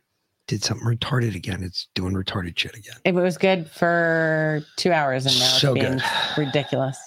did 0.48 0.64
something 0.64 0.88
retarded 0.88 1.36
again. 1.36 1.62
It's 1.64 1.88
doing 1.94 2.14
retarded 2.14 2.58
shit 2.58 2.76
again. 2.76 2.96
It 3.06 3.14
was 3.14 3.38
good 3.38 3.70
for 3.70 4.64
two 4.78 4.92
hours 4.92 5.26
and 5.26 5.38
now 5.40 5.46
So 5.46 5.74
it's 5.74 5.84
being 5.84 5.98
good. 5.98 6.04
ridiculous. 6.48 6.98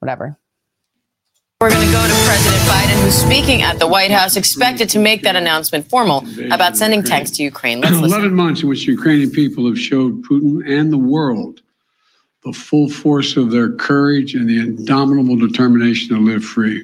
Whatever. 0.00 0.38
We're 1.62 1.68
going 1.68 1.88
to 1.88 1.92
go 1.92 2.02
to 2.02 2.14
President 2.24 2.62
Biden, 2.62 3.02
who's 3.02 3.14
speaking 3.14 3.60
at 3.60 3.78
the 3.78 3.86
White 3.86 4.10
House, 4.10 4.34
expected 4.34 4.88
to 4.88 4.98
make 4.98 5.20
that 5.24 5.36
announcement 5.36 5.86
formal 5.90 6.24
about 6.50 6.74
sending 6.74 7.02
tanks 7.02 7.30
to 7.32 7.42
Ukraine. 7.42 7.82
Let's 7.82 7.96
listen. 7.96 8.18
11 8.18 8.34
months 8.34 8.62
in 8.62 8.70
which 8.70 8.86
the 8.86 8.92
Ukrainian 8.92 9.30
people 9.30 9.66
have 9.66 9.78
showed 9.78 10.24
Putin 10.24 10.66
and 10.66 10.90
the 10.90 10.96
world 10.96 11.60
the 12.46 12.54
full 12.54 12.88
force 12.88 13.36
of 13.36 13.50
their 13.50 13.72
courage 13.72 14.34
and 14.34 14.48
the 14.48 14.58
indomitable 14.58 15.36
determination 15.36 16.16
to 16.16 16.22
live 16.22 16.42
free. 16.42 16.82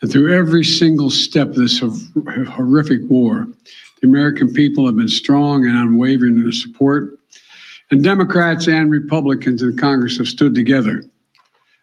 And 0.00 0.10
through 0.10 0.34
every 0.34 0.64
single 0.64 1.10
step 1.10 1.48
of 1.48 1.56
this 1.56 1.80
horrific 2.48 3.02
war, 3.10 3.46
the 4.00 4.08
American 4.08 4.54
people 4.54 4.86
have 4.86 4.96
been 4.96 5.06
strong 5.06 5.66
and 5.66 5.76
unwavering 5.76 6.36
in 6.36 6.44
their 6.44 6.52
support. 6.52 7.18
And 7.90 8.02
Democrats 8.02 8.68
and 8.68 8.90
Republicans 8.90 9.62
in 9.62 9.76
Congress 9.76 10.16
have 10.16 10.28
stood 10.28 10.54
together. 10.54 11.04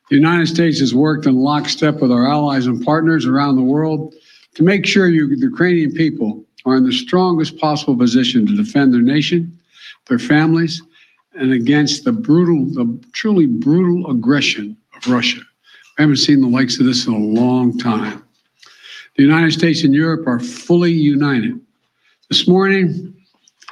The 0.09 0.15
United 0.15 0.47
States 0.47 0.79
has 0.79 0.95
worked 0.95 1.25
in 1.25 1.35
lockstep 1.35 1.99
with 1.99 2.11
our 2.11 2.25
allies 2.25 2.65
and 2.67 2.83
partners 2.83 3.25
around 3.25 3.57
the 3.57 3.61
world 3.61 4.15
to 4.55 4.63
make 4.63 4.85
sure 4.85 5.09
you, 5.09 5.27
the 5.35 5.41
Ukrainian 5.41 5.91
people 5.91 6.45
are 6.65 6.77
in 6.77 6.85
the 6.85 6.93
strongest 6.93 7.57
possible 7.57 7.95
position 7.95 8.47
to 8.47 8.55
defend 8.55 8.93
their 8.93 9.01
nation, 9.01 9.57
their 10.07 10.19
families, 10.19 10.81
and 11.33 11.51
against 11.51 12.05
the 12.05 12.11
brutal, 12.11 12.65
the 12.65 12.99
truly 13.11 13.45
brutal 13.45 14.09
aggression 14.09 14.77
of 14.95 15.07
Russia. 15.07 15.41
I 15.97 16.03
haven't 16.03 16.17
seen 16.17 16.41
the 16.41 16.47
likes 16.47 16.79
of 16.79 16.85
this 16.85 17.05
in 17.05 17.13
a 17.13 17.17
long 17.17 17.77
time. 17.77 18.23
The 19.17 19.23
United 19.23 19.51
States 19.51 19.83
and 19.83 19.93
Europe 19.93 20.27
are 20.27 20.39
fully 20.39 20.91
united. 20.91 21.59
This 22.29 22.47
morning, 22.47 23.15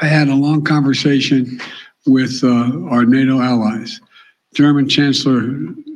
I 0.02 0.07
had 0.07 0.28
a 0.28 0.36
long 0.36 0.64
conversation 0.64 1.60
with 2.06 2.44
uh, 2.44 2.88
our 2.90 3.06
NATO 3.06 3.40
allies. 3.41 4.02
German 4.56 4.88
Chancellor 4.88 5.41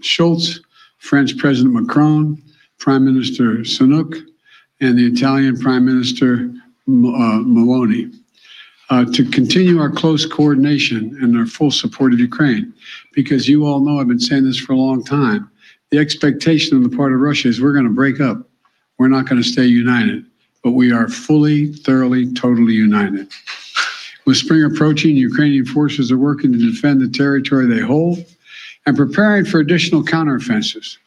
Scholz, 0.02 0.60
French 0.98 1.38
President 1.38 1.73
Macron, 1.73 2.41
Prime 2.77 3.06
Minister 3.06 3.60
Sunak, 3.60 4.22
and 4.81 4.98
the 4.98 5.06
Italian 5.06 5.57
Prime 5.57 5.86
Minister 5.86 6.52
uh, 6.88 7.40
Meloni 7.40 8.14
uh, 8.90 9.06
to 9.06 9.23
continue 9.30 9.80
our 9.80 9.90
close 9.90 10.26
coordination 10.26 11.18
and 11.22 11.38
our 11.38 11.45
full 11.45 11.72
support 11.72 12.11
of 12.11 12.19
Ukraine. 12.19 12.73
Because 13.14 13.48
you 13.48 13.65
all 13.65 13.80
know, 13.80 13.99
I've 13.99 14.10
been 14.10 14.19
saying 14.19 14.44
this 14.44 14.60
for 14.60 14.73
a 14.73 14.77
long 14.77 15.06
time, 15.06 15.49
the 15.91 15.98
expectation 15.98 16.76
on 16.76 16.84
the 16.84 16.95
part 16.95 17.14
of 17.14 17.19
Russia 17.19 17.48
is 17.48 17.61
we're 17.61 17.73
going 17.73 17.86
to 17.86 17.91
break 17.91 18.19
up. 18.19 18.45
We're 18.98 19.07
not 19.07 19.26
going 19.26 19.41
to 19.41 19.48
stay 19.48 19.65
united, 19.65 20.26
but 20.64 20.72
we 20.72 20.91
are 20.91 21.07
fully, 21.07 21.72
thoroughly, 21.72 22.34
totally 22.34 22.73
united. 22.73 23.31
With 24.26 24.36
spring 24.36 24.65
approaching, 24.65 25.15
Ukrainian 25.15 25.65
forces 25.65 26.11
are 26.11 26.18
working 26.18 26.52
to 26.52 26.57
defend 26.57 26.99
the 26.99 27.07
territory 27.07 27.65
they 27.65 27.80
hold 27.80 28.26
and 28.85 28.97
preparing 28.97 29.45
for 29.45 29.60
additional 29.60 30.03
counteroffensives. 30.03 30.97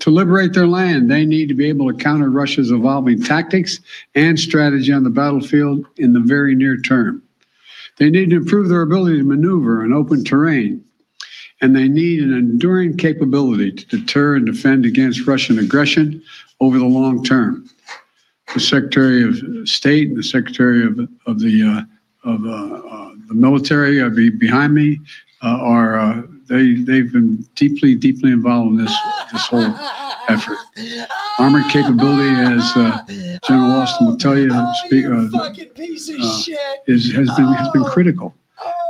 To 0.00 0.10
liberate 0.10 0.52
their 0.52 0.66
land, 0.66 1.10
they 1.10 1.24
need 1.24 1.48
to 1.48 1.54
be 1.54 1.68
able 1.68 1.90
to 1.90 1.96
counter 1.96 2.28
Russia's 2.28 2.72
evolving 2.72 3.22
tactics 3.22 3.78
and 4.14 4.38
strategy 4.38 4.92
on 4.92 5.04
the 5.04 5.10
battlefield 5.10 5.86
in 5.96 6.12
the 6.12 6.20
very 6.20 6.54
near 6.54 6.76
term. 6.76 7.22
They 7.98 8.10
need 8.10 8.30
to 8.30 8.36
improve 8.36 8.68
their 8.68 8.82
ability 8.82 9.18
to 9.18 9.24
maneuver 9.24 9.84
in 9.84 9.92
open 9.92 10.24
terrain, 10.24 10.84
and 11.60 11.76
they 11.76 11.88
need 11.88 12.20
an 12.20 12.32
enduring 12.32 12.96
capability 12.96 13.70
to 13.70 13.86
deter 13.86 14.34
and 14.34 14.46
defend 14.46 14.86
against 14.86 15.26
Russian 15.26 15.58
aggression 15.58 16.22
over 16.60 16.78
the 16.78 16.84
long 16.84 17.22
term. 17.22 17.68
The 18.54 18.60
Secretary 18.60 19.22
of 19.22 19.68
State 19.68 20.08
and 20.08 20.16
the 20.16 20.22
Secretary 20.22 20.84
of, 20.84 20.98
of 21.26 21.38
the 21.38 21.62
uh, 21.62 22.28
of 22.28 22.44
uh, 22.44 22.48
uh, 22.48 23.10
the 23.28 23.34
military 23.34 24.00
uh, 24.00 24.08
be, 24.08 24.30
behind 24.30 24.74
me 24.74 25.00
uh, 25.42 25.58
are 25.60 25.98
uh, 25.98 26.22
they 26.52 26.74
they've 26.74 27.12
been 27.12 27.36
deeply 27.54 27.94
deeply 27.94 28.30
involved 28.30 28.72
in 28.72 28.84
this 28.84 28.96
this 29.32 29.46
whole 29.46 29.74
effort. 30.28 30.58
Armored 31.38 31.64
capability, 31.70 32.28
as 32.30 32.72
uh, 32.76 33.02
General 33.46 33.72
Austin 33.72 34.06
will 34.06 34.16
tell 34.16 34.38
you, 34.38 34.50
speak, 34.84 35.06
uh, 35.06 35.38
uh, 35.38 35.52
is 36.86 37.12
has 37.12 37.34
been 37.36 37.52
has 37.52 37.68
been 37.70 37.84
critical. 37.84 38.34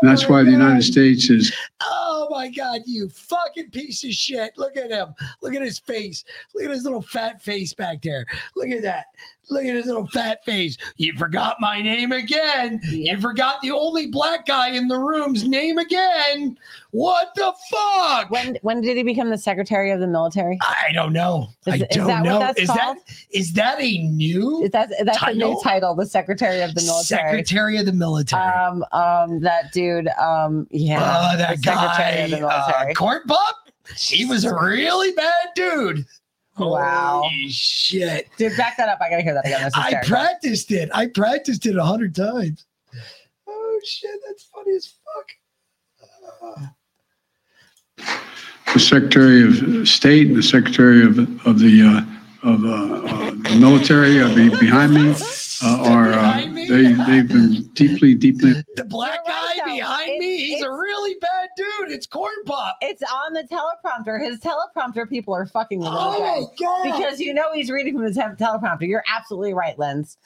And 0.03 0.11
that's 0.11 0.29
why 0.29 0.43
the 0.43 0.51
United 0.51 0.83
States 0.83 1.31
is 1.31 1.55
Oh 1.81 2.27
my 2.31 2.49
God, 2.49 2.81
you 2.87 3.09
fucking 3.09 3.71
piece 3.71 4.05
of 4.05 4.11
shit. 4.11 4.53
Look 4.57 4.77
at 4.77 4.91
him. 4.91 5.15
Look 5.41 5.55
at 5.55 5.63
his 5.63 5.79
face. 5.79 6.25
Look 6.55 6.65
at 6.65 6.71
his 6.71 6.85
little 6.85 7.03
fat 7.03 7.41
face 7.41 7.73
back 7.73 8.03
there. 8.03 8.27
Look 8.57 8.69
at 8.69 8.83
that. 8.83 9.07
Look 9.51 9.65
at 9.65 9.75
his 9.75 9.87
little 9.87 10.07
fat 10.07 10.45
face. 10.45 10.77
You 10.97 11.13
forgot 11.19 11.57
my 11.61 11.83
name 11.83 12.13
again. 12.13 12.81
You 12.85 13.21
forgot 13.21 13.61
the 13.61 13.73
only 13.73 14.07
black 14.07 14.47
guy 14.47 14.69
in 14.71 14.87
the 14.89 14.97
room's 14.97 15.47
name 15.47 15.79
again. 15.79 16.57
What 16.93 17.33
the 17.35 17.53
fuck? 17.71 18.31
When 18.31 18.57
when 18.63 18.81
did 18.83 18.97
he 18.97 19.03
become 19.03 19.31
the 19.31 19.37
secretary 19.39 19.91
of 19.91 19.99
the 20.01 20.07
military? 20.07 20.59
I 20.63 20.93
don't 20.95 21.13
know. 21.13 21.49
Is, 21.67 21.75
I 21.75 21.77
is 21.77 21.97
don't 21.97 22.07
that 22.07 22.23
know. 22.23 22.39
what 22.39 22.47
that's 22.57 22.61
is 22.61 22.69
called? 22.69 22.97
that 22.99 23.15
is 23.33 23.53
that 23.55 23.81
a 23.81 23.99
new 23.99 24.63
Is 24.63 24.71
that 24.71 24.91
that's 25.05 25.23
a 25.23 25.35
new 25.35 25.41
title? 25.41 25.61
title, 25.61 25.95
the 25.97 26.07
secretary 26.07 26.61
of 26.63 26.75
the 26.75 26.83
military. 26.83 27.05
Secretary 27.31 27.77
of 27.79 27.87
the 27.87 27.93
military? 27.93 28.43
Um, 28.43 28.85
um, 28.93 29.41
that 29.41 29.73
dude. 29.73 30.09
Um, 30.21 30.67
yeah, 30.71 31.31
Oh, 31.35 31.37
that 31.37 31.57
the 31.57 31.63
secretary 31.63 32.23
of 32.25 32.31
the 32.31 32.39
guy, 32.41 32.87
uh. 32.91 32.95
Corn 32.95 33.23
Pop. 33.27 33.57
He 33.97 34.25
was 34.25 34.45
a 34.45 34.55
really 34.55 35.11
bad 35.13 35.49
dude. 35.57 36.07
Wow. 36.59 37.23
Holy 37.25 37.49
shit. 37.49 38.29
Dude, 38.37 38.57
back 38.57 38.77
that 38.77 38.89
up. 38.89 38.99
I 39.01 39.09
gotta 39.09 39.23
hear 39.23 39.35
that 39.35 39.47
again. 39.47 39.71
I 39.75 39.95
practiced 40.05 40.71
it. 40.71 40.91
I 40.93 41.07
practiced 41.07 41.67
it 41.67 41.77
a 41.77 41.85
hundred 41.85 42.15
times. 42.15 42.67
Oh 43.47 43.81
shit, 43.85 44.21
that's 44.27 44.45
funny 44.45 44.75
as 44.77 44.95
fuck. 45.05 45.31
the 48.75 48.81
Secretary 48.81 49.43
of 49.45 49.89
State 49.89 50.29
and 50.29 50.37
the 50.37 50.43
Secretary 50.43 51.05
of 51.05 51.19
of 51.47 51.59
the 51.59 51.83
uh, 51.83 52.22
of 52.43 52.65
uh, 52.65 52.69
uh, 52.69 53.31
the 53.31 53.57
military 53.61 54.21
uh, 54.21 54.35
be, 54.35 54.49
behind 54.49 54.95
me 54.95 55.15
uh, 55.63 55.91
are 55.91 56.13
uh, 56.13 56.41
they 56.41 56.93
they've 56.93 57.29
been 57.29 57.63
deeply 57.75 58.15
deeply 58.15 58.55
The 58.75 58.85
black 58.85 59.25
guy 59.25 59.65
behind 59.65 60.19
me, 60.19 60.39
he's 60.39 60.63
a 60.63 60.71
really 60.71 61.17
bad 61.21 61.51
dude. 61.57 61.93
It's 61.93 62.07
Corn 62.07 62.33
Pop. 62.45 62.77
It's 62.81 63.03
on 63.03 63.33
the 63.33 63.45
teleprompter. 63.45 64.21
His 64.21 64.41
teleprompter 64.41 65.09
people 65.09 65.35
are 65.35 65.47
fucking 65.47 65.79
with 65.79 65.89
him. 65.89 65.95
Oh 65.97 66.15
okay? 66.15 66.41
my 66.41 66.47
God. 66.59 66.83
Because 66.83 67.21
you 67.21 67.33
know 67.33 67.53
he's 67.53 67.71
reading 67.71 67.95
from 67.95 68.05
the 68.05 68.11
teleprompter. 68.11 68.89
You're 68.89 69.05
absolutely 69.07 69.55
right, 69.55 69.79
Lens. 69.79 70.17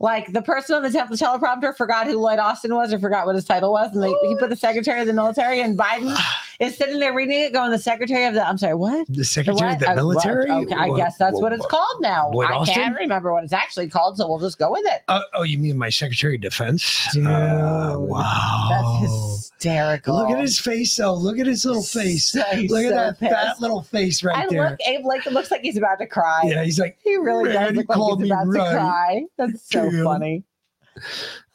Like 0.00 0.32
the 0.32 0.42
person 0.42 0.74
on 0.74 0.82
the 0.82 0.90
te- 0.90 0.98
teleprompter 0.98 1.76
forgot 1.76 2.08
who 2.08 2.18
Lloyd 2.18 2.40
Austin 2.40 2.74
was 2.74 2.92
or 2.92 2.98
forgot 2.98 3.24
what 3.24 3.36
his 3.36 3.44
title 3.44 3.70
was, 3.70 3.94
and 3.94 4.02
they, 4.02 4.12
he 4.26 4.36
put 4.36 4.50
the 4.50 4.56
Secretary 4.56 5.00
of 5.00 5.06
the 5.06 5.12
Military, 5.12 5.60
and 5.60 5.78
Biden 5.78 6.16
is 6.60 6.76
sitting 6.76 6.98
there 6.98 7.14
reading 7.14 7.40
it, 7.40 7.52
going, 7.52 7.70
"The 7.70 7.78
Secretary 7.78 8.24
of 8.24 8.34
the." 8.34 8.46
I'm 8.46 8.58
sorry, 8.58 8.74
what? 8.74 9.06
The 9.08 9.24
Secretary 9.24 9.72
of 9.72 9.80
what? 9.80 9.80
the 9.80 9.90
Uh, 9.90 9.94
well, 9.96 10.06
military? 10.08 10.50
okay, 10.50 10.74
I 10.74 10.88
What- 10.88 10.96
guess 10.96 11.16
that's 11.18 11.34
what- 11.34 11.42
what 11.42 11.52
it's 11.52 11.66
called 11.66 12.00
now. 12.00 12.30
I 12.32 12.52
Austin? 12.54 12.74
can't 12.74 12.96
remember 12.96 13.32
what 13.32 13.44
it's 13.44 13.52
actually 13.52 13.88
called, 13.88 14.16
so 14.16 14.28
we'll 14.28 14.38
just 14.38 14.58
go 14.58 14.70
with 14.72 14.84
it. 14.86 15.02
Uh, 15.08 15.20
oh, 15.34 15.42
you 15.42 15.58
mean 15.58 15.76
my 15.78 15.88
Secretary 15.90 16.34
of 16.36 16.40
Defense? 16.42 17.08
Dude, 17.12 17.26
Uh, 17.26 17.94
wow. 17.98 18.68
That's 18.70 19.46
hysterical. 19.52 20.16
Look 20.16 20.30
at 20.30 20.38
his 20.40 20.58
face, 20.58 20.96
though. 20.96 21.14
Look 21.14 21.38
at 21.38 21.46
his 21.46 21.64
little 21.64 21.82
face. 21.82 22.32
So- 22.32 22.38
Look 22.38 22.84
at 22.84 22.90
so 22.90 22.90
that 22.90 23.18
fat 23.18 23.60
little 23.60 23.82
face 23.82 24.22
right 24.24 24.36
I 24.36 24.46
there. 24.48 24.70
look, 24.70 24.78
Abe 24.86 25.04
like 25.04 25.26
it 25.26 25.32
looks 25.32 25.50
like 25.50 25.62
he's 25.62 25.76
about 25.76 25.98
to 25.98 26.06
cry. 26.06 26.42
Yeah, 26.44 26.64
he's 26.64 26.78
like, 26.78 26.98
he 27.02 27.16
really 27.16 27.44
"Man, 27.52 27.74
does 27.74 27.86
look 27.86 27.88
like 27.88 28.18
me 28.18 28.24
he's 28.24 28.30
about 28.32 28.46
right." 28.48 28.70
to 28.70 28.76
cry. 28.78 29.22
That's 29.38 29.70
so 29.70 29.90
Damn. 29.90 30.04
funny. 30.04 30.44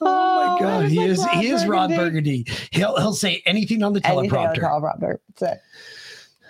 Oh 0.01 0.57
my 0.57 0.59
God, 0.59 0.83
he's 0.85 0.91
he 0.91 0.99
like 0.99 1.09
is 1.09 1.19
Ron 1.25 1.39
he 1.39 1.47
is 1.49 1.65
Ron 1.65 1.89
Burgundy. 1.89 2.43
Burgundy. 2.43 2.67
He'll 2.71 2.95
he'll 2.97 3.13
say 3.13 3.41
anything 3.45 3.83
on 3.83 3.93
the 3.93 4.05
Anything 4.07 4.37
on 4.37 4.53
the 4.53 4.59
teleprompter. 4.59 4.99
teleprompter. 4.99 5.17
That's 5.39 5.53
it. 5.53 5.61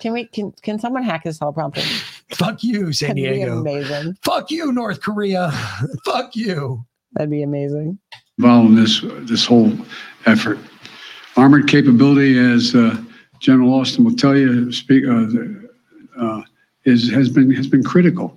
Can 0.02 0.14
we? 0.14 0.26
Can 0.26 0.52
can 0.62 0.80
someone 0.80 1.04
hack 1.04 1.24
his 1.24 1.40
teleprompter? 1.40 1.82
Fuck 2.36 2.64
you, 2.64 2.92
San 2.94 3.10
That'd 3.16 3.24
be 3.24 3.30
Diego. 3.34 3.60
amazing. 3.60 4.18
Fuck 4.24 4.52
you, 4.52 4.72
North 4.72 5.02
Korea. 5.02 5.52
Fuck 6.06 6.36
you. 6.36 6.86
That'd 7.14 7.32
be 7.32 7.42
amazing. 7.44 7.98
involved 8.38 8.70
in 8.70 8.76
this 8.76 9.02
this 9.30 9.46
whole 9.46 9.72
effort. 10.26 10.60
Armored 11.36 11.68
capability, 11.68 12.38
as 12.38 12.76
uh, 12.76 12.98
General 13.40 13.74
Austin 13.74 14.04
will 14.04 14.16
tell 14.16 14.36
you, 14.36 14.72
speak 14.72 15.04
uh, 15.08 15.28
uh, 16.20 16.42
is 16.86 17.10
has 17.12 17.30
been 17.30 17.50
has 17.52 17.68
been 17.68 17.84
critical, 17.84 18.30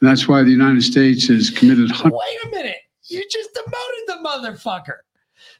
and 0.00 0.08
that's 0.08 0.26
why 0.28 0.42
the 0.42 0.50
United 0.50 0.82
States 0.82 1.30
is 1.30 1.48
committed. 1.50 1.90
hun- 1.90 2.10
Wait 2.12 2.38
a 2.44 2.50
minute. 2.50 2.76
You 3.08 3.24
just 3.30 3.50
demoted 3.54 4.06
the 4.06 4.28
motherfucker. 4.28 4.98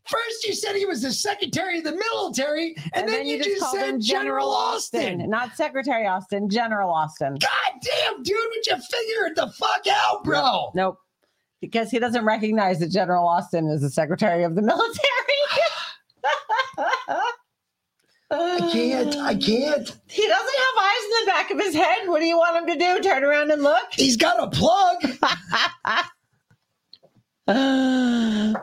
First, 0.04 0.44
you 0.46 0.54
said 0.54 0.74
he 0.74 0.86
was 0.86 1.02
the 1.02 1.12
secretary 1.12 1.78
of 1.78 1.84
the 1.84 1.94
military, 1.94 2.74
and, 2.94 3.08
then, 3.08 3.26
you, 3.26 3.42
just, 3.42 3.60
called 3.60 3.78
said 3.78 3.88
him 3.90 4.00
General 4.00 4.50
Austin. 4.50 5.28
not 5.30 5.56
Secretary 5.56 6.06
Austin, 6.06 6.50
General 6.50 6.90
Austin. 6.90 7.34
God 7.34 7.80
damn, 7.82 8.22
dude, 8.22 8.36
would 8.36 8.66
you 8.66 8.74
figure 8.74 9.26
it 9.26 9.36
the 9.36 9.48
fuck 9.52 9.86
out, 9.88 10.24
bro? 10.24 10.70
Nope. 10.74 10.98
Because 11.60 11.90
he 11.90 11.98
doesn't 11.98 12.24
recognize 12.24 12.80
that 12.80 12.90
General 12.90 13.26
Austin 13.26 13.68
is 13.68 13.80
the 13.82 13.90
Secretary 13.90 14.44
of 14.44 14.54
the 14.54 14.62
military. 14.62 14.98
I 18.30 18.58
can't. 18.72 19.16
I 19.16 19.34
can't. 19.34 19.96
He 20.08 20.26
doesn't 20.26 20.58
have 20.58 20.84
eyes 20.84 21.04
in 21.04 21.10
the 21.10 21.26
back 21.26 21.50
of 21.50 21.58
his 21.58 21.74
head. 21.74 22.08
What 22.08 22.20
do 22.20 22.26
you 22.26 22.36
want 22.36 22.56
him 22.56 22.78
to 22.78 22.84
do? 22.84 23.00
Turn 23.00 23.24
around 23.24 23.50
and 23.50 23.62
look? 23.62 23.88
He's 23.92 24.16
got 24.16 24.42
a 24.42 24.48
plug. 24.50 24.96
oh, 27.50 28.54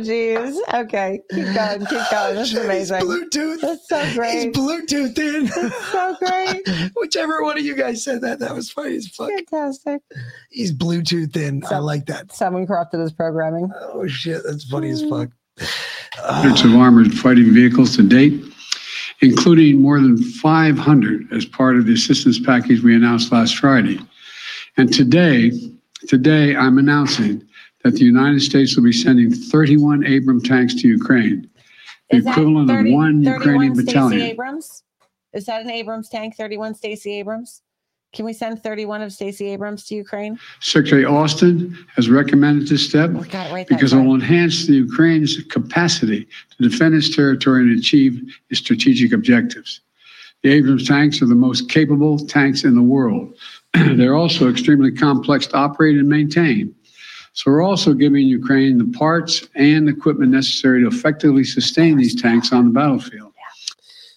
jeez. 0.00 0.58
Okay, 0.74 1.18
keep 1.30 1.46
going, 1.54 1.86
keep 1.86 2.10
going. 2.10 2.34
This 2.34 2.52
is 2.52 2.58
amazing. 2.58 3.00
Bluetooth. 3.00 3.62
That's 3.62 3.88
so 3.88 4.04
great. 4.12 4.54
He's. 4.54 4.54
Bluetooth 4.54 5.18
in. 5.18 5.48
so 5.48 6.14
great. 6.18 6.90
Whichever 6.96 7.42
one 7.42 7.56
of 7.56 7.64
you 7.64 7.74
guys 7.74 8.04
said 8.04 8.20
that, 8.20 8.38
that 8.40 8.54
was 8.54 8.70
funny 8.70 8.96
as 8.96 9.08
fuck. 9.08 9.30
Fantastic. 9.30 10.02
He's 10.50 10.74
Bluetooth 10.74 11.34
in. 11.38 11.62
I 11.70 11.78
like 11.78 12.04
that. 12.04 12.32
Someone 12.32 12.66
corrupted 12.66 13.00
his 13.00 13.12
programming. 13.12 13.72
Oh 13.80 14.06
shit, 14.06 14.42
that's 14.44 14.64
funny 14.64 14.90
as 14.90 15.02
fuck. 15.02 15.30
hundreds 16.16 16.62
of 16.62 16.74
armored 16.74 17.14
fighting 17.14 17.50
vehicles 17.54 17.96
to 17.96 18.02
date, 18.02 18.44
including 19.22 19.80
more 19.80 19.98
than 19.98 20.22
500 20.22 21.32
as 21.32 21.46
part 21.46 21.78
of 21.78 21.86
the 21.86 21.94
assistance 21.94 22.38
package 22.38 22.82
we 22.82 22.94
announced 22.94 23.32
last 23.32 23.56
Friday. 23.56 23.98
And 24.76 24.92
today, 24.92 25.52
today 26.06 26.54
I'm 26.54 26.76
announcing 26.76 27.46
that 27.84 27.94
the 27.94 28.04
United 28.04 28.40
States 28.40 28.76
will 28.76 28.84
be 28.84 28.92
sending 28.92 29.30
31 29.30 30.04
Abram 30.04 30.40
tanks 30.40 30.74
to 30.74 30.88
Ukraine, 30.88 31.48
the 32.10 32.18
Is 32.18 32.24
that 32.24 32.30
equivalent 32.32 32.68
30 32.68 32.90
of 32.90 32.94
one 32.94 33.24
31 33.24 33.40
Ukrainian 33.40 33.74
Stacey 33.74 33.86
battalion. 33.86 34.22
Abrams? 34.22 34.82
Is 35.32 35.46
that 35.46 35.62
an 35.62 35.70
Abrams 35.70 36.08
tank? 36.08 36.36
31 36.36 36.74
Stacey 36.74 37.12
Abrams? 37.14 37.62
Can 38.12 38.24
we 38.24 38.32
send 38.32 38.60
31 38.60 39.02
of 39.02 39.12
Stacey 39.12 39.46
Abrams 39.50 39.86
to 39.86 39.94
Ukraine? 39.94 40.38
Secretary 40.60 41.04
Austin 41.04 41.78
has 41.94 42.08
recommended 42.08 42.66
this 42.66 42.84
step 42.88 43.12
that 43.12 43.68
because 43.68 43.92
it 43.92 43.96
will 43.96 44.16
enhance 44.16 44.66
the 44.66 44.74
Ukraine's 44.74 45.40
capacity 45.44 46.26
to 46.58 46.68
defend 46.68 46.96
its 46.96 47.14
territory 47.14 47.62
and 47.62 47.78
achieve 47.78 48.20
its 48.50 48.58
strategic 48.58 49.12
objectives. 49.12 49.80
The 50.42 50.50
Abrams 50.50 50.88
tanks 50.88 51.22
are 51.22 51.26
the 51.26 51.36
most 51.36 51.70
capable 51.70 52.18
tanks 52.18 52.64
in 52.64 52.74
the 52.74 52.82
world. 52.82 53.32
They're 53.74 54.16
also 54.16 54.50
extremely 54.50 54.90
complex 54.90 55.46
to 55.48 55.56
operate 55.56 55.96
and 55.96 56.08
maintain. 56.08 56.74
So 57.40 57.50
we're 57.50 57.62
also 57.62 57.94
giving 57.94 58.26
Ukraine 58.26 58.76
the 58.76 58.98
parts 58.98 59.48
and 59.54 59.88
equipment 59.88 60.30
necessary 60.30 60.82
to 60.82 60.88
effectively 60.88 61.42
sustain 61.42 61.96
these 61.96 62.14
tanks 62.20 62.52
on 62.52 62.66
the 62.66 62.70
battlefield. 62.70 63.32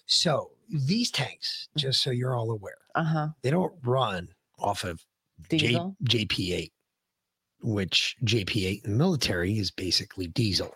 So 0.04 0.50
these 0.68 1.10
tanks, 1.10 1.70
just 1.74 2.02
so 2.02 2.10
you're 2.10 2.34
all 2.34 2.50
aware, 2.50 2.76
Uh 2.94 3.04
huh. 3.04 3.28
they 3.40 3.48
don't 3.50 3.72
run 3.82 4.28
off 4.58 4.84
of 4.84 5.02
J- 5.48 5.56
Diesel? 5.56 5.96
JP8, 6.04 6.70
which 7.62 8.14
JP8 8.26 8.84
in 8.84 8.90
the 8.92 8.98
military 8.98 9.58
is 9.58 9.70
basically 9.70 10.26
diesel. 10.26 10.74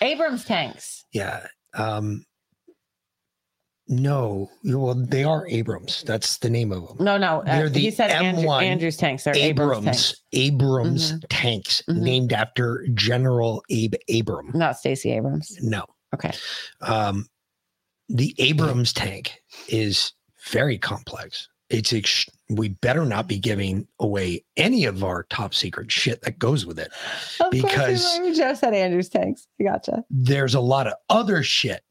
Abrams 0.00 0.44
tanks. 0.44 1.04
Yeah. 1.12 1.44
Um, 1.74 2.24
no, 3.88 4.50
well, 4.64 4.94
they 4.94 5.24
are 5.24 5.46
Abrams. 5.48 6.02
That's 6.06 6.38
the 6.38 6.50
name 6.50 6.72
of 6.72 6.86
them. 6.88 7.04
No, 7.04 7.16
no. 7.16 7.40
Uh, 7.40 7.44
They're 7.44 7.68
the 7.70 7.80
he 7.80 7.90
said 7.90 8.10
Andrew, 8.10 8.44
M1 8.44 8.62
Andrews 8.62 8.96
tanks. 8.96 9.24
They're 9.24 9.34
Abrams, 9.36 9.70
Abrams 9.72 9.84
tanks. 9.84 10.22
Abrams 10.32 11.12
Mhm. 11.12 11.24
tanks 11.30 11.82
Mhm. 11.88 11.96
named 12.00 12.32
after 12.32 12.86
General 12.94 13.62
Abe 13.70 13.94
Abram. 14.14 14.50
Not 14.54 14.78
Stacy 14.78 15.12
Abrams. 15.12 15.56
No. 15.62 15.84
Okay. 16.14 16.30
Um, 16.82 17.26
the 18.08 18.34
Abrams 18.38 18.92
tank 18.92 19.40
is 19.68 20.12
very 20.50 20.78
complex. 20.78 21.48
It's 21.70 21.92
ex- 21.92 22.24
we 22.48 22.68
better 22.68 23.04
not 23.04 23.28
be 23.28 23.38
giving 23.38 23.86
away 24.00 24.42
any 24.56 24.86
of 24.86 25.04
our 25.04 25.24
top 25.24 25.52
secret 25.54 25.92
shit 25.92 26.22
that 26.22 26.38
goes 26.38 26.64
with 26.64 26.78
it 26.78 26.90
Of 27.40 27.50
because 27.50 28.02
Joe 28.34 28.54
said 28.54 28.72
Andrews 28.72 29.10
tanks. 29.10 29.46
I 29.60 29.64
gotcha. 29.64 30.04
there's 30.08 30.54
a 30.54 30.60
lot 30.60 30.86
of 30.86 30.94
other 31.10 31.42
shit 31.42 31.82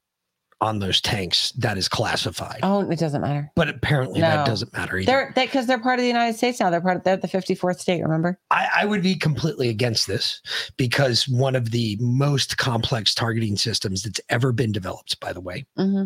on 0.60 0.80
those 0.80 1.00
tanks 1.02 1.52
that 1.52 1.78
is 1.78 1.88
classified. 1.88 2.60
Oh, 2.64 2.80
it 2.90 2.98
doesn't 2.98 3.22
matter. 3.22 3.52
But 3.56 3.70
apparently 3.70 4.22
that 4.22 4.46
doesn't 4.48 4.74
matter 4.74 4.98
either. 4.98 5.06
They're 5.06 5.32
because 5.36 5.68
they, 5.68 5.74
are 5.76 5.80
part 5.80 6.00
of 6.00 6.02
the 6.04 6.08
United 6.08 6.36
States 6.36 6.60
now. 6.60 6.72
They're 6.72 6.82
part 6.82 6.98
of 6.98 7.04
they're 7.04 7.16
the 7.18 7.28
54th 7.28 7.80
state. 7.80 8.02
Remember? 8.02 8.40
I, 8.50 8.68
I 8.78 8.86
would 8.86 9.04
be 9.04 9.14
completely 9.16 9.70
against 9.70 10.08
this 10.08 10.42
because 10.76 11.28
one 11.28 11.56
of 11.56 11.70
the 11.70 11.96
most 12.00 12.58
complex 12.58 13.14
targeting 13.14 13.56
systems 13.56 14.02
that's 14.02 14.20
ever 14.30 14.52
been 14.52 14.72
developed, 14.72 15.20
by 15.20 15.32
the 15.32 15.42
way, 15.42 15.66
Mm-hmm. 15.78 16.06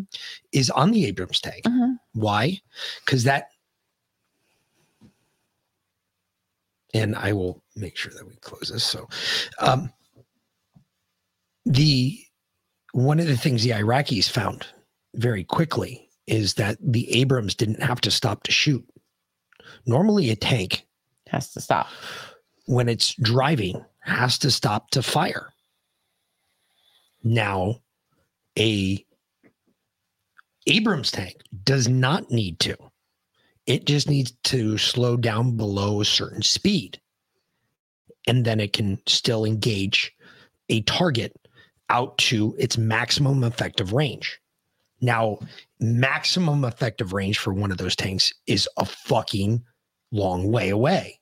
is 0.52 0.70
on 0.70 0.92
the 0.92 1.06
Abrams 1.06 1.40
tank. 1.40 1.64
Mhm. 1.64 1.96
Why? 2.14 2.60
Because 3.06 3.24
that, 3.24 3.48
and 6.94 7.16
I 7.16 7.32
will 7.32 7.64
make 7.78 7.96
sure 7.96 8.12
that 8.14 8.28
we 8.28 8.36
close 8.42 8.70
this. 8.70 8.84
So, 8.84 9.08
um, 9.60 9.94
the 11.66 12.20
one 12.94 13.20
of 13.20 13.28
the 13.28 13.38
things 13.38 13.64
the 13.64 13.72
Iraqis 13.72 14.30
found 14.30 14.66
very 15.16 15.44
quickly 15.44 16.10
is 16.28 16.56
that 16.56 16.78
the 16.82 17.12
Abrams 17.20 17.56
didn't 17.56 17.84
have 17.84 18.02
to 18.02 18.12
stop 18.12 18.44
to 18.44 18.52
shoot. 18.52 18.86
Normally, 19.86 20.30
a 20.30 20.36
tank 20.36 20.88
has 21.28 21.52
to 21.54 21.62
stop 21.62 21.88
when 22.66 22.90
it's 22.90 23.14
driving, 23.16 23.84
has 24.00 24.38
to 24.40 24.52
stop 24.52 24.92
to 24.92 25.02
fire. 25.02 25.54
Now, 27.24 27.82
a 28.58 29.06
Abrams 30.68 31.12
tank 31.12 31.38
does 31.64 31.88
not 31.88 32.30
need 32.30 32.60
to. 32.60 32.78
It 33.66 33.86
just 33.86 34.10
needs 34.10 34.32
to 34.46 34.78
slow 34.78 35.18
down 35.18 35.58
below 35.58 36.02
a 36.02 36.06
certain 36.06 36.42
speed. 36.42 37.00
And 38.28 38.46
then 38.46 38.60
it 38.60 38.74
can 38.74 39.00
still 39.08 39.46
engage 39.46 40.14
a 40.70 40.82
target 40.82 41.36
out 41.92 42.18
to 42.18 42.56
its 42.58 42.78
maximum 42.78 43.44
effective 43.44 43.92
range. 43.94 44.40
Now, 45.02 45.40
maximum 45.80 46.64
effective 46.64 47.12
range 47.12 47.38
for 47.38 47.54
one 47.54 47.72
of 47.72 47.78
those 47.78 47.96
tanks 47.96 48.34
is 48.48 48.68
a 48.78 48.86
fucking 48.86 49.64
long 50.12 50.52
way 50.52 50.70
away 50.70 51.20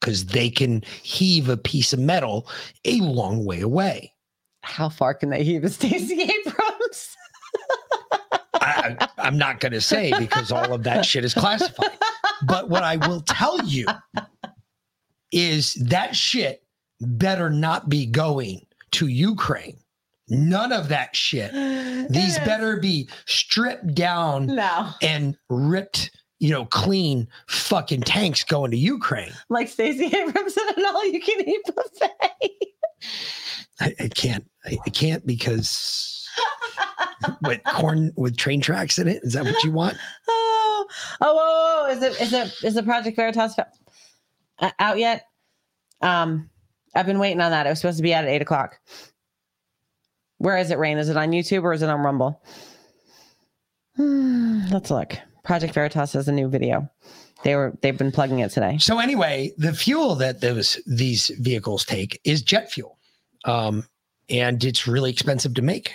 because 0.00 0.26
they 0.26 0.48
can 0.48 0.82
heave 1.02 1.48
a 1.48 1.56
piece 1.56 1.92
of 1.92 1.98
metal 1.98 2.48
a 2.84 3.00
long 3.00 3.44
way 3.44 3.60
away. 3.60 4.14
How 4.62 4.88
far 4.88 5.14
can 5.14 5.30
they 5.30 5.44
heave 5.44 5.62
a 5.64 5.68
Stacey 5.68 6.22
Abrams? 6.22 7.16
I, 8.54 9.08
I'm 9.18 9.36
not 9.36 9.60
going 9.60 9.72
to 9.72 9.80
say 9.80 10.12
because 10.18 10.50
all 10.50 10.72
of 10.72 10.84
that 10.84 11.04
shit 11.04 11.24
is 11.24 11.34
classified. 11.34 11.90
But 12.44 12.70
what 12.70 12.82
I 12.82 12.96
will 12.96 13.20
tell 13.20 13.62
you 13.64 13.86
is 15.32 15.74
that 15.74 16.16
shit 16.16 16.62
better 17.00 17.50
not 17.50 17.88
be 17.88 18.06
going 18.06 18.64
to 18.92 19.08
Ukraine. 19.08 19.81
None 20.28 20.72
of 20.72 20.88
that 20.88 21.14
shit. 21.16 21.52
These 22.10 22.38
better 22.44 22.78
be 22.78 23.08
stripped 23.26 23.94
down 23.94 24.46
No. 24.46 24.90
and 25.02 25.36
ripped, 25.50 26.10
you 26.38 26.50
know, 26.50 26.64
clean 26.66 27.28
fucking 27.48 28.02
tanks 28.02 28.44
going 28.44 28.70
to 28.70 28.76
Ukraine. 28.76 29.32
like 29.50 29.68
Stacey 29.68 30.06
Abrams 30.06 30.56
in 30.56 30.68
an 30.76 30.84
all-you-can-eat 30.86 31.62
buffet. 31.74 32.50
I, 33.80 33.94
I 33.98 34.08
can't. 34.08 34.48
I, 34.64 34.78
I 34.86 34.90
can't 34.90 35.26
because 35.26 36.28
with 37.42 37.60
corn 37.64 38.12
with 38.16 38.36
train 38.36 38.60
tracks 38.60 38.98
in 38.98 39.08
it. 39.08 39.22
Is 39.24 39.32
that 39.32 39.44
what 39.44 39.62
you 39.64 39.72
want? 39.72 39.96
Oh, 40.28 40.86
oh, 41.20 41.34
whoa, 41.34 41.34
whoa, 41.34 41.82
whoa. 41.84 41.90
is 41.96 42.02
it 42.02 42.20
is 42.22 42.32
it 42.32 42.64
is 42.64 42.74
the 42.74 42.82
Project 42.82 43.16
Veritas 43.16 43.56
uh, 43.58 44.70
out 44.78 44.98
yet? 44.98 45.24
Um, 46.00 46.48
I've 46.94 47.06
been 47.06 47.18
waiting 47.18 47.40
on 47.40 47.50
that. 47.50 47.66
It 47.66 47.70
was 47.70 47.80
supposed 47.80 47.96
to 47.98 48.02
be 48.02 48.14
out 48.14 48.24
at 48.24 48.30
eight 48.30 48.42
o'clock. 48.42 48.78
Where 50.42 50.56
is 50.56 50.72
it, 50.72 50.78
Rain? 50.78 50.98
Is 50.98 51.08
it 51.08 51.16
on 51.16 51.30
YouTube 51.30 51.62
or 51.62 51.72
is 51.72 51.82
it 51.82 51.88
on 51.88 52.00
Rumble? 52.00 52.42
Let's 53.96 54.90
look. 54.90 55.16
Project 55.44 55.72
Veritas 55.72 56.14
has 56.14 56.26
a 56.26 56.32
new 56.32 56.48
video. 56.48 56.90
They 57.44 57.54
were 57.54 57.78
they've 57.80 57.96
been 57.96 58.10
plugging 58.10 58.40
it 58.40 58.50
today. 58.50 58.76
So 58.78 58.98
anyway, 58.98 59.52
the 59.56 59.72
fuel 59.72 60.16
that 60.16 60.40
those 60.40 60.80
these 60.84 61.28
vehicles 61.38 61.84
take 61.84 62.20
is 62.24 62.42
jet 62.42 62.72
fuel, 62.72 62.98
um, 63.44 63.86
and 64.28 64.64
it's 64.64 64.88
really 64.88 65.10
expensive 65.10 65.54
to 65.54 65.62
make. 65.62 65.92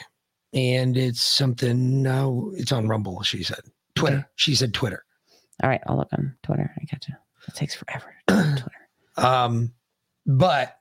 And 0.53 0.95
it's 0.95 1.21
something. 1.21 2.01
No, 2.01 2.53
it's 2.55 2.71
on 2.71 2.87
Rumble. 2.87 3.23
She 3.23 3.43
said 3.43 3.59
Twitter. 3.95 4.29
She 4.35 4.55
said 4.55 4.73
Twitter. 4.73 5.03
All 5.61 5.69
right, 5.69 5.81
I'll 5.87 5.97
look 5.97 6.13
on 6.13 6.35
Twitter. 6.43 6.73
I 6.73 6.85
got 6.89 7.05
you. 7.07 7.15
It 7.49 7.53
takes 7.53 7.75
forever. 7.75 8.15
to 8.27 8.33
do 8.33 8.39
on 8.39 8.51
Twitter. 8.57 9.27
Um, 9.27 9.73
but 10.25 10.77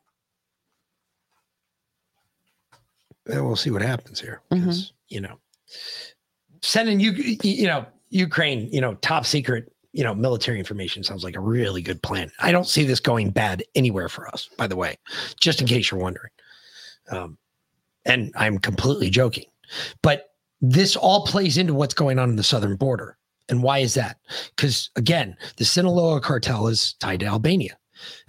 uh, 2.72 3.15
we'll 3.26 3.56
see 3.56 3.70
what 3.70 3.82
happens 3.82 4.20
here. 4.20 4.42
Because 4.50 4.92
you 5.08 5.20
know, 5.20 5.38
sending 6.62 7.00
you 7.00 7.12
you 7.42 7.66
know 7.66 7.86
Ukraine, 8.10 8.68
you 8.72 8.80
know, 8.80 8.94
top 8.96 9.26
secret, 9.26 9.72
you 9.92 10.04
know, 10.04 10.14
military 10.14 10.58
information 10.58 11.02
sounds 11.02 11.24
like 11.24 11.36
a 11.36 11.40
really 11.40 11.82
good 11.82 12.02
plan. 12.02 12.30
I 12.40 12.52
don't 12.52 12.66
see 12.66 12.84
this 12.84 13.00
going 13.00 13.30
bad 13.30 13.62
anywhere 13.74 14.08
for 14.08 14.28
us. 14.28 14.48
By 14.56 14.66
the 14.66 14.76
way, 14.76 14.96
just 15.40 15.60
in 15.60 15.66
case 15.66 15.90
you're 15.90 16.00
wondering, 16.00 16.30
um, 17.10 17.38
and 18.04 18.32
I'm 18.36 18.58
completely 18.58 19.10
joking, 19.10 19.46
but 20.02 20.30
this 20.60 20.96
all 20.96 21.26
plays 21.26 21.58
into 21.58 21.74
what's 21.74 21.94
going 21.94 22.18
on 22.18 22.30
in 22.30 22.36
the 22.36 22.42
southern 22.42 22.76
border. 22.76 23.16
And 23.48 23.62
why 23.62 23.78
is 23.78 23.94
that? 23.94 24.18
Because 24.56 24.90
again, 24.96 25.36
the 25.56 25.64
Sinaloa 25.64 26.20
cartel 26.20 26.66
is 26.66 26.94
tied 26.94 27.20
to 27.20 27.26
Albania. 27.26 27.78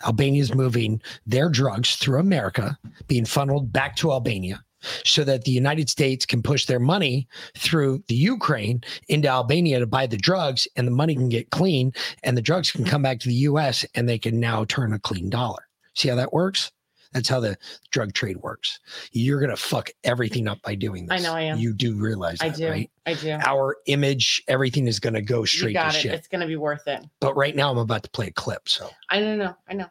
Albania 0.06 0.42
is 0.42 0.54
moving 0.54 1.02
their 1.26 1.50
drugs 1.50 1.96
through 1.96 2.20
America, 2.20 2.78
being 3.08 3.26
funneled 3.26 3.74
back 3.74 3.96
to 3.98 4.12
Albania, 4.12 4.64
so 5.06 5.24
that 5.24 5.44
the 5.44 5.52
United 5.52 5.90
States 5.90 6.26
can 6.26 6.42
push 6.42 6.66
their 6.66 6.80
money 6.80 7.28
through 7.58 8.04
the 8.08 8.16
Ukraine 8.16 8.82
into 9.08 9.28
Albania 9.28 9.80
to 9.80 9.88
buy 9.88 10.08
the 10.08 10.18
drugs, 10.18 10.68
and 10.76 10.86
the 10.88 10.92
money 10.92 11.16
can 11.16 11.30
get 11.30 11.50
clean, 11.50 11.92
and 12.24 12.38
the 12.38 12.42
drugs 12.42 12.72
can 12.72 12.86
come 12.86 13.02
back 13.02 13.20
to 13.20 13.28
the 13.28 13.34
US, 13.36 13.86
and 13.96 14.08
they 14.08 14.20
can 14.20 14.40
now 14.40 14.66
turn 14.66 14.94
a 14.94 15.00
clean 15.00 15.30
dollar. 15.30 15.68
See 15.96 16.10
how 16.10 16.16
that 16.16 16.34
works? 16.34 16.72
That's 17.14 17.30
how 17.30 17.40
the 17.40 17.58
drug 17.90 18.14
trade 18.14 18.38
works. 18.38 18.80
You're 19.14 19.40
gonna 19.40 19.56
fuck 19.56 19.90
everything 20.04 20.48
up 20.48 20.62
by 20.62 20.76
doing 20.76 21.08
this. 21.08 21.22
I 21.22 21.24
know 21.24 21.34
I 21.34 21.42
am. 21.44 21.58
You 21.58 21.74
do 21.74 21.96
realize 21.96 22.38
I 22.42 22.50
that, 22.50 22.58
do. 22.58 22.70
right? 22.70 22.92
I 23.06 23.14
do. 23.14 23.32
Our 23.46 23.78
image, 23.88 24.44
everything 24.48 24.88
is 24.88 25.00
gonna 25.00 25.22
go 25.22 25.40
You 25.40 25.46
straight 25.48 25.74
to 25.74 25.88
it. 25.88 25.94
shit. 25.94 26.14
It's 26.14 26.28
gonna 26.28 26.46
be 26.48 26.58
worth 26.58 26.86
it. 26.88 27.04
But 27.22 27.36
right 27.36 27.56
now, 27.56 27.72
I'm 27.72 27.78
about 27.78 28.04
to 28.04 28.10
play 28.10 28.28
a 28.28 28.32
clip, 28.34 28.68
so 28.68 28.90
I 29.10 29.22
don't 29.22 29.38
know. 29.38 29.56
I 29.70 29.74
know. 29.74 29.88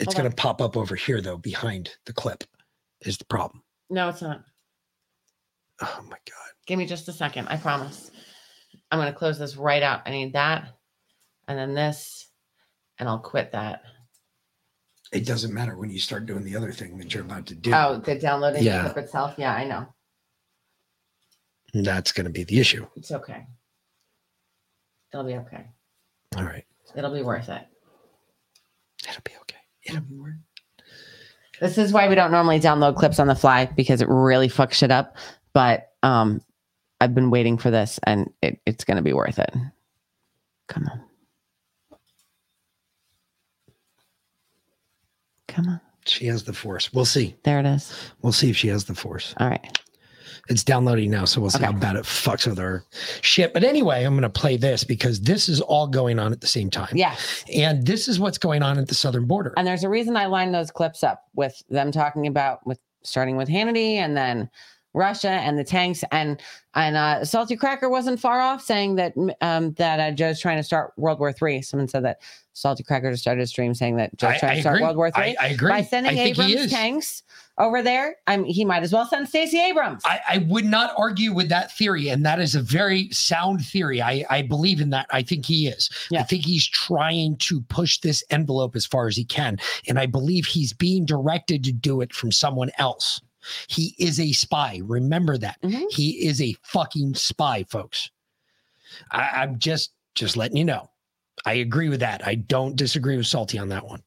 it's 0.00 0.14
gonna 0.14 0.30
pop 0.30 0.60
up 0.62 0.76
over 0.76 0.96
here 0.96 1.20
though, 1.20 1.36
behind 1.36 1.90
the 2.06 2.12
clip. 2.12 2.44
Is 3.02 3.18
the 3.18 3.26
problem? 3.26 3.62
No, 3.90 4.08
it's 4.08 4.22
not. 4.22 4.42
Oh 5.82 6.00
my 6.04 6.16
god. 6.16 6.52
Give 6.66 6.78
me 6.78 6.86
just 6.86 7.08
a 7.08 7.12
second. 7.12 7.48
I 7.48 7.56
promise. 7.56 8.10
I'm 8.90 8.98
gonna 8.98 9.12
close 9.12 9.38
this 9.38 9.56
right 9.56 9.82
out. 9.82 10.02
I 10.06 10.10
need 10.10 10.32
that, 10.34 10.68
and 11.48 11.58
then 11.58 11.74
this, 11.74 12.28
and 12.98 13.08
I'll 13.08 13.18
quit 13.18 13.52
that. 13.52 13.82
It 15.12 15.26
doesn't 15.26 15.52
matter 15.54 15.76
when 15.76 15.90
you 15.90 16.00
start 16.00 16.26
doing 16.26 16.44
the 16.44 16.56
other 16.56 16.72
thing 16.72 16.96
that 16.98 17.12
you're 17.14 17.24
about 17.24 17.46
to 17.46 17.54
do. 17.54 17.72
Oh, 17.74 17.98
the 17.98 18.18
downloading 18.18 18.62
Yeah. 18.64 18.82
the 18.84 18.90
clip 18.90 19.04
itself. 19.04 19.34
Yeah, 19.38 19.54
I 19.54 19.64
know. 19.64 19.86
That's 21.72 22.12
gonna 22.12 22.30
be 22.30 22.44
the 22.44 22.58
issue. 22.60 22.86
It's 22.96 23.10
okay. 23.12 23.46
It'll 25.12 25.26
be 25.26 25.34
okay. 25.34 25.66
All 26.36 26.44
right. 26.44 26.64
It'll 26.96 27.12
be 27.14 27.22
worth 27.22 27.48
it. 27.48 27.66
It'll 29.08 29.22
be 29.22 29.32
okay. 29.42 29.58
It'll 29.84 30.00
be 30.00 30.16
worth 30.16 30.34
This 31.64 31.78
is 31.78 31.94
why 31.94 32.10
we 32.10 32.14
don't 32.14 32.30
normally 32.30 32.60
download 32.60 32.94
clips 32.94 33.18
on 33.18 33.26
the 33.26 33.34
fly 33.34 33.64
because 33.64 34.02
it 34.02 34.08
really 34.10 34.50
fucks 34.50 34.74
shit 34.74 34.90
up. 34.90 35.16
But 35.54 35.92
um, 36.02 36.42
I've 37.00 37.14
been 37.14 37.30
waiting 37.30 37.56
for 37.56 37.70
this, 37.70 37.98
and 38.02 38.30
it, 38.42 38.60
it's 38.66 38.84
gonna 38.84 39.00
be 39.00 39.14
worth 39.14 39.38
it. 39.38 39.50
Come 40.68 40.86
on. 40.92 41.98
Come 45.48 45.68
on. 45.68 45.80
She 46.04 46.26
has 46.26 46.42
the 46.42 46.52
force. 46.52 46.92
We'll 46.92 47.06
see. 47.06 47.34
There 47.44 47.60
it 47.60 47.66
is. 47.66 48.10
We'll 48.20 48.34
see 48.34 48.50
if 48.50 48.58
she 48.58 48.68
has 48.68 48.84
the 48.84 48.94
force. 48.94 49.34
All 49.40 49.48
right. 49.48 49.78
It's 50.48 50.62
downloading 50.62 51.10
now, 51.10 51.24
so 51.24 51.40
we'll 51.40 51.50
see 51.50 51.62
how 51.62 51.72
bad 51.72 51.96
it 51.96 52.04
fucks 52.04 52.46
with 52.46 52.58
our 52.58 52.84
shit. 53.22 53.54
But 53.54 53.64
anyway, 53.64 54.04
I'm 54.04 54.12
going 54.12 54.22
to 54.22 54.28
play 54.28 54.56
this 54.56 54.84
because 54.84 55.20
this 55.20 55.48
is 55.48 55.60
all 55.60 55.86
going 55.86 56.18
on 56.18 56.32
at 56.32 56.40
the 56.40 56.46
same 56.46 56.70
time. 56.70 56.94
Yeah. 56.94 57.16
And 57.54 57.86
this 57.86 58.08
is 58.08 58.20
what's 58.20 58.38
going 58.38 58.62
on 58.62 58.78
at 58.78 58.88
the 58.88 58.94
southern 58.94 59.26
border. 59.26 59.54
And 59.56 59.66
there's 59.66 59.84
a 59.84 59.88
reason 59.88 60.16
I 60.16 60.26
lined 60.26 60.54
those 60.54 60.70
clips 60.70 61.02
up 61.02 61.22
with 61.34 61.62
them 61.70 61.90
talking 61.92 62.26
about 62.26 62.66
with 62.66 62.78
starting 63.02 63.36
with 63.36 63.48
Hannity 63.48 63.94
and 63.94 64.16
then 64.16 64.50
Russia 64.94 65.28
and 65.30 65.58
the 65.58 65.64
tanks 65.64 66.02
and 66.12 66.40
and 66.76 66.96
uh, 66.96 67.24
Salty 67.24 67.56
Cracker 67.56 67.88
wasn't 67.88 68.18
far 68.18 68.40
off 68.40 68.62
saying 68.62 68.96
that 68.96 69.12
um, 69.40 69.72
that 69.74 70.00
uh, 70.00 70.10
Joe's 70.12 70.40
trying 70.40 70.56
to 70.56 70.62
start 70.62 70.92
World 70.96 71.18
War 71.20 71.32
Three. 71.32 71.60
Someone 71.62 71.88
said 71.88 72.04
that 72.04 72.20
Salty 72.52 72.82
Cracker 72.84 73.10
just 73.10 73.22
started 73.22 73.42
a 73.42 73.46
stream 73.46 73.74
saying 73.74 73.96
that 73.96 74.16
Joe's 74.16 74.32
I- 74.32 74.38
trying 74.38 74.52
I 74.52 74.54
to 74.56 74.60
start 74.62 74.76
agree. 74.76 74.84
World 74.86 74.96
War 74.96 75.06
I- 75.08 75.10
Three 75.10 75.36
I 75.36 75.46
agree. 75.48 75.68
by 75.70 75.82
sending 75.82 76.18
I 76.18 76.22
Abrams 76.22 76.70
tanks 76.70 77.22
over 77.58 77.82
there. 77.82 78.16
I'm 78.26 78.44
he 78.44 78.64
might 78.64 78.82
as 78.82 78.92
well 78.92 79.06
send 79.06 79.28
Stacey 79.28 79.60
Abrams. 79.60 80.02
I, 80.04 80.20
I 80.28 80.38
would 80.48 80.64
not 80.64 80.92
argue 80.96 81.32
with 81.32 81.48
that 81.50 81.76
theory, 81.76 82.08
and 82.08 82.24
that 82.26 82.40
is 82.40 82.54
a 82.54 82.60
very 82.60 83.08
sound 83.10 83.64
theory. 83.64 84.00
I, 84.02 84.24
I 84.30 84.42
believe 84.42 84.80
in 84.80 84.90
that. 84.90 85.06
I 85.10 85.22
think 85.22 85.46
he 85.46 85.68
is. 85.68 85.90
I 86.16 86.22
think 86.22 86.44
he's 86.44 86.66
trying 86.66 87.36
to 87.38 87.60
push 87.62 87.98
this 87.98 88.24
envelope 88.30 88.74
as 88.74 88.86
far 88.86 89.06
as 89.06 89.16
he 89.16 89.24
can, 89.24 89.58
and 89.88 89.98
I 89.98 90.06
believe 90.06 90.46
he's 90.46 90.72
being 90.72 91.04
directed 91.04 91.62
to 91.64 91.72
do 91.72 92.00
it 92.00 92.12
from 92.12 92.32
someone 92.32 92.70
else. 92.78 93.20
He 93.68 93.94
is 93.98 94.20
a 94.20 94.32
spy. 94.32 94.80
Remember 94.84 95.36
that. 95.38 95.60
Mm-hmm. 95.62 95.84
He 95.90 96.26
is 96.26 96.40
a 96.40 96.56
fucking 96.62 97.14
spy, 97.14 97.64
folks. 97.64 98.10
I, 99.10 99.30
I'm 99.36 99.58
just 99.58 99.92
just 100.14 100.36
letting 100.36 100.56
you 100.56 100.64
know. 100.64 100.88
I 101.44 101.54
agree 101.54 101.88
with 101.88 102.00
that. 102.00 102.26
I 102.26 102.36
don't 102.36 102.76
disagree 102.76 103.16
with 103.16 103.26
Salty 103.26 103.58
on 103.58 103.68
that 103.70 103.84
one. 103.84 104.02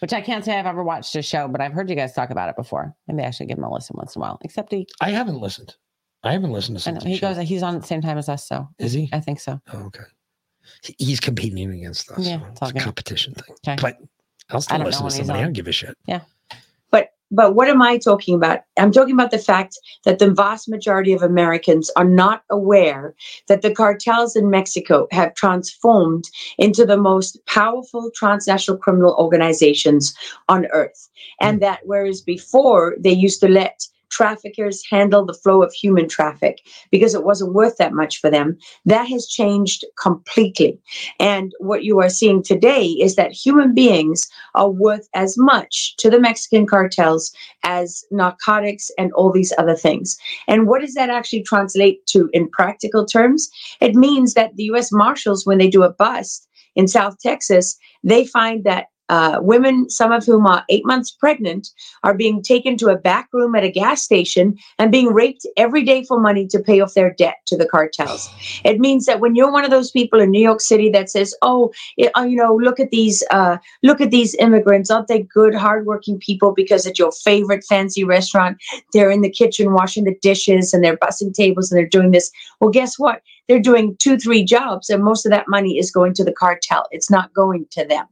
Which 0.00 0.12
I 0.12 0.20
can't 0.20 0.44
say 0.44 0.58
I've 0.58 0.66
ever 0.66 0.84
watched 0.84 1.14
a 1.16 1.22
show, 1.22 1.48
but 1.48 1.60
I've 1.60 1.72
heard 1.72 1.88
you 1.88 1.96
guys 1.96 2.12
talk 2.12 2.30
about 2.30 2.50
it 2.50 2.56
before. 2.56 2.94
Maybe 3.08 3.22
I 3.22 3.30
should 3.30 3.48
give 3.48 3.56
him 3.56 3.64
a 3.64 3.72
listen 3.72 3.96
once 3.96 4.14
in 4.14 4.20
a 4.20 4.22
while. 4.22 4.38
Except 4.44 4.70
he, 4.70 4.86
I 5.00 5.10
haven't 5.10 5.40
listened. 5.40 5.74
I 6.22 6.32
haven't 6.32 6.52
listened 6.52 6.76
to 6.76 6.82
Salty. 6.82 7.08
he 7.08 7.18
goes. 7.18 7.38
He's 7.38 7.62
on 7.62 7.76
at 7.76 7.82
the 7.82 7.86
same 7.86 8.02
time 8.02 8.18
as 8.18 8.28
us, 8.28 8.46
so 8.46 8.68
Is 8.78 8.92
he? 8.92 9.08
I 9.12 9.20
think 9.20 9.40
so. 9.40 9.60
Oh, 9.72 9.84
okay. 9.84 10.04
He's 10.98 11.20
competing 11.20 11.70
against 11.70 12.10
us. 12.10 12.26
Yeah, 12.26 12.40
so 12.40 12.46
it's 12.46 12.62
it's 12.62 12.70
a 12.72 12.84
competition 12.84 13.34
thing. 13.34 13.56
Okay. 13.66 13.76
But 13.80 13.98
I'll 14.50 14.60
still 14.60 14.78
listen 14.78 15.04
to 15.04 15.10
somebody. 15.10 15.38
I 15.38 15.42
on. 15.42 15.46
don't 15.48 15.52
give 15.52 15.68
a 15.68 15.72
shit. 15.72 15.96
Yeah. 16.06 16.20
But 17.30 17.54
what 17.54 17.68
am 17.68 17.82
I 17.82 17.98
talking 17.98 18.34
about? 18.34 18.60
I'm 18.78 18.92
talking 18.92 19.14
about 19.14 19.30
the 19.30 19.38
fact 19.38 19.78
that 20.04 20.18
the 20.18 20.30
vast 20.30 20.68
majority 20.68 21.12
of 21.12 21.22
Americans 21.22 21.90
are 21.96 22.04
not 22.04 22.42
aware 22.50 23.14
that 23.48 23.62
the 23.62 23.74
cartels 23.74 24.36
in 24.36 24.48
Mexico 24.48 25.08
have 25.10 25.34
transformed 25.34 26.24
into 26.58 26.86
the 26.86 26.96
most 26.96 27.38
powerful 27.46 28.10
transnational 28.14 28.78
criminal 28.78 29.16
organizations 29.18 30.14
on 30.48 30.66
earth. 30.66 31.08
And 31.40 31.58
mm. 31.58 31.60
that 31.62 31.80
whereas 31.84 32.20
before 32.20 32.96
they 32.98 33.12
used 33.12 33.40
to 33.40 33.48
let 33.48 33.86
traffickers 34.10 34.82
handle 34.88 35.24
the 35.24 35.34
flow 35.34 35.62
of 35.62 35.72
human 35.72 36.08
traffic 36.08 36.60
because 36.90 37.14
it 37.14 37.24
wasn't 37.24 37.54
worth 37.54 37.76
that 37.76 37.92
much 37.92 38.20
for 38.20 38.30
them. 38.30 38.56
That 38.84 39.08
has 39.08 39.26
changed 39.26 39.84
completely. 40.00 40.78
And 41.20 41.52
what 41.58 41.84
you 41.84 42.00
are 42.00 42.08
seeing 42.08 42.42
today 42.42 42.86
is 42.86 43.16
that 43.16 43.32
human 43.32 43.74
beings 43.74 44.28
are 44.54 44.70
worth 44.70 45.08
as 45.14 45.36
much 45.36 45.96
to 45.98 46.10
the 46.10 46.20
Mexican 46.20 46.66
cartels 46.66 47.32
as 47.62 48.04
narcotics 48.10 48.90
and 48.98 49.12
all 49.12 49.32
these 49.32 49.52
other 49.58 49.76
things. 49.76 50.16
And 50.48 50.66
what 50.66 50.80
does 50.80 50.94
that 50.94 51.10
actually 51.10 51.42
translate 51.42 52.06
to 52.06 52.30
in 52.32 52.48
practical 52.48 53.06
terms? 53.06 53.48
It 53.80 53.94
means 53.94 54.34
that 54.34 54.56
the 54.56 54.64
US 54.64 54.92
Marshals, 54.92 55.46
when 55.46 55.58
they 55.58 55.68
do 55.68 55.82
a 55.82 55.92
bust 55.92 56.48
in 56.74 56.88
South 56.88 57.18
Texas, 57.18 57.76
they 58.04 58.24
find 58.24 58.64
that 58.64 58.86
uh, 59.08 59.38
women, 59.40 59.88
some 59.88 60.12
of 60.12 60.24
whom 60.24 60.46
are 60.46 60.64
eight 60.68 60.84
months 60.84 61.10
pregnant, 61.10 61.68
are 62.02 62.14
being 62.14 62.42
taken 62.42 62.76
to 62.76 62.88
a 62.88 62.96
back 62.96 63.28
room 63.32 63.54
at 63.54 63.64
a 63.64 63.70
gas 63.70 64.02
station 64.02 64.56
and 64.78 64.90
being 64.90 65.12
raped 65.12 65.46
every 65.56 65.82
day 65.84 66.04
for 66.04 66.18
money 66.18 66.46
to 66.46 66.58
pay 66.58 66.80
off 66.80 66.94
their 66.94 67.12
debt 67.14 67.36
to 67.46 67.56
the 67.56 67.66
cartels. 67.68 68.28
It 68.64 68.80
means 68.80 69.06
that 69.06 69.20
when 69.20 69.36
you're 69.36 69.52
one 69.52 69.64
of 69.64 69.70
those 69.70 69.90
people 69.90 70.20
in 70.20 70.30
New 70.30 70.42
York 70.42 70.60
City 70.60 70.90
that 70.90 71.08
says, 71.10 71.34
"Oh, 71.42 71.72
it- 71.96 72.10
uh, 72.18 72.22
you 72.22 72.36
know, 72.36 72.54
look 72.56 72.80
at 72.80 72.90
these, 72.90 73.22
uh, 73.30 73.58
look 73.82 74.00
at 74.00 74.10
these 74.10 74.34
immigrants, 74.40 74.90
aren't 74.90 75.08
they 75.08 75.22
good, 75.22 75.54
hardworking 75.54 76.18
people? 76.18 76.52
Because 76.52 76.86
at 76.86 76.98
your 76.98 77.12
favorite 77.12 77.64
fancy 77.68 78.02
restaurant, 78.04 78.58
they're 78.92 79.10
in 79.10 79.20
the 79.20 79.30
kitchen 79.30 79.72
washing 79.72 80.04
the 80.04 80.16
dishes 80.20 80.74
and 80.74 80.82
they're 80.82 80.96
bussing 80.96 81.32
tables 81.32 81.70
and 81.70 81.78
they're 81.78 81.88
doing 81.88 82.10
this." 82.10 82.30
Well, 82.60 82.70
guess 82.70 82.98
what? 82.98 83.20
They're 83.48 83.60
doing 83.60 83.96
two, 84.00 84.18
three 84.18 84.44
jobs, 84.44 84.90
and 84.90 85.04
most 85.04 85.24
of 85.24 85.30
that 85.30 85.46
money 85.46 85.78
is 85.78 85.92
going 85.92 86.14
to 86.14 86.24
the 86.24 86.32
cartel. 86.32 86.86
It's 86.90 87.10
not 87.10 87.32
going 87.32 87.66
to 87.70 87.84
them. 87.84 88.06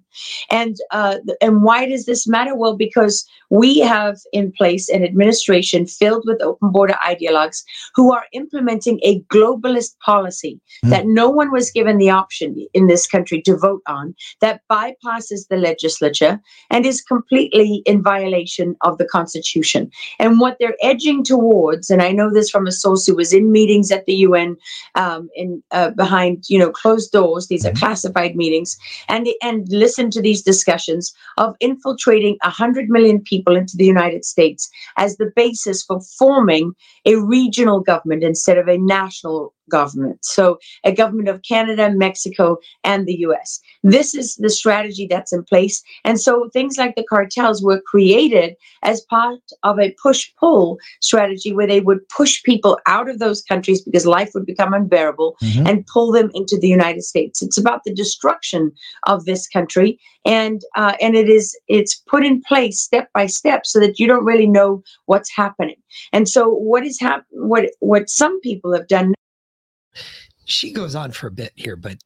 And 0.50 0.76
uh, 0.90 1.18
and 1.40 1.62
why 1.62 1.86
does 1.86 2.06
this 2.06 2.26
matter? 2.26 2.54
Well, 2.54 2.76
because 2.76 3.26
we 3.54 3.78
have 3.78 4.18
in 4.32 4.50
place 4.50 4.88
an 4.88 5.04
administration 5.04 5.86
filled 5.86 6.24
with 6.26 6.42
open 6.42 6.72
border 6.72 6.96
ideologues 7.06 7.62
who 7.94 8.12
are 8.12 8.24
implementing 8.32 8.98
a 9.04 9.20
globalist 9.32 9.96
policy 10.04 10.60
that 10.82 11.06
no 11.06 11.30
one 11.30 11.52
was 11.52 11.70
given 11.70 11.98
the 11.98 12.10
option 12.10 12.66
in 12.74 12.88
this 12.88 13.06
country 13.06 13.40
to 13.42 13.56
vote 13.56 13.82
on 13.86 14.14
that 14.40 14.60
bypasses 14.70 15.46
the 15.48 15.56
legislature 15.56 16.40
and 16.70 16.84
is 16.84 17.00
completely 17.00 17.82
in 17.86 18.02
violation 18.02 18.74
of 18.80 18.98
the 18.98 19.04
Constitution. 19.04 19.88
And 20.18 20.40
what 20.40 20.56
they're 20.58 20.76
edging 20.82 21.22
towards, 21.22 21.90
and 21.90 22.02
I 22.02 22.10
know 22.10 22.32
this 22.32 22.50
from 22.50 22.66
a 22.66 22.72
source 22.72 23.06
who 23.06 23.14
was 23.14 23.32
in 23.32 23.52
meetings 23.52 23.92
at 23.92 24.06
the 24.06 24.14
UN 24.14 24.56
um, 24.96 25.28
in 25.36 25.62
uh, 25.70 25.90
behind 25.90 26.44
you 26.48 26.58
know 26.58 26.70
closed 26.70 27.12
doors. 27.12 27.46
These 27.46 27.64
are 27.64 27.72
classified 27.72 28.34
meetings, 28.34 28.76
and 29.08 29.28
and 29.42 29.66
listen 29.68 30.10
to 30.10 30.20
these 30.20 30.42
discussions 30.42 31.14
of 31.36 31.54
infiltrating 31.60 32.36
hundred 32.42 32.88
million 32.88 33.20
people 33.20 33.43
into 33.52 33.76
the 33.76 33.84
United 33.84 34.24
States 34.24 34.68
as 34.96 35.16
the 35.16 35.30
basis 35.36 35.82
for 35.82 36.00
forming 36.18 36.72
a 37.04 37.16
regional 37.16 37.80
government 37.80 38.24
instead 38.24 38.58
of 38.58 38.68
a 38.68 38.78
national 38.78 39.52
government. 39.70 40.24
So 40.24 40.58
a 40.84 40.92
government 40.92 41.28
of 41.28 41.42
Canada, 41.42 41.90
Mexico, 41.90 42.58
and 42.84 43.06
the 43.06 43.18
US. 43.20 43.60
This 43.82 44.14
is 44.14 44.36
the 44.36 44.50
strategy 44.50 45.06
that's 45.08 45.32
in 45.32 45.42
place. 45.44 45.82
And 46.04 46.20
so 46.20 46.48
things 46.52 46.76
like 46.78 46.96
the 46.96 47.04
cartels 47.04 47.62
were 47.62 47.80
created 47.86 48.54
as 48.82 49.00
part 49.02 49.40
of 49.62 49.78
a 49.78 49.94
push 50.02 50.30
pull 50.38 50.78
strategy 51.00 51.52
where 51.52 51.66
they 51.66 51.80
would 51.80 52.06
push 52.08 52.42
people 52.42 52.78
out 52.86 53.08
of 53.08 53.18
those 53.18 53.42
countries 53.42 53.82
because 53.82 54.06
life 54.06 54.30
would 54.34 54.46
become 54.46 54.72
unbearable 54.74 55.36
Mhm. 55.42 55.68
and 55.68 55.86
pull 55.86 56.12
them 56.12 56.30
into 56.34 56.58
the 56.58 56.68
United 56.68 57.02
States. 57.02 57.42
It's 57.42 57.58
about 57.58 57.82
the 57.84 57.94
destruction 57.94 58.72
of 59.06 59.24
this 59.24 59.48
country. 59.48 59.98
And 60.26 60.62
uh, 60.76 60.94
and 61.00 61.14
it 61.14 61.28
is 61.28 61.54
it's 61.68 61.94
put 62.08 62.24
in 62.24 62.40
place 62.42 62.80
step 62.80 63.08
by 63.12 63.26
step 63.26 63.66
so 63.66 63.78
that 63.80 63.98
you 63.98 64.06
don't 64.06 64.24
really 64.24 64.46
know 64.46 64.82
what's 65.06 65.30
happening. 65.34 65.76
And 66.12 66.28
so 66.28 66.48
what 66.48 66.84
is 66.86 66.98
hap- 66.98 67.26
what 67.30 67.66
what 67.80 68.08
some 68.08 68.40
people 68.40 68.72
have 68.72 68.88
done 68.88 69.12
She 70.46 70.72
goes 70.72 70.94
on 70.94 71.10
for 71.12 71.26
a 71.28 71.30
bit 71.30 71.52
here, 71.56 71.76
but 71.76 71.98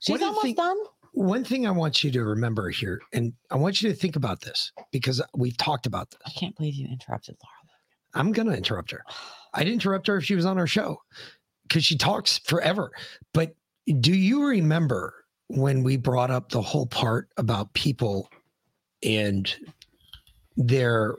She's 0.00 0.12
one 0.12 0.22
almost 0.22 0.42
thing- 0.42 0.54
done. 0.54 0.76
One 1.12 1.44
thing 1.44 1.66
I 1.66 1.70
want 1.70 2.04
you 2.04 2.10
to 2.10 2.22
remember 2.24 2.68
here, 2.68 3.00
and 3.14 3.32
I 3.50 3.56
want 3.56 3.80
you 3.80 3.88
to 3.88 3.94
think 3.96 4.16
about 4.16 4.42
this 4.42 4.70
because 4.92 5.22
we've 5.34 5.56
talked 5.56 5.86
about 5.86 6.10
this. 6.10 6.20
I 6.26 6.30
can't 6.30 6.54
believe 6.56 6.74
you 6.74 6.86
interrupted 6.88 7.36
Laura. 7.42 7.54
I'm 8.14 8.32
going 8.32 8.48
to 8.48 8.54
interrupt 8.56 8.90
her. 8.90 9.02
I'd 9.54 9.66
interrupt 9.66 10.06
her 10.08 10.18
if 10.18 10.24
she 10.24 10.34
was 10.34 10.44
on 10.44 10.58
our 10.58 10.66
show 10.66 11.00
because 11.62 11.86
she 11.86 11.96
talks 11.96 12.38
forever. 12.40 12.90
But 13.32 13.54
do 14.00 14.12
you 14.14 14.44
remember 14.46 15.14
when 15.48 15.82
we 15.82 15.96
brought 15.96 16.30
up 16.30 16.50
the 16.50 16.60
whole 16.60 16.86
part 16.86 17.30
about 17.38 17.72
people 17.72 18.28
and 19.02 19.54
they're 20.58 21.14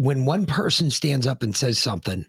when 0.00 0.24
one 0.24 0.46
person 0.46 0.90
stands 0.90 1.26
up 1.26 1.42
and 1.42 1.54
says 1.54 1.78
something, 1.78 2.24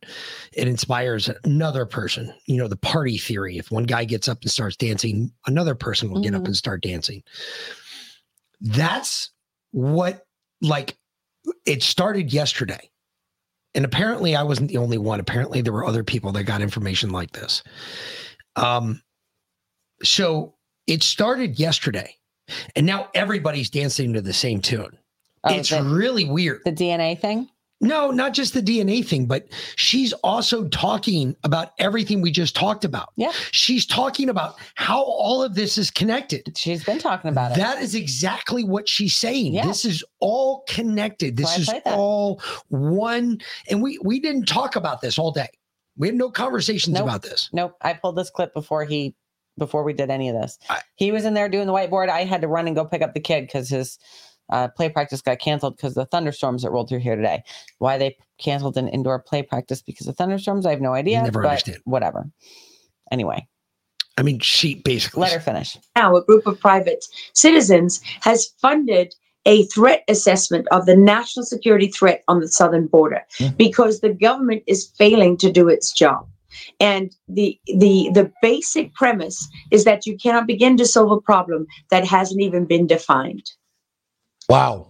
it 0.51 0.67
inspires 0.67 1.29
another 1.45 1.85
person. 1.85 2.33
You 2.45 2.57
know, 2.57 2.67
the 2.67 2.75
party 2.75 3.17
theory. 3.17 3.57
If 3.57 3.71
one 3.71 3.85
guy 3.85 4.03
gets 4.03 4.27
up 4.27 4.41
and 4.41 4.51
starts 4.51 4.75
dancing, 4.75 5.31
another 5.47 5.73
person 5.73 6.11
will 6.11 6.19
get 6.21 6.35
up 6.35 6.41
Mhm. 6.41 6.47
and 6.47 6.57
start 6.57 6.81
dancing. 6.83 7.23
That's 8.59 9.31
what 9.71 10.25
like 10.61 10.97
it 11.65 11.81
started 11.81 12.33
yesterday. 12.33 12.89
And 13.73 13.85
apparently 13.85 14.35
I 14.35 14.43
wasn't 14.43 14.67
the 14.67 14.77
only 14.77 14.97
one. 14.97 15.21
Apparently 15.21 15.61
there 15.61 15.71
were 15.71 15.85
other 15.85 16.03
people 16.03 16.33
that 16.33 16.43
got 16.43 16.61
information 16.61 17.11
like 17.11 17.31
this. 17.31 17.63
Um 18.57 19.01
so 20.03 20.55
it 20.87 21.03
started 21.03 21.57
yesterday. 21.57 22.17
And 22.75 22.85
now 22.85 23.09
everybody's 23.15 23.69
dancing 23.69 24.11
to 24.11 24.21
the 24.21 24.33
same 24.33 24.59
tune. 24.61 24.97
Oh, 25.45 25.55
it's 25.55 25.69
the- 25.69 25.83
really 25.83 26.25
weird. 26.25 26.63
The 26.65 26.73
DNA 26.73 27.15
thing? 27.17 27.47
No, 27.81 28.11
not 28.11 28.33
just 28.33 28.53
the 28.53 28.61
DNA 28.61 29.05
thing, 29.05 29.25
but 29.25 29.47
she's 29.75 30.13
also 30.13 30.67
talking 30.69 31.35
about 31.43 31.71
everything 31.79 32.21
we 32.21 32.31
just 32.31 32.55
talked 32.55 32.85
about. 32.85 33.09
Yeah. 33.17 33.31
She's 33.51 33.85
talking 33.85 34.29
about 34.29 34.55
how 34.75 35.01
all 35.01 35.41
of 35.41 35.55
this 35.55 35.77
is 35.77 35.89
connected. 35.89 36.55
She's 36.57 36.83
been 36.83 36.99
talking 36.99 37.29
about 37.31 37.51
it. 37.51 37.57
That 37.57 37.81
is 37.81 37.95
exactly 37.95 38.63
what 38.63 38.87
she's 38.87 39.15
saying. 39.15 39.55
Yeah. 39.55 39.65
This 39.65 39.83
is 39.83 40.03
all 40.19 40.63
connected. 40.69 41.37
This 41.37 41.57
is 41.57 41.69
all 41.85 42.41
one. 42.69 43.39
And 43.69 43.81
we 43.81 43.99
we 44.03 44.19
didn't 44.19 44.45
talk 44.45 44.75
about 44.75 45.01
this 45.01 45.17
all 45.17 45.31
day. 45.31 45.49
We 45.97 46.07
had 46.07 46.15
no 46.15 46.29
conversations 46.29 46.93
Nope. 46.95 47.03
about 47.03 47.21
this. 47.23 47.49
Nope. 47.51 47.75
I 47.81 47.93
pulled 47.93 48.15
this 48.15 48.29
clip 48.29 48.53
before 48.53 48.85
he 48.85 49.15
before 49.57 49.83
we 49.83 49.93
did 49.93 50.09
any 50.09 50.29
of 50.29 50.35
this. 50.35 50.57
he 50.95 51.11
was 51.11 51.25
in 51.25 51.33
there 51.33 51.49
doing 51.49 51.67
the 51.67 51.73
whiteboard. 51.73 52.09
I 52.09 52.23
had 52.23 52.41
to 52.41 52.47
run 52.47 52.67
and 52.67 52.75
go 52.75 52.85
pick 52.85 53.01
up 53.01 53.13
the 53.13 53.19
kid 53.19 53.41
because 53.47 53.69
his 53.69 53.99
uh, 54.51 54.67
play 54.69 54.89
practice 54.89 55.21
got 55.21 55.39
canceled 55.39 55.77
because 55.77 55.93
the 55.93 56.05
thunderstorms 56.05 56.63
that 56.63 56.71
rolled 56.71 56.89
through 56.89 56.99
here 56.99 57.15
today. 57.15 57.43
Why 57.79 57.97
they 57.97 58.17
canceled 58.37 58.77
an 58.77 58.87
indoor 58.87 59.19
play 59.19 59.43
practice 59.43 59.81
because 59.81 60.07
of 60.07 60.17
thunderstorms, 60.17 60.65
I 60.65 60.71
have 60.71 60.81
no 60.81 60.93
idea. 60.93 61.21
never 61.21 61.41
but 61.41 61.49
understand. 61.49 61.77
Whatever. 61.85 62.29
Anyway, 63.11 63.47
I 64.17 64.23
mean, 64.23 64.39
she 64.39 64.75
basically 64.75 65.21
let 65.21 65.33
her 65.33 65.39
finish. 65.39 65.77
now 65.95 66.15
a 66.15 66.23
group 66.23 66.45
of 66.47 66.59
private 66.59 67.05
citizens 67.33 68.01
has 68.21 68.53
funded 68.61 69.13
a 69.45 69.63
threat 69.65 70.03
assessment 70.07 70.67
of 70.71 70.85
the 70.85 70.95
national 70.95 71.45
security 71.45 71.87
threat 71.87 72.23
on 72.27 72.39
the 72.39 72.47
southern 72.47 72.85
border 72.87 73.21
because 73.57 73.99
the 73.99 74.13
government 74.13 74.61
is 74.67 74.91
failing 74.97 75.35
to 75.35 75.51
do 75.51 75.67
its 75.67 75.91
job 75.91 76.27
and 76.79 77.15
the 77.27 77.59
the 77.65 78.09
the 78.13 78.31
basic 78.41 78.93
premise 78.93 79.47
is 79.71 79.83
that 79.83 80.05
you 80.05 80.17
cannot 80.17 80.45
begin 80.45 80.77
to 80.77 80.85
solve 80.85 81.11
a 81.11 81.21
problem 81.21 81.65
that 81.89 82.05
hasn't 82.05 82.41
even 82.41 82.65
been 82.65 82.85
defined 82.85 83.51
Wow. 84.51 84.87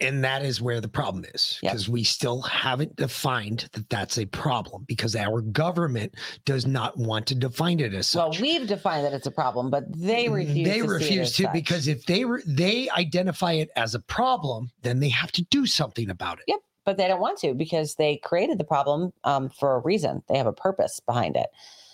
And 0.00 0.22
that 0.22 0.44
is 0.44 0.60
where 0.60 0.82
the 0.82 0.88
problem 0.88 1.24
is 1.32 1.58
because 1.62 1.88
we 1.88 2.04
still 2.04 2.42
haven't 2.42 2.94
defined 2.96 3.70
that 3.72 3.88
that's 3.88 4.18
a 4.18 4.26
problem 4.26 4.84
because 4.86 5.16
our 5.16 5.40
government 5.40 6.14
does 6.44 6.66
not 6.66 6.98
want 6.98 7.26
to 7.28 7.34
define 7.34 7.80
it 7.80 7.94
as 7.94 8.08
such. 8.08 8.38
Well, 8.38 8.42
we've 8.42 8.66
defined 8.66 9.06
that 9.06 9.14
it's 9.14 9.26
a 9.26 9.30
problem, 9.30 9.70
but 9.70 9.84
they 9.96 10.28
refuse. 10.28 10.68
they 10.68 10.80
to 10.80 10.86
refuse 10.86 11.32
to 11.36 11.44
such. 11.44 11.52
because 11.54 11.88
if 11.88 12.04
they 12.04 12.26
re- 12.26 12.42
they 12.46 12.90
identify 12.90 13.52
it 13.52 13.70
as 13.74 13.94
a 13.94 14.00
problem, 14.00 14.70
then 14.82 15.00
they 15.00 15.08
have 15.08 15.32
to 15.32 15.42
do 15.44 15.64
something 15.64 16.10
about 16.10 16.38
it. 16.40 16.44
Yep, 16.48 16.60
but 16.84 16.98
they 16.98 17.08
don't 17.08 17.20
want 17.20 17.38
to 17.38 17.54
because 17.54 17.94
they 17.94 18.18
created 18.18 18.58
the 18.58 18.64
problem 18.64 19.10
um, 19.24 19.48
for 19.48 19.76
a 19.76 19.78
reason. 19.78 20.22
They 20.28 20.36
have 20.36 20.46
a 20.46 20.52
purpose 20.52 21.00
behind 21.00 21.36
it. 21.36 21.46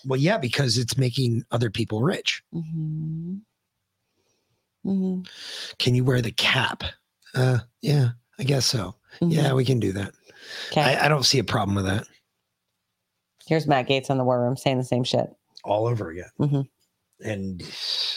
Well, 0.05 0.19
yeah, 0.19 0.37
because 0.37 0.77
it's 0.77 0.97
making 0.97 1.45
other 1.51 1.69
people 1.69 2.01
rich. 2.01 2.43
Mm-hmm. 2.53 3.37
Mm-hmm. 4.85 5.21
Can 5.77 5.95
you 5.95 6.03
wear 6.03 6.21
the 6.21 6.31
cap? 6.31 6.83
Uh, 7.35 7.59
yeah, 7.81 8.09
I 8.39 8.43
guess 8.43 8.65
so. 8.65 8.95
Yeah, 9.21 9.53
we 9.53 9.65
can 9.65 9.79
do 9.79 9.91
that. 9.93 10.13
Okay. 10.71 10.81
I, 10.81 11.05
I 11.05 11.07
don't 11.09 11.25
see 11.25 11.39
a 11.39 11.43
problem 11.43 11.75
with 11.75 11.85
that. 11.85 12.05
Here's 13.47 13.67
Matt 13.67 13.87
Gates 13.87 14.09
on 14.09 14.17
the 14.17 14.23
war 14.23 14.41
room 14.41 14.55
saying 14.55 14.77
the 14.77 14.83
same 14.83 15.03
shit. 15.03 15.27
All 15.63 15.87
over 15.87 16.09
again. 16.09 16.29
Mhm. 16.39 16.67
And 17.23 17.61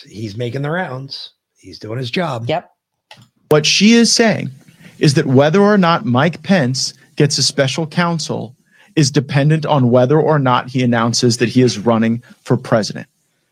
he's 0.07 0.37
making 0.37 0.63
the 0.63 0.71
rounds. 0.71 1.33
He's 1.57 1.79
doing 1.79 1.99
his 1.99 2.11
job. 2.11 2.45
Yep. 2.49 2.71
What 3.49 3.67
she 3.67 3.93
is 3.95 4.13
saying 4.13 4.51
is 4.99 5.15
that 5.15 5.27
whether 5.27 5.61
or 5.61 5.77
not 5.79 6.05
Mike 6.05 6.43
Pence 6.43 6.95
gets 7.17 7.37
a 7.39 7.43
special 7.43 7.87
counsel 7.87 8.55
is 8.95 9.11
dependent 9.11 9.67
on 9.67 9.91
whether 9.91 10.21
or 10.21 10.39
not 10.39 10.69
he 10.71 10.83
announces 10.83 11.39
that 11.39 11.49
he 11.49 11.63
is 11.63 11.79
running 11.79 12.23
for 12.45 12.57
president. 12.57 13.09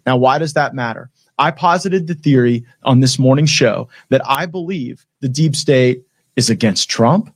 Now, 0.06 0.16
why 0.16 0.38
does 0.38 0.52
that 0.54 0.74
matter? 0.74 1.10
I 1.40 1.50
posited 1.50 2.06
the 2.06 2.14
theory 2.14 2.64
on 2.84 3.00
this 3.00 3.18
morning's 3.18 3.50
show 3.50 3.88
that 4.10 4.20
I 4.24 4.46
believe 4.46 5.04
the 5.20 5.28
deep 5.28 5.56
state 5.56 6.04
is 6.36 6.50
against 6.50 6.88
Trump 6.88 7.34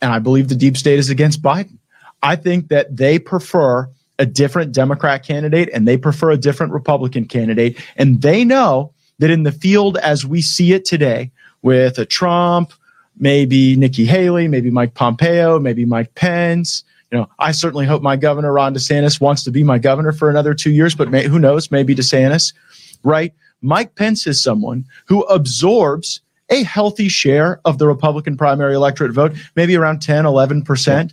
and 0.00 0.12
I 0.12 0.18
believe 0.18 0.48
the 0.48 0.56
deep 0.56 0.76
state 0.76 0.98
is 0.98 1.10
against 1.10 1.42
Biden. 1.42 1.78
I 2.22 2.34
think 2.34 2.68
that 2.68 2.96
they 2.96 3.18
prefer 3.18 3.88
a 4.18 4.26
different 4.26 4.72
Democrat 4.72 5.24
candidate 5.24 5.68
and 5.72 5.86
they 5.86 5.96
prefer 5.96 6.30
a 6.30 6.36
different 6.36 6.72
Republican 6.72 7.26
candidate. 7.26 7.78
And 7.96 8.22
they 8.22 8.44
know 8.44 8.92
that 9.18 9.30
in 9.30 9.44
the 9.44 9.52
field 9.52 9.98
as 9.98 10.26
we 10.26 10.42
see 10.42 10.72
it 10.72 10.84
today, 10.84 11.30
with 11.62 11.98
a 11.98 12.06
Trump, 12.06 12.72
maybe 13.18 13.76
Nikki 13.76 14.04
Haley, 14.04 14.48
maybe 14.48 14.70
Mike 14.70 14.94
Pompeo, 14.94 15.58
maybe 15.58 15.84
Mike 15.84 16.14
Pence. 16.14 16.84
You 17.10 17.18
know, 17.18 17.30
I 17.38 17.52
certainly 17.52 17.86
hope 17.86 18.02
my 18.02 18.16
governor 18.16 18.52
Ron 18.52 18.74
DeSantis 18.74 19.20
wants 19.20 19.44
to 19.44 19.50
be 19.50 19.62
my 19.62 19.78
governor 19.78 20.12
for 20.12 20.28
another 20.28 20.54
two 20.54 20.72
years, 20.72 20.94
but 20.94 21.10
may, 21.10 21.24
who 21.24 21.38
knows? 21.38 21.70
Maybe 21.70 21.94
DeSantis, 21.94 22.52
right? 23.04 23.32
Mike 23.62 23.94
Pence 23.94 24.26
is 24.26 24.42
someone 24.42 24.84
who 25.06 25.22
absorbs 25.22 26.20
a 26.50 26.64
healthy 26.64 27.08
share 27.08 27.60
of 27.64 27.78
the 27.78 27.86
Republican 27.86 28.36
primary 28.36 28.74
electorate 28.74 29.12
vote, 29.12 29.32
maybe 29.56 29.76
around 29.76 30.00
10, 30.02 30.24
11%. 30.24 31.12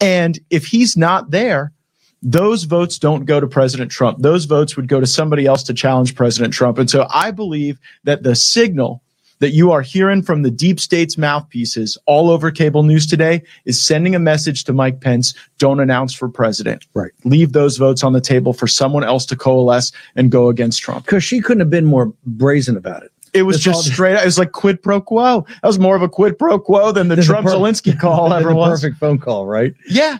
And 0.00 0.38
if 0.50 0.66
he's 0.66 0.96
not 0.96 1.30
there, 1.30 1.72
those 2.20 2.64
votes 2.64 2.98
don't 2.98 3.26
go 3.26 3.38
to 3.38 3.46
President 3.46 3.90
Trump. 3.90 4.18
Those 4.18 4.46
votes 4.46 4.76
would 4.76 4.88
go 4.88 4.98
to 4.98 5.06
somebody 5.06 5.46
else 5.46 5.62
to 5.64 5.74
challenge 5.74 6.14
President 6.14 6.52
Trump. 6.52 6.78
And 6.78 6.90
so 6.90 7.06
I 7.10 7.30
believe 7.30 7.78
that 8.04 8.22
the 8.22 8.34
signal 8.34 9.02
that 9.40 9.50
you 9.50 9.72
are 9.72 9.82
hearing 9.82 10.22
from 10.22 10.42
the 10.42 10.50
deep 10.50 10.80
state's 10.80 11.16
mouthpieces 11.16 11.98
all 12.06 12.30
over 12.30 12.50
cable 12.50 12.82
news 12.82 13.06
today 13.06 13.42
is 13.64 13.80
sending 13.80 14.14
a 14.14 14.18
message 14.18 14.64
to 14.64 14.72
Mike 14.72 15.00
Pence 15.00 15.34
don't 15.58 15.80
announce 15.80 16.14
for 16.14 16.28
president. 16.28 16.86
Right. 16.94 17.12
Leave 17.24 17.52
those 17.52 17.76
votes 17.76 18.02
on 18.02 18.12
the 18.12 18.20
table 18.20 18.52
for 18.52 18.66
someone 18.66 19.04
else 19.04 19.26
to 19.26 19.36
coalesce 19.36 19.92
and 20.16 20.30
go 20.30 20.48
against 20.48 20.82
Trump. 20.82 21.04
Because 21.04 21.24
she 21.24 21.40
couldn't 21.40 21.60
have 21.60 21.70
been 21.70 21.86
more 21.86 22.12
brazen 22.26 22.76
about 22.76 23.02
it. 23.02 23.10
It 23.34 23.42
was 23.42 23.56
That's 23.56 23.64
just 23.64 23.92
straight. 23.92 24.14
It 24.14 24.24
was 24.24 24.38
like 24.38 24.52
quid 24.52 24.80
pro 24.80 25.00
quo. 25.00 25.44
That 25.62 25.66
was 25.66 25.80
more 25.80 25.96
of 25.96 26.02
a 26.02 26.08
quid 26.08 26.38
pro 26.38 26.58
quo 26.58 26.92
than 26.92 27.08
the 27.08 27.16
Trump 27.16 27.48
Zelensky 27.48 27.98
call 27.98 28.32
ever 28.32 28.54
was. 28.54 28.80
Perfect 28.80 28.98
phone 28.98 29.18
call, 29.18 29.46
right? 29.46 29.74
Yeah. 29.88 30.18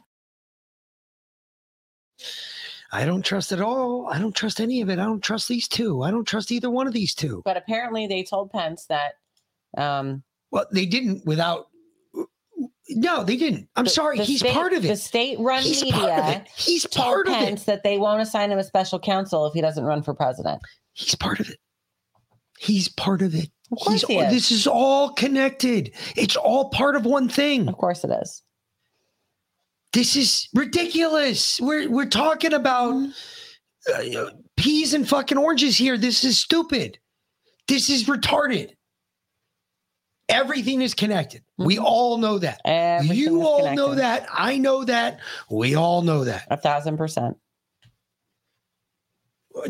I 2.94 3.04
don't 3.04 3.22
trust 3.24 3.50
it 3.50 3.60
all. 3.60 4.06
I 4.08 4.18
don't 4.20 4.34
trust 4.36 4.60
any 4.60 4.80
of 4.80 4.88
it. 4.88 5.00
I 5.00 5.04
don't 5.04 5.20
trust 5.22 5.48
these 5.48 5.66
two. 5.66 6.02
I 6.02 6.12
don't 6.12 6.24
trust 6.24 6.52
either 6.52 6.70
one 6.70 6.86
of 6.86 6.92
these 6.92 7.12
two. 7.12 7.42
But 7.44 7.56
apparently, 7.56 8.06
they 8.06 8.22
told 8.22 8.52
Pence 8.52 8.86
that. 8.86 9.14
Um, 9.76 10.22
Well, 10.52 10.66
they 10.72 10.86
didn't 10.86 11.26
without. 11.26 11.66
No, 12.90 13.24
they 13.24 13.36
didn't. 13.36 13.68
I'm 13.74 13.84
the- 13.84 13.90
sorry. 13.90 14.18
the 14.18 14.24
He's 14.24 14.40
state- 14.40 14.52
part 14.52 14.72
of 14.74 14.84
it. 14.84 14.88
The 14.88 14.96
state-run 14.96 15.62
He's 15.62 15.82
media. 15.82 15.98
part 15.98 16.18
of 16.20 16.28
it. 16.42 16.48
He's 16.54 16.82
told 16.86 17.04
part 17.06 17.26
of 17.28 17.32
it. 17.32 17.36
Pence 17.38 17.64
that 17.64 17.82
they 17.82 17.98
won't 17.98 18.20
assign 18.20 18.52
him 18.52 18.58
a 18.58 18.64
special 18.64 19.00
counsel 19.00 19.46
if 19.46 19.54
he 19.54 19.60
doesn't 19.60 19.84
run 19.84 20.02
for 20.02 20.14
president. 20.14 20.60
He's 20.92 21.14
part 21.16 21.40
of 21.40 21.48
it. 21.50 21.58
He's 22.60 22.88
part 22.88 23.22
of 23.22 23.34
it. 23.34 23.50
Of 23.72 23.78
course 23.80 24.02
He's 24.02 24.08
he 24.08 24.18
is. 24.18 24.32
This 24.32 24.52
is 24.52 24.66
all 24.68 25.10
connected. 25.14 25.92
It's 26.14 26.36
all 26.36 26.68
part 26.68 26.94
of 26.94 27.04
one 27.06 27.28
thing. 27.28 27.66
Of 27.68 27.76
course 27.76 28.04
it 28.04 28.10
is. 28.22 28.42
This 29.94 30.16
is 30.16 30.48
ridiculous. 30.52 31.60
We're 31.60 31.88
we're 31.88 32.06
talking 32.06 32.52
about 32.52 32.94
mm-hmm. 32.94 34.16
uh, 34.18 34.30
peas 34.56 34.92
and 34.92 35.08
fucking 35.08 35.38
oranges 35.38 35.78
here. 35.78 35.96
This 35.96 36.24
is 36.24 36.38
stupid. 36.38 36.98
This 37.68 37.88
is 37.88 38.04
retarded. 38.04 38.72
Everything 40.28 40.82
is 40.82 40.94
connected. 40.94 41.44
We 41.58 41.76
mm-hmm. 41.76 41.84
all 41.84 42.18
know 42.18 42.38
that. 42.38 42.60
Everything 42.64 43.16
you 43.16 43.46
all 43.46 43.72
know 43.72 43.94
that. 43.94 44.26
I 44.32 44.58
know 44.58 44.84
that. 44.84 45.20
We 45.48 45.76
all 45.76 46.02
know 46.02 46.24
that. 46.24 46.48
A 46.50 46.56
thousand 46.56 46.96
percent. 46.96 47.36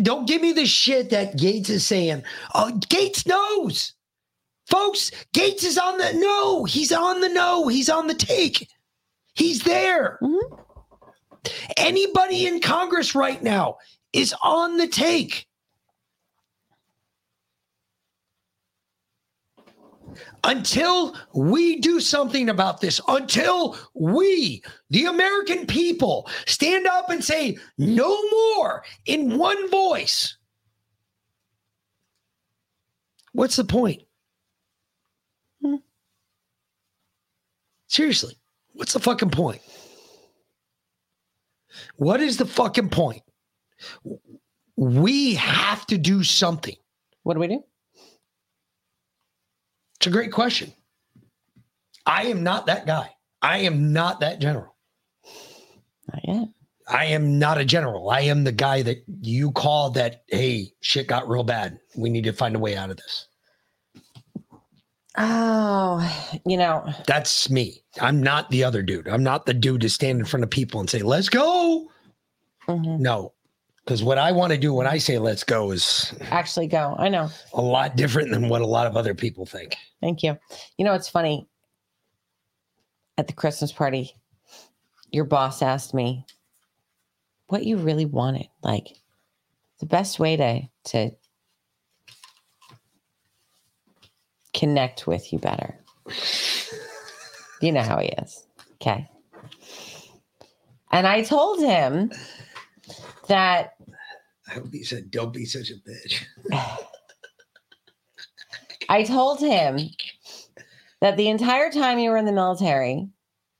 Don't 0.00 0.26
give 0.26 0.40
me 0.40 0.52
the 0.52 0.64
shit 0.64 1.10
that 1.10 1.36
Gates 1.36 1.68
is 1.68 1.86
saying. 1.86 2.22
Oh, 2.54 2.72
Gates 2.88 3.26
knows. 3.26 3.92
Folks, 4.70 5.10
Gates 5.34 5.64
is 5.64 5.76
on 5.76 5.98
the 5.98 6.14
no. 6.14 6.64
He's 6.64 6.92
on 6.92 7.20
the 7.20 7.28
no. 7.28 7.68
He's 7.68 7.90
on 7.90 8.06
the 8.06 8.14
take. 8.14 8.66
He's 9.34 9.62
there. 9.62 10.18
Mm-hmm. 10.22 10.54
Anybody 11.76 12.46
in 12.46 12.60
Congress 12.60 13.14
right 13.14 13.42
now 13.42 13.76
is 14.12 14.34
on 14.42 14.76
the 14.76 14.86
take. 14.86 15.46
Until 20.44 21.16
we 21.34 21.80
do 21.80 21.98
something 21.98 22.48
about 22.48 22.80
this, 22.80 23.00
until 23.08 23.76
we, 23.94 24.62
the 24.90 25.06
American 25.06 25.66
people, 25.66 26.28
stand 26.46 26.86
up 26.86 27.10
and 27.10 27.24
say 27.24 27.58
no 27.78 28.16
more 28.30 28.84
in 29.06 29.38
one 29.38 29.70
voice, 29.70 30.36
what's 33.32 33.56
the 33.56 33.64
point? 33.64 34.02
Hmm. 35.62 35.76
Seriously, 37.88 38.36
what's 38.74 38.92
the 38.92 39.00
fucking 39.00 39.30
point? 39.30 39.62
What 41.96 42.20
is 42.20 42.36
the 42.36 42.46
fucking 42.46 42.90
point? 42.90 43.22
We 44.76 45.34
have 45.34 45.86
to 45.86 45.98
do 45.98 46.22
something. 46.22 46.76
What 47.22 47.34
do 47.34 47.40
we 47.40 47.48
do? 47.48 47.64
It's 49.96 50.06
a 50.06 50.10
great 50.10 50.32
question. 50.32 50.72
I 52.06 52.24
am 52.24 52.42
not 52.42 52.66
that 52.66 52.86
guy. 52.86 53.10
I 53.40 53.58
am 53.58 53.92
not 53.92 54.20
that 54.20 54.40
general. 54.40 54.76
Not 56.12 56.20
yet. 56.24 56.48
I 56.86 57.06
am 57.06 57.38
not 57.38 57.56
a 57.58 57.64
general. 57.64 58.10
I 58.10 58.22
am 58.22 58.44
the 58.44 58.52
guy 58.52 58.82
that 58.82 59.04
you 59.22 59.52
call 59.52 59.90
that, 59.90 60.24
hey, 60.28 60.72
shit 60.82 61.06
got 61.06 61.28
real 61.28 61.44
bad. 61.44 61.78
We 61.96 62.10
need 62.10 62.24
to 62.24 62.32
find 62.32 62.54
a 62.54 62.58
way 62.58 62.76
out 62.76 62.90
of 62.90 62.98
this. 62.98 63.28
Oh, 65.16 66.38
you 66.44 66.56
know, 66.56 66.92
That's 67.06 67.48
me. 67.48 67.82
I'm 68.00 68.20
not 68.22 68.50
the 68.50 68.64
other 68.64 68.82
dude. 68.82 69.08
I'm 69.08 69.22
not 69.22 69.46
the 69.46 69.54
dude 69.54 69.82
to 69.82 69.88
stand 69.88 70.18
in 70.18 70.24
front 70.24 70.42
of 70.42 70.50
people 70.50 70.80
and 70.80 70.90
say, 70.90 71.02
let's 71.02 71.28
go. 71.28 71.88
Mm-hmm. 72.66 73.00
No, 73.02 73.32
because 73.84 74.02
what 74.02 74.18
I 74.18 74.32
want 74.32 74.52
to 74.52 74.58
do 74.58 74.72
when 74.72 74.86
I 74.86 74.98
say 74.98 75.18
let's 75.18 75.44
go 75.44 75.70
is 75.70 76.14
actually 76.30 76.66
go. 76.66 76.96
I 76.98 77.08
know. 77.08 77.28
a 77.52 77.60
lot 77.60 77.96
different 77.96 78.30
than 78.30 78.48
what 78.48 78.62
a 78.62 78.66
lot 78.66 78.86
of 78.86 78.96
other 78.96 79.14
people 79.14 79.44
think. 79.46 79.76
Thank 80.00 80.22
you. 80.22 80.38
You 80.78 80.84
know, 80.84 80.94
it's 80.94 81.08
funny. 81.08 81.46
At 83.16 83.28
the 83.28 83.32
Christmas 83.32 83.70
party, 83.70 84.16
your 85.12 85.24
boss 85.24 85.62
asked 85.62 85.94
me 85.94 86.26
what 87.46 87.64
you 87.64 87.76
really 87.76 88.06
wanted. 88.06 88.48
Like 88.62 88.88
the 89.78 89.86
best 89.86 90.18
way 90.18 90.36
to 90.36 90.62
to 90.90 91.10
connect 94.54 95.06
with 95.06 95.32
you 95.32 95.38
better. 95.38 95.78
You 97.60 97.72
know 97.72 97.82
how 97.82 97.98
he 97.98 98.08
is. 98.08 98.46
Okay. 98.74 99.06
And 100.92 101.06
I 101.06 101.22
told 101.22 101.60
him 101.60 102.12
that 103.28 103.74
I 104.48 104.54
hope 104.54 104.72
he 104.72 104.84
said, 104.84 105.10
don't 105.10 105.32
be 105.32 105.44
such 105.44 105.70
a 105.70 105.74
bitch. 105.74 106.24
I 108.88 109.02
told 109.02 109.40
him 109.40 109.78
that 111.00 111.16
the 111.16 111.28
entire 111.28 111.70
time 111.70 111.98
you 111.98 112.10
were 112.10 112.16
in 112.16 112.26
the 112.26 112.32
military, 112.32 113.08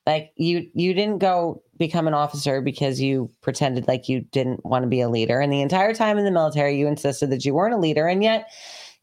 like 0.07 0.33
you 0.37 0.71
you 0.75 0.93
didn't 0.93 1.19
go 1.19 1.62
become 1.79 2.07
an 2.07 2.15
officer 2.15 2.61
because 2.61 3.01
you 3.01 3.31
pretended 3.41 3.89
like 3.89 4.09
you 4.09 4.21
didn't 4.21 4.65
want 4.65 4.83
to 4.83 4.89
be 4.89 5.01
a 5.01 5.09
leader. 5.09 5.41
And 5.41 5.53
the 5.53 5.62
entire 5.62 5.95
time 5.95 6.19
in 6.19 6.25
the 6.25 6.31
military, 6.31 6.77
you 6.77 6.87
insisted 6.87 7.31
that 7.31 7.45
you 7.45 7.55
weren't 7.55 7.75
a 7.75 7.79
leader, 7.79 8.07
and 8.07 8.23
yet 8.23 8.49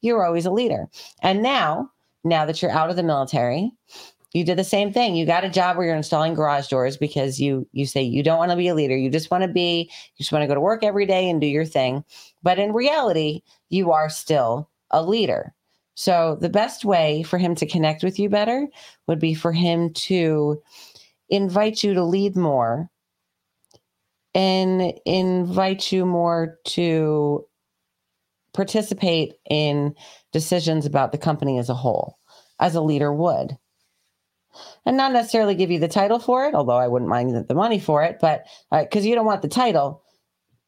you 0.02 0.16
were 0.16 0.26
always 0.26 0.46
a 0.46 0.52
leader. 0.52 0.88
And 1.22 1.42
now, 1.42 1.92
now 2.24 2.46
that 2.46 2.62
you're 2.62 2.72
out 2.72 2.90
of 2.90 2.96
the 2.96 3.04
military, 3.04 3.72
you 4.34 4.46
did 4.46 4.58
the 4.58 4.64
same 4.64 4.94
thing. 4.94 5.16
You 5.16 5.26
got 5.26 5.44
a 5.44 5.50
job 5.50 5.76
where 5.76 5.86
you're 5.86 5.96
installing 5.96 6.34
garage 6.34 6.68
doors 6.68 6.96
because 6.96 7.40
you 7.40 7.68
you 7.74 7.86
say 7.86 8.02
you 8.02 8.24
don't 8.24 8.38
want 8.38 8.52
to 8.52 8.58
be 8.58 8.70
a 8.70 8.76
leader. 8.76 8.96
You 8.96 9.10
just 9.10 9.30
want 9.30 9.44
to 9.44 9.50
be, 9.50 9.90
you 9.92 10.18
just 10.18 10.32
want 10.32 10.44
to 10.44 10.48
go 10.48 10.54
to 10.54 10.62
work 10.62 10.84
every 10.84 11.06
day 11.06 11.30
and 11.30 11.42
do 11.42 11.48
your 11.48 11.66
thing. 11.66 12.04
But 12.42 12.58
in 12.58 12.72
reality, 12.72 13.42
you 13.70 13.92
are 13.92 14.10
still 14.10 14.70
a 14.92 15.04
leader. 15.04 15.54
So 15.96 16.38
the 16.40 16.50
best 16.50 16.86
way 16.86 17.24
for 17.24 17.38
him 17.38 17.56
to 17.56 17.66
connect 17.66 18.04
with 18.04 18.18
you 18.20 18.30
better 18.30 18.68
would 19.08 19.20
be 19.20 19.34
for 19.34 19.52
him 19.52 19.92
to 19.94 20.62
invite 21.30 21.84
you 21.84 21.94
to 21.94 22.04
lead 22.04 22.36
more 22.36 22.90
and 24.34 24.94
invite 25.06 25.92
you 25.92 26.06
more 26.06 26.58
to 26.66 27.46
participate 28.54 29.34
in 29.50 29.96
decisions 30.32 30.86
about 30.86 31.12
the 31.12 31.18
company 31.18 31.58
as 31.58 31.70
a 31.70 31.74
whole, 31.74 32.18
as 32.60 32.76
a 32.76 32.82
leader 32.82 33.14
would. 33.14 33.58
And 34.86 34.98
not 34.98 35.14
necessarily 35.14 35.56
give 35.56 35.72
you 35.72 35.80
the 35.80 35.88
title 35.88 36.20
for 36.20 36.46
it, 36.46 36.54
although 36.54 36.78
I 36.78 36.88
wouldn't 36.88 37.10
mind 37.10 37.46
the- 37.48 37.54
money 37.54 37.80
for 37.80 38.04
it, 38.04 38.18
but 38.20 38.46
uh, 38.72 38.84
because 38.84 39.06
you 39.06 39.16
don't 39.16 39.26
want 39.26 39.42
the 39.42 39.48
title, 39.48 40.04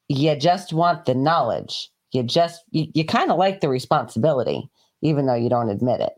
you 0.07 0.35
just 0.35 0.71
want 0.71 1.05
the 1.05 1.15
knowledge. 1.15 1.89
You 2.11 2.23
just, 2.23 2.61
you, 2.71 2.87
you 2.93 3.05
kind 3.05 3.31
of 3.31 3.37
like 3.37 3.59
the 3.59 3.69
responsibility, 3.69 4.69
even 5.01 5.25
though 5.25 5.33
you 5.33 5.49
don't 5.49 5.69
admit 5.69 5.99
it. 5.99 6.13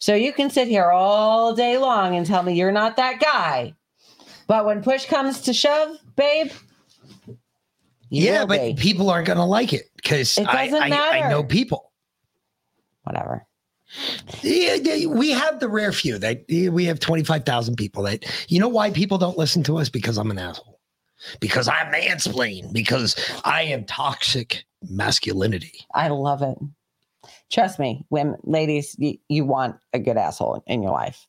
So 0.00 0.14
you 0.14 0.32
can 0.32 0.50
sit 0.50 0.68
here 0.68 0.90
all 0.90 1.54
day 1.54 1.78
long 1.78 2.16
and 2.16 2.26
tell 2.26 2.42
me 2.42 2.54
you're 2.54 2.72
not 2.72 2.96
that 2.96 3.20
guy. 3.20 3.74
But 4.46 4.64
when 4.64 4.82
push 4.82 5.04
comes 5.04 5.42
to 5.42 5.52
shove, 5.52 5.96
babe, 6.16 6.50
you 8.10 8.24
yeah, 8.24 8.44
but 8.44 8.60
be. 8.60 8.74
people 8.74 9.10
aren't 9.10 9.26
going 9.26 9.38
to 9.38 9.44
like 9.44 9.72
it 9.72 9.90
because 9.96 10.38
I, 10.38 10.68
I, 10.72 11.20
I 11.24 11.28
know 11.28 11.42
people. 11.42 11.92
Whatever. 13.02 13.46
Yeah, 14.42 14.74
yeah, 14.74 15.06
we 15.06 15.30
have 15.30 15.60
the 15.60 15.68
rare 15.68 15.92
few 15.92 16.18
that 16.18 16.44
we 16.48 16.84
have 16.84 17.00
25,000 17.00 17.76
people 17.76 18.02
that, 18.04 18.24
you 18.48 18.60
know 18.60 18.68
why 18.68 18.90
people 18.90 19.18
don't 19.18 19.38
listen 19.38 19.62
to 19.64 19.78
us? 19.78 19.88
Because 19.88 20.18
I'm 20.18 20.30
an 20.30 20.38
asshole. 20.38 20.78
Because 21.40 21.68
I 21.68 21.78
mansplain. 21.92 22.72
Because 22.72 23.16
I 23.44 23.62
am 23.62 23.84
toxic 23.84 24.64
masculinity. 24.88 25.86
I 25.94 26.08
love 26.08 26.42
it. 26.42 26.58
Trust 27.50 27.78
me, 27.78 28.04
women, 28.10 28.36
ladies, 28.44 28.94
you, 28.98 29.16
you 29.28 29.44
want 29.44 29.76
a 29.92 29.98
good 29.98 30.16
asshole 30.16 30.62
in 30.66 30.82
your 30.82 30.92
life. 30.92 31.26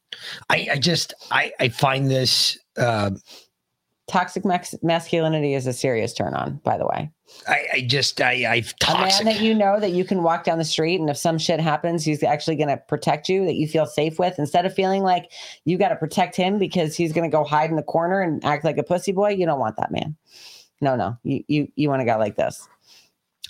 I, 0.50 0.68
I 0.74 0.78
just, 0.78 1.14
I, 1.32 1.54
I 1.60 1.70
find 1.70 2.12
this, 2.12 2.60
uh, 2.78 3.12
Toxic 4.10 4.44
max- 4.44 4.76
masculinity 4.82 5.54
is 5.54 5.68
a 5.68 5.74
serious 5.74 6.14
turn 6.14 6.34
on, 6.34 6.58
by 6.64 6.78
the 6.78 6.86
way. 6.86 7.12
I, 7.48 7.66
I 7.74 7.82
just, 7.82 8.20
I, 8.20 8.52
I've 8.52 8.74
A 8.88 8.94
man 8.98 9.26
that 9.26 9.40
you 9.40 9.54
know 9.54 9.80
that 9.80 9.92
you 9.92 10.04
can 10.04 10.24
walk 10.24 10.44
down 10.44 10.58
the 10.58 10.66
street 10.66 11.00
and 11.00 11.10
if 11.10 11.18
some 11.18 11.38
shit 11.38 11.60
happens, 11.60 12.04
he's 12.04 12.24
actually 12.24 12.56
going 12.56 12.70
to 12.70 12.78
protect 12.78 13.30
you, 13.30 13.46
that 13.46 13.56
you 13.56 13.68
feel 13.68 13.86
safe 13.86 14.18
with, 14.18 14.40
instead 14.40 14.66
of 14.66 14.74
feeling 14.74 15.04
like 15.04 15.32
you 15.64 15.78
got 15.78 15.90
to 15.90 15.96
protect 15.96 16.36
him 16.36 16.58
because 16.58 16.96
he's 16.96 17.14
going 17.14 17.30
to 17.30 17.32
go 17.32 17.44
hide 17.44 17.70
in 17.70 17.76
the 17.76 17.84
corner 17.84 18.22
and 18.22 18.44
act 18.44 18.66
like 18.66 18.80
a 18.80 18.84
pussy 18.84 19.12
boy. 19.12 19.30
You 19.30 19.46
don't 19.46 19.60
want 19.60 19.78
that 19.78 19.92
man. 19.92 20.18
No, 20.82 20.96
no, 20.96 21.18
you 21.24 21.44
you 21.48 21.68
you 21.76 21.90
want 21.90 22.02
a 22.02 22.06
guy 22.06 22.16
like 22.16 22.36
this. 22.36 22.68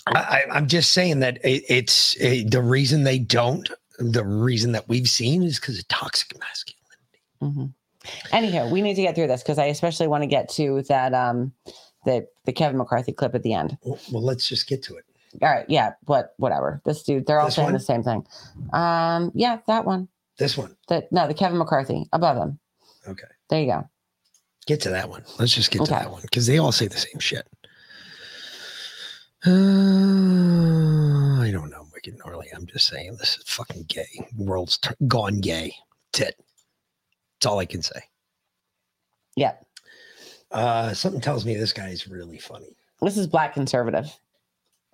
I, 0.06 0.44
I'm 0.50 0.66
just 0.66 0.92
saying 0.92 1.20
that 1.20 1.38
it, 1.44 1.64
it's 1.68 2.20
uh, 2.20 2.42
the 2.46 2.62
reason 2.62 3.04
they 3.04 3.18
don't, 3.18 3.70
the 3.98 4.24
reason 4.24 4.72
that 4.72 4.88
we've 4.88 5.08
seen 5.08 5.42
is 5.42 5.60
because 5.60 5.78
of 5.78 5.86
toxic 5.88 6.36
masculinity. 6.38 7.20
hmm 7.40 7.66
Anyhow, 8.32 8.68
we 8.70 8.82
need 8.82 8.94
to 8.94 9.02
get 9.02 9.14
through 9.14 9.26
this 9.28 9.42
because 9.42 9.58
I 9.58 9.66
especially 9.66 10.06
want 10.08 10.22
to 10.22 10.26
get 10.26 10.48
to 10.50 10.82
that 10.82 11.14
um 11.14 11.52
the 12.04 12.26
the 12.44 12.52
Kevin 12.52 12.78
McCarthy 12.78 13.12
clip 13.12 13.34
at 13.34 13.42
the 13.42 13.54
end. 13.54 13.76
Well, 13.82 13.98
well, 14.12 14.22
let's 14.22 14.48
just 14.48 14.66
get 14.66 14.82
to 14.84 14.96
it. 14.96 15.04
All 15.42 15.48
right, 15.48 15.64
yeah, 15.68 15.92
but 16.06 16.34
whatever. 16.38 16.80
This 16.84 17.02
dude, 17.04 17.26
they're 17.26 17.38
all 17.38 17.46
This 17.46 17.54
saying 17.56 17.66
one? 17.66 17.74
the 17.74 17.80
same 17.80 18.02
thing. 18.02 18.26
Um, 18.72 19.30
yeah, 19.34 19.58
that 19.68 19.84
one. 19.84 20.08
This 20.38 20.56
one. 20.56 20.76
The 20.88 21.06
no, 21.12 21.28
the 21.28 21.34
Kevin 21.34 21.58
McCarthy 21.58 22.08
above 22.12 22.36
him. 22.36 22.58
Okay. 23.06 23.28
There 23.48 23.60
you 23.60 23.66
go. 23.66 23.88
Get 24.66 24.80
to 24.82 24.90
that 24.90 25.08
one. 25.08 25.24
Let's 25.38 25.54
just 25.54 25.70
get 25.70 25.84
to 25.84 25.90
that 25.90 26.10
one 26.10 26.22
because 26.22 26.46
they 26.46 26.58
all 26.58 26.72
say 26.72 26.86
the 26.88 26.96
same 26.98 27.18
shit. 27.18 27.46
Uh, 29.46 31.40
I 31.40 31.50
don't 31.50 31.70
know, 31.70 31.86
wicked 31.94 32.18
gnarly. 32.18 32.48
I'm 32.54 32.66
just 32.66 32.86
saying 32.88 33.16
this 33.16 33.36
is 33.38 33.44
fucking 33.46 33.84
gay. 33.88 34.06
World's 34.36 34.78
t- 34.78 34.90
gone 35.06 35.40
gay. 35.40 35.74
That's 36.12 36.28
it. 36.30 36.40
That's 37.40 37.50
all 37.50 37.58
I 37.58 37.64
can 37.64 37.80
say. 37.80 38.02
Yeah, 39.34 39.52
Uh, 40.50 40.92
something 40.92 41.20
tells 41.22 41.46
me 41.46 41.54
this 41.54 41.72
guy 41.72 41.88
is 41.88 42.06
really 42.06 42.36
funny. 42.38 42.76
this 43.00 43.16
is 43.16 43.26
black 43.26 43.54
conservative. 43.54 44.14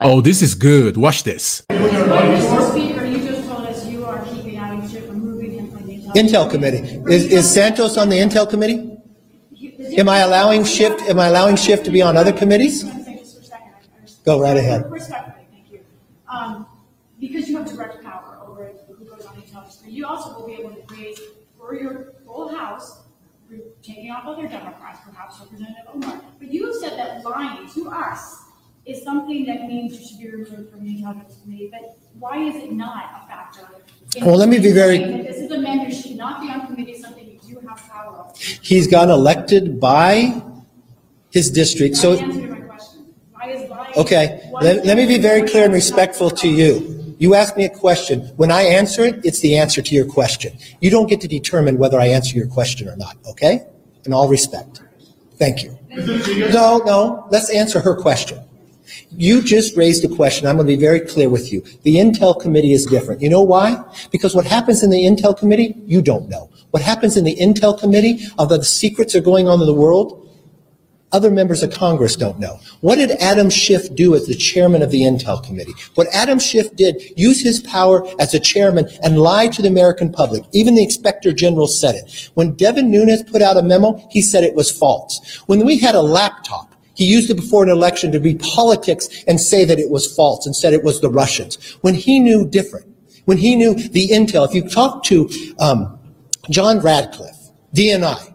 Oh, 0.00 0.20
this 0.20 0.42
is 0.42 0.54
good. 0.54 0.96
Watch 0.96 1.24
this. 1.24 1.64
Speaker, 1.64 3.04
you 3.04 3.18
just 3.26 3.48
told 3.48 3.66
us 3.66 3.84
you 3.88 4.04
are 4.04 4.24
keeping 4.26 4.58
Adam 4.58 4.86
Schiff, 4.88 5.08
removing 5.08 5.68
from 5.72 5.86
the 5.88 5.96
Intel 6.20 6.48
committee. 6.48 7.00
Is, 7.12 7.32
is 7.32 7.52
Santos 7.52 7.96
on 7.96 8.10
the 8.10 8.16
Intel 8.16 8.48
committee? 8.48 8.96
Am 9.98 10.08
I 10.08 10.18
allowing 10.18 10.62
shift? 10.64 11.00
am 11.08 11.18
I 11.18 11.26
allowing 11.26 11.56
Schiff 11.56 11.82
to 11.82 11.90
be 11.90 12.00
on 12.02 12.16
other 12.16 12.32
committees? 12.32 12.84
Go 14.24 14.40
right 14.40 14.56
ahead. 14.56 14.88
Respectfully, 14.90 15.46
thank 15.50 15.72
you. 15.72 15.80
Um, 16.28 16.66
because 17.18 17.48
you 17.48 17.56
have 17.56 17.66
direct 17.68 18.04
power 18.04 18.38
over 18.46 18.70
who 18.86 19.04
goes 19.04 19.24
on 19.24 19.34
Intel, 19.42 19.64
you 19.88 20.06
also 20.06 20.38
will 20.38 20.46
be 20.46 20.54
able 20.54 20.70
to 20.70 20.94
raise 20.94 21.18
for 21.58 21.74
your 21.74 22.12
full 22.36 22.54
House, 22.54 23.00
taking 23.82 24.10
off 24.10 24.26
other 24.26 24.46
Democrats, 24.46 25.00
perhaps 25.08 25.40
Representative 25.40 25.84
Omar. 25.94 26.20
But 26.38 26.52
you 26.52 26.66
have 26.66 26.76
said 26.76 26.98
that 26.98 27.24
lying 27.24 27.68
to 27.74 27.88
us 27.90 28.42
is 28.84 29.02
something 29.02 29.46
that 29.46 29.60
means 29.66 29.98
you 29.98 30.06
should 30.06 30.18
be 30.18 30.30
removed 30.30 30.70
from 30.70 30.84
the 30.84 30.90
Intelligence 30.96 31.38
Committee, 31.42 31.70
but 31.72 31.98
why 32.18 32.36
is 32.48 32.56
it 32.56 32.72
not 32.72 33.04
a 33.18 33.26
factor? 33.26 33.66
in 34.16 34.24
Well, 34.24 34.36
let 34.36 34.48
me 34.48 34.58
be 34.58 34.72
very- 34.72 34.98
saying 34.98 35.16
that 35.16 35.26
This 35.26 35.38
is 35.46 35.50
a 35.50 35.58
man 35.58 35.78
who 35.84 35.92
should 35.92 36.16
not 36.16 36.40
be 36.42 36.48
on 36.50 36.66
committee, 36.66 36.96
something 36.98 37.26
you 37.26 37.54
do 37.54 37.66
have 37.68 37.78
power 37.88 38.12
over. 38.20 38.32
He's 38.70 38.86
gotten 38.86 39.10
elected 39.10 39.80
by 39.80 40.42
his 41.30 41.50
district, 41.50 41.96
so. 41.96 42.10
My 42.12 42.16
question. 42.60 43.06
Why 43.32 43.50
is 43.50 43.70
lying? 43.70 43.94
Okay, 43.96 44.24
one 44.50 44.62
let, 44.64 44.86
let 44.86 44.96
me 44.96 45.06
be 45.06 45.18
very 45.18 45.42
clear 45.50 45.64
and 45.64 45.74
respectful 45.74 46.30
to 46.42 46.48
you. 46.48 47.05
You 47.18 47.34
ask 47.34 47.56
me 47.56 47.64
a 47.64 47.70
question. 47.70 48.20
When 48.36 48.50
I 48.50 48.62
answer 48.62 49.04
it, 49.04 49.24
it's 49.24 49.40
the 49.40 49.56
answer 49.56 49.80
to 49.80 49.94
your 49.94 50.04
question. 50.04 50.58
You 50.80 50.90
don't 50.90 51.08
get 51.08 51.20
to 51.22 51.28
determine 51.28 51.78
whether 51.78 51.98
I 51.98 52.06
answer 52.08 52.36
your 52.36 52.46
question 52.46 52.88
or 52.88 52.96
not, 52.96 53.16
okay? 53.26 53.66
In 54.04 54.12
all 54.12 54.28
respect. 54.28 54.82
Thank 55.38 55.62
you. 55.62 55.78
No, 56.52 56.78
no, 56.78 57.26
let's 57.30 57.50
answer 57.50 57.80
her 57.80 57.96
question. 57.96 58.40
You 59.10 59.42
just 59.42 59.76
raised 59.76 60.04
a 60.04 60.14
question. 60.14 60.46
I'm 60.46 60.56
going 60.56 60.66
to 60.66 60.76
be 60.76 60.80
very 60.80 61.00
clear 61.00 61.28
with 61.28 61.52
you. 61.52 61.62
The 61.82 61.96
Intel 61.96 62.38
Committee 62.38 62.72
is 62.72 62.84
different. 62.86 63.22
You 63.22 63.30
know 63.30 63.40
why? 63.40 63.82
Because 64.10 64.34
what 64.34 64.44
happens 64.44 64.82
in 64.82 64.90
the 64.90 65.04
Intel 65.04 65.36
Committee, 65.36 65.74
you 65.86 66.02
don't 66.02 66.28
know. 66.28 66.50
What 66.70 66.82
happens 66.82 67.16
in 67.16 67.24
the 67.24 67.36
Intel 67.36 67.78
Committee, 67.78 68.20
although 68.38 68.58
the 68.58 68.64
secrets 68.64 69.14
are 69.14 69.20
going 69.20 69.48
on 69.48 69.60
in 69.60 69.66
the 69.66 69.74
world, 69.74 70.25
other 71.16 71.30
members 71.30 71.62
of 71.62 71.72
Congress 71.72 72.14
don't 72.14 72.38
know. 72.38 72.60
What 72.82 72.96
did 72.96 73.10
Adam 73.12 73.48
Schiff 73.48 73.94
do 73.94 74.14
as 74.14 74.26
the 74.26 74.34
chairman 74.34 74.82
of 74.82 74.90
the 74.90 75.00
Intel 75.00 75.42
Committee? 75.42 75.72
What 75.94 76.08
Adam 76.12 76.38
Schiff 76.38 76.76
did, 76.76 77.02
use 77.16 77.42
his 77.42 77.58
power 77.60 78.06
as 78.20 78.34
a 78.34 78.38
chairman 78.38 78.86
and 79.02 79.18
lie 79.18 79.48
to 79.48 79.62
the 79.62 79.68
American 79.68 80.12
public. 80.12 80.44
Even 80.52 80.74
the 80.74 80.84
Inspector 80.84 81.32
General 81.32 81.68
said 81.68 81.94
it. 81.94 82.30
When 82.34 82.52
Devin 82.52 82.90
Nunes 82.90 83.22
put 83.22 83.40
out 83.40 83.56
a 83.56 83.62
memo, 83.62 84.06
he 84.10 84.20
said 84.20 84.44
it 84.44 84.54
was 84.54 84.70
false. 84.70 85.40
When 85.46 85.64
we 85.64 85.78
had 85.78 85.94
a 85.94 86.02
laptop, 86.02 86.74
he 86.94 87.06
used 87.06 87.30
it 87.30 87.36
before 87.36 87.62
an 87.62 87.70
election 87.70 88.12
to 88.12 88.20
be 88.20 88.34
politics 88.34 89.24
and 89.26 89.40
say 89.40 89.64
that 89.64 89.78
it 89.78 89.88
was 89.88 90.14
false 90.14 90.44
and 90.44 90.54
said 90.54 90.74
it 90.74 90.84
was 90.84 91.00
the 91.00 91.10
Russians. 91.10 91.78
When 91.80 91.94
he 91.94 92.20
knew 92.20 92.46
different, 92.46 92.86
when 93.24 93.38
he 93.38 93.56
knew 93.56 93.74
the 93.74 94.08
intel, 94.08 94.46
if 94.46 94.54
you 94.54 94.68
talk 94.68 95.02
to 95.04 95.30
um, 95.60 95.98
John 96.50 96.80
Radcliffe, 96.80 97.52
DNI, 97.74 98.34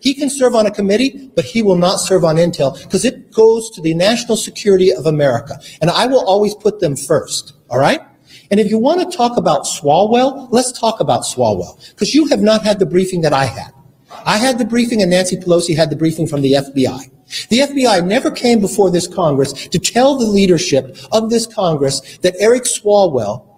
he 0.01 0.13
can 0.13 0.29
serve 0.29 0.55
on 0.55 0.65
a 0.65 0.71
committee, 0.71 1.31
but 1.35 1.45
he 1.45 1.61
will 1.61 1.77
not 1.77 1.97
serve 1.97 2.25
on 2.25 2.35
Intel 2.35 2.81
because 2.83 3.05
it 3.05 3.31
goes 3.31 3.69
to 3.71 3.81
the 3.81 3.93
national 3.93 4.35
security 4.35 4.91
of 4.91 5.05
America. 5.05 5.59
And 5.79 5.89
I 5.89 6.07
will 6.07 6.25
always 6.25 6.55
put 6.55 6.79
them 6.79 6.95
first. 6.95 7.53
All 7.69 7.79
right? 7.79 8.01
And 8.49 8.59
if 8.59 8.69
you 8.69 8.77
want 8.77 8.99
to 9.09 9.17
talk 9.17 9.37
about 9.37 9.63
Swalwell, 9.63 10.49
let's 10.51 10.71
talk 10.71 10.99
about 10.99 11.21
Swalwell 11.21 11.89
because 11.91 12.13
you 12.13 12.25
have 12.27 12.41
not 12.41 12.63
had 12.63 12.79
the 12.79 12.85
briefing 12.85 13.21
that 13.21 13.31
I 13.31 13.45
had. 13.45 13.71
I 14.25 14.37
had 14.37 14.57
the 14.57 14.65
briefing 14.65 15.01
and 15.01 15.11
Nancy 15.11 15.37
Pelosi 15.37 15.75
had 15.75 15.89
the 15.89 15.95
briefing 15.95 16.27
from 16.27 16.41
the 16.41 16.53
FBI. 16.53 17.09
The 17.49 17.59
FBI 17.59 18.05
never 18.05 18.29
came 18.29 18.59
before 18.59 18.91
this 18.91 19.07
Congress 19.07 19.53
to 19.67 19.79
tell 19.79 20.17
the 20.17 20.25
leadership 20.25 20.97
of 21.13 21.29
this 21.29 21.47
Congress 21.47 22.17
that 22.17 22.35
Eric 22.39 22.63
Swalwell 22.63 23.50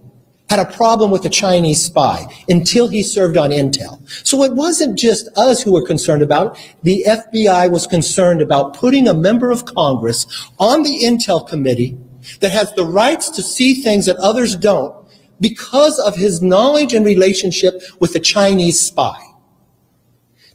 had 0.50 0.60
a 0.60 0.72
problem 0.72 1.10
with 1.10 1.26
a 1.26 1.30
Chinese 1.30 1.84
spy 1.84 2.26
until 2.48 2.88
he 2.88 3.02
served 3.02 3.38
on 3.38 3.50
Intel. 3.50 4.08
So 4.26 4.44
it 4.44 4.54
wasn't 4.54 5.00
just 5.00 5.28
us 5.36 5.64
who 5.64 5.74
were 5.74 5.86
concerned 5.86 6.22
about 6.22 6.56
it. 6.56 6.76
The 6.84 7.06
FBI 7.08 7.72
was 7.72 7.88
concerned 7.88 8.42
about 8.42 8.76
putting 8.76 9.08
a 9.08 9.14
member 9.14 9.50
of 9.52 9.66
Congress 9.66 10.28
on 10.60 10.84
the 10.84 11.00
Intel 11.04 11.48
committee 11.48 11.98
that 12.40 12.52
has 12.52 12.74
the 12.74 12.86
rights 12.86 13.30
to 13.32 13.42
see 13.42 13.74
things 13.74 14.06
that 14.06 14.18
others 14.18 14.56
don't 14.56 14.96
because 15.40 15.98
of 16.00 16.16
his 16.16 16.42
knowledge 16.42 16.94
and 16.94 17.06
relationship 17.06 17.82
with 18.00 18.16
a 18.16 18.20
Chinese 18.20 18.80
spy. 18.80 19.20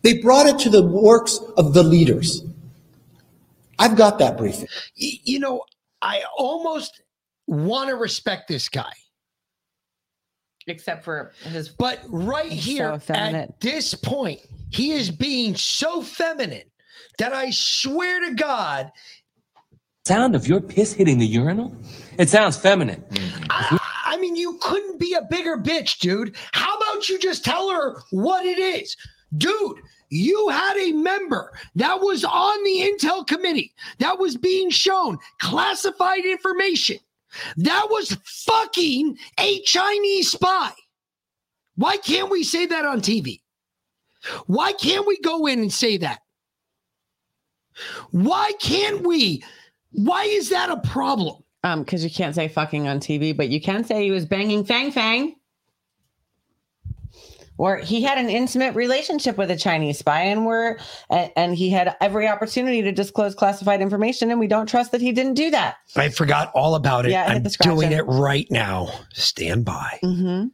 They 0.02 0.18
brought 0.18 0.46
it 0.46 0.58
to 0.60 0.70
the 0.70 0.82
works 0.82 1.40
of 1.56 1.74
the 1.74 1.82
leaders. 1.82 2.44
I've 3.78 3.96
got 3.96 4.18
that 4.20 4.38
briefing. 4.38 4.68
You 4.94 5.40
know, 5.40 5.62
I 6.02 6.22
almost 6.36 7.02
want 7.46 7.90
to 7.90 7.96
respect 7.96 8.48
this 8.48 8.68
guy. 8.68 8.92
Except 10.68 11.04
for 11.04 11.32
his. 11.42 11.68
But 11.68 12.00
right 12.08 12.52
here 12.52 13.00
so 13.00 13.14
at 13.14 13.60
this 13.60 13.94
point, 13.94 14.40
he 14.70 14.92
is 14.92 15.10
being 15.10 15.56
so 15.56 16.02
feminine 16.02 16.70
that 17.18 17.32
I 17.32 17.50
swear 17.50 18.20
to 18.28 18.34
God, 18.34 18.92
Sound 20.08 20.34
of 20.34 20.48
your 20.48 20.62
piss 20.62 20.94
hitting 20.94 21.18
the 21.18 21.26
urinal? 21.26 21.76
It 22.18 22.30
sounds 22.30 22.56
feminine. 22.56 23.04
I, 23.50 23.78
I 24.06 24.16
mean, 24.16 24.36
you 24.36 24.58
couldn't 24.62 24.98
be 24.98 25.12
a 25.12 25.20
bigger 25.20 25.58
bitch, 25.58 25.98
dude. 25.98 26.34
How 26.52 26.78
about 26.78 27.10
you 27.10 27.18
just 27.18 27.44
tell 27.44 27.68
her 27.68 28.00
what 28.10 28.46
it 28.46 28.58
is? 28.58 28.96
Dude, 29.36 29.76
you 30.08 30.48
had 30.48 30.78
a 30.78 30.92
member 30.92 31.52
that 31.74 32.00
was 32.00 32.24
on 32.24 32.64
the 32.64 32.90
Intel 32.90 33.26
committee 33.26 33.74
that 33.98 34.18
was 34.18 34.38
being 34.38 34.70
shown 34.70 35.18
classified 35.40 36.24
information 36.24 36.96
that 37.56 37.86
was 37.90 38.16
fucking 38.24 39.18
a 39.38 39.60
Chinese 39.62 40.32
spy. 40.32 40.70
Why 41.76 41.96
can't 41.96 42.30
we 42.30 42.42
say 42.42 42.66
that 42.66 42.84
on 42.84 43.00
TV? 43.00 43.40
Why 44.46 44.72
can't 44.72 45.06
we 45.06 45.18
go 45.20 45.46
in 45.46 45.60
and 45.60 45.72
say 45.72 45.96
that? 45.98 46.20
Why 48.10 48.52
can't 48.60 49.06
we? 49.06 49.44
Why 49.92 50.24
is 50.24 50.48
that 50.50 50.70
a 50.70 50.78
problem? 50.78 51.42
Um, 51.64 51.82
because 51.82 52.04
you 52.04 52.10
can't 52.10 52.34
say 52.34 52.48
fucking 52.48 52.88
on 52.88 53.00
TV, 53.00 53.36
but 53.36 53.48
you 53.48 53.60
can 53.60 53.84
say 53.84 54.04
he 54.04 54.10
was 54.10 54.26
banging 54.26 54.64
Fang 54.64 54.90
Fang. 54.90 55.34
Or 57.58 57.76
he 57.78 58.02
had 58.02 58.18
an 58.18 58.30
intimate 58.30 58.76
relationship 58.76 59.36
with 59.36 59.50
a 59.50 59.56
Chinese 59.56 59.98
spy, 59.98 60.22
and 60.22 60.46
we're 60.46 60.78
and, 61.10 61.32
and 61.36 61.54
he 61.56 61.70
had 61.70 61.96
every 62.00 62.28
opportunity 62.28 62.82
to 62.82 62.92
disclose 62.92 63.34
classified 63.34 63.82
information, 63.82 64.30
and 64.30 64.38
we 64.38 64.46
don't 64.46 64.68
trust 64.68 64.92
that 64.92 65.00
he 65.00 65.10
didn't 65.10 65.34
do 65.34 65.50
that. 65.50 65.76
I 65.96 66.08
forgot 66.08 66.52
all 66.54 66.76
about 66.76 67.04
it. 67.04 67.10
Yeah, 67.10 67.26
I'm 67.26 67.42
doing 67.42 67.90
it 67.90 68.02
right 68.02 68.46
now. 68.50 68.88
Stand 69.12 69.64
by. 69.64 69.98
Mm-hmm. 70.04 70.46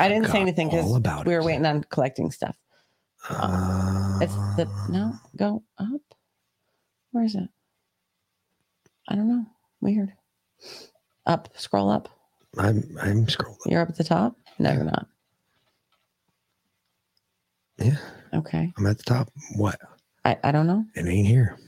I, 0.00 0.08
didn't 0.08 0.30
say 0.30 0.40
anything 0.40 0.68
because 0.70 1.24
we 1.24 1.34
were 1.34 1.42
waiting 1.42 1.66
on 1.66 1.84
collecting 1.84 2.30
stuff. 2.30 2.54
Uh, 3.28 4.18
it's 4.20 4.34
the 4.56 4.68
no 4.90 5.12
go 5.36 5.64
up. 5.78 6.00
Where 7.10 7.24
is 7.24 7.34
it? 7.34 7.48
I 9.08 9.16
don't 9.16 9.28
know. 9.28 9.46
Weird. 9.80 10.12
Up, 11.26 11.48
scroll 11.56 11.90
up. 11.90 12.08
I'm 12.58 12.96
I'm 13.00 13.26
scrolling. 13.26 13.66
You're 13.66 13.82
up 13.82 13.88
at 13.88 13.96
the 13.96 14.04
top. 14.04 14.36
No, 14.58 14.72
you're 14.72 14.84
not. 14.84 15.08
Yeah. 17.78 17.96
Okay. 18.32 18.72
I'm 18.76 18.86
at 18.86 18.98
the 18.98 19.04
top. 19.04 19.30
What? 19.56 19.78
I, 20.24 20.36
I 20.44 20.52
don't 20.52 20.66
know. 20.66 20.84
It 20.94 21.06
ain't 21.06 21.26
here. 21.26 21.58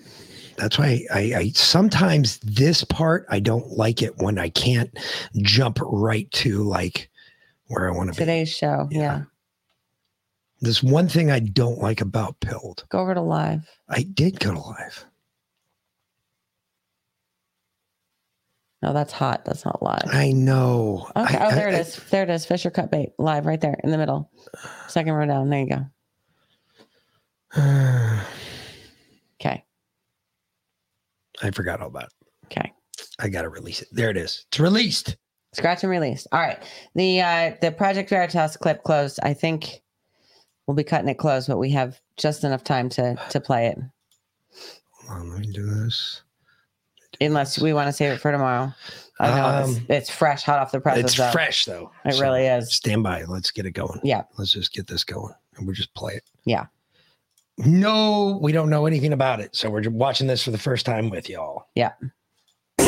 That's 0.56 0.78
why 0.78 1.04
I, 1.12 1.18
I 1.36 1.48
sometimes 1.54 2.38
this 2.38 2.82
part 2.82 3.26
I 3.28 3.40
don't 3.40 3.66
like 3.72 4.02
it 4.02 4.16
when 4.18 4.38
I 4.38 4.48
can't 4.48 4.90
jump 5.36 5.78
right 5.82 6.30
to 6.32 6.62
like 6.62 7.10
where 7.66 7.88
I 7.88 7.94
want 7.94 8.08
to 8.08 8.12
be. 8.14 8.24
Today's 8.24 8.48
show. 8.54 8.88
Yeah. 8.90 9.22
There's 10.62 10.82
one 10.82 11.08
thing 11.08 11.30
I 11.30 11.40
don't 11.40 11.78
like 11.80 12.00
about 12.00 12.40
Pilled. 12.40 12.84
Go 12.88 13.00
over 13.00 13.12
to 13.12 13.20
live. 13.20 13.68
I 13.90 14.02
did 14.04 14.40
go 14.40 14.54
to 14.54 14.60
live. 14.60 15.04
No, 18.82 18.92
that's 18.94 19.12
hot. 19.12 19.44
That's 19.44 19.64
not 19.64 19.82
live. 19.82 20.04
I 20.06 20.32
know. 20.32 21.08
Okay. 21.16 21.36
I- 21.36 21.46
oh, 21.46 21.54
there 21.54 21.68
I- 21.68 21.72
it 21.72 21.80
is. 21.80 21.96
There 22.10 22.22
it 22.22 22.30
is. 22.30 22.46
Fisher 22.46 22.70
cut 22.70 22.90
bait 22.90 23.10
live 23.18 23.44
right 23.46 23.60
there 23.60 23.78
in 23.84 23.90
the 23.90 23.98
middle. 23.98 24.30
Second 24.88 25.12
row 25.12 25.26
down. 25.26 25.50
There 25.50 25.60
you 25.60 25.68
go. 25.68 25.86
Okay. 29.38 29.62
I 31.42 31.50
forgot 31.50 31.80
all 31.82 31.88
about 31.88 32.04
it. 32.04 32.10
Okay. 32.46 32.72
I 33.18 33.28
gotta 33.28 33.50
release 33.50 33.82
it. 33.82 33.88
There 33.92 34.08
it 34.10 34.16
is. 34.16 34.46
It's 34.48 34.58
released. 34.58 35.16
Scratch 35.52 35.82
and 35.82 35.90
release. 35.90 36.26
All 36.32 36.40
right. 36.40 36.58
The 36.94 37.20
uh 37.20 37.52
the 37.60 37.70
Project 37.72 38.08
Veritas 38.08 38.56
clip 38.56 38.82
closed. 38.82 39.18
I 39.22 39.34
think 39.34 39.82
we'll 40.66 40.74
be 40.74 40.84
cutting 40.84 41.08
it 41.10 41.18
close, 41.18 41.46
but 41.46 41.58
we 41.58 41.70
have 41.72 42.00
just 42.16 42.44
enough 42.44 42.64
time 42.64 42.88
to 42.90 43.16
to 43.30 43.40
play 43.40 43.66
it. 43.66 43.78
Hold 45.06 45.20
on, 45.20 45.30
let 45.30 45.40
me 45.40 45.52
do 45.52 45.66
this. 45.66 46.22
Unless 47.20 47.58
we 47.58 47.72
want 47.74 47.88
to 47.88 47.92
save 47.92 48.12
it 48.12 48.20
for 48.20 48.32
tomorrow. 48.32 48.72
I 49.20 49.28
know 49.30 49.60
it's, 49.68 49.78
Um, 49.78 49.86
it's 49.88 50.10
fresh, 50.10 50.42
hot 50.42 50.58
off 50.58 50.72
the 50.72 50.80
press. 50.80 50.98
It's 50.98 51.14
fresh 51.14 51.64
though. 51.66 51.90
It 52.04 52.14
So 52.14 52.20
really 52.22 52.46
is. 52.46 52.74
Stand 52.74 53.02
by. 53.02 53.24
Let's 53.24 53.50
get 53.50 53.64
it 53.66 53.72
going. 53.72 54.00
Yeah. 54.02 54.22
Let's 54.38 54.52
just 54.52 54.72
get 54.72 54.86
this 54.86 55.04
going 55.04 55.34
and 55.56 55.66
we'll 55.66 55.74
just 55.76 55.92
play 55.94 56.14
it. 56.14 56.24
Yeah. 56.44 56.66
No, 57.58 58.38
we 58.42 58.52
don't 58.52 58.70
know 58.70 58.86
anything 58.86 59.12
about 59.12 59.40
it. 59.40 59.56
So 59.56 59.70
we're 59.70 59.88
watching 59.88 60.26
this 60.26 60.42
for 60.42 60.50
the 60.50 60.58
first 60.58 60.84
time 60.84 61.08
with 61.08 61.28
y'all. 61.28 61.68
Yeah. 61.74 61.92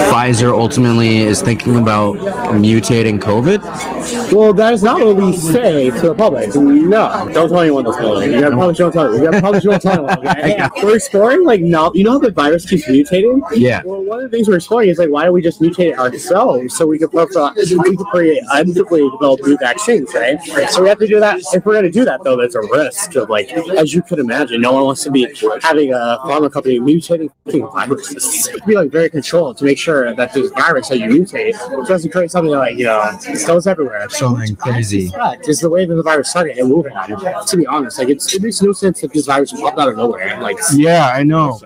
Pfizer 0.08 0.52
ultimately 0.52 1.18
is 1.18 1.42
thinking 1.42 1.76
about 1.76 2.16
mutating 2.16 3.18
COVID? 3.20 4.32
Well, 4.32 4.52
that 4.54 4.72
is 4.72 4.82
not 4.82 5.04
what 5.04 5.16
we 5.16 5.36
say 5.36 5.90
to 5.90 6.00
the 6.00 6.14
public. 6.14 6.54
No, 6.54 7.28
don't 7.32 7.48
tell 7.48 7.60
anyone 7.60 7.84
this. 7.84 7.96
Building. 7.96 8.32
You 8.32 8.40
gotta 8.40 8.56
probably 8.56 8.74
don't 8.74 8.92
tell. 8.92 9.14
You 9.14 9.24
gotta 9.24 9.40
probably 9.40 9.60
don't 9.60 9.82
tell 9.82 10.08
anyone. 10.08 10.28
Okay? 10.28 10.68
We're 10.82 10.96
exploring 10.96 11.44
like 11.44 11.60
no, 11.60 11.92
you 11.94 12.04
know 12.04 12.12
how 12.12 12.18
the 12.18 12.30
virus 12.30 12.64
keeps 12.64 12.86
mutating. 12.86 13.42
Yeah. 13.54 13.82
Well, 13.84 14.02
one 14.02 14.20
of 14.22 14.30
the 14.30 14.36
things 14.36 14.48
we're 14.48 14.56
exploring 14.56 14.88
is 14.90 14.98
like 14.98 15.10
why 15.10 15.24
don't 15.24 15.34
we 15.34 15.42
just 15.42 15.60
mutate 15.60 15.92
it 15.92 15.98
ourselves 15.98 16.76
so 16.76 16.86
we 16.86 16.98
can 16.98 17.08
profile, 17.08 17.46
uh, 17.46 17.54
we 17.56 17.96
could 17.96 18.06
create 18.06 18.42
develop 18.44 19.40
new 19.42 19.56
vaccines, 19.58 20.14
right? 20.14 20.40
So 20.70 20.82
we 20.82 20.88
have 20.88 20.98
to 20.98 21.06
do 21.06 21.20
that. 21.20 21.40
If 21.52 21.66
we're 21.66 21.74
gonna 21.74 21.90
do 21.90 22.04
that 22.04 22.22
though, 22.24 22.36
there's 22.36 22.54
a 22.54 22.60
risk 22.60 23.14
of 23.16 23.30
like, 23.30 23.50
as 23.52 23.94
you 23.94 24.02
could 24.02 24.18
imagine, 24.18 24.60
no 24.60 24.72
one 24.72 24.84
wants 24.84 25.02
to 25.04 25.10
be 25.10 25.24
having 25.62 25.92
a 25.92 26.18
pharma 26.24 26.52
company 26.52 26.78
mutating 26.78 27.30
fucking 27.44 27.66
viruses. 27.66 28.48
Be 28.66 28.74
like 28.74 28.90
very 28.90 29.10
controlled 29.10 29.58
to 29.58 29.64
make 29.64 29.77
sure 29.78 29.88
sure 29.88 30.14
that 30.14 30.32
this 30.32 30.50
virus 30.52 30.88
that 30.88 30.98
you 30.98 31.06
mutate 31.06 31.54
doesn't 31.86 32.10
create 32.10 32.30
something 32.30 32.52
like 32.52 32.76
you 32.76 32.84
know 32.84 33.18
it 33.22 33.46
goes 33.46 33.66
everywhere. 33.66 34.08
Something 34.10 34.56
crazy. 34.56 35.10
Right. 35.16 35.42
Just 35.42 35.62
the 35.62 35.70
way 35.70 35.84
that 35.84 35.94
the 35.94 36.02
virus 36.02 36.30
started 36.30 36.58
and 36.58 36.68
moving 36.68 36.92
on. 36.92 37.46
To 37.46 37.56
be 37.56 37.66
honest, 37.66 37.98
like 37.98 38.08
it's, 38.08 38.32
it 38.34 38.42
makes 38.42 38.60
no 38.62 38.72
sense 38.72 39.00
that 39.00 39.12
this 39.12 39.26
virus 39.26 39.52
popped 39.52 39.78
out 39.78 39.88
of 39.88 39.96
nowhere. 39.96 40.40
Like 40.40 40.58
Yeah, 40.74 41.08
I 41.08 41.22
know. 41.22 41.60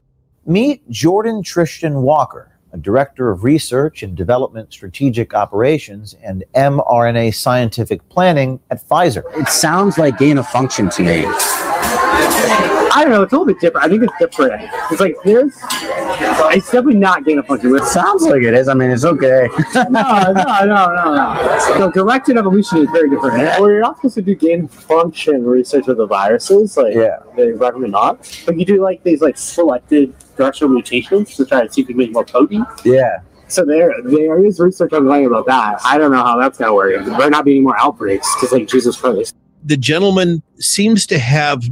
Meet 0.45 0.89
Jordan 0.91 1.43
Tristan 1.43 2.03
Walker, 2.03 2.59
a 2.73 2.77
director 2.77 3.31
of 3.31 3.45
research 3.45 4.03
and 4.03 4.17
development 4.17 4.73
strategic 4.73 5.35
operations 5.35 6.17
and 6.23 6.45
mRNA 6.55 7.35
scientific 7.35 8.07
planning 8.09 8.59
at 8.71 8.87
Pfizer. 8.89 9.23
It 9.39 9.49
sounds 9.49 9.99
like 9.99 10.19
gain 10.19 10.39
of 10.39 10.49
function 10.49 10.91
to 10.91 11.03
me. 11.03 11.72
I 12.95 13.05
don't 13.05 13.13
know. 13.13 13.23
It's 13.23 13.33
a 13.33 13.37
little 13.37 13.47
bit 13.47 13.61
different. 13.61 13.87
I 13.87 13.89
think 13.89 14.03
it's 14.05 14.13
different. 14.19 14.71
It's 14.91 15.01
like 15.01 15.17
there's. 15.25 15.57
It's 16.55 16.67
definitely 16.67 16.97
not 16.97 17.25
gain 17.25 17.39
of 17.39 17.47
function. 17.47 17.75
It 17.75 17.85
sounds 17.85 18.23
like 18.23 18.43
it 18.43 18.55
is. 18.55 18.69
I 18.69 18.75
mean, 18.75 18.91
it's 18.91 19.05
okay. 19.05 19.49
no, 19.75 19.83
no, 19.91 20.33
no, 20.33 20.65
no, 20.65 21.15
no. 21.15 21.59
So 21.79 21.91
directed 21.91 22.37
evolution 22.37 22.79
is 22.79 22.91
very 22.91 23.09
different. 23.09 23.39
Well, 23.39 23.71
you're 23.71 23.81
not 23.81 23.97
supposed 23.97 24.17
to 24.17 24.23
do 24.23 24.35
gain 24.35 24.65
of 24.65 24.71
function 24.71 25.45
research 25.45 25.87
with 25.87 25.97
the 25.97 26.07
viruses. 26.07 26.77
Like, 26.77 26.95
yeah, 26.95 27.21
they 27.37 27.53
recommend 27.53 27.93
not. 27.93 28.43
But 28.45 28.59
you 28.59 28.65
do 28.67 28.83
like 28.83 29.03
these 29.03 29.23
like 29.23 29.39
selected 29.39 30.15
directional 30.37 30.73
mutations 30.73 31.35
to 31.37 31.47
try 31.47 31.67
to 31.67 31.73
see 31.73 31.81
if 31.81 31.89
you 31.89 31.95
can 31.95 31.97
make 31.97 32.13
more 32.13 32.25
potent. 32.25 32.67
Yeah. 32.85 33.21
So 33.49 33.65
there, 33.65 33.93
there 34.05 34.45
is 34.45 34.59
research 34.61 34.93
ongoing 34.93 35.27
about 35.27 35.47
that. 35.47 35.81
I 35.85 35.99
don't 35.99 36.11
know 36.11 36.25
how 36.25 36.39
that's 36.39 36.59
gonna 36.59 36.75
work. 36.75 37.05
There 37.05 37.17
better 37.17 37.31
not 37.31 37.45
be 37.45 37.53
any 37.53 37.61
more 37.61 37.79
outbreaks 37.79 38.27
because 38.35 38.53
like 38.53 38.67
Jesus 38.67 38.97
Christ. 38.99 39.35
the 39.65 39.77
gentleman 39.77 40.43
seems 40.59 41.07
to 41.07 41.19
have 41.19 41.63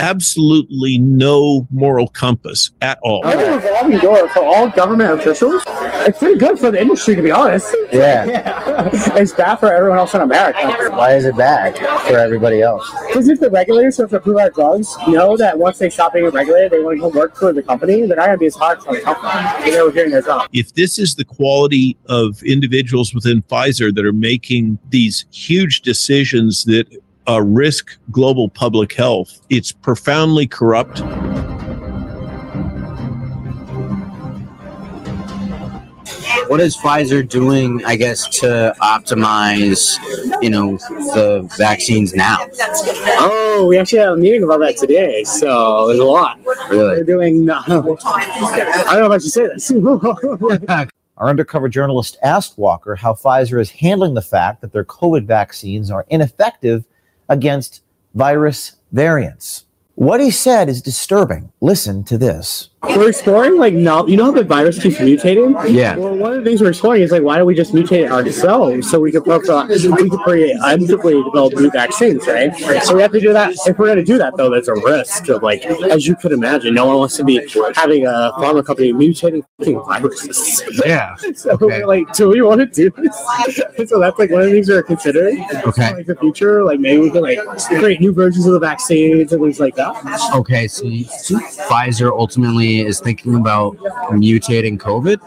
absolutely 0.00 0.98
no 0.98 1.66
moral 1.70 2.08
compass 2.08 2.70
at 2.80 2.98
all. 3.02 3.24
I 3.24 3.36
think 3.36 3.48
a 3.48 3.66
revolving 3.66 3.98
door 3.98 4.28
for 4.30 4.42
all 4.42 4.68
government 4.70 5.20
officials. 5.20 5.62
It's 5.66 6.18
pretty 6.18 6.38
good 6.38 6.58
for 6.58 6.70
the 6.70 6.80
industry, 6.80 7.14
to 7.14 7.22
be 7.22 7.30
honest. 7.30 7.76
Yeah. 7.92 8.88
it's 8.92 9.32
bad 9.32 9.56
for 9.56 9.72
everyone 9.72 9.98
else 9.98 10.14
in 10.14 10.22
America. 10.22 10.90
Why 10.90 11.14
is 11.14 11.26
it 11.26 11.36
bad 11.36 11.76
for 11.78 12.16
everybody 12.16 12.62
else? 12.62 12.90
Because 13.06 13.28
if 13.28 13.38
the 13.38 13.50
regulators 13.50 13.98
who 13.98 14.04
have 14.04 14.10
to 14.10 14.16
approve 14.16 14.38
our 14.38 14.50
drugs 14.50 14.96
know 15.06 15.36
that 15.36 15.58
once 15.58 15.78
they 15.78 15.90
stop 15.90 16.14
being 16.14 16.28
regulated, 16.30 16.72
they 16.72 16.80
want 16.80 16.96
to 16.96 17.00
go 17.02 17.08
work 17.08 17.36
for 17.36 17.52
the 17.52 17.62
company, 17.62 18.06
they're 18.06 18.16
not 18.16 18.26
going 18.26 18.38
to 18.38 18.38
be 18.38 18.46
as 18.46 18.56
hard 18.56 18.82
for 18.82 18.94
the 18.94 19.02
company. 19.02 19.70
They 19.70 19.82
were 19.82 19.92
doing 19.92 20.10
their 20.10 20.22
job. 20.22 20.48
If 20.52 20.74
this 20.74 20.98
is 20.98 21.14
the 21.14 21.24
quality 21.24 21.98
of 22.06 22.42
individuals 22.42 23.14
within 23.14 23.42
Pfizer 23.42 23.94
that 23.94 24.04
are 24.04 24.12
making 24.12 24.78
these 24.88 25.26
huge 25.30 25.82
decisions 25.82 26.64
that 26.64 26.86
uh, 27.30 27.40
risk 27.40 27.96
global 28.10 28.48
public 28.48 28.92
health, 28.92 29.40
it's 29.50 29.70
profoundly 29.70 30.46
corrupt. 30.46 31.00
What 36.48 36.60
is 36.60 36.76
Pfizer 36.76 37.28
doing, 37.28 37.84
I 37.84 37.94
guess, 37.94 38.26
to 38.40 38.74
optimize, 38.82 39.96
you 40.42 40.50
know, 40.50 40.78
the 41.14 41.48
vaccines 41.56 42.12
now? 42.12 42.38
Oh, 43.20 43.66
we 43.68 43.78
actually 43.78 44.00
had 44.00 44.08
a 44.08 44.16
meeting 44.16 44.42
about 44.42 44.58
that 44.58 44.76
today, 44.76 45.22
so 45.22 45.86
there's 45.86 46.00
a 46.00 46.04
lot. 46.04 46.40
Really? 46.68 46.98
We're 46.98 47.04
doing. 47.04 47.48
Uh, 47.48 47.62
I 47.68 48.90
don't 48.90 49.00
know 49.00 49.06
if 49.06 49.12
I 49.12 49.18
should 49.18 49.30
say 49.30 49.46
this. 49.46 49.70
Our 51.18 51.28
undercover 51.28 51.68
journalist 51.68 52.16
asked 52.22 52.58
Walker 52.58 52.96
how 52.96 53.12
Pfizer 53.12 53.60
is 53.60 53.70
handling 53.70 54.14
the 54.14 54.22
fact 54.22 54.62
that 54.62 54.72
their 54.72 54.84
COVID 54.84 55.26
vaccines 55.26 55.90
are 55.90 56.06
ineffective 56.08 56.84
against 57.30 57.82
virus 58.14 58.76
variants. 58.92 59.64
What 59.94 60.20
he 60.20 60.30
said 60.30 60.68
is 60.68 60.82
disturbing. 60.82 61.52
Listen 61.60 62.04
to 62.04 62.18
this. 62.18 62.70
We're 62.82 63.10
exploring 63.10 63.58
like 63.58 63.74
no, 63.74 64.06
you 64.06 64.16
know 64.16 64.26
how 64.26 64.30
the 64.30 64.42
virus 64.42 64.82
keeps 64.82 64.96
mutating. 64.96 65.70
Yeah. 65.70 65.96
Well, 65.96 66.16
one 66.16 66.32
of 66.32 66.44
the 66.44 66.50
things 66.50 66.62
we're 66.62 66.70
exploring 66.70 67.02
is 67.02 67.10
like 67.10 67.22
why 67.22 67.36
don't 67.36 67.46
we 67.46 67.54
just 67.54 67.74
mutate 67.74 68.04
it 68.04 68.10
ourselves 68.10 68.90
so 68.90 68.98
we 68.98 69.12
can 69.12 69.22
uh, 69.30 69.66
we 69.68 70.08
can 70.08 70.18
create 70.18 70.56
develop 70.56 71.54
new 71.54 71.70
vaccines, 71.70 72.26
right? 72.26 72.56
So 72.82 72.96
we 72.96 73.02
have 73.02 73.12
to 73.12 73.20
do 73.20 73.32
that. 73.34 73.54
If 73.66 73.78
we're 73.78 73.86
going 73.86 73.98
to 73.98 74.04
do 74.04 74.16
that, 74.18 74.36
though, 74.36 74.50
there's 74.50 74.68
a 74.68 74.74
risk 74.74 75.28
of 75.28 75.42
like, 75.42 75.64
as 75.64 76.06
you 76.06 76.16
could 76.16 76.32
imagine, 76.32 76.74
no 76.74 76.86
one 76.86 76.96
wants 76.96 77.16
to 77.18 77.24
be 77.24 77.36
having 77.74 78.06
a 78.06 78.32
pharma 78.38 78.64
company 78.64 78.92
mutating 78.92 79.44
viruses. 79.58 80.62
Yeah. 80.84 81.16
So 81.40 81.56
we're 81.58 81.86
like, 81.86 82.12
do 82.12 82.28
we 82.28 82.42
want 82.42 82.60
to 82.60 82.66
do 82.66 82.90
this? 82.90 83.16
so 83.88 83.98
that's 83.98 84.18
like 84.18 84.30
one 84.30 84.42
of 84.42 84.46
the 84.46 84.52
things 84.52 84.68
we're 84.68 84.82
considering. 84.82 85.46
Okay. 85.66 85.94
Like 85.94 86.06
the 86.06 86.16
future, 86.16 86.64
like 86.64 86.80
maybe 86.80 87.00
we 87.02 87.10
can 87.10 87.22
like 87.22 87.38
create 87.78 88.00
new 88.00 88.12
versions 88.12 88.46
of 88.46 88.52
the 88.52 88.58
vaccines 88.58 89.32
and 89.32 89.40
things 89.40 89.60
like 89.60 89.74
that. 89.76 89.94
Okay, 90.34 90.66
so 90.68 90.84
Pfizer 90.84 92.10
ultimately 92.10 92.69
is 92.78 93.00
thinking 93.00 93.34
about 93.34 93.76
mutating 94.12 94.78
COVID. 94.78 95.20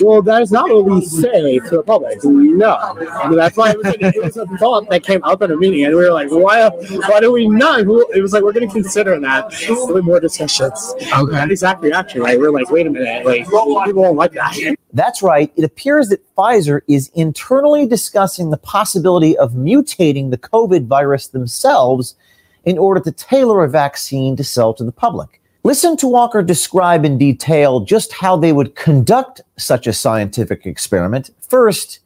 Well, 0.00 0.22
that 0.22 0.42
is 0.42 0.50
not 0.50 0.70
what 0.70 0.84
we 0.86 1.04
say 1.04 1.58
to 1.58 1.76
the 1.76 1.82
public. 1.82 2.24
No, 2.24 2.76
I 2.76 3.28
mean, 3.28 3.36
that's 3.36 3.56
why 3.56 3.70
it 3.72 3.78
was, 3.78 3.94
it 4.00 4.22
was 4.22 4.36
a 4.36 4.46
thought 4.58 4.88
that 4.88 5.02
came 5.02 5.22
up 5.24 5.42
at 5.42 5.50
a 5.50 5.56
meeting, 5.56 5.84
and 5.84 5.94
we 5.94 6.02
were 6.02 6.12
like, 6.12 6.30
why? 6.30 6.68
Why 6.68 7.20
do 7.20 7.32
we 7.32 7.46
not? 7.46 7.80
It 7.80 8.22
was 8.22 8.32
like 8.32 8.42
we're 8.42 8.52
going 8.52 8.66
to 8.66 8.72
consider 8.72 9.18
that 9.20 9.52
with 9.88 10.04
more 10.04 10.20
discussions. 10.20 10.94
Okay. 11.12 11.32
That 11.32 11.50
exact 11.50 11.82
reaction, 11.82 12.22
right? 12.22 12.38
We're 12.38 12.50
like, 12.50 12.70
wait 12.70 12.86
a 12.86 12.90
minute, 12.90 13.26
like 13.26 13.44
people 13.44 14.02
won't 14.02 14.16
like 14.16 14.32
that. 14.32 14.76
That's 14.92 15.22
right. 15.22 15.52
It 15.56 15.64
appears 15.64 16.08
that 16.08 16.20
Pfizer 16.34 16.80
is 16.88 17.10
internally 17.14 17.86
discussing 17.86 18.50
the 18.50 18.56
possibility 18.56 19.36
of 19.38 19.52
mutating 19.52 20.30
the 20.30 20.38
COVID 20.38 20.86
virus 20.86 21.28
themselves 21.28 22.16
in 22.64 22.76
order 22.76 23.00
to 23.00 23.12
tailor 23.12 23.64
a 23.64 23.68
vaccine 23.68 24.36
to 24.36 24.44
sell 24.44 24.74
to 24.74 24.84
the 24.84 24.92
public. 24.92 25.39
Listen 25.62 25.94
to 25.98 26.08
Walker 26.08 26.42
describe 26.42 27.04
in 27.04 27.18
detail 27.18 27.80
just 27.80 28.14
how 28.14 28.34
they 28.34 28.50
would 28.50 28.74
conduct 28.74 29.42
such 29.58 29.86
a 29.86 29.92
scientific 29.92 30.64
experiment. 30.64 31.28
First, 31.46 32.00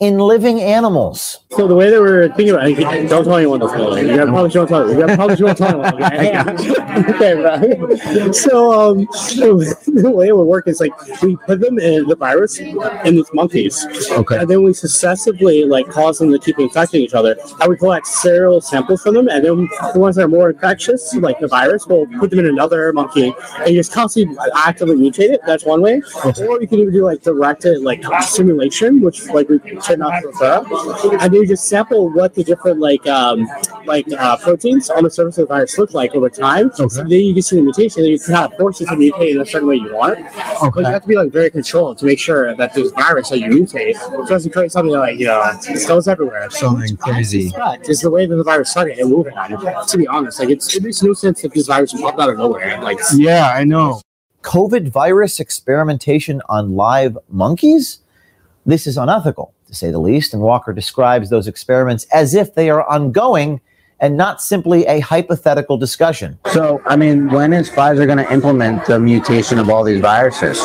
in 0.00 0.18
living 0.18 0.60
animals. 0.60 1.38
So 1.50 1.66
the 1.66 1.74
way 1.74 1.90
that 1.90 2.00
we're 2.00 2.28
thinking 2.28 2.50
about 2.50 2.68
it, 2.68 3.08
don't 3.08 3.24
tell 3.24 3.36
anyone 3.36 3.60
this. 3.60 3.72
Really. 3.72 4.02
You 4.02 4.16
gotta 4.16 4.30
probably 4.30 4.50
don't 4.50 4.68
tell. 4.68 4.90
You 4.90 4.98
gotta 4.98 5.16
probably 5.16 5.36
don't 5.36 5.56
tell 5.56 5.84
anyone. 5.84 6.02
Okay, 7.14 7.34
okay 7.34 7.74
bro. 7.74 8.32
So 8.32 8.72
um, 8.72 8.98
the 9.06 10.12
way 10.14 10.28
it 10.28 10.36
would 10.36 10.44
work 10.44 10.68
is 10.68 10.80
like 10.80 10.92
we 11.22 11.36
put 11.36 11.60
them 11.60 11.78
in 11.78 12.06
the 12.06 12.16
virus 12.16 12.58
in 12.58 12.76
these 13.14 13.30
monkeys. 13.32 13.86
Okay. 14.10 14.38
And 14.38 14.50
then 14.50 14.62
we 14.62 14.74
successively 14.74 15.64
like 15.64 15.88
cause 15.88 16.18
them 16.18 16.30
to 16.30 16.38
keep 16.38 16.58
infecting 16.58 17.00
each 17.00 17.14
other. 17.14 17.36
And 17.60 17.70
we 17.70 17.76
collect 17.78 18.06
serial 18.06 18.60
samples 18.60 19.02
from 19.02 19.14
them, 19.14 19.28
and 19.28 19.42
then 19.44 19.68
the 19.94 19.98
ones 19.98 20.16
that 20.16 20.24
are 20.24 20.28
more 20.28 20.50
infectious, 20.50 21.14
like 21.14 21.38
the 21.40 21.48
virus, 21.48 21.86
we'll 21.86 22.06
put 22.18 22.30
them 22.30 22.40
in 22.40 22.46
another 22.46 22.92
monkey, 22.92 23.32
and 23.58 23.74
just 23.74 23.92
constantly 23.92 24.36
actively 24.54 24.96
mutate 24.96 25.30
it. 25.30 25.40
That's 25.46 25.64
one 25.64 25.80
way. 25.80 26.02
Or 26.22 26.58
we 26.58 26.66
can 26.66 26.80
even 26.80 26.92
do 26.92 27.04
like 27.04 27.22
directed 27.22 27.80
like 27.80 28.04
simulation, 28.22 29.00
which 29.00 29.26
like 29.28 29.48
we 29.48 29.58
tend 29.86 30.00
not 30.00 30.22
prefer. 30.22 30.64
And 31.12 31.32
then 31.32 31.34
you 31.34 31.46
just 31.46 31.68
sample 31.68 32.08
what 32.10 32.34
the 32.34 32.44
different 32.44 32.80
like 32.80 33.06
um 33.06 33.48
like 33.84 34.06
uh, 34.12 34.36
proteins 34.36 34.90
on 34.90 35.04
the 35.04 35.10
surface 35.10 35.38
of 35.38 35.48
the 35.48 35.54
virus 35.54 35.78
look 35.78 35.94
like 35.94 36.14
over 36.14 36.28
time. 36.28 36.70
So 36.74 36.86
then 36.88 37.08
you 37.08 37.32
can 37.32 37.42
see 37.42 37.56
the 37.56 37.62
mutation, 37.62 38.02
and 38.02 38.12
you 38.12 38.18
can 38.18 38.34
kind 38.34 38.52
of 38.52 38.58
force 38.58 38.80
it 38.80 38.86
to 38.86 38.96
mutate 38.96 39.32
in 39.32 39.40
a 39.40 39.46
certain 39.46 39.68
way 39.68 39.76
you 39.76 39.94
want. 39.94 40.18
But 40.60 40.80
you 40.80 40.84
have 40.84 41.02
to 41.02 41.08
be 41.08 41.16
like 41.16 41.30
very 41.30 41.50
controlled 41.50 41.98
to 41.98 42.04
make 42.04 42.18
sure 42.18 42.54
that 42.54 42.74
this 42.74 42.90
virus 42.92 43.30
that 43.30 43.38
you 43.38 43.48
mutate 43.48 43.94
doesn't 44.28 44.52
create 44.52 44.72
something 44.72 44.92
like 44.92 45.18
you 45.18 45.26
know 45.26 45.42
it 45.62 45.88
goes 45.88 46.08
everywhere. 46.08 46.50
Something 46.50 46.96
crazy. 46.96 47.52
Right. 47.56 47.82
Just 47.84 48.02
the 48.02 48.10
way 48.10 48.26
that 48.26 48.34
the 48.34 48.44
virus 48.44 48.70
started 48.70 48.98
and 48.98 49.10
moving 49.10 49.36
on. 49.36 49.86
To 49.86 49.98
be 49.98 50.06
honest, 50.06 50.40
like 50.40 50.50
it's, 50.50 50.74
it 50.74 50.82
makes 50.82 51.02
no 51.02 51.12
sense 51.12 51.44
if 51.44 51.52
this 51.52 51.66
virus 51.66 51.92
popped 51.92 52.18
out 52.18 52.30
of 52.30 52.38
nowhere. 52.38 52.80
Like 52.80 52.98
Yeah, 53.14 53.50
I 53.54 53.64
know. 53.64 54.00
COVID 54.42 54.90
virus 54.90 55.40
experimentation 55.40 56.40
on 56.48 56.76
live 56.76 57.18
monkeys? 57.28 57.98
This 58.64 58.86
is 58.86 58.96
unethical, 58.96 59.52
to 59.66 59.74
say 59.74 59.90
the 59.90 59.98
least, 59.98 60.32
and 60.32 60.42
Walker 60.42 60.72
describes 60.72 61.30
those 61.30 61.48
experiments 61.48 62.04
as 62.12 62.34
if 62.34 62.54
they 62.54 62.70
are 62.70 62.88
ongoing 62.88 63.60
and 64.00 64.16
not 64.16 64.42
simply 64.42 64.84
a 64.86 65.00
hypothetical 65.00 65.78
discussion. 65.78 66.38
So, 66.52 66.82
I 66.84 66.96
mean, 66.96 67.28
when 67.30 67.52
is 67.52 67.70
Pfizer 67.70 68.06
going 68.06 68.18
to 68.18 68.30
implement 68.32 68.84
the 68.84 68.98
mutation 68.98 69.58
of 69.58 69.70
all 69.70 69.84
these 69.84 70.00
viruses? 70.00 70.60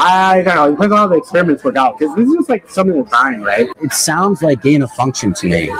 I 0.00 0.42
don't 0.44 0.54
know. 0.54 0.70
Depends 0.72 0.92
on 0.92 0.98
how 0.98 1.06
the 1.06 1.16
experiments 1.16 1.64
work 1.64 1.76
out. 1.76 1.98
Because 1.98 2.14
this 2.16 2.28
is 2.28 2.34
just 2.34 2.48
like 2.50 2.68
something 2.68 2.96
we're 2.96 3.08
trying, 3.08 3.40
right? 3.40 3.68
It 3.82 3.92
sounds 3.92 4.42
like 4.42 4.62
gain 4.62 4.82
of 4.82 4.90
function 4.92 5.32
to 5.34 5.46
me. 5.48 5.72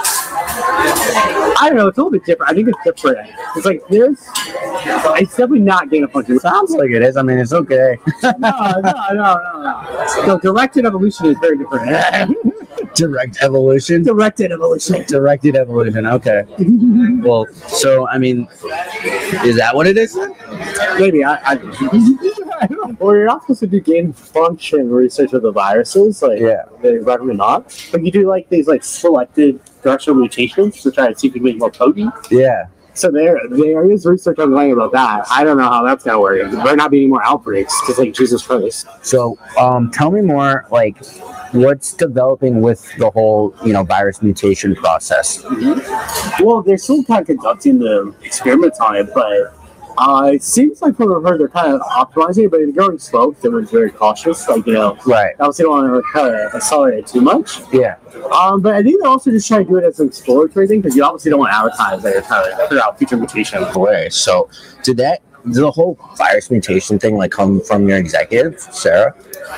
I 1.15 1.65
don't 1.67 1.77
know. 1.77 1.87
It's 1.87 1.97
a 1.97 2.01
little 2.01 2.11
bit 2.11 2.25
different. 2.25 2.51
I 2.51 2.55
think 2.55 2.69
it's 2.69 2.77
different. 2.83 3.29
It's 3.55 3.65
like 3.65 3.81
there's. 3.89 4.19
It's 5.21 5.31
definitely 5.31 5.59
not 5.59 5.89
gain 5.89 6.03
of 6.03 6.11
function. 6.11 6.39
Sounds 6.39 6.71
like 6.71 6.91
it 6.91 7.01
is. 7.01 7.17
I 7.17 7.21
mean, 7.21 7.37
it's 7.37 7.53
okay. 7.53 7.97
no, 8.23 8.31
no, 8.39 8.81
no, 8.81 9.13
no, 9.13 9.61
no. 9.61 10.07
So 10.25 10.39
directed 10.39 10.85
evolution 10.85 11.27
is 11.27 11.37
very 11.39 11.57
different. 11.57 12.37
Direct 12.99 13.37
evolution. 13.41 14.03
Directed 14.03 14.51
evolution. 14.51 15.03
Directed 15.07 15.55
evolution. 15.55 16.05
Okay. 16.05 16.43
well, 17.27 17.45
so 17.67 18.07
I 18.09 18.17
mean, 18.17 18.47
is 19.45 19.55
that 19.57 19.71
what 19.73 19.87
it 19.87 19.97
is? 19.97 20.15
Maybe 20.99 21.23
I. 21.23 21.35
I 21.45 21.55
well, 22.99 23.15
you're 23.15 23.25
not 23.25 23.41
supposed 23.43 23.61
to 23.61 23.67
do 23.67 23.79
gain 23.79 24.11
function 24.11 24.89
research 24.89 25.31
with 25.31 25.43
the 25.43 25.51
viruses. 25.51 26.21
Like, 26.21 26.39
Yeah. 26.39 26.63
they 26.81 26.97
recommend 26.97 27.37
not. 27.37 27.87
But 27.91 28.03
you 28.05 28.11
do 28.11 28.27
like 28.27 28.49
these 28.49 28.67
like 28.67 28.83
selected 28.83 29.59
directional 29.81 30.19
mutations 30.19 30.81
to 30.83 30.91
try 30.91 31.11
to 31.11 31.17
see 31.17 31.27
if 31.27 31.35
you 31.35 31.39
can 31.39 31.43
make 31.43 31.57
more 31.57 31.71
potent. 31.71 32.13
Yeah. 32.29 32.67
So 32.99 33.09
there, 33.09 33.39
there 33.49 33.89
is 33.89 34.05
research 34.05 34.39
ongoing 34.39 34.73
about 34.73 34.91
that. 34.91 35.25
I 35.31 35.45
don't 35.45 35.55
know 35.55 35.69
how 35.69 35.83
that's 35.83 36.03
gonna 36.03 36.19
work. 36.19 36.51
There 36.51 36.75
not 36.75 36.91
be 36.91 36.97
any 36.97 37.07
more 37.07 37.23
outbreaks. 37.23 37.73
Just 37.87 37.97
like 37.97 38.13
Jesus 38.13 38.45
Christ. 38.45 38.87
So, 39.03 39.37
um, 39.57 39.89
tell 39.89 40.11
me 40.11 40.19
more, 40.19 40.65
like, 40.69 40.97
what's 41.53 41.93
developing 41.93 42.59
with 42.59 42.85
the 42.97 43.09
whole, 43.09 43.55
you 43.63 43.71
know, 43.71 43.83
virus 43.83 44.21
mutation 44.21 44.75
process? 44.75 45.45
Well, 46.41 46.61
they're 46.61 46.77
still 46.77 47.01
kind 47.05 47.21
of 47.21 47.27
conducting 47.27 47.79
the 47.79 48.13
experiments 48.21 48.81
on 48.81 48.97
it, 48.97 49.13
but 49.13 49.57
uh, 49.99 50.31
it 50.33 50.43
seems 50.43 50.81
like 50.81 50.95
from 50.95 51.09
what 51.09 51.17
I've 51.17 51.23
heard, 51.23 51.41
they're 51.41 51.49
kind 51.49 51.73
of 51.73 51.81
optimizing 51.81 52.49
but 52.49 52.57
they're 52.57 52.71
going 52.71 52.97
slow. 52.97 53.31
They 53.31 53.49
were 53.49 53.63
very 53.63 53.91
cautious, 53.91 54.47
like 54.47 54.65
you 54.65 54.73
know, 54.73 54.97
right? 55.05 55.35
Obviously, 55.39 55.63
don't 55.63 55.91
want 55.91 56.05
to 56.05 56.11
kind 56.13 56.33
of 56.33 56.55
accelerate 56.55 57.05
too 57.07 57.21
much. 57.21 57.59
Yeah. 57.73 57.95
Um, 58.31 58.61
but 58.61 58.75
I 58.75 58.83
think 58.83 59.01
they're 59.01 59.09
also 59.09 59.29
just 59.29 59.47
trying 59.47 59.65
to 59.65 59.69
do 59.69 59.77
it 59.77 59.83
as 59.83 59.99
an 59.99 60.07
exploratory 60.07 60.67
thing 60.67 60.81
because 60.81 60.95
you 60.95 61.03
obviously 61.03 61.31
don't 61.31 61.39
want 61.39 61.51
to 61.51 61.57
advertise 61.57 62.01
that 62.03 62.13
you're 62.13 62.21
trying 62.21 62.49
to 62.49 62.57
figure 62.67 62.81
out 62.83 62.97
future 62.97 63.17
mutations. 63.17 63.75
Way. 63.75 64.09
So, 64.09 64.49
did 64.83 64.97
that, 64.97 65.21
did 65.43 65.55
the 65.55 65.71
whole 65.71 65.99
virus 66.17 66.49
mutation 66.49 66.97
thing, 66.97 67.17
like, 67.17 67.31
come 67.31 67.61
from 67.61 67.87
your 67.87 67.97
executive, 67.97 68.59
Sarah? 68.59 69.13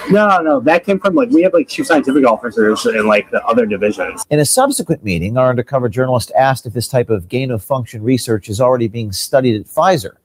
No, 0.10 0.28
no, 0.28 0.42
no. 0.42 0.60
That 0.60 0.86
came 0.86 1.00
from 1.00 1.16
like 1.16 1.30
we 1.30 1.42
have 1.44 1.54
like 1.54 1.68
chief 1.68 1.86
scientific 1.86 2.26
officers 2.26 2.86
in 2.86 3.08
like 3.08 3.30
the 3.30 3.46
other 3.46 3.66
divisions. 3.66 4.26
In 4.30 4.40
a 4.40 4.46
subsequent 4.46 5.04
meeting, 5.04 5.38
our 5.38 5.50
undercover 5.50 5.90
journalist 5.90 6.32
asked 6.36 6.66
if 6.66 6.74
this 6.74 6.88
type 6.88 7.10
of 7.10 7.28
gain 7.28 7.52
of 7.52 7.64
function 7.64 8.02
research 8.02 8.50
is 8.50 8.60
already 8.60 8.88
being 8.88 9.12
studied 9.12 9.60
at 9.60 9.68
Pfizer. 9.68 10.16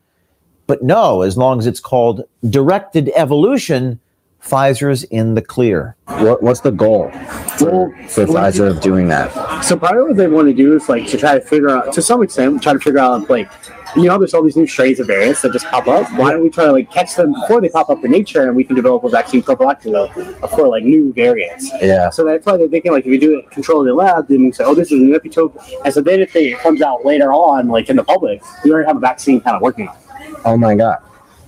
But 0.67 0.83
no, 0.83 1.23
as 1.23 1.37
long 1.37 1.59
as 1.59 1.67
it's 1.67 1.81
called 1.81 2.23
directed 2.51 3.11
evolution, 3.15 4.01
Pfizer's 4.43 5.03
in 5.05 5.35
the 5.35 5.43
clear. 5.43 5.97
What, 6.07 6.43
what's 6.43 6.61
the 6.61 6.71
goal 6.71 7.11
for, 7.59 7.91
for 8.09 8.27
Pfizer 8.27 8.69
of 8.69 8.81
doing 8.81 9.09
that? 9.09 9.65
So 9.65 9.77
probably 9.77 10.03
what 10.03 10.17
they 10.17 10.29
want 10.29 10.47
to 10.49 10.55
do 10.55 10.77
is 10.77 10.89
like 10.89 11.09
to 11.09 11.19
try 11.19 11.35
to 11.39 11.41
figure 11.41 11.69
out 11.71 11.93
to 11.95 12.03
some 12.03 12.23
extent 12.23 12.63
try 12.63 12.73
to 12.73 12.79
figure 12.79 13.01
out 13.01 13.29
like 13.29 13.51
you 13.97 14.05
know 14.05 14.19
there's 14.19 14.35
all 14.35 14.43
these 14.45 14.57
new 14.57 14.67
strains 14.67 15.01
of 15.01 15.09
variants 15.09 15.43
that 15.43 15.53
just 15.53 15.67
pop 15.67 15.89
up. 15.89 16.07
Why 16.17 16.31
don't 16.33 16.43
we 16.43 16.51
try 16.51 16.67
to 16.67 16.73
like 16.73 16.93
catch 16.93 17.17
them 17.17 17.33
before 17.33 17.61
they 17.61 17.69
pop 17.71 17.91
up 17.91 18.05
in 18.05 18.11
nature 18.13 18.47
and 18.47 18.55
we 18.55 18.63
can 18.63 18.77
develop 18.77 19.03
a 19.03 19.09
vaccine 19.09 19.43
prophylactically 19.43 20.49
for 20.51 20.69
like 20.69 20.85
new 20.85 21.13
variants. 21.13 21.71
Yeah. 21.81 22.11
So 22.11 22.25
that's 22.25 22.47
why 22.47 22.57
they're 22.57 22.69
thinking 22.69 22.93
like 22.93 23.05
if 23.05 23.13
you 23.13 23.19
do 23.19 23.39
it 23.39 23.51
controlled 23.51 23.87
in 23.87 23.89
the 23.89 23.95
lab, 23.95 24.29
then 24.29 24.41
you 24.43 24.53
say, 24.53 24.63
oh, 24.65 24.75
this 24.75 24.93
is 24.93 25.01
a 25.01 25.03
new 25.03 25.19
epitope. 25.19 25.61
And 25.85 25.93
so 25.93 26.01
then 26.01 26.21
if 26.21 26.37
it 26.37 26.59
comes 26.61 26.83
out 26.83 27.05
later 27.05 27.33
on, 27.33 27.67
like 27.69 27.89
in 27.89 27.97
the 27.97 28.05
public, 28.05 28.43
we 28.65 28.71
already 28.71 28.87
have 28.87 28.97
a 28.97 29.01
vaccine 29.01 29.41
kind 29.41 29.57
of 29.57 29.63
working 29.63 29.89
on. 29.89 29.97
it. 29.97 30.06
Oh 30.47 30.57
my 30.57 30.75
god, 30.75 30.99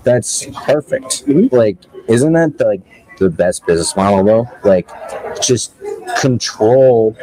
that's 0.02 0.44
perfect. 0.64 1.24
Mm-hmm. 1.26 1.54
Like, 1.54 1.78
isn't 2.08 2.32
that 2.34 2.58
the, 2.58 2.64
like 2.66 3.16
the 3.18 3.30
best 3.30 3.64
business 3.66 3.96
model 3.96 4.24
though? 4.24 4.50
Like, 4.68 4.88
just 5.40 5.72
control 6.20 7.16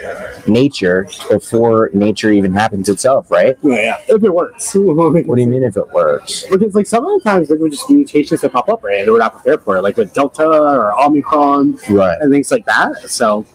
nature 0.47 1.07
before 1.29 1.89
nature 1.93 2.31
even 2.31 2.53
happens 2.53 2.87
itself, 2.87 3.29
right? 3.29 3.57
Yeah, 3.61 3.75
yeah. 3.75 3.97
If 4.07 4.23
it 4.23 4.33
works. 4.33 4.75
What 4.85 5.35
do 5.35 5.41
you 5.41 5.47
mean 5.47 5.63
if 5.63 5.75
it 5.75 5.89
works? 5.91 6.45
Because 6.49 6.75
like 6.75 6.87
some 6.87 7.05
of 7.05 7.21
the 7.21 7.29
times 7.29 7.47
there 7.49 7.57
were 7.57 7.69
just 7.69 7.89
mutations 7.89 8.41
that 8.41 8.51
pop 8.51 8.69
up 8.69 8.83
right 8.83 9.01
and 9.01 9.11
we're 9.11 9.17
not 9.19 9.33
prepared 9.33 9.63
for 9.63 9.77
it, 9.77 9.81
like 9.81 9.97
with 9.97 10.13
Delta 10.13 10.45
or 10.47 10.93
Omicron 11.01 11.77
Right. 11.89 12.17
and 12.21 12.31
things 12.31 12.51
like 12.51 12.65
that. 12.65 13.09
So 13.09 13.45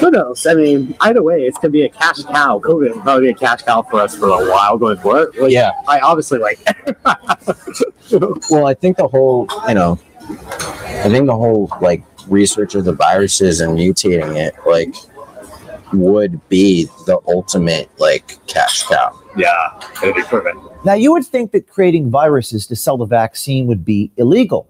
who 0.00 0.10
knows? 0.10 0.46
I 0.46 0.54
mean, 0.54 0.94
either 1.00 1.22
way, 1.22 1.42
it's 1.42 1.58
gonna 1.58 1.70
be 1.70 1.82
a 1.82 1.88
cash 1.88 2.22
cow. 2.24 2.58
COVID 2.58 2.94
will 2.94 3.00
probably 3.02 3.26
be 3.26 3.30
a 3.30 3.34
cash 3.34 3.62
cow 3.62 3.82
for 3.82 4.00
us 4.00 4.16
for 4.16 4.28
a 4.28 4.50
while 4.50 4.78
going 4.78 4.98
forward. 4.98 5.34
Like, 5.36 5.52
Yeah. 5.52 5.72
I 5.88 6.00
obviously 6.00 6.38
like 6.38 6.58
Well, 8.50 8.66
I 8.66 8.74
think 8.74 8.96
the 8.96 9.08
whole, 9.08 9.48
you 9.68 9.74
know, 9.74 9.98
I 10.20 11.08
think 11.08 11.26
the 11.26 11.36
whole 11.36 11.70
like 11.80 12.02
research 12.28 12.74
of 12.74 12.84
the 12.84 12.92
viruses 12.92 13.60
and 13.60 13.76
mutating 13.76 14.36
it, 14.36 14.54
like, 14.66 14.94
would 15.92 16.46
be 16.48 16.84
the 17.06 17.18
ultimate 17.26 17.90
like 17.98 18.38
cash 18.46 18.84
cow. 18.84 19.18
Yeah, 19.36 19.80
it'd 20.02 20.14
be 20.14 20.22
perfect. 20.22 20.56
Now, 20.84 20.94
you 20.94 21.12
would 21.12 21.24
think 21.24 21.52
that 21.52 21.68
creating 21.68 22.10
viruses 22.10 22.66
to 22.66 22.76
sell 22.76 22.96
the 22.96 23.06
vaccine 23.06 23.66
would 23.66 23.84
be 23.84 24.10
illegal, 24.16 24.68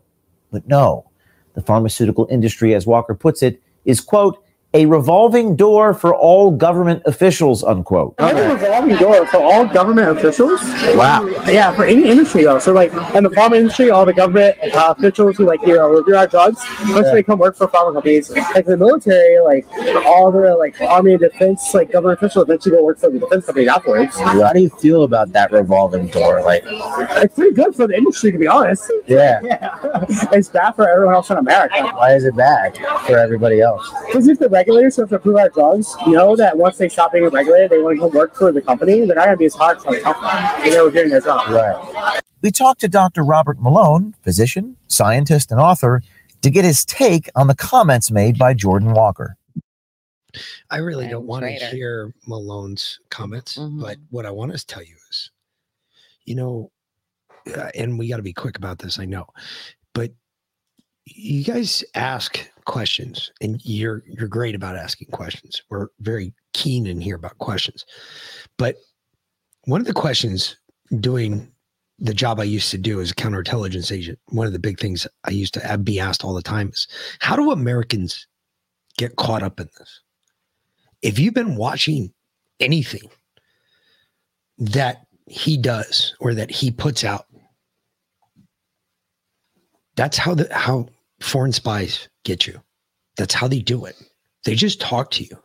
but 0.50 0.66
no. 0.68 1.08
The 1.54 1.62
pharmaceutical 1.62 2.26
industry, 2.30 2.74
as 2.74 2.86
Walker 2.86 3.14
puts 3.14 3.42
it, 3.42 3.60
is, 3.84 4.00
quote, 4.00 4.41
a 4.74 4.86
revolving 4.86 5.54
door 5.54 5.92
for 5.92 6.14
all 6.14 6.50
government 6.50 7.02
officials, 7.04 7.62
unquote. 7.62 8.14
I 8.18 8.28
have 8.28 8.38
a 8.38 8.54
revolving 8.54 8.96
door 8.96 9.26
for 9.26 9.36
all 9.36 9.66
government 9.66 10.16
officials. 10.16 10.60
Wow. 10.94 11.26
Yeah, 11.46 11.74
for 11.74 11.84
any 11.84 12.08
industry 12.08 12.44
though. 12.44 12.58
So 12.58 12.72
like 12.72 12.92
in 13.14 13.24
the 13.24 13.30
pharma 13.30 13.56
industry, 13.56 13.90
all 13.90 14.06
the 14.06 14.14
government 14.14 14.56
uh, 14.74 14.94
officials 14.96 15.36
who 15.36 15.44
like 15.44 15.60
you 15.66 15.76
know 15.76 15.90
review 15.90 16.16
our 16.16 16.26
drugs, 16.26 16.64
most 16.86 17.08
of 17.08 17.12
they 17.12 17.22
come 17.22 17.38
work 17.38 17.56
for 17.56 17.68
pharma 17.68 17.92
companies. 17.92 18.30
Like 18.30 18.64
the 18.64 18.76
military, 18.76 19.40
like 19.40 19.66
all 20.06 20.32
the 20.32 20.56
like 20.56 20.80
army 20.80 21.12
and 21.12 21.20
defense 21.20 21.74
like 21.74 21.92
government 21.92 22.18
officials 22.18 22.44
eventually 22.44 22.76
go 22.76 22.84
work 22.84 22.98
for 22.98 23.10
the 23.10 23.18
defense 23.18 23.46
companies 23.46 23.68
afterwards. 23.68 24.18
How 24.18 24.52
do 24.52 24.60
you 24.60 24.70
feel 24.70 25.02
about 25.02 25.32
that 25.32 25.52
revolving 25.52 26.06
door? 26.08 26.42
Like, 26.42 26.62
It's 26.66 27.34
pretty 27.34 27.54
good 27.54 27.74
for 27.74 27.86
the 27.86 27.96
industry 27.96 28.32
to 28.32 28.38
be 28.38 28.46
honest. 28.46 28.90
Yeah. 29.06 29.40
Yeah. 29.42 29.78
it's 30.32 30.48
bad 30.48 30.72
for 30.72 30.88
everyone 30.88 31.14
else 31.14 31.30
in 31.30 31.36
America. 31.36 31.82
why 31.94 32.14
is 32.14 32.24
it 32.24 32.34
bad 32.36 32.76
for 33.06 33.18
everybody 33.18 33.60
else? 33.60 33.90
Because 34.06 34.28
if 34.28 34.38
the 34.38 34.48
regulators 34.62 34.96
who 34.96 35.02
have 35.02 35.08
to 35.10 35.16
approve 35.16 35.36
our 35.36 35.48
drugs 35.48 35.94
know 36.06 36.36
that 36.36 36.56
once 36.56 36.78
they 36.78 36.88
stop 36.88 37.12
being 37.12 37.28
regulated, 37.28 37.70
they 37.70 37.78
want 37.78 37.96
to 37.96 38.00
go 38.00 38.06
work 38.06 38.34
for 38.34 38.52
the 38.52 38.62
company, 38.62 39.04
they're 39.04 39.16
not 39.16 39.24
going 39.24 39.34
to 39.34 39.36
be 39.36 39.46
as 39.46 39.54
hard 39.54 39.80
for 39.82 39.92
the 39.92 40.00
company. 40.00 40.70
They 40.70 40.80
were 40.80 40.90
doing 40.90 41.10
their 41.10 41.20
job. 41.20 41.50
Right. 41.50 42.20
We 42.42 42.50
talked 42.50 42.80
to 42.82 42.88
Dr. 42.88 43.22
Robert 43.22 43.60
Malone, 43.60 44.14
physician, 44.22 44.76
scientist, 44.86 45.50
and 45.50 45.60
author, 45.60 46.02
to 46.42 46.50
get 46.50 46.64
his 46.64 46.84
take 46.84 47.28
on 47.34 47.46
the 47.46 47.54
comments 47.54 48.10
made 48.10 48.38
by 48.38 48.54
Jordan 48.54 48.92
Walker. 48.92 49.36
I 50.70 50.78
really 50.78 51.08
don't 51.08 51.26
want 51.26 51.44
to 51.44 51.50
hear 51.50 52.14
Malone's 52.26 53.00
comments, 53.10 53.58
but 53.58 53.98
what 54.10 54.26
I 54.26 54.30
want 54.30 54.56
to 54.56 54.66
tell 54.66 54.82
you 54.82 54.96
is, 55.10 55.30
you 56.24 56.34
know, 56.34 56.70
uh, 57.56 57.70
and 57.74 57.98
we 57.98 58.08
got 58.08 58.16
to 58.16 58.22
be 58.22 58.32
quick 58.32 58.56
about 58.56 58.78
this, 58.78 58.98
I 58.98 59.04
know, 59.04 59.26
but 59.81 59.81
you 61.04 61.44
guys 61.44 61.84
ask 61.94 62.48
questions 62.64 63.32
and 63.40 63.60
you're 63.64 64.02
you're 64.06 64.28
great 64.28 64.54
about 64.54 64.76
asking 64.76 65.08
questions. 65.08 65.62
We're 65.68 65.88
very 66.00 66.32
keen 66.52 66.86
in 66.86 67.00
here 67.00 67.16
about 67.16 67.38
questions. 67.38 67.84
But 68.56 68.76
one 69.64 69.80
of 69.80 69.86
the 69.86 69.92
questions 69.92 70.56
doing 71.00 71.48
the 71.98 72.14
job 72.14 72.40
I 72.40 72.44
used 72.44 72.70
to 72.72 72.78
do 72.78 73.00
as 73.00 73.10
a 73.10 73.14
counterintelligence 73.14 73.92
agent, 73.92 74.18
one 74.28 74.46
of 74.46 74.52
the 74.52 74.58
big 74.58 74.78
things 74.78 75.06
I 75.24 75.30
used 75.30 75.54
to 75.54 75.78
be 75.78 76.00
asked 76.00 76.24
all 76.24 76.34
the 76.34 76.42
time 76.42 76.68
is 76.68 76.88
how 77.20 77.36
do 77.36 77.50
Americans 77.50 78.26
get 78.96 79.16
caught 79.16 79.42
up 79.42 79.60
in 79.60 79.68
this? 79.78 80.00
if 81.02 81.18
you've 81.18 81.34
been 81.34 81.56
watching 81.56 82.12
anything 82.60 83.10
that 84.58 85.06
he 85.26 85.56
does 85.56 86.14
or 86.20 86.34
that 86.34 86.50
he 86.50 86.70
puts 86.70 87.04
out, 87.04 87.26
that's 89.96 90.16
how 90.16 90.34
the 90.34 90.52
how 90.52 90.88
foreign 91.20 91.52
spies 91.52 92.08
get 92.24 92.46
you. 92.46 92.60
That's 93.16 93.34
how 93.34 93.48
they 93.48 93.60
do 93.60 93.84
it. 93.84 93.96
They 94.44 94.54
just 94.54 94.80
talk 94.80 95.10
to 95.12 95.24
you 95.24 95.36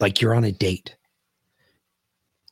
like 0.00 0.20
you're 0.20 0.34
on 0.34 0.44
a 0.44 0.52
date. 0.52 0.96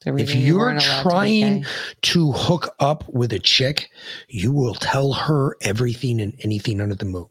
The 0.05 0.15
If 0.16 0.34
you 0.34 0.41
you're 0.42 0.58
weren't 0.58 0.84
allowed 0.84 1.02
to 1.02 1.08
trying 1.08 1.66
to 2.02 2.33
hook 2.33 2.75
up 2.78 3.08
with 3.08 3.33
a 3.33 3.39
chick, 3.39 3.91
you 4.28 4.52
will 4.52 4.75
tell 4.75 5.12
her 5.12 5.57
everything 5.62 6.20
and 6.20 6.34
anything 6.42 6.81
under 6.81 6.94
the 6.94 7.07
moon. 7.07 7.26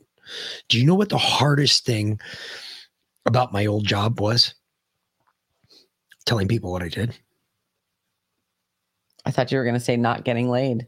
Do 0.70 0.80
you 0.80 0.86
know 0.86 0.96
what 0.96 1.10
the 1.10 1.18
hardest 1.18 1.86
thing 1.86 2.20
about 3.26 3.54
my 3.54 3.66
old 3.66 3.86
job 3.86 4.20
was? 4.20 4.56
Telling 6.26 6.48
people 6.48 6.72
what 6.72 6.82
I 6.82 6.90
did. 6.90 7.18
I 9.26 9.32
thought 9.32 9.52
you 9.52 9.58
were 9.58 9.64
going 9.64 9.74
to 9.74 9.80
say 9.80 9.98
not 9.98 10.24
getting 10.24 10.50
laid. 10.50 10.86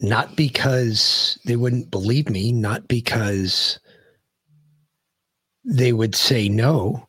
Not 0.00 0.36
because 0.36 1.38
they 1.44 1.56
wouldn't 1.56 1.90
believe 1.90 2.28
me, 2.28 2.52
not 2.52 2.86
because 2.86 3.80
they 5.64 5.92
would 5.92 6.14
say 6.14 6.48
no. 6.48 7.08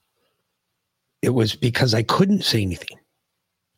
It 1.22 1.30
was 1.30 1.56
because 1.56 1.94
I 1.94 2.03
couldn't 2.03 2.44
say 2.44 2.61
anything. 2.61 2.98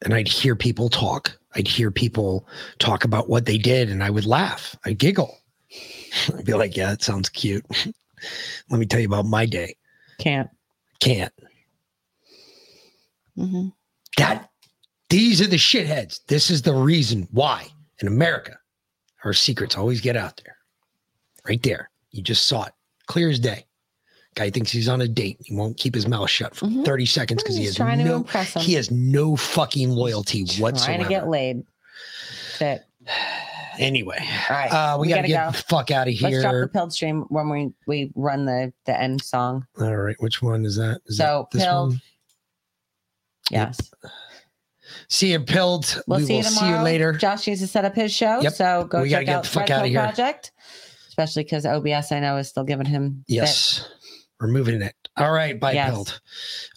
And 0.03 0.13
I'd 0.13 0.27
hear 0.27 0.55
people 0.55 0.89
talk. 0.89 1.37
I'd 1.55 1.67
hear 1.67 1.91
people 1.91 2.47
talk 2.79 3.03
about 3.03 3.29
what 3.29 3.45
they 3.45 3.57
did, 3.57 3.89
and 3.89 4.03
I 4.03 4.09
would 4.09 4.25
laugh. 4.25 4.75
I'd 4.85 4.99
giggle. 4.99 5.37
I'd 6.37 6.45
be 6.45 6.53
like, 6.53 6.77
yeah, 6.77 6.91
that 6.91 7.03
sounds 7.03 7.29
cute. 7.29 7.65
Let 8.69 8.79
me 8.79 8.85
tell 8.85 8.99
you 8.99 9.07
about 9.07 9.25
my 9.25 9.45
day. 9.45 9.75
Can't. 10.19 10.49
Can't. 10.99 11.33
Mm-hmm. 13.37 13.69
That 14.17 14.49
these 15.09 15.41
are 15.41 15.47
the 15.47 15.57
shitheads. 15.57 16.19
This 16.27 16.49
is 16.49 16.61
the 16.61 16.73
reason 16.73 17.27
why 17.31 17.67
in 18.01 18.07
America 18.07 18.57
our 19.23 19.33
secrets 19.33 19.77
always 19.77 20.01
get 20.01 20.15
out 20.15 20.41
there. 20.43 20.55
Right 21.47 21.61
there. 21.63 21.89
You 22.11 22.21
just 22.21 22.45
saw 22.47 22.63
it. 22.65 22.73
Clear 23.07 23.29
as 23.29 23.39
day. 23.39 23.65
Guy 24.35 24.49
thinks 24.51 24.69
he's 24.69 24.87
on 24.89 25.01
a 25.01 25.07
date. 25.07 25.37
He 25.43 25.55
won't 25.55 25.77
keep 25.77 25.95
his 25.95 26.07
mouth 26.07 26.29
shut 26.29 26.55
for 26.55 26.67
30 26.69 27.05
seconds 27.05 27.41
because 27.41 27.55
he 27.55 27.63
Mm-hmm. 27.63 27.67
Has 27.67 27.75
trying 27.75 27.97
to 27.99 28.03
no 28.05 28.61
he 28.61 28.73
has 28.73 28.91
no 28.91 29.35
fucking 29.35 29.89
loyalty 29.89 30.41
whatsoever. 30.59 30.85
Trying 30.85 31.03
to 31.03 31.09
get 31.09 31.27
laid. 31.27 31.63
That's 32.59 32.81
it. 32.83 32.85
Anyway, 33.79 34.17
All 34.49 34.55
right. 34.55 34.71
uh, 34.71 34.97
we, 34.99 35.07
gotta, 35.09 35.27
get 35.27 35.51
the 35.53 35.63
fuck 35.63 35.91
out 35.91 36.07
of 36.07 36.13
here. 36.13 36.29
Let's 36.29 36.41
drop 36.41 36.53
the 36.53 36.67
pilled 36.67 36.93
stream 36.93 37.25
when 37.29 37.47
we 37.49 37.71
we 37.85 38.11
run 38.15 38.45
the 38.45 38.73
the 38.85 38.99
end 38.99 39.21
song. 39.23 39.65
All 39.79 39.95
right, 39.95 40.15
which 40.19 40.41
one 40.41 40.65
is 40.65 40.75
that? 40.77 40.99
Is 41.05 41.17
so 41.17 41.47
that 41.51 41.57
this 41.57 41.63
pilled. 41.65 41.89
one? 41.89 42.01
Yes. 43.51 43.79
See 45.09 45.31
you, 45.31 45.39
Pilled. 45.39 46.01
We'll 46.07 46.19
we 46.19 46.25
see 46.25 46.33
will 46.33 46.43
you 46.43 46.49
see 46.49 46.69
you 46.69 46.77
later. 46.77 47.13
Josh 47.13 47.47
needs 47.47 47.61
to 47.61 47.67
set 47.67 47.85
up 47.85 47.95
his 47.95 48.13
show, 48.13 48.39
Yep. 48.41 48.53
so 48.53 48.85
go 48.89 49.01
We 49.01 49.09
gotta 49.09 49.21
check 49.21 49.25
get 49.27 49.35
out 49.37 49.43
the 49.43 49.49
fuck 49.49 49.61
Red 49.69 49.71
outta 49.71 49.81
Pill 49.83 49.89
here. 49.91 49.99
Project, 50.01 50.51
especially 51.07 51.43
because 51.43 51.65
OBS 51.65 52.11
I 52.11 52.19
know 52.19 52.37
is 52.37 52.47
still 52.49 52.63
giving 52.63 52.85
him 52.85 53.23
fit. 53.27 53.35
Yes. 53.35 53.87
We're 54.39 54.47
moving 54.47 54.81
it. 54.81 54.93
All 55.17 55.31
right, 55.31 55.59
bye, 55.59 55.71
Yes. 55.73 55.89
Pilled. 55.89 56.21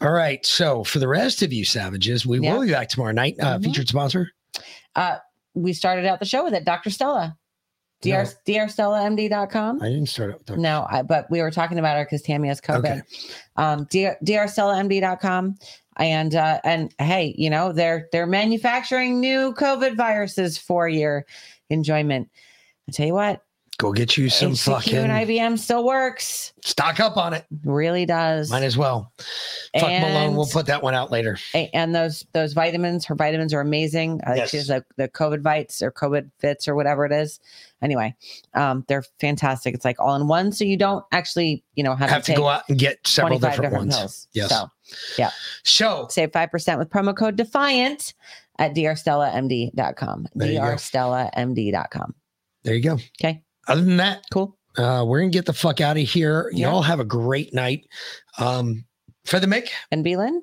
All 0.00 0.12
right. 0.12 0.44
So 0.46 0.82
for 0.82 0.98
the 0.98 1.06
rest 1.08 1.42
of 1.42 1.52
you 1.52 1.64
savages, 1.66 2.24
we 2.24 2.40
Yeah. 2.40 2.54
will 2.54 2.62
be 2.62 2.70
back 2.72 2.88
tomorrow 2.88 3.12
night. 3.12 3.36
Uh, 3.38 3.58
Mhm. 3.58 3.64
Featured 3.64 3.88
sponsor. 3.88 4.30
Uh, 4.96 5.16
we 5.54 5.72
started 5.74 6.06
out 6.06 6.20
the 6.20 6.24
show 6.26 6.42
with 6.44 6.54
it, 6.54 6.64
Dr. 6.64 6.88
Stella. 6.88 7.36
Dr. 8.02 8.32
No. 8.48 8.64
drstellamd.com. 8.66 9.82
I 9.82 9.88
didn't 9.90 10.06
start 10.08 10.32
out. 10.48 10.56
No, 10.56 10.86
I, 10.90 11.02
but 11.02 11.30
we 11.30 11.42
were 11.42 11.50
talking 11.50 11.78
about 11.78 11.98
her 11.98 12.04
because 12.04 12.22
Tammy 12.22 12.48
has 12.48 12.58
COVID. 12.62 12.78
Okay. 12.78 13.02
Um, 13.56 13.86
dr, 13.90 14.16
drstellamd.com. 14.24 15.56
And 16.00 16.34
uh, 16.34 16.60
and 16.64 16.92
hey, 16.98 17.34
you 17.36 17.50
know 17.50 17.72
they're 17.72 18.08
they're 18.10 18.26
manufacturing 18.26 19.20
new 19.20 19.54
COVID 19.54 19.96
viruses 19.96 20.58
for 20.58 20.88
your 20.88 21.26
enjoyment. 21.68 22.28
I 22.88 22.92
tell 22.92 23.06
you 23.06 23.14
what, 23.14 23.42
Go 23.80 23.92
get 23.94 24.18
you 24.18 24.28
some 24.28 24.52
HCQ 24.52 24.64
fucking 24.64 24.96
and 24.98 25.10
IBM 25.10 25.58
still 25.58 25.86
works. 25.86 26.52
stock 26.62 27.00
up 27.00 27.16
on 27.16 27.32
it. 27.32 27.46
Really 27.64 28.04
does. 28.04 28.50
Might 28.50 28.62
as 28.62 28.76
well. 28.76 29.10
Fuck 29.74 29.88
Malone. 29.88 30.36
We'll 30.36 30.44
put 30.44 30.66
that 30.66 30.82
one 30.82 30.92
out 30.94 31.10
later. 31.10 31.38
And 31.54 31.94
those 31.94 32.26
those 32.34 32.52
vitamins 32.52 33.06
her 33.06 33.14
vitamins 33.14 33.54
are 33.54 33.60
amazing 33.60 34.20
i 34.26 34.34
think 34.34 34.48
she 34.48 34.58
has 34.58 34.66
the, 34.66 34.84
the 34.96 35.08
covid 35.08 35.40
vites 35.40 35.80
or 35.80 35.90
covid 35.90 36.30
fits 36.40 36.68
or 36.68 36.74
whatever 36.74 37.06
it 37.06 37.12
is 37.12 37.40
anyway 37.80 38.14
um 38.54 38.84
they're 38.86 39.04
fantastic 39.18 39.74
it's 39.74 39.84
like 39.84 39.98
all 39.98 40.14
in 40.14 40.28
one 40.28 40.52
so 40.52 40.62
you 40.64 40.76
don't 40.76 41.04
actually 41.12 41.64
you 41.74 41.82
know 41.82 41.94
have, 41.94 42.10
Have 42.10 42.22
to 42.24 42.26
take 42.32 42.36
go 42.36 42.48
out 42.48 42.64
and 42.68 42.78
get 42.78 42.98
several 43.06 43.38
25 43.38 43.62
different, 43.62 43.74
ones. 43.86 43.96
pills. 43.96 44.28
Yes. 44.32 44.50
so 44.50 44.68
yeah 45.16 45.30
so 45.64 46.06
save 46.10 46.32
5% 46.32 46.78
with 46.78 46.90
promo 46.90 47.16
code 47.16 47.36
defiant 47.36 48.12
at 48.58 48.74
drstellamd.com 48.74 50.26
There 50.34 50.50
you 50.52 50.58
go. 50.58 50.64
drstellamd.com 50.64 52.14
There 52.64 52.74
you 52.74 52.82
go. 52.82 52.98
Okay. 53.22 53.42
Other 53.68 53.82
than 53.82 53.96
that, 53.98 54.24
cool. 54.32 54.56
Uh, 54.76 55.04
we're 55.06 55.20
gonna 55.20 55.30
get 55.30 55.46
the 55.46 55.52
fuck 55.52 55.80
out 55.80 55.96
of 55.96 56.08
here. 56.08 56.50
Y'all 56.54 56.82
have 56.82 57.00
a 57.00 57.04
great 57.04 57.52
night. 57.52 57.86
Um, 58.38 58.84
for 59.24 59.40
the 59.40 59.46
Mick 59.46 59.68
and 59.90 60.04
Beelan. 60.04 60.40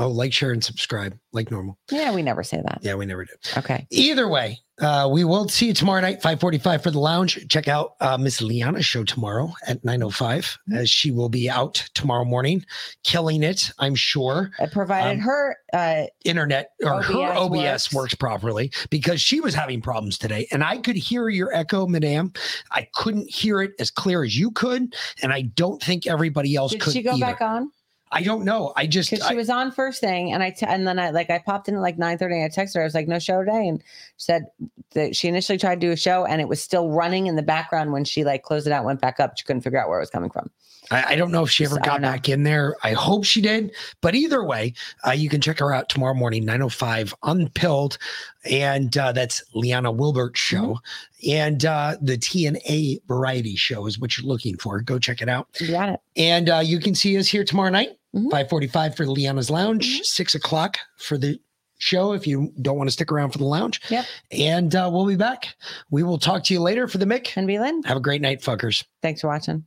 Oh, 0.00 0.08
like, 0.08 0.32
share, 0.32 0.52
and 0.52 0.62
subscribe 0.62 1.18
like 1.32 1.50
normal. 1.50 1.78
yeah 1.90 2.14
we 2.14 2.22
never 2.22 2.42
say 2.42 2.60
that 2.64 2.78
Yeah, 2.82 2.94
we 2.94 3.04
never 3.06 3.24
do. 3.24 3.32
okay 3.56 3.86
Either 3.90 4.28
way, 4.28 4.58
uh, 4.80 5.08
we 5.12 5.24
will 5.24 5.48
see 5.48 5.66
you 5.66 5.74
tomorrow 5.74 6.00
night, 6.00 6.22
545 6.22 6.82
for 6.82 6.90
the 6.90 6.98
lounge. 7.00 7.46
Check 7.48 7.68
out 7.68 7.94
uh, 8.00 8.16
Miss 8.16 8.40
Liana's 8.40 8.86
show 8.86 9.02
tomorrow 9.04 9.52
at 9.66 9.84
905 9.84 10.56
as 10.72 10.88
she 10.88 11.10
will 11.10 11.28
be 11.28 11.50
out 11.50 11.74
tomorrow 11.94 12.24
morning, 12.24 12.64
killing 13.04 13.42
it, 13.42 13.70
I'm 13.78 13.94
sure. 13.94 14.50
I 14.58 14.66
provided 14.66 15.14
Um, 15.14 15.18
her 15.20 15.56
uh 15.72 16.04
internet 16.24 16.70
or 16.82 17.02
her 17.02 17.14
OBS 17.14 17.38
OBS 17.38 17.58
works. 17.58 17.92
works. 17.92 18.14
properly 18.14 18.72
because 18.90 19.20
she 19.20 19.40
was 19.40 19.52
having 19.54 19.82
problems 19.82 20.16
today. 20.16 20.46
And 20.52 20.62
I 20.64 20.78
could 20.78 20.96
hear 20.96 21.28
your 21.28 21.52
echo, 21.52 21.86
madam. 21.86 22.32
I 22.70 22.88
couldn't 22.94 23.28
hear 23.28 23.60
it 23.60 23.72
as 23.78 23.90
clear 23.90 24.24
as 24.24 24.38
you 24.38 24.50
could. 24.52 24.94
And 25.22 25.32
I 25.32 25.42
don't 25.42 25.82
think 25.82 26.06
everybody 26.06 26.54
else 26.56 26.72
did 26.72 26.80
could 26.80 26.92
she 26.94 27.02
go 27.02 27.10
either. 27.12 27.20
back 27.20 27.40
on 27.42 27.70
I 28.12 28.22
don't 28.22 28.44
know. 28.44 28.72
I 28.76 28.86
just 28.86 29.10
because 29.10 29.26
she 29.26 29.34
was 29.34 29.50
on 29.50 29.70
first 29.70 30.00
thing 30.00 30.32
and 30.32 30.42
I 30.42 30.50
t- 30.50 30.66
and 30.66 30.86
then 30.86 30.98
I 30.98 31.10
like 31.10 31.30
I 31.30 31.38
popped 31.38 31.68
in 31.68 31.74
at 31.74 31.80
like 31.80 31.98
9 31.98 32.18
30 32.18 32.44
I 32.44 32.48
texted 32.48 32.74
her 32.76 32.80
I 32.82 32.84
was 32.84 32.94
like 32.94 33.08
no 33.08 33.18
show 33.18 33.40
today 33.44 33.68
and 33.68 33.80
she 33.80 34.24
said 34.24 34.46
that 34.92 35.14
she 35.14 35.28
initially 35.28 35.58
tried 35.58 35.80
to 35.80 35.86
do 35.86 35.92
a 35.92 35.96
show 35.96 36.24
and 36.24 36.40
it 36.40 36.48
was 36.48 36.62
still 36.62 36.90
running 36.90 37.26
in 37.26 37.36
the 37.36 37.42
background 37.42 37.92
when 37.92 38.04
she 38.04 38.24
like 38.24 38.42
closed 38.42 38.66
it 38.66 38.72
out 38.72 38.84
went 38.84 39.00
back 39.00 39.20
up 39.20 39.36
she 39.36 39.44
couldn't 39.44 39.62
figure 39.62 39.78
out 39.78 39.88
where 39.88 39.98
it 39.98 40.02
was 40.02 40.10
coming 40.10 40.30
from 40.30 40.50
I, 40.90 41.04
I 41.12 41.16
don't 41.16 41.30
know 41.30 41.42
if 41.42 41.50
she 41.50 41.64
ever 41.64 41.74
So, 41.74 41.80
got 41.82 42.00
back 42.00 42.28
in 42.28 42.44
there. 42.44 42.76
I 42.82 42.92
hope 42.92 43.24
she 43.24 43.40
did. 43.40 43.74
But 44.00 44.14
either 44.14 44.42
way, 44.42 44.74
uh, 45.06 45.10
you 45.10 45.28
can 45.28 45.40
check 45.40 45.58
her 45.58 45.72
out 45.72 45.88
tomorrow 45.88 46.14
morning, 46.14 46.44
905 46.44 47.14
Unpilled. 47.24 47.98
And 48.44 48.96
uh, 48.96 49.12
that's 49.12 49.42
Liana 49.54 49.92
Wilbert's 49.92 50.40
show. 50.40 50.56
Mm-hmm. 50.56 51.07
And 51.26 51.64
uh, 51.64 51.96
the 52.00 52.16
TNA 52.16 53.00
variety 53.08 53.56
show 53.56 53.86
is 53.86 53.98
what 53.98 54.16
you're 54.16 54.26
looking 54.26 54.56
for. 54.56 54.80
Go 54.80 54.98
check 54.98 55.20
it 55.22 55.28
out. 55.28 55.48
you 55.60 55.68
got 55.68 55.88
it 55.88 56.00
And 56.16 56.48
uh, 56.48 56.60
you 56.64 56.78
can 56.80 56.94
see 56.94 57.16
us 57.18 57.26
here 57.26 57.44
tomorrow 57.44 57.70
night, 57.70 57.90
Mm-hmm. 58.14 58.30
545 58.30 58.96
for 58.96 59.04
Liana's 59.04 59.50
Lounge, 59.50 60.00
six 60.02 60.34
o'clock 60.34 60.78
for 60.96 61.18
the 61.18 61.38
show 61.76 62.12
if 62.14 62.26
you 62.26 62.50
don't 62.62 62.78
want 62.78 62.88
to 62.88 62.92
stick 62.92 63.12
around 63.12 63.32
for 63.32 63.38
the 63.38 63.44
lounge. 63.44 63.82
Yep. 63.90 64.06
And 64.32 64.74
uh, 64.74 64.88
we'll 64.90 65.06
be 65.06 65.14
back. 65.14 65.54
We 65.90 66.02
will 66.02 66.18
talk 66.18 66.42
to 66.44 66.54
you 66.54 66.60
later 66.60 66.88
for 66.88 66.96
the 66.96 67.04
Mick. 67.04 67.36
And 67.36 67.46
Beelan. 67.46 67.84
Have 67.84 67.98
a 67.98 68.00
great 68.00 68.22
night, 68.22 68.40
fuckers. 68.40 68.82
thanks 69.02 69.20
for 69.20 69.28
watching 69.28 69.64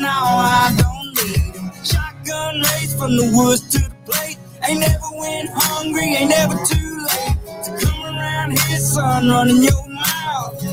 now 0.00 0.24
I 0.38 0.74
don't 0.78 1.28
need 1.28 1.56
'em. 1.56 1.72
Shotgun 1.84 2.60
race 2.60 2.94
from 2.94 3.16
the 3.16 3.30
woods 3.36 3.62
to 3.70 3.78
the 3.78 3.94
plate. 4.06 4.38
Ain't 4.68 4.80
never 4.80 5.10
went 5.18 5.50
hungry, 5.54 6.16
ain't 6.16 6.30
never 6.30 6.54
too 6.66 7.06
late. 7.10 7.36
To 7.64 7.86
come 7.86 8.04
around 8.04 8.58
here, 8.58 8.78
son, 8.80 9.28
running 9.30 9.62
your 9.62 9.88
mouth. 9.88 10.64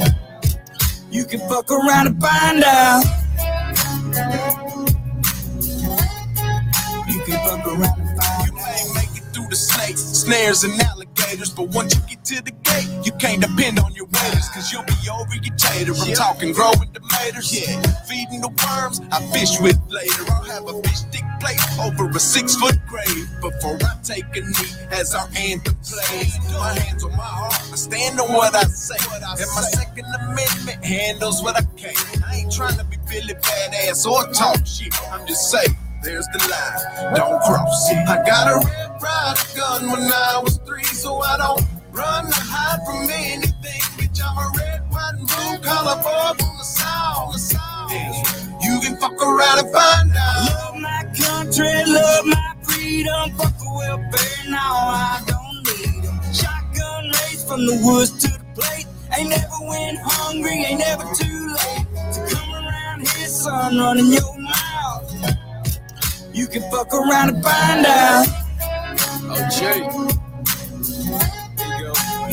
You 1.11 1.25
can 1.25 1.39
fuck 1.49 1.71
around 1.71 2.07
and 2.07 2.21
find 2.21 2.63
out. 2.63 3.03
You 7.07 7.21
can 7.25 7.39
fuck 7.47 7.67
around 7.67 8.08
the 9.49 9.55
snakes, 9.55 10.01
snares, 10.01 10.63
and 10.63 10.79
alligators, 10.81 11.49
but 11.49 11.69
once 11.69 11.95
you 11.95 12.01
get 12.07 12.23
to 12.25 12.43
the 12.43 12.51
gate, 12.51 12.89
you 13.03 13.11
can't 13.13 13.41
depend 13.41 13.79
on 13.79 13.93
your 13.93 14.05
waiters, 14.05 14.47
cause 14.49 14.71
you'll 14.71 14.83
be 14.83 14.97
over 15.11 15.35
your 15.35 15.55
tater. 15.55 15.93
I'm 15.97 16.13
talking 16.13 16.53
growing 16.53 16.93
tomatoes, 16.93 17.49
yeah. 17.49 17.81
Feeding 18.05 18.41
the 18.41 18.49
worms, 18.49 19.01
I 19.11 19.19
fish 19.33 19.59
with 19.59 19.79
later. 19.89 20.23
I'll 20.29 20.43
have 20.43 20.67
a 20.69 20.81
fish 20.83 21.01
stick 21.01 21.25
plate 21.39 21.59
over 21.81 22.09
a 22.09 22.19
six 22.19 22.55
foot 22.55 22.77
grave 22.85 23.29
before 23.41 23.77
I 23.81 23.97
take 24.03 24.29
a 24.37 24.41
knee 24.41 24.71
as 24.91 25.15
our 25.15 25.27
anthem 25.35 25.75
plays. 25.81 26.37
My 26.53 26.77
hands 26.79 27.03
on 27.03 27.11
my 27.11 27.23
heart, 27.23 27.53
I 27.71 27.75
stand 27.75 28.19
on 28.19 28.33
what 28.33 28.55
I 28.55 28.63
say. 28.63 28.97
And 29.13 29.49
my 29.55 29.61
Second 29.73 30.05
Amendment 30.21 30.85
handles 30.85 31.41
what 31.41 31.57
I 31.57 31.65
can. 31.75 31.95
I 32.23 32.37
ain't 32.37 32.51
trying 32.51 32.77
to 32.77 32.83
be 32.85 32.97
Billy 33.09 33.33
Badass 33.33 34.05
or 34.05 34.31
talk 34.33 34.65
shit. 34.65 34.93
I'm 35.11 35.25
just 35.25 35.49
saying. 35.49 35.75
There's 36.03 36.27
the 36.27 36.39
line, 36.49 37.15
don't 37.15 37.41
cross. 37.43 37.91
I 37.91 38.23
got 38.25 38.47
a 38.47 38.65
red 38.65 38.91
rider 39.03 39.41
gun 39.57 39.91
when 39.91 40.03
I 40.13 40.41
was 40.43 40.57
three, 40.65 40.83
so 40.85 41.19
I 41.21 41.37
don't 41.37 41.61
run 41.91 42.25
or 42.25 42.31
hide 42.33 42.79
from 42.87 43.11
anything. 43.11 43.83
Bitch, 43.99 44.21
I'm 44.23 44.37
a 44.37 44.47
red, 44.57 44.89
white, 44.91 45.15
and 45.19 45.27
blue 45.27 45.59
collar 45.59 45.97
boy 46.01 46.39
from 46.39 46.57
the 46.57 46.63
south. 46.63 47.33
The 47.33 47.39
south. 47.39 47.91
You 48.63 48.79
can 48.81 48.97
fuck 48.97 49.21
around 49.21 49.59
and 49.59 49.73
find 49.73 50.11
out. 50.15 50.47
Love 50.47 50.75
my 50.79 51.03
country, 51.19 51.67
love 51.85 52.25
my 52.27 52.55
freedom. 52.63 53.35
Fuck 53.37 53.59
the 53.59 53.67
welfare, 53.75 54.51
now 54.51 54.59
I 54.95 55.21
don't 55.27 55.57
need 55.67 55.95
need 55.99 56.05
'em. 56.07 56.33
Shotgun 56.33 57.11
race 57.27 57.43
from 57.43 57.65
the 57.67 57.75
woods 57.83 58.11
to 58.23 58.29
the 58.31 58.45
plate. 58.55 58.87
Ain't 59.19 59.31
never 59.31 59.59
went 59.67 59.99
hungry, 59.99 60.63
ain't 60.63 60.79
never 60.79 61.03
too 61.19 61.55
late. 61.59 61.87
To 62.15 62.19
come 62.35 62.53
around 62.55 63.07
here, 63.09 63.27
son, 63.27 63.79
running 63.79 64.13
your. 64.13 64.38
You 66.39 66.47
can 66.47 66.61
fuck 66.71 66.93
around 66.93 67.35
and 67.35 67.43
find 67.43 67.85
out. 67.85 68.25
Oh, 69.27 69.49
Jay. 69.59 69.79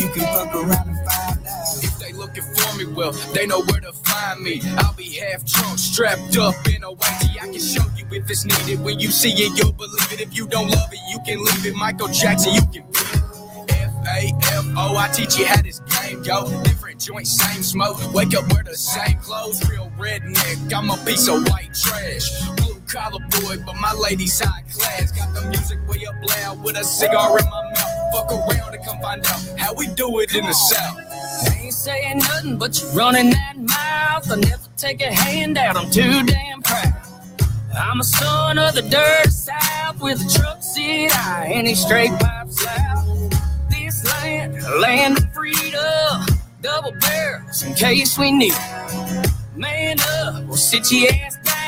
You 0.01 0.09
can 0.11 0.23
fuck 0.33 0.55
around 0.55 0.89
and 0.91 1.11
find 1.11 1.45
out. 1.45 1.83
If 1.83 1.99
they 1.99 2.13
looking 2.13 2.45
for 2.45 2.79
me, 2.79 2.85
well, 2.87 3.11
they 3.35 3.49
know 3.49 3.63
where 3.63 3.81
to 3.81 3.93
find 3.93 4.43
me. 4.43 4.63
I'll 4.79 4.95
be 4.95 5.11
half 5.15 5.45
drunk, 5.45 5.81
strapped 5.81 6.39
up 6.39 6.55
in 6.69 6.85
a 6.85 6.95
whitey. 6.95 7.33
I 7.43 7.49
can 7.51 7.59
show 7.59 7.83
you 7.97 8.07
if 8.13 8.31
it's 8.31 8.45
needed. 8.45 8.85
When 8.85 9.01
you 9.01 9.11
see 9.11 9.33
it, 9.33 9.59
you'll 9.59 9.73
believe 9.73 10.13
it. 10.13 10.21
If 10.21 10.37
you 10.37 10.47
don't 10.47 10.69
love 10.71 10.93
it, 10.93 11.01
you 11.11 11.19
can 11.27 11.43
leave 11.43 11.67
it. 11.67 11.75
Michael 11.75 12.07
Jackson, 12.07 12.55
you 12.55 12.61
can 12.61 12.87
beat 12.93 13.13
it. 13.13 13.71
F-A-F-O, 13.71 14.97
I 14.97 15.09
teach 15.09 15.37
you 15.37 15.47
how 15.47 15.61
this 15.63 15.81
game 15.81 16.23
go. 16.23 16.49
Different 16.63 17.01
joints, 17.01 17.33
same 17.43 17.65
smoke. 17.65 17.99
Wake 18.15 18.37
up, 18.37 18.53
wear 18.53 18.63
the 18.63 18.77
same 18.77 19.19
clothes. 19.19 19.69
Real 19.69 19.91
redneck, 19.99 20.73
I'm 20.73 20.91
a 20.91 20.97
piece 21.05 21.27
of 21.27 21.43
white 21.49 21.75
trash. 21.75 22.31
Blue 22.55 22.76
collar 22.87 23.21
boy, 23.41 23.57
but 23.65 23.77
my 23.81 23.93
lady's 23.93 24.39
high 24.41 24.63
class. 24.73 25.13
Got 25.13 25.35
the 25.35 25.49
music 25.49 25.79
way 25.89 26.05
up 26.07 26.15
loud 26.29 26.63
with 26.63 26.77
a 26.77 26.85
cigar 26.85 27.39
in 27.39 27.45
my 27.45 27.63
mouth. 27.63 28.15
Fuck 28.15 28.33
around 28.33 28.75
and 28.75 28.85
come 28.85 29.01
find 29.01 29.27
out 29.27 29.59
how 29.59 29.75
we 29.75 29.87
do 29.89 30.21
it 30.21 30.35
in 30.35 30.45
the 30.47 30.53
South. 30.53 30.99
I 31.49 31.61
ain't 31.65 31.75
saying 31.75 32.19
nothing, 32.19 32.59
but 32.59 32.81
you're 32.81 32.91
running 32.93 33.31
that 33.31 33.57
mouth. 33.57 34.31
I 34.31 34.37
never 34.37 34.69
take 34.77 35.03
a 35.03 35.13
handout, 35.13 35.77
I'm 35.77 35.91
too 35.91 36.23
damn 36.25 36.63
proud. 36.63 36.95
I'm 37.79 38.01
a 38.01 38.05
son 38.05 38.59
of 38.59 38.75
the 38.75 38.83
dirty 38.83 39.31
south 39.31 40.01
with 40.01 40.25
a 40.25 40.39
truck 40.39 40.63
seat 40.63 41.11
high 41.13 41.47
and 41.47 41.67
a 41.67 41.75
straight 41.75 42.11
pipe 42.13 42.51
south. 42.51 43.33
This 43.69 44.05
land, 44.23 44.63
land 44.81 45.19
of 45.19 45.33
freedom, 45.35 46.27
double 46.63 46.93
barrels 47.01 47.63
in 47.63 47.75
case 47.75 48.19
we 48.19 48.33
need. 48.33 48.55
Man 49.55 49.99
up, 50.01 50.45
we'll 50.45 50.57
sit 50.57 50.91
your 50.91 51.11
ass 51.13 51.37
down. 51.45 51.66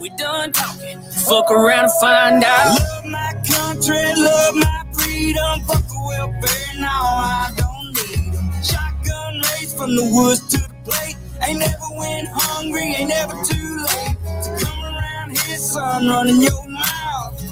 We 0.00 0.08
done 0.10 0.50
talking. 0.52 1.00
Fuck 1.02 1.50
around 1.52 1.84
and 1.84 1.92
find 2.00 2.44
out. 2.44 2.80
Love 2.80 3.04
my 3.06 3.32
country, 3.48 4.02
love 4.16 4.54
my 4.56 4.82
freedom. 4.92 5.60
Fuck 5.68 5.84
welfare, 6.08 6.80
now 6.80 6.90
I 6.90 7.52
don't 7.56 7.94
need 7.94 8.34
'em. 8.34 8.50
Shotgun 8.62 9.40
race 9.52 9.72
from 9.72 9.94
the 9.94 10.04
woods 10.12 10.40
to 10.48 10.58
the 10.58 10.74
plate. 10.84 11.16
Ain't 11.46 11.60
never 11.60 11.90
went 11.96 12.28
hungry, 12.32 12.96
ain't 12.96 13.10
never 13.10 13.34
too 13.44 13.86
late. 13.86 14.16
So 14.42 14.50
come 14.58 14.84
around 14.84 15.38
here, 15.38 15.58
son, 15.58 16.08
running 16.08 16.42
your 16.42 16.68
mouth. 16.68 17.42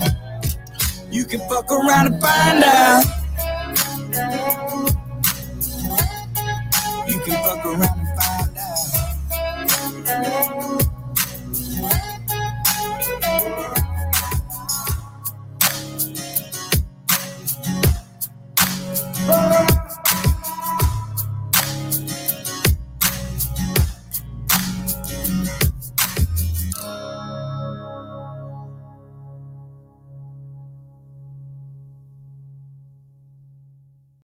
You 1.13 1.25
can 1.25 1.41
fuck 1.49 1.71
around 1.71 2.07
and 2.09 2.21
find 2.21 2.65
out. 2.65 3.05
You 7.07 7.21
can 7.21 7.45
fuck 7.45 7.65
around 7.65 8.01
Bye. 19.27 19.74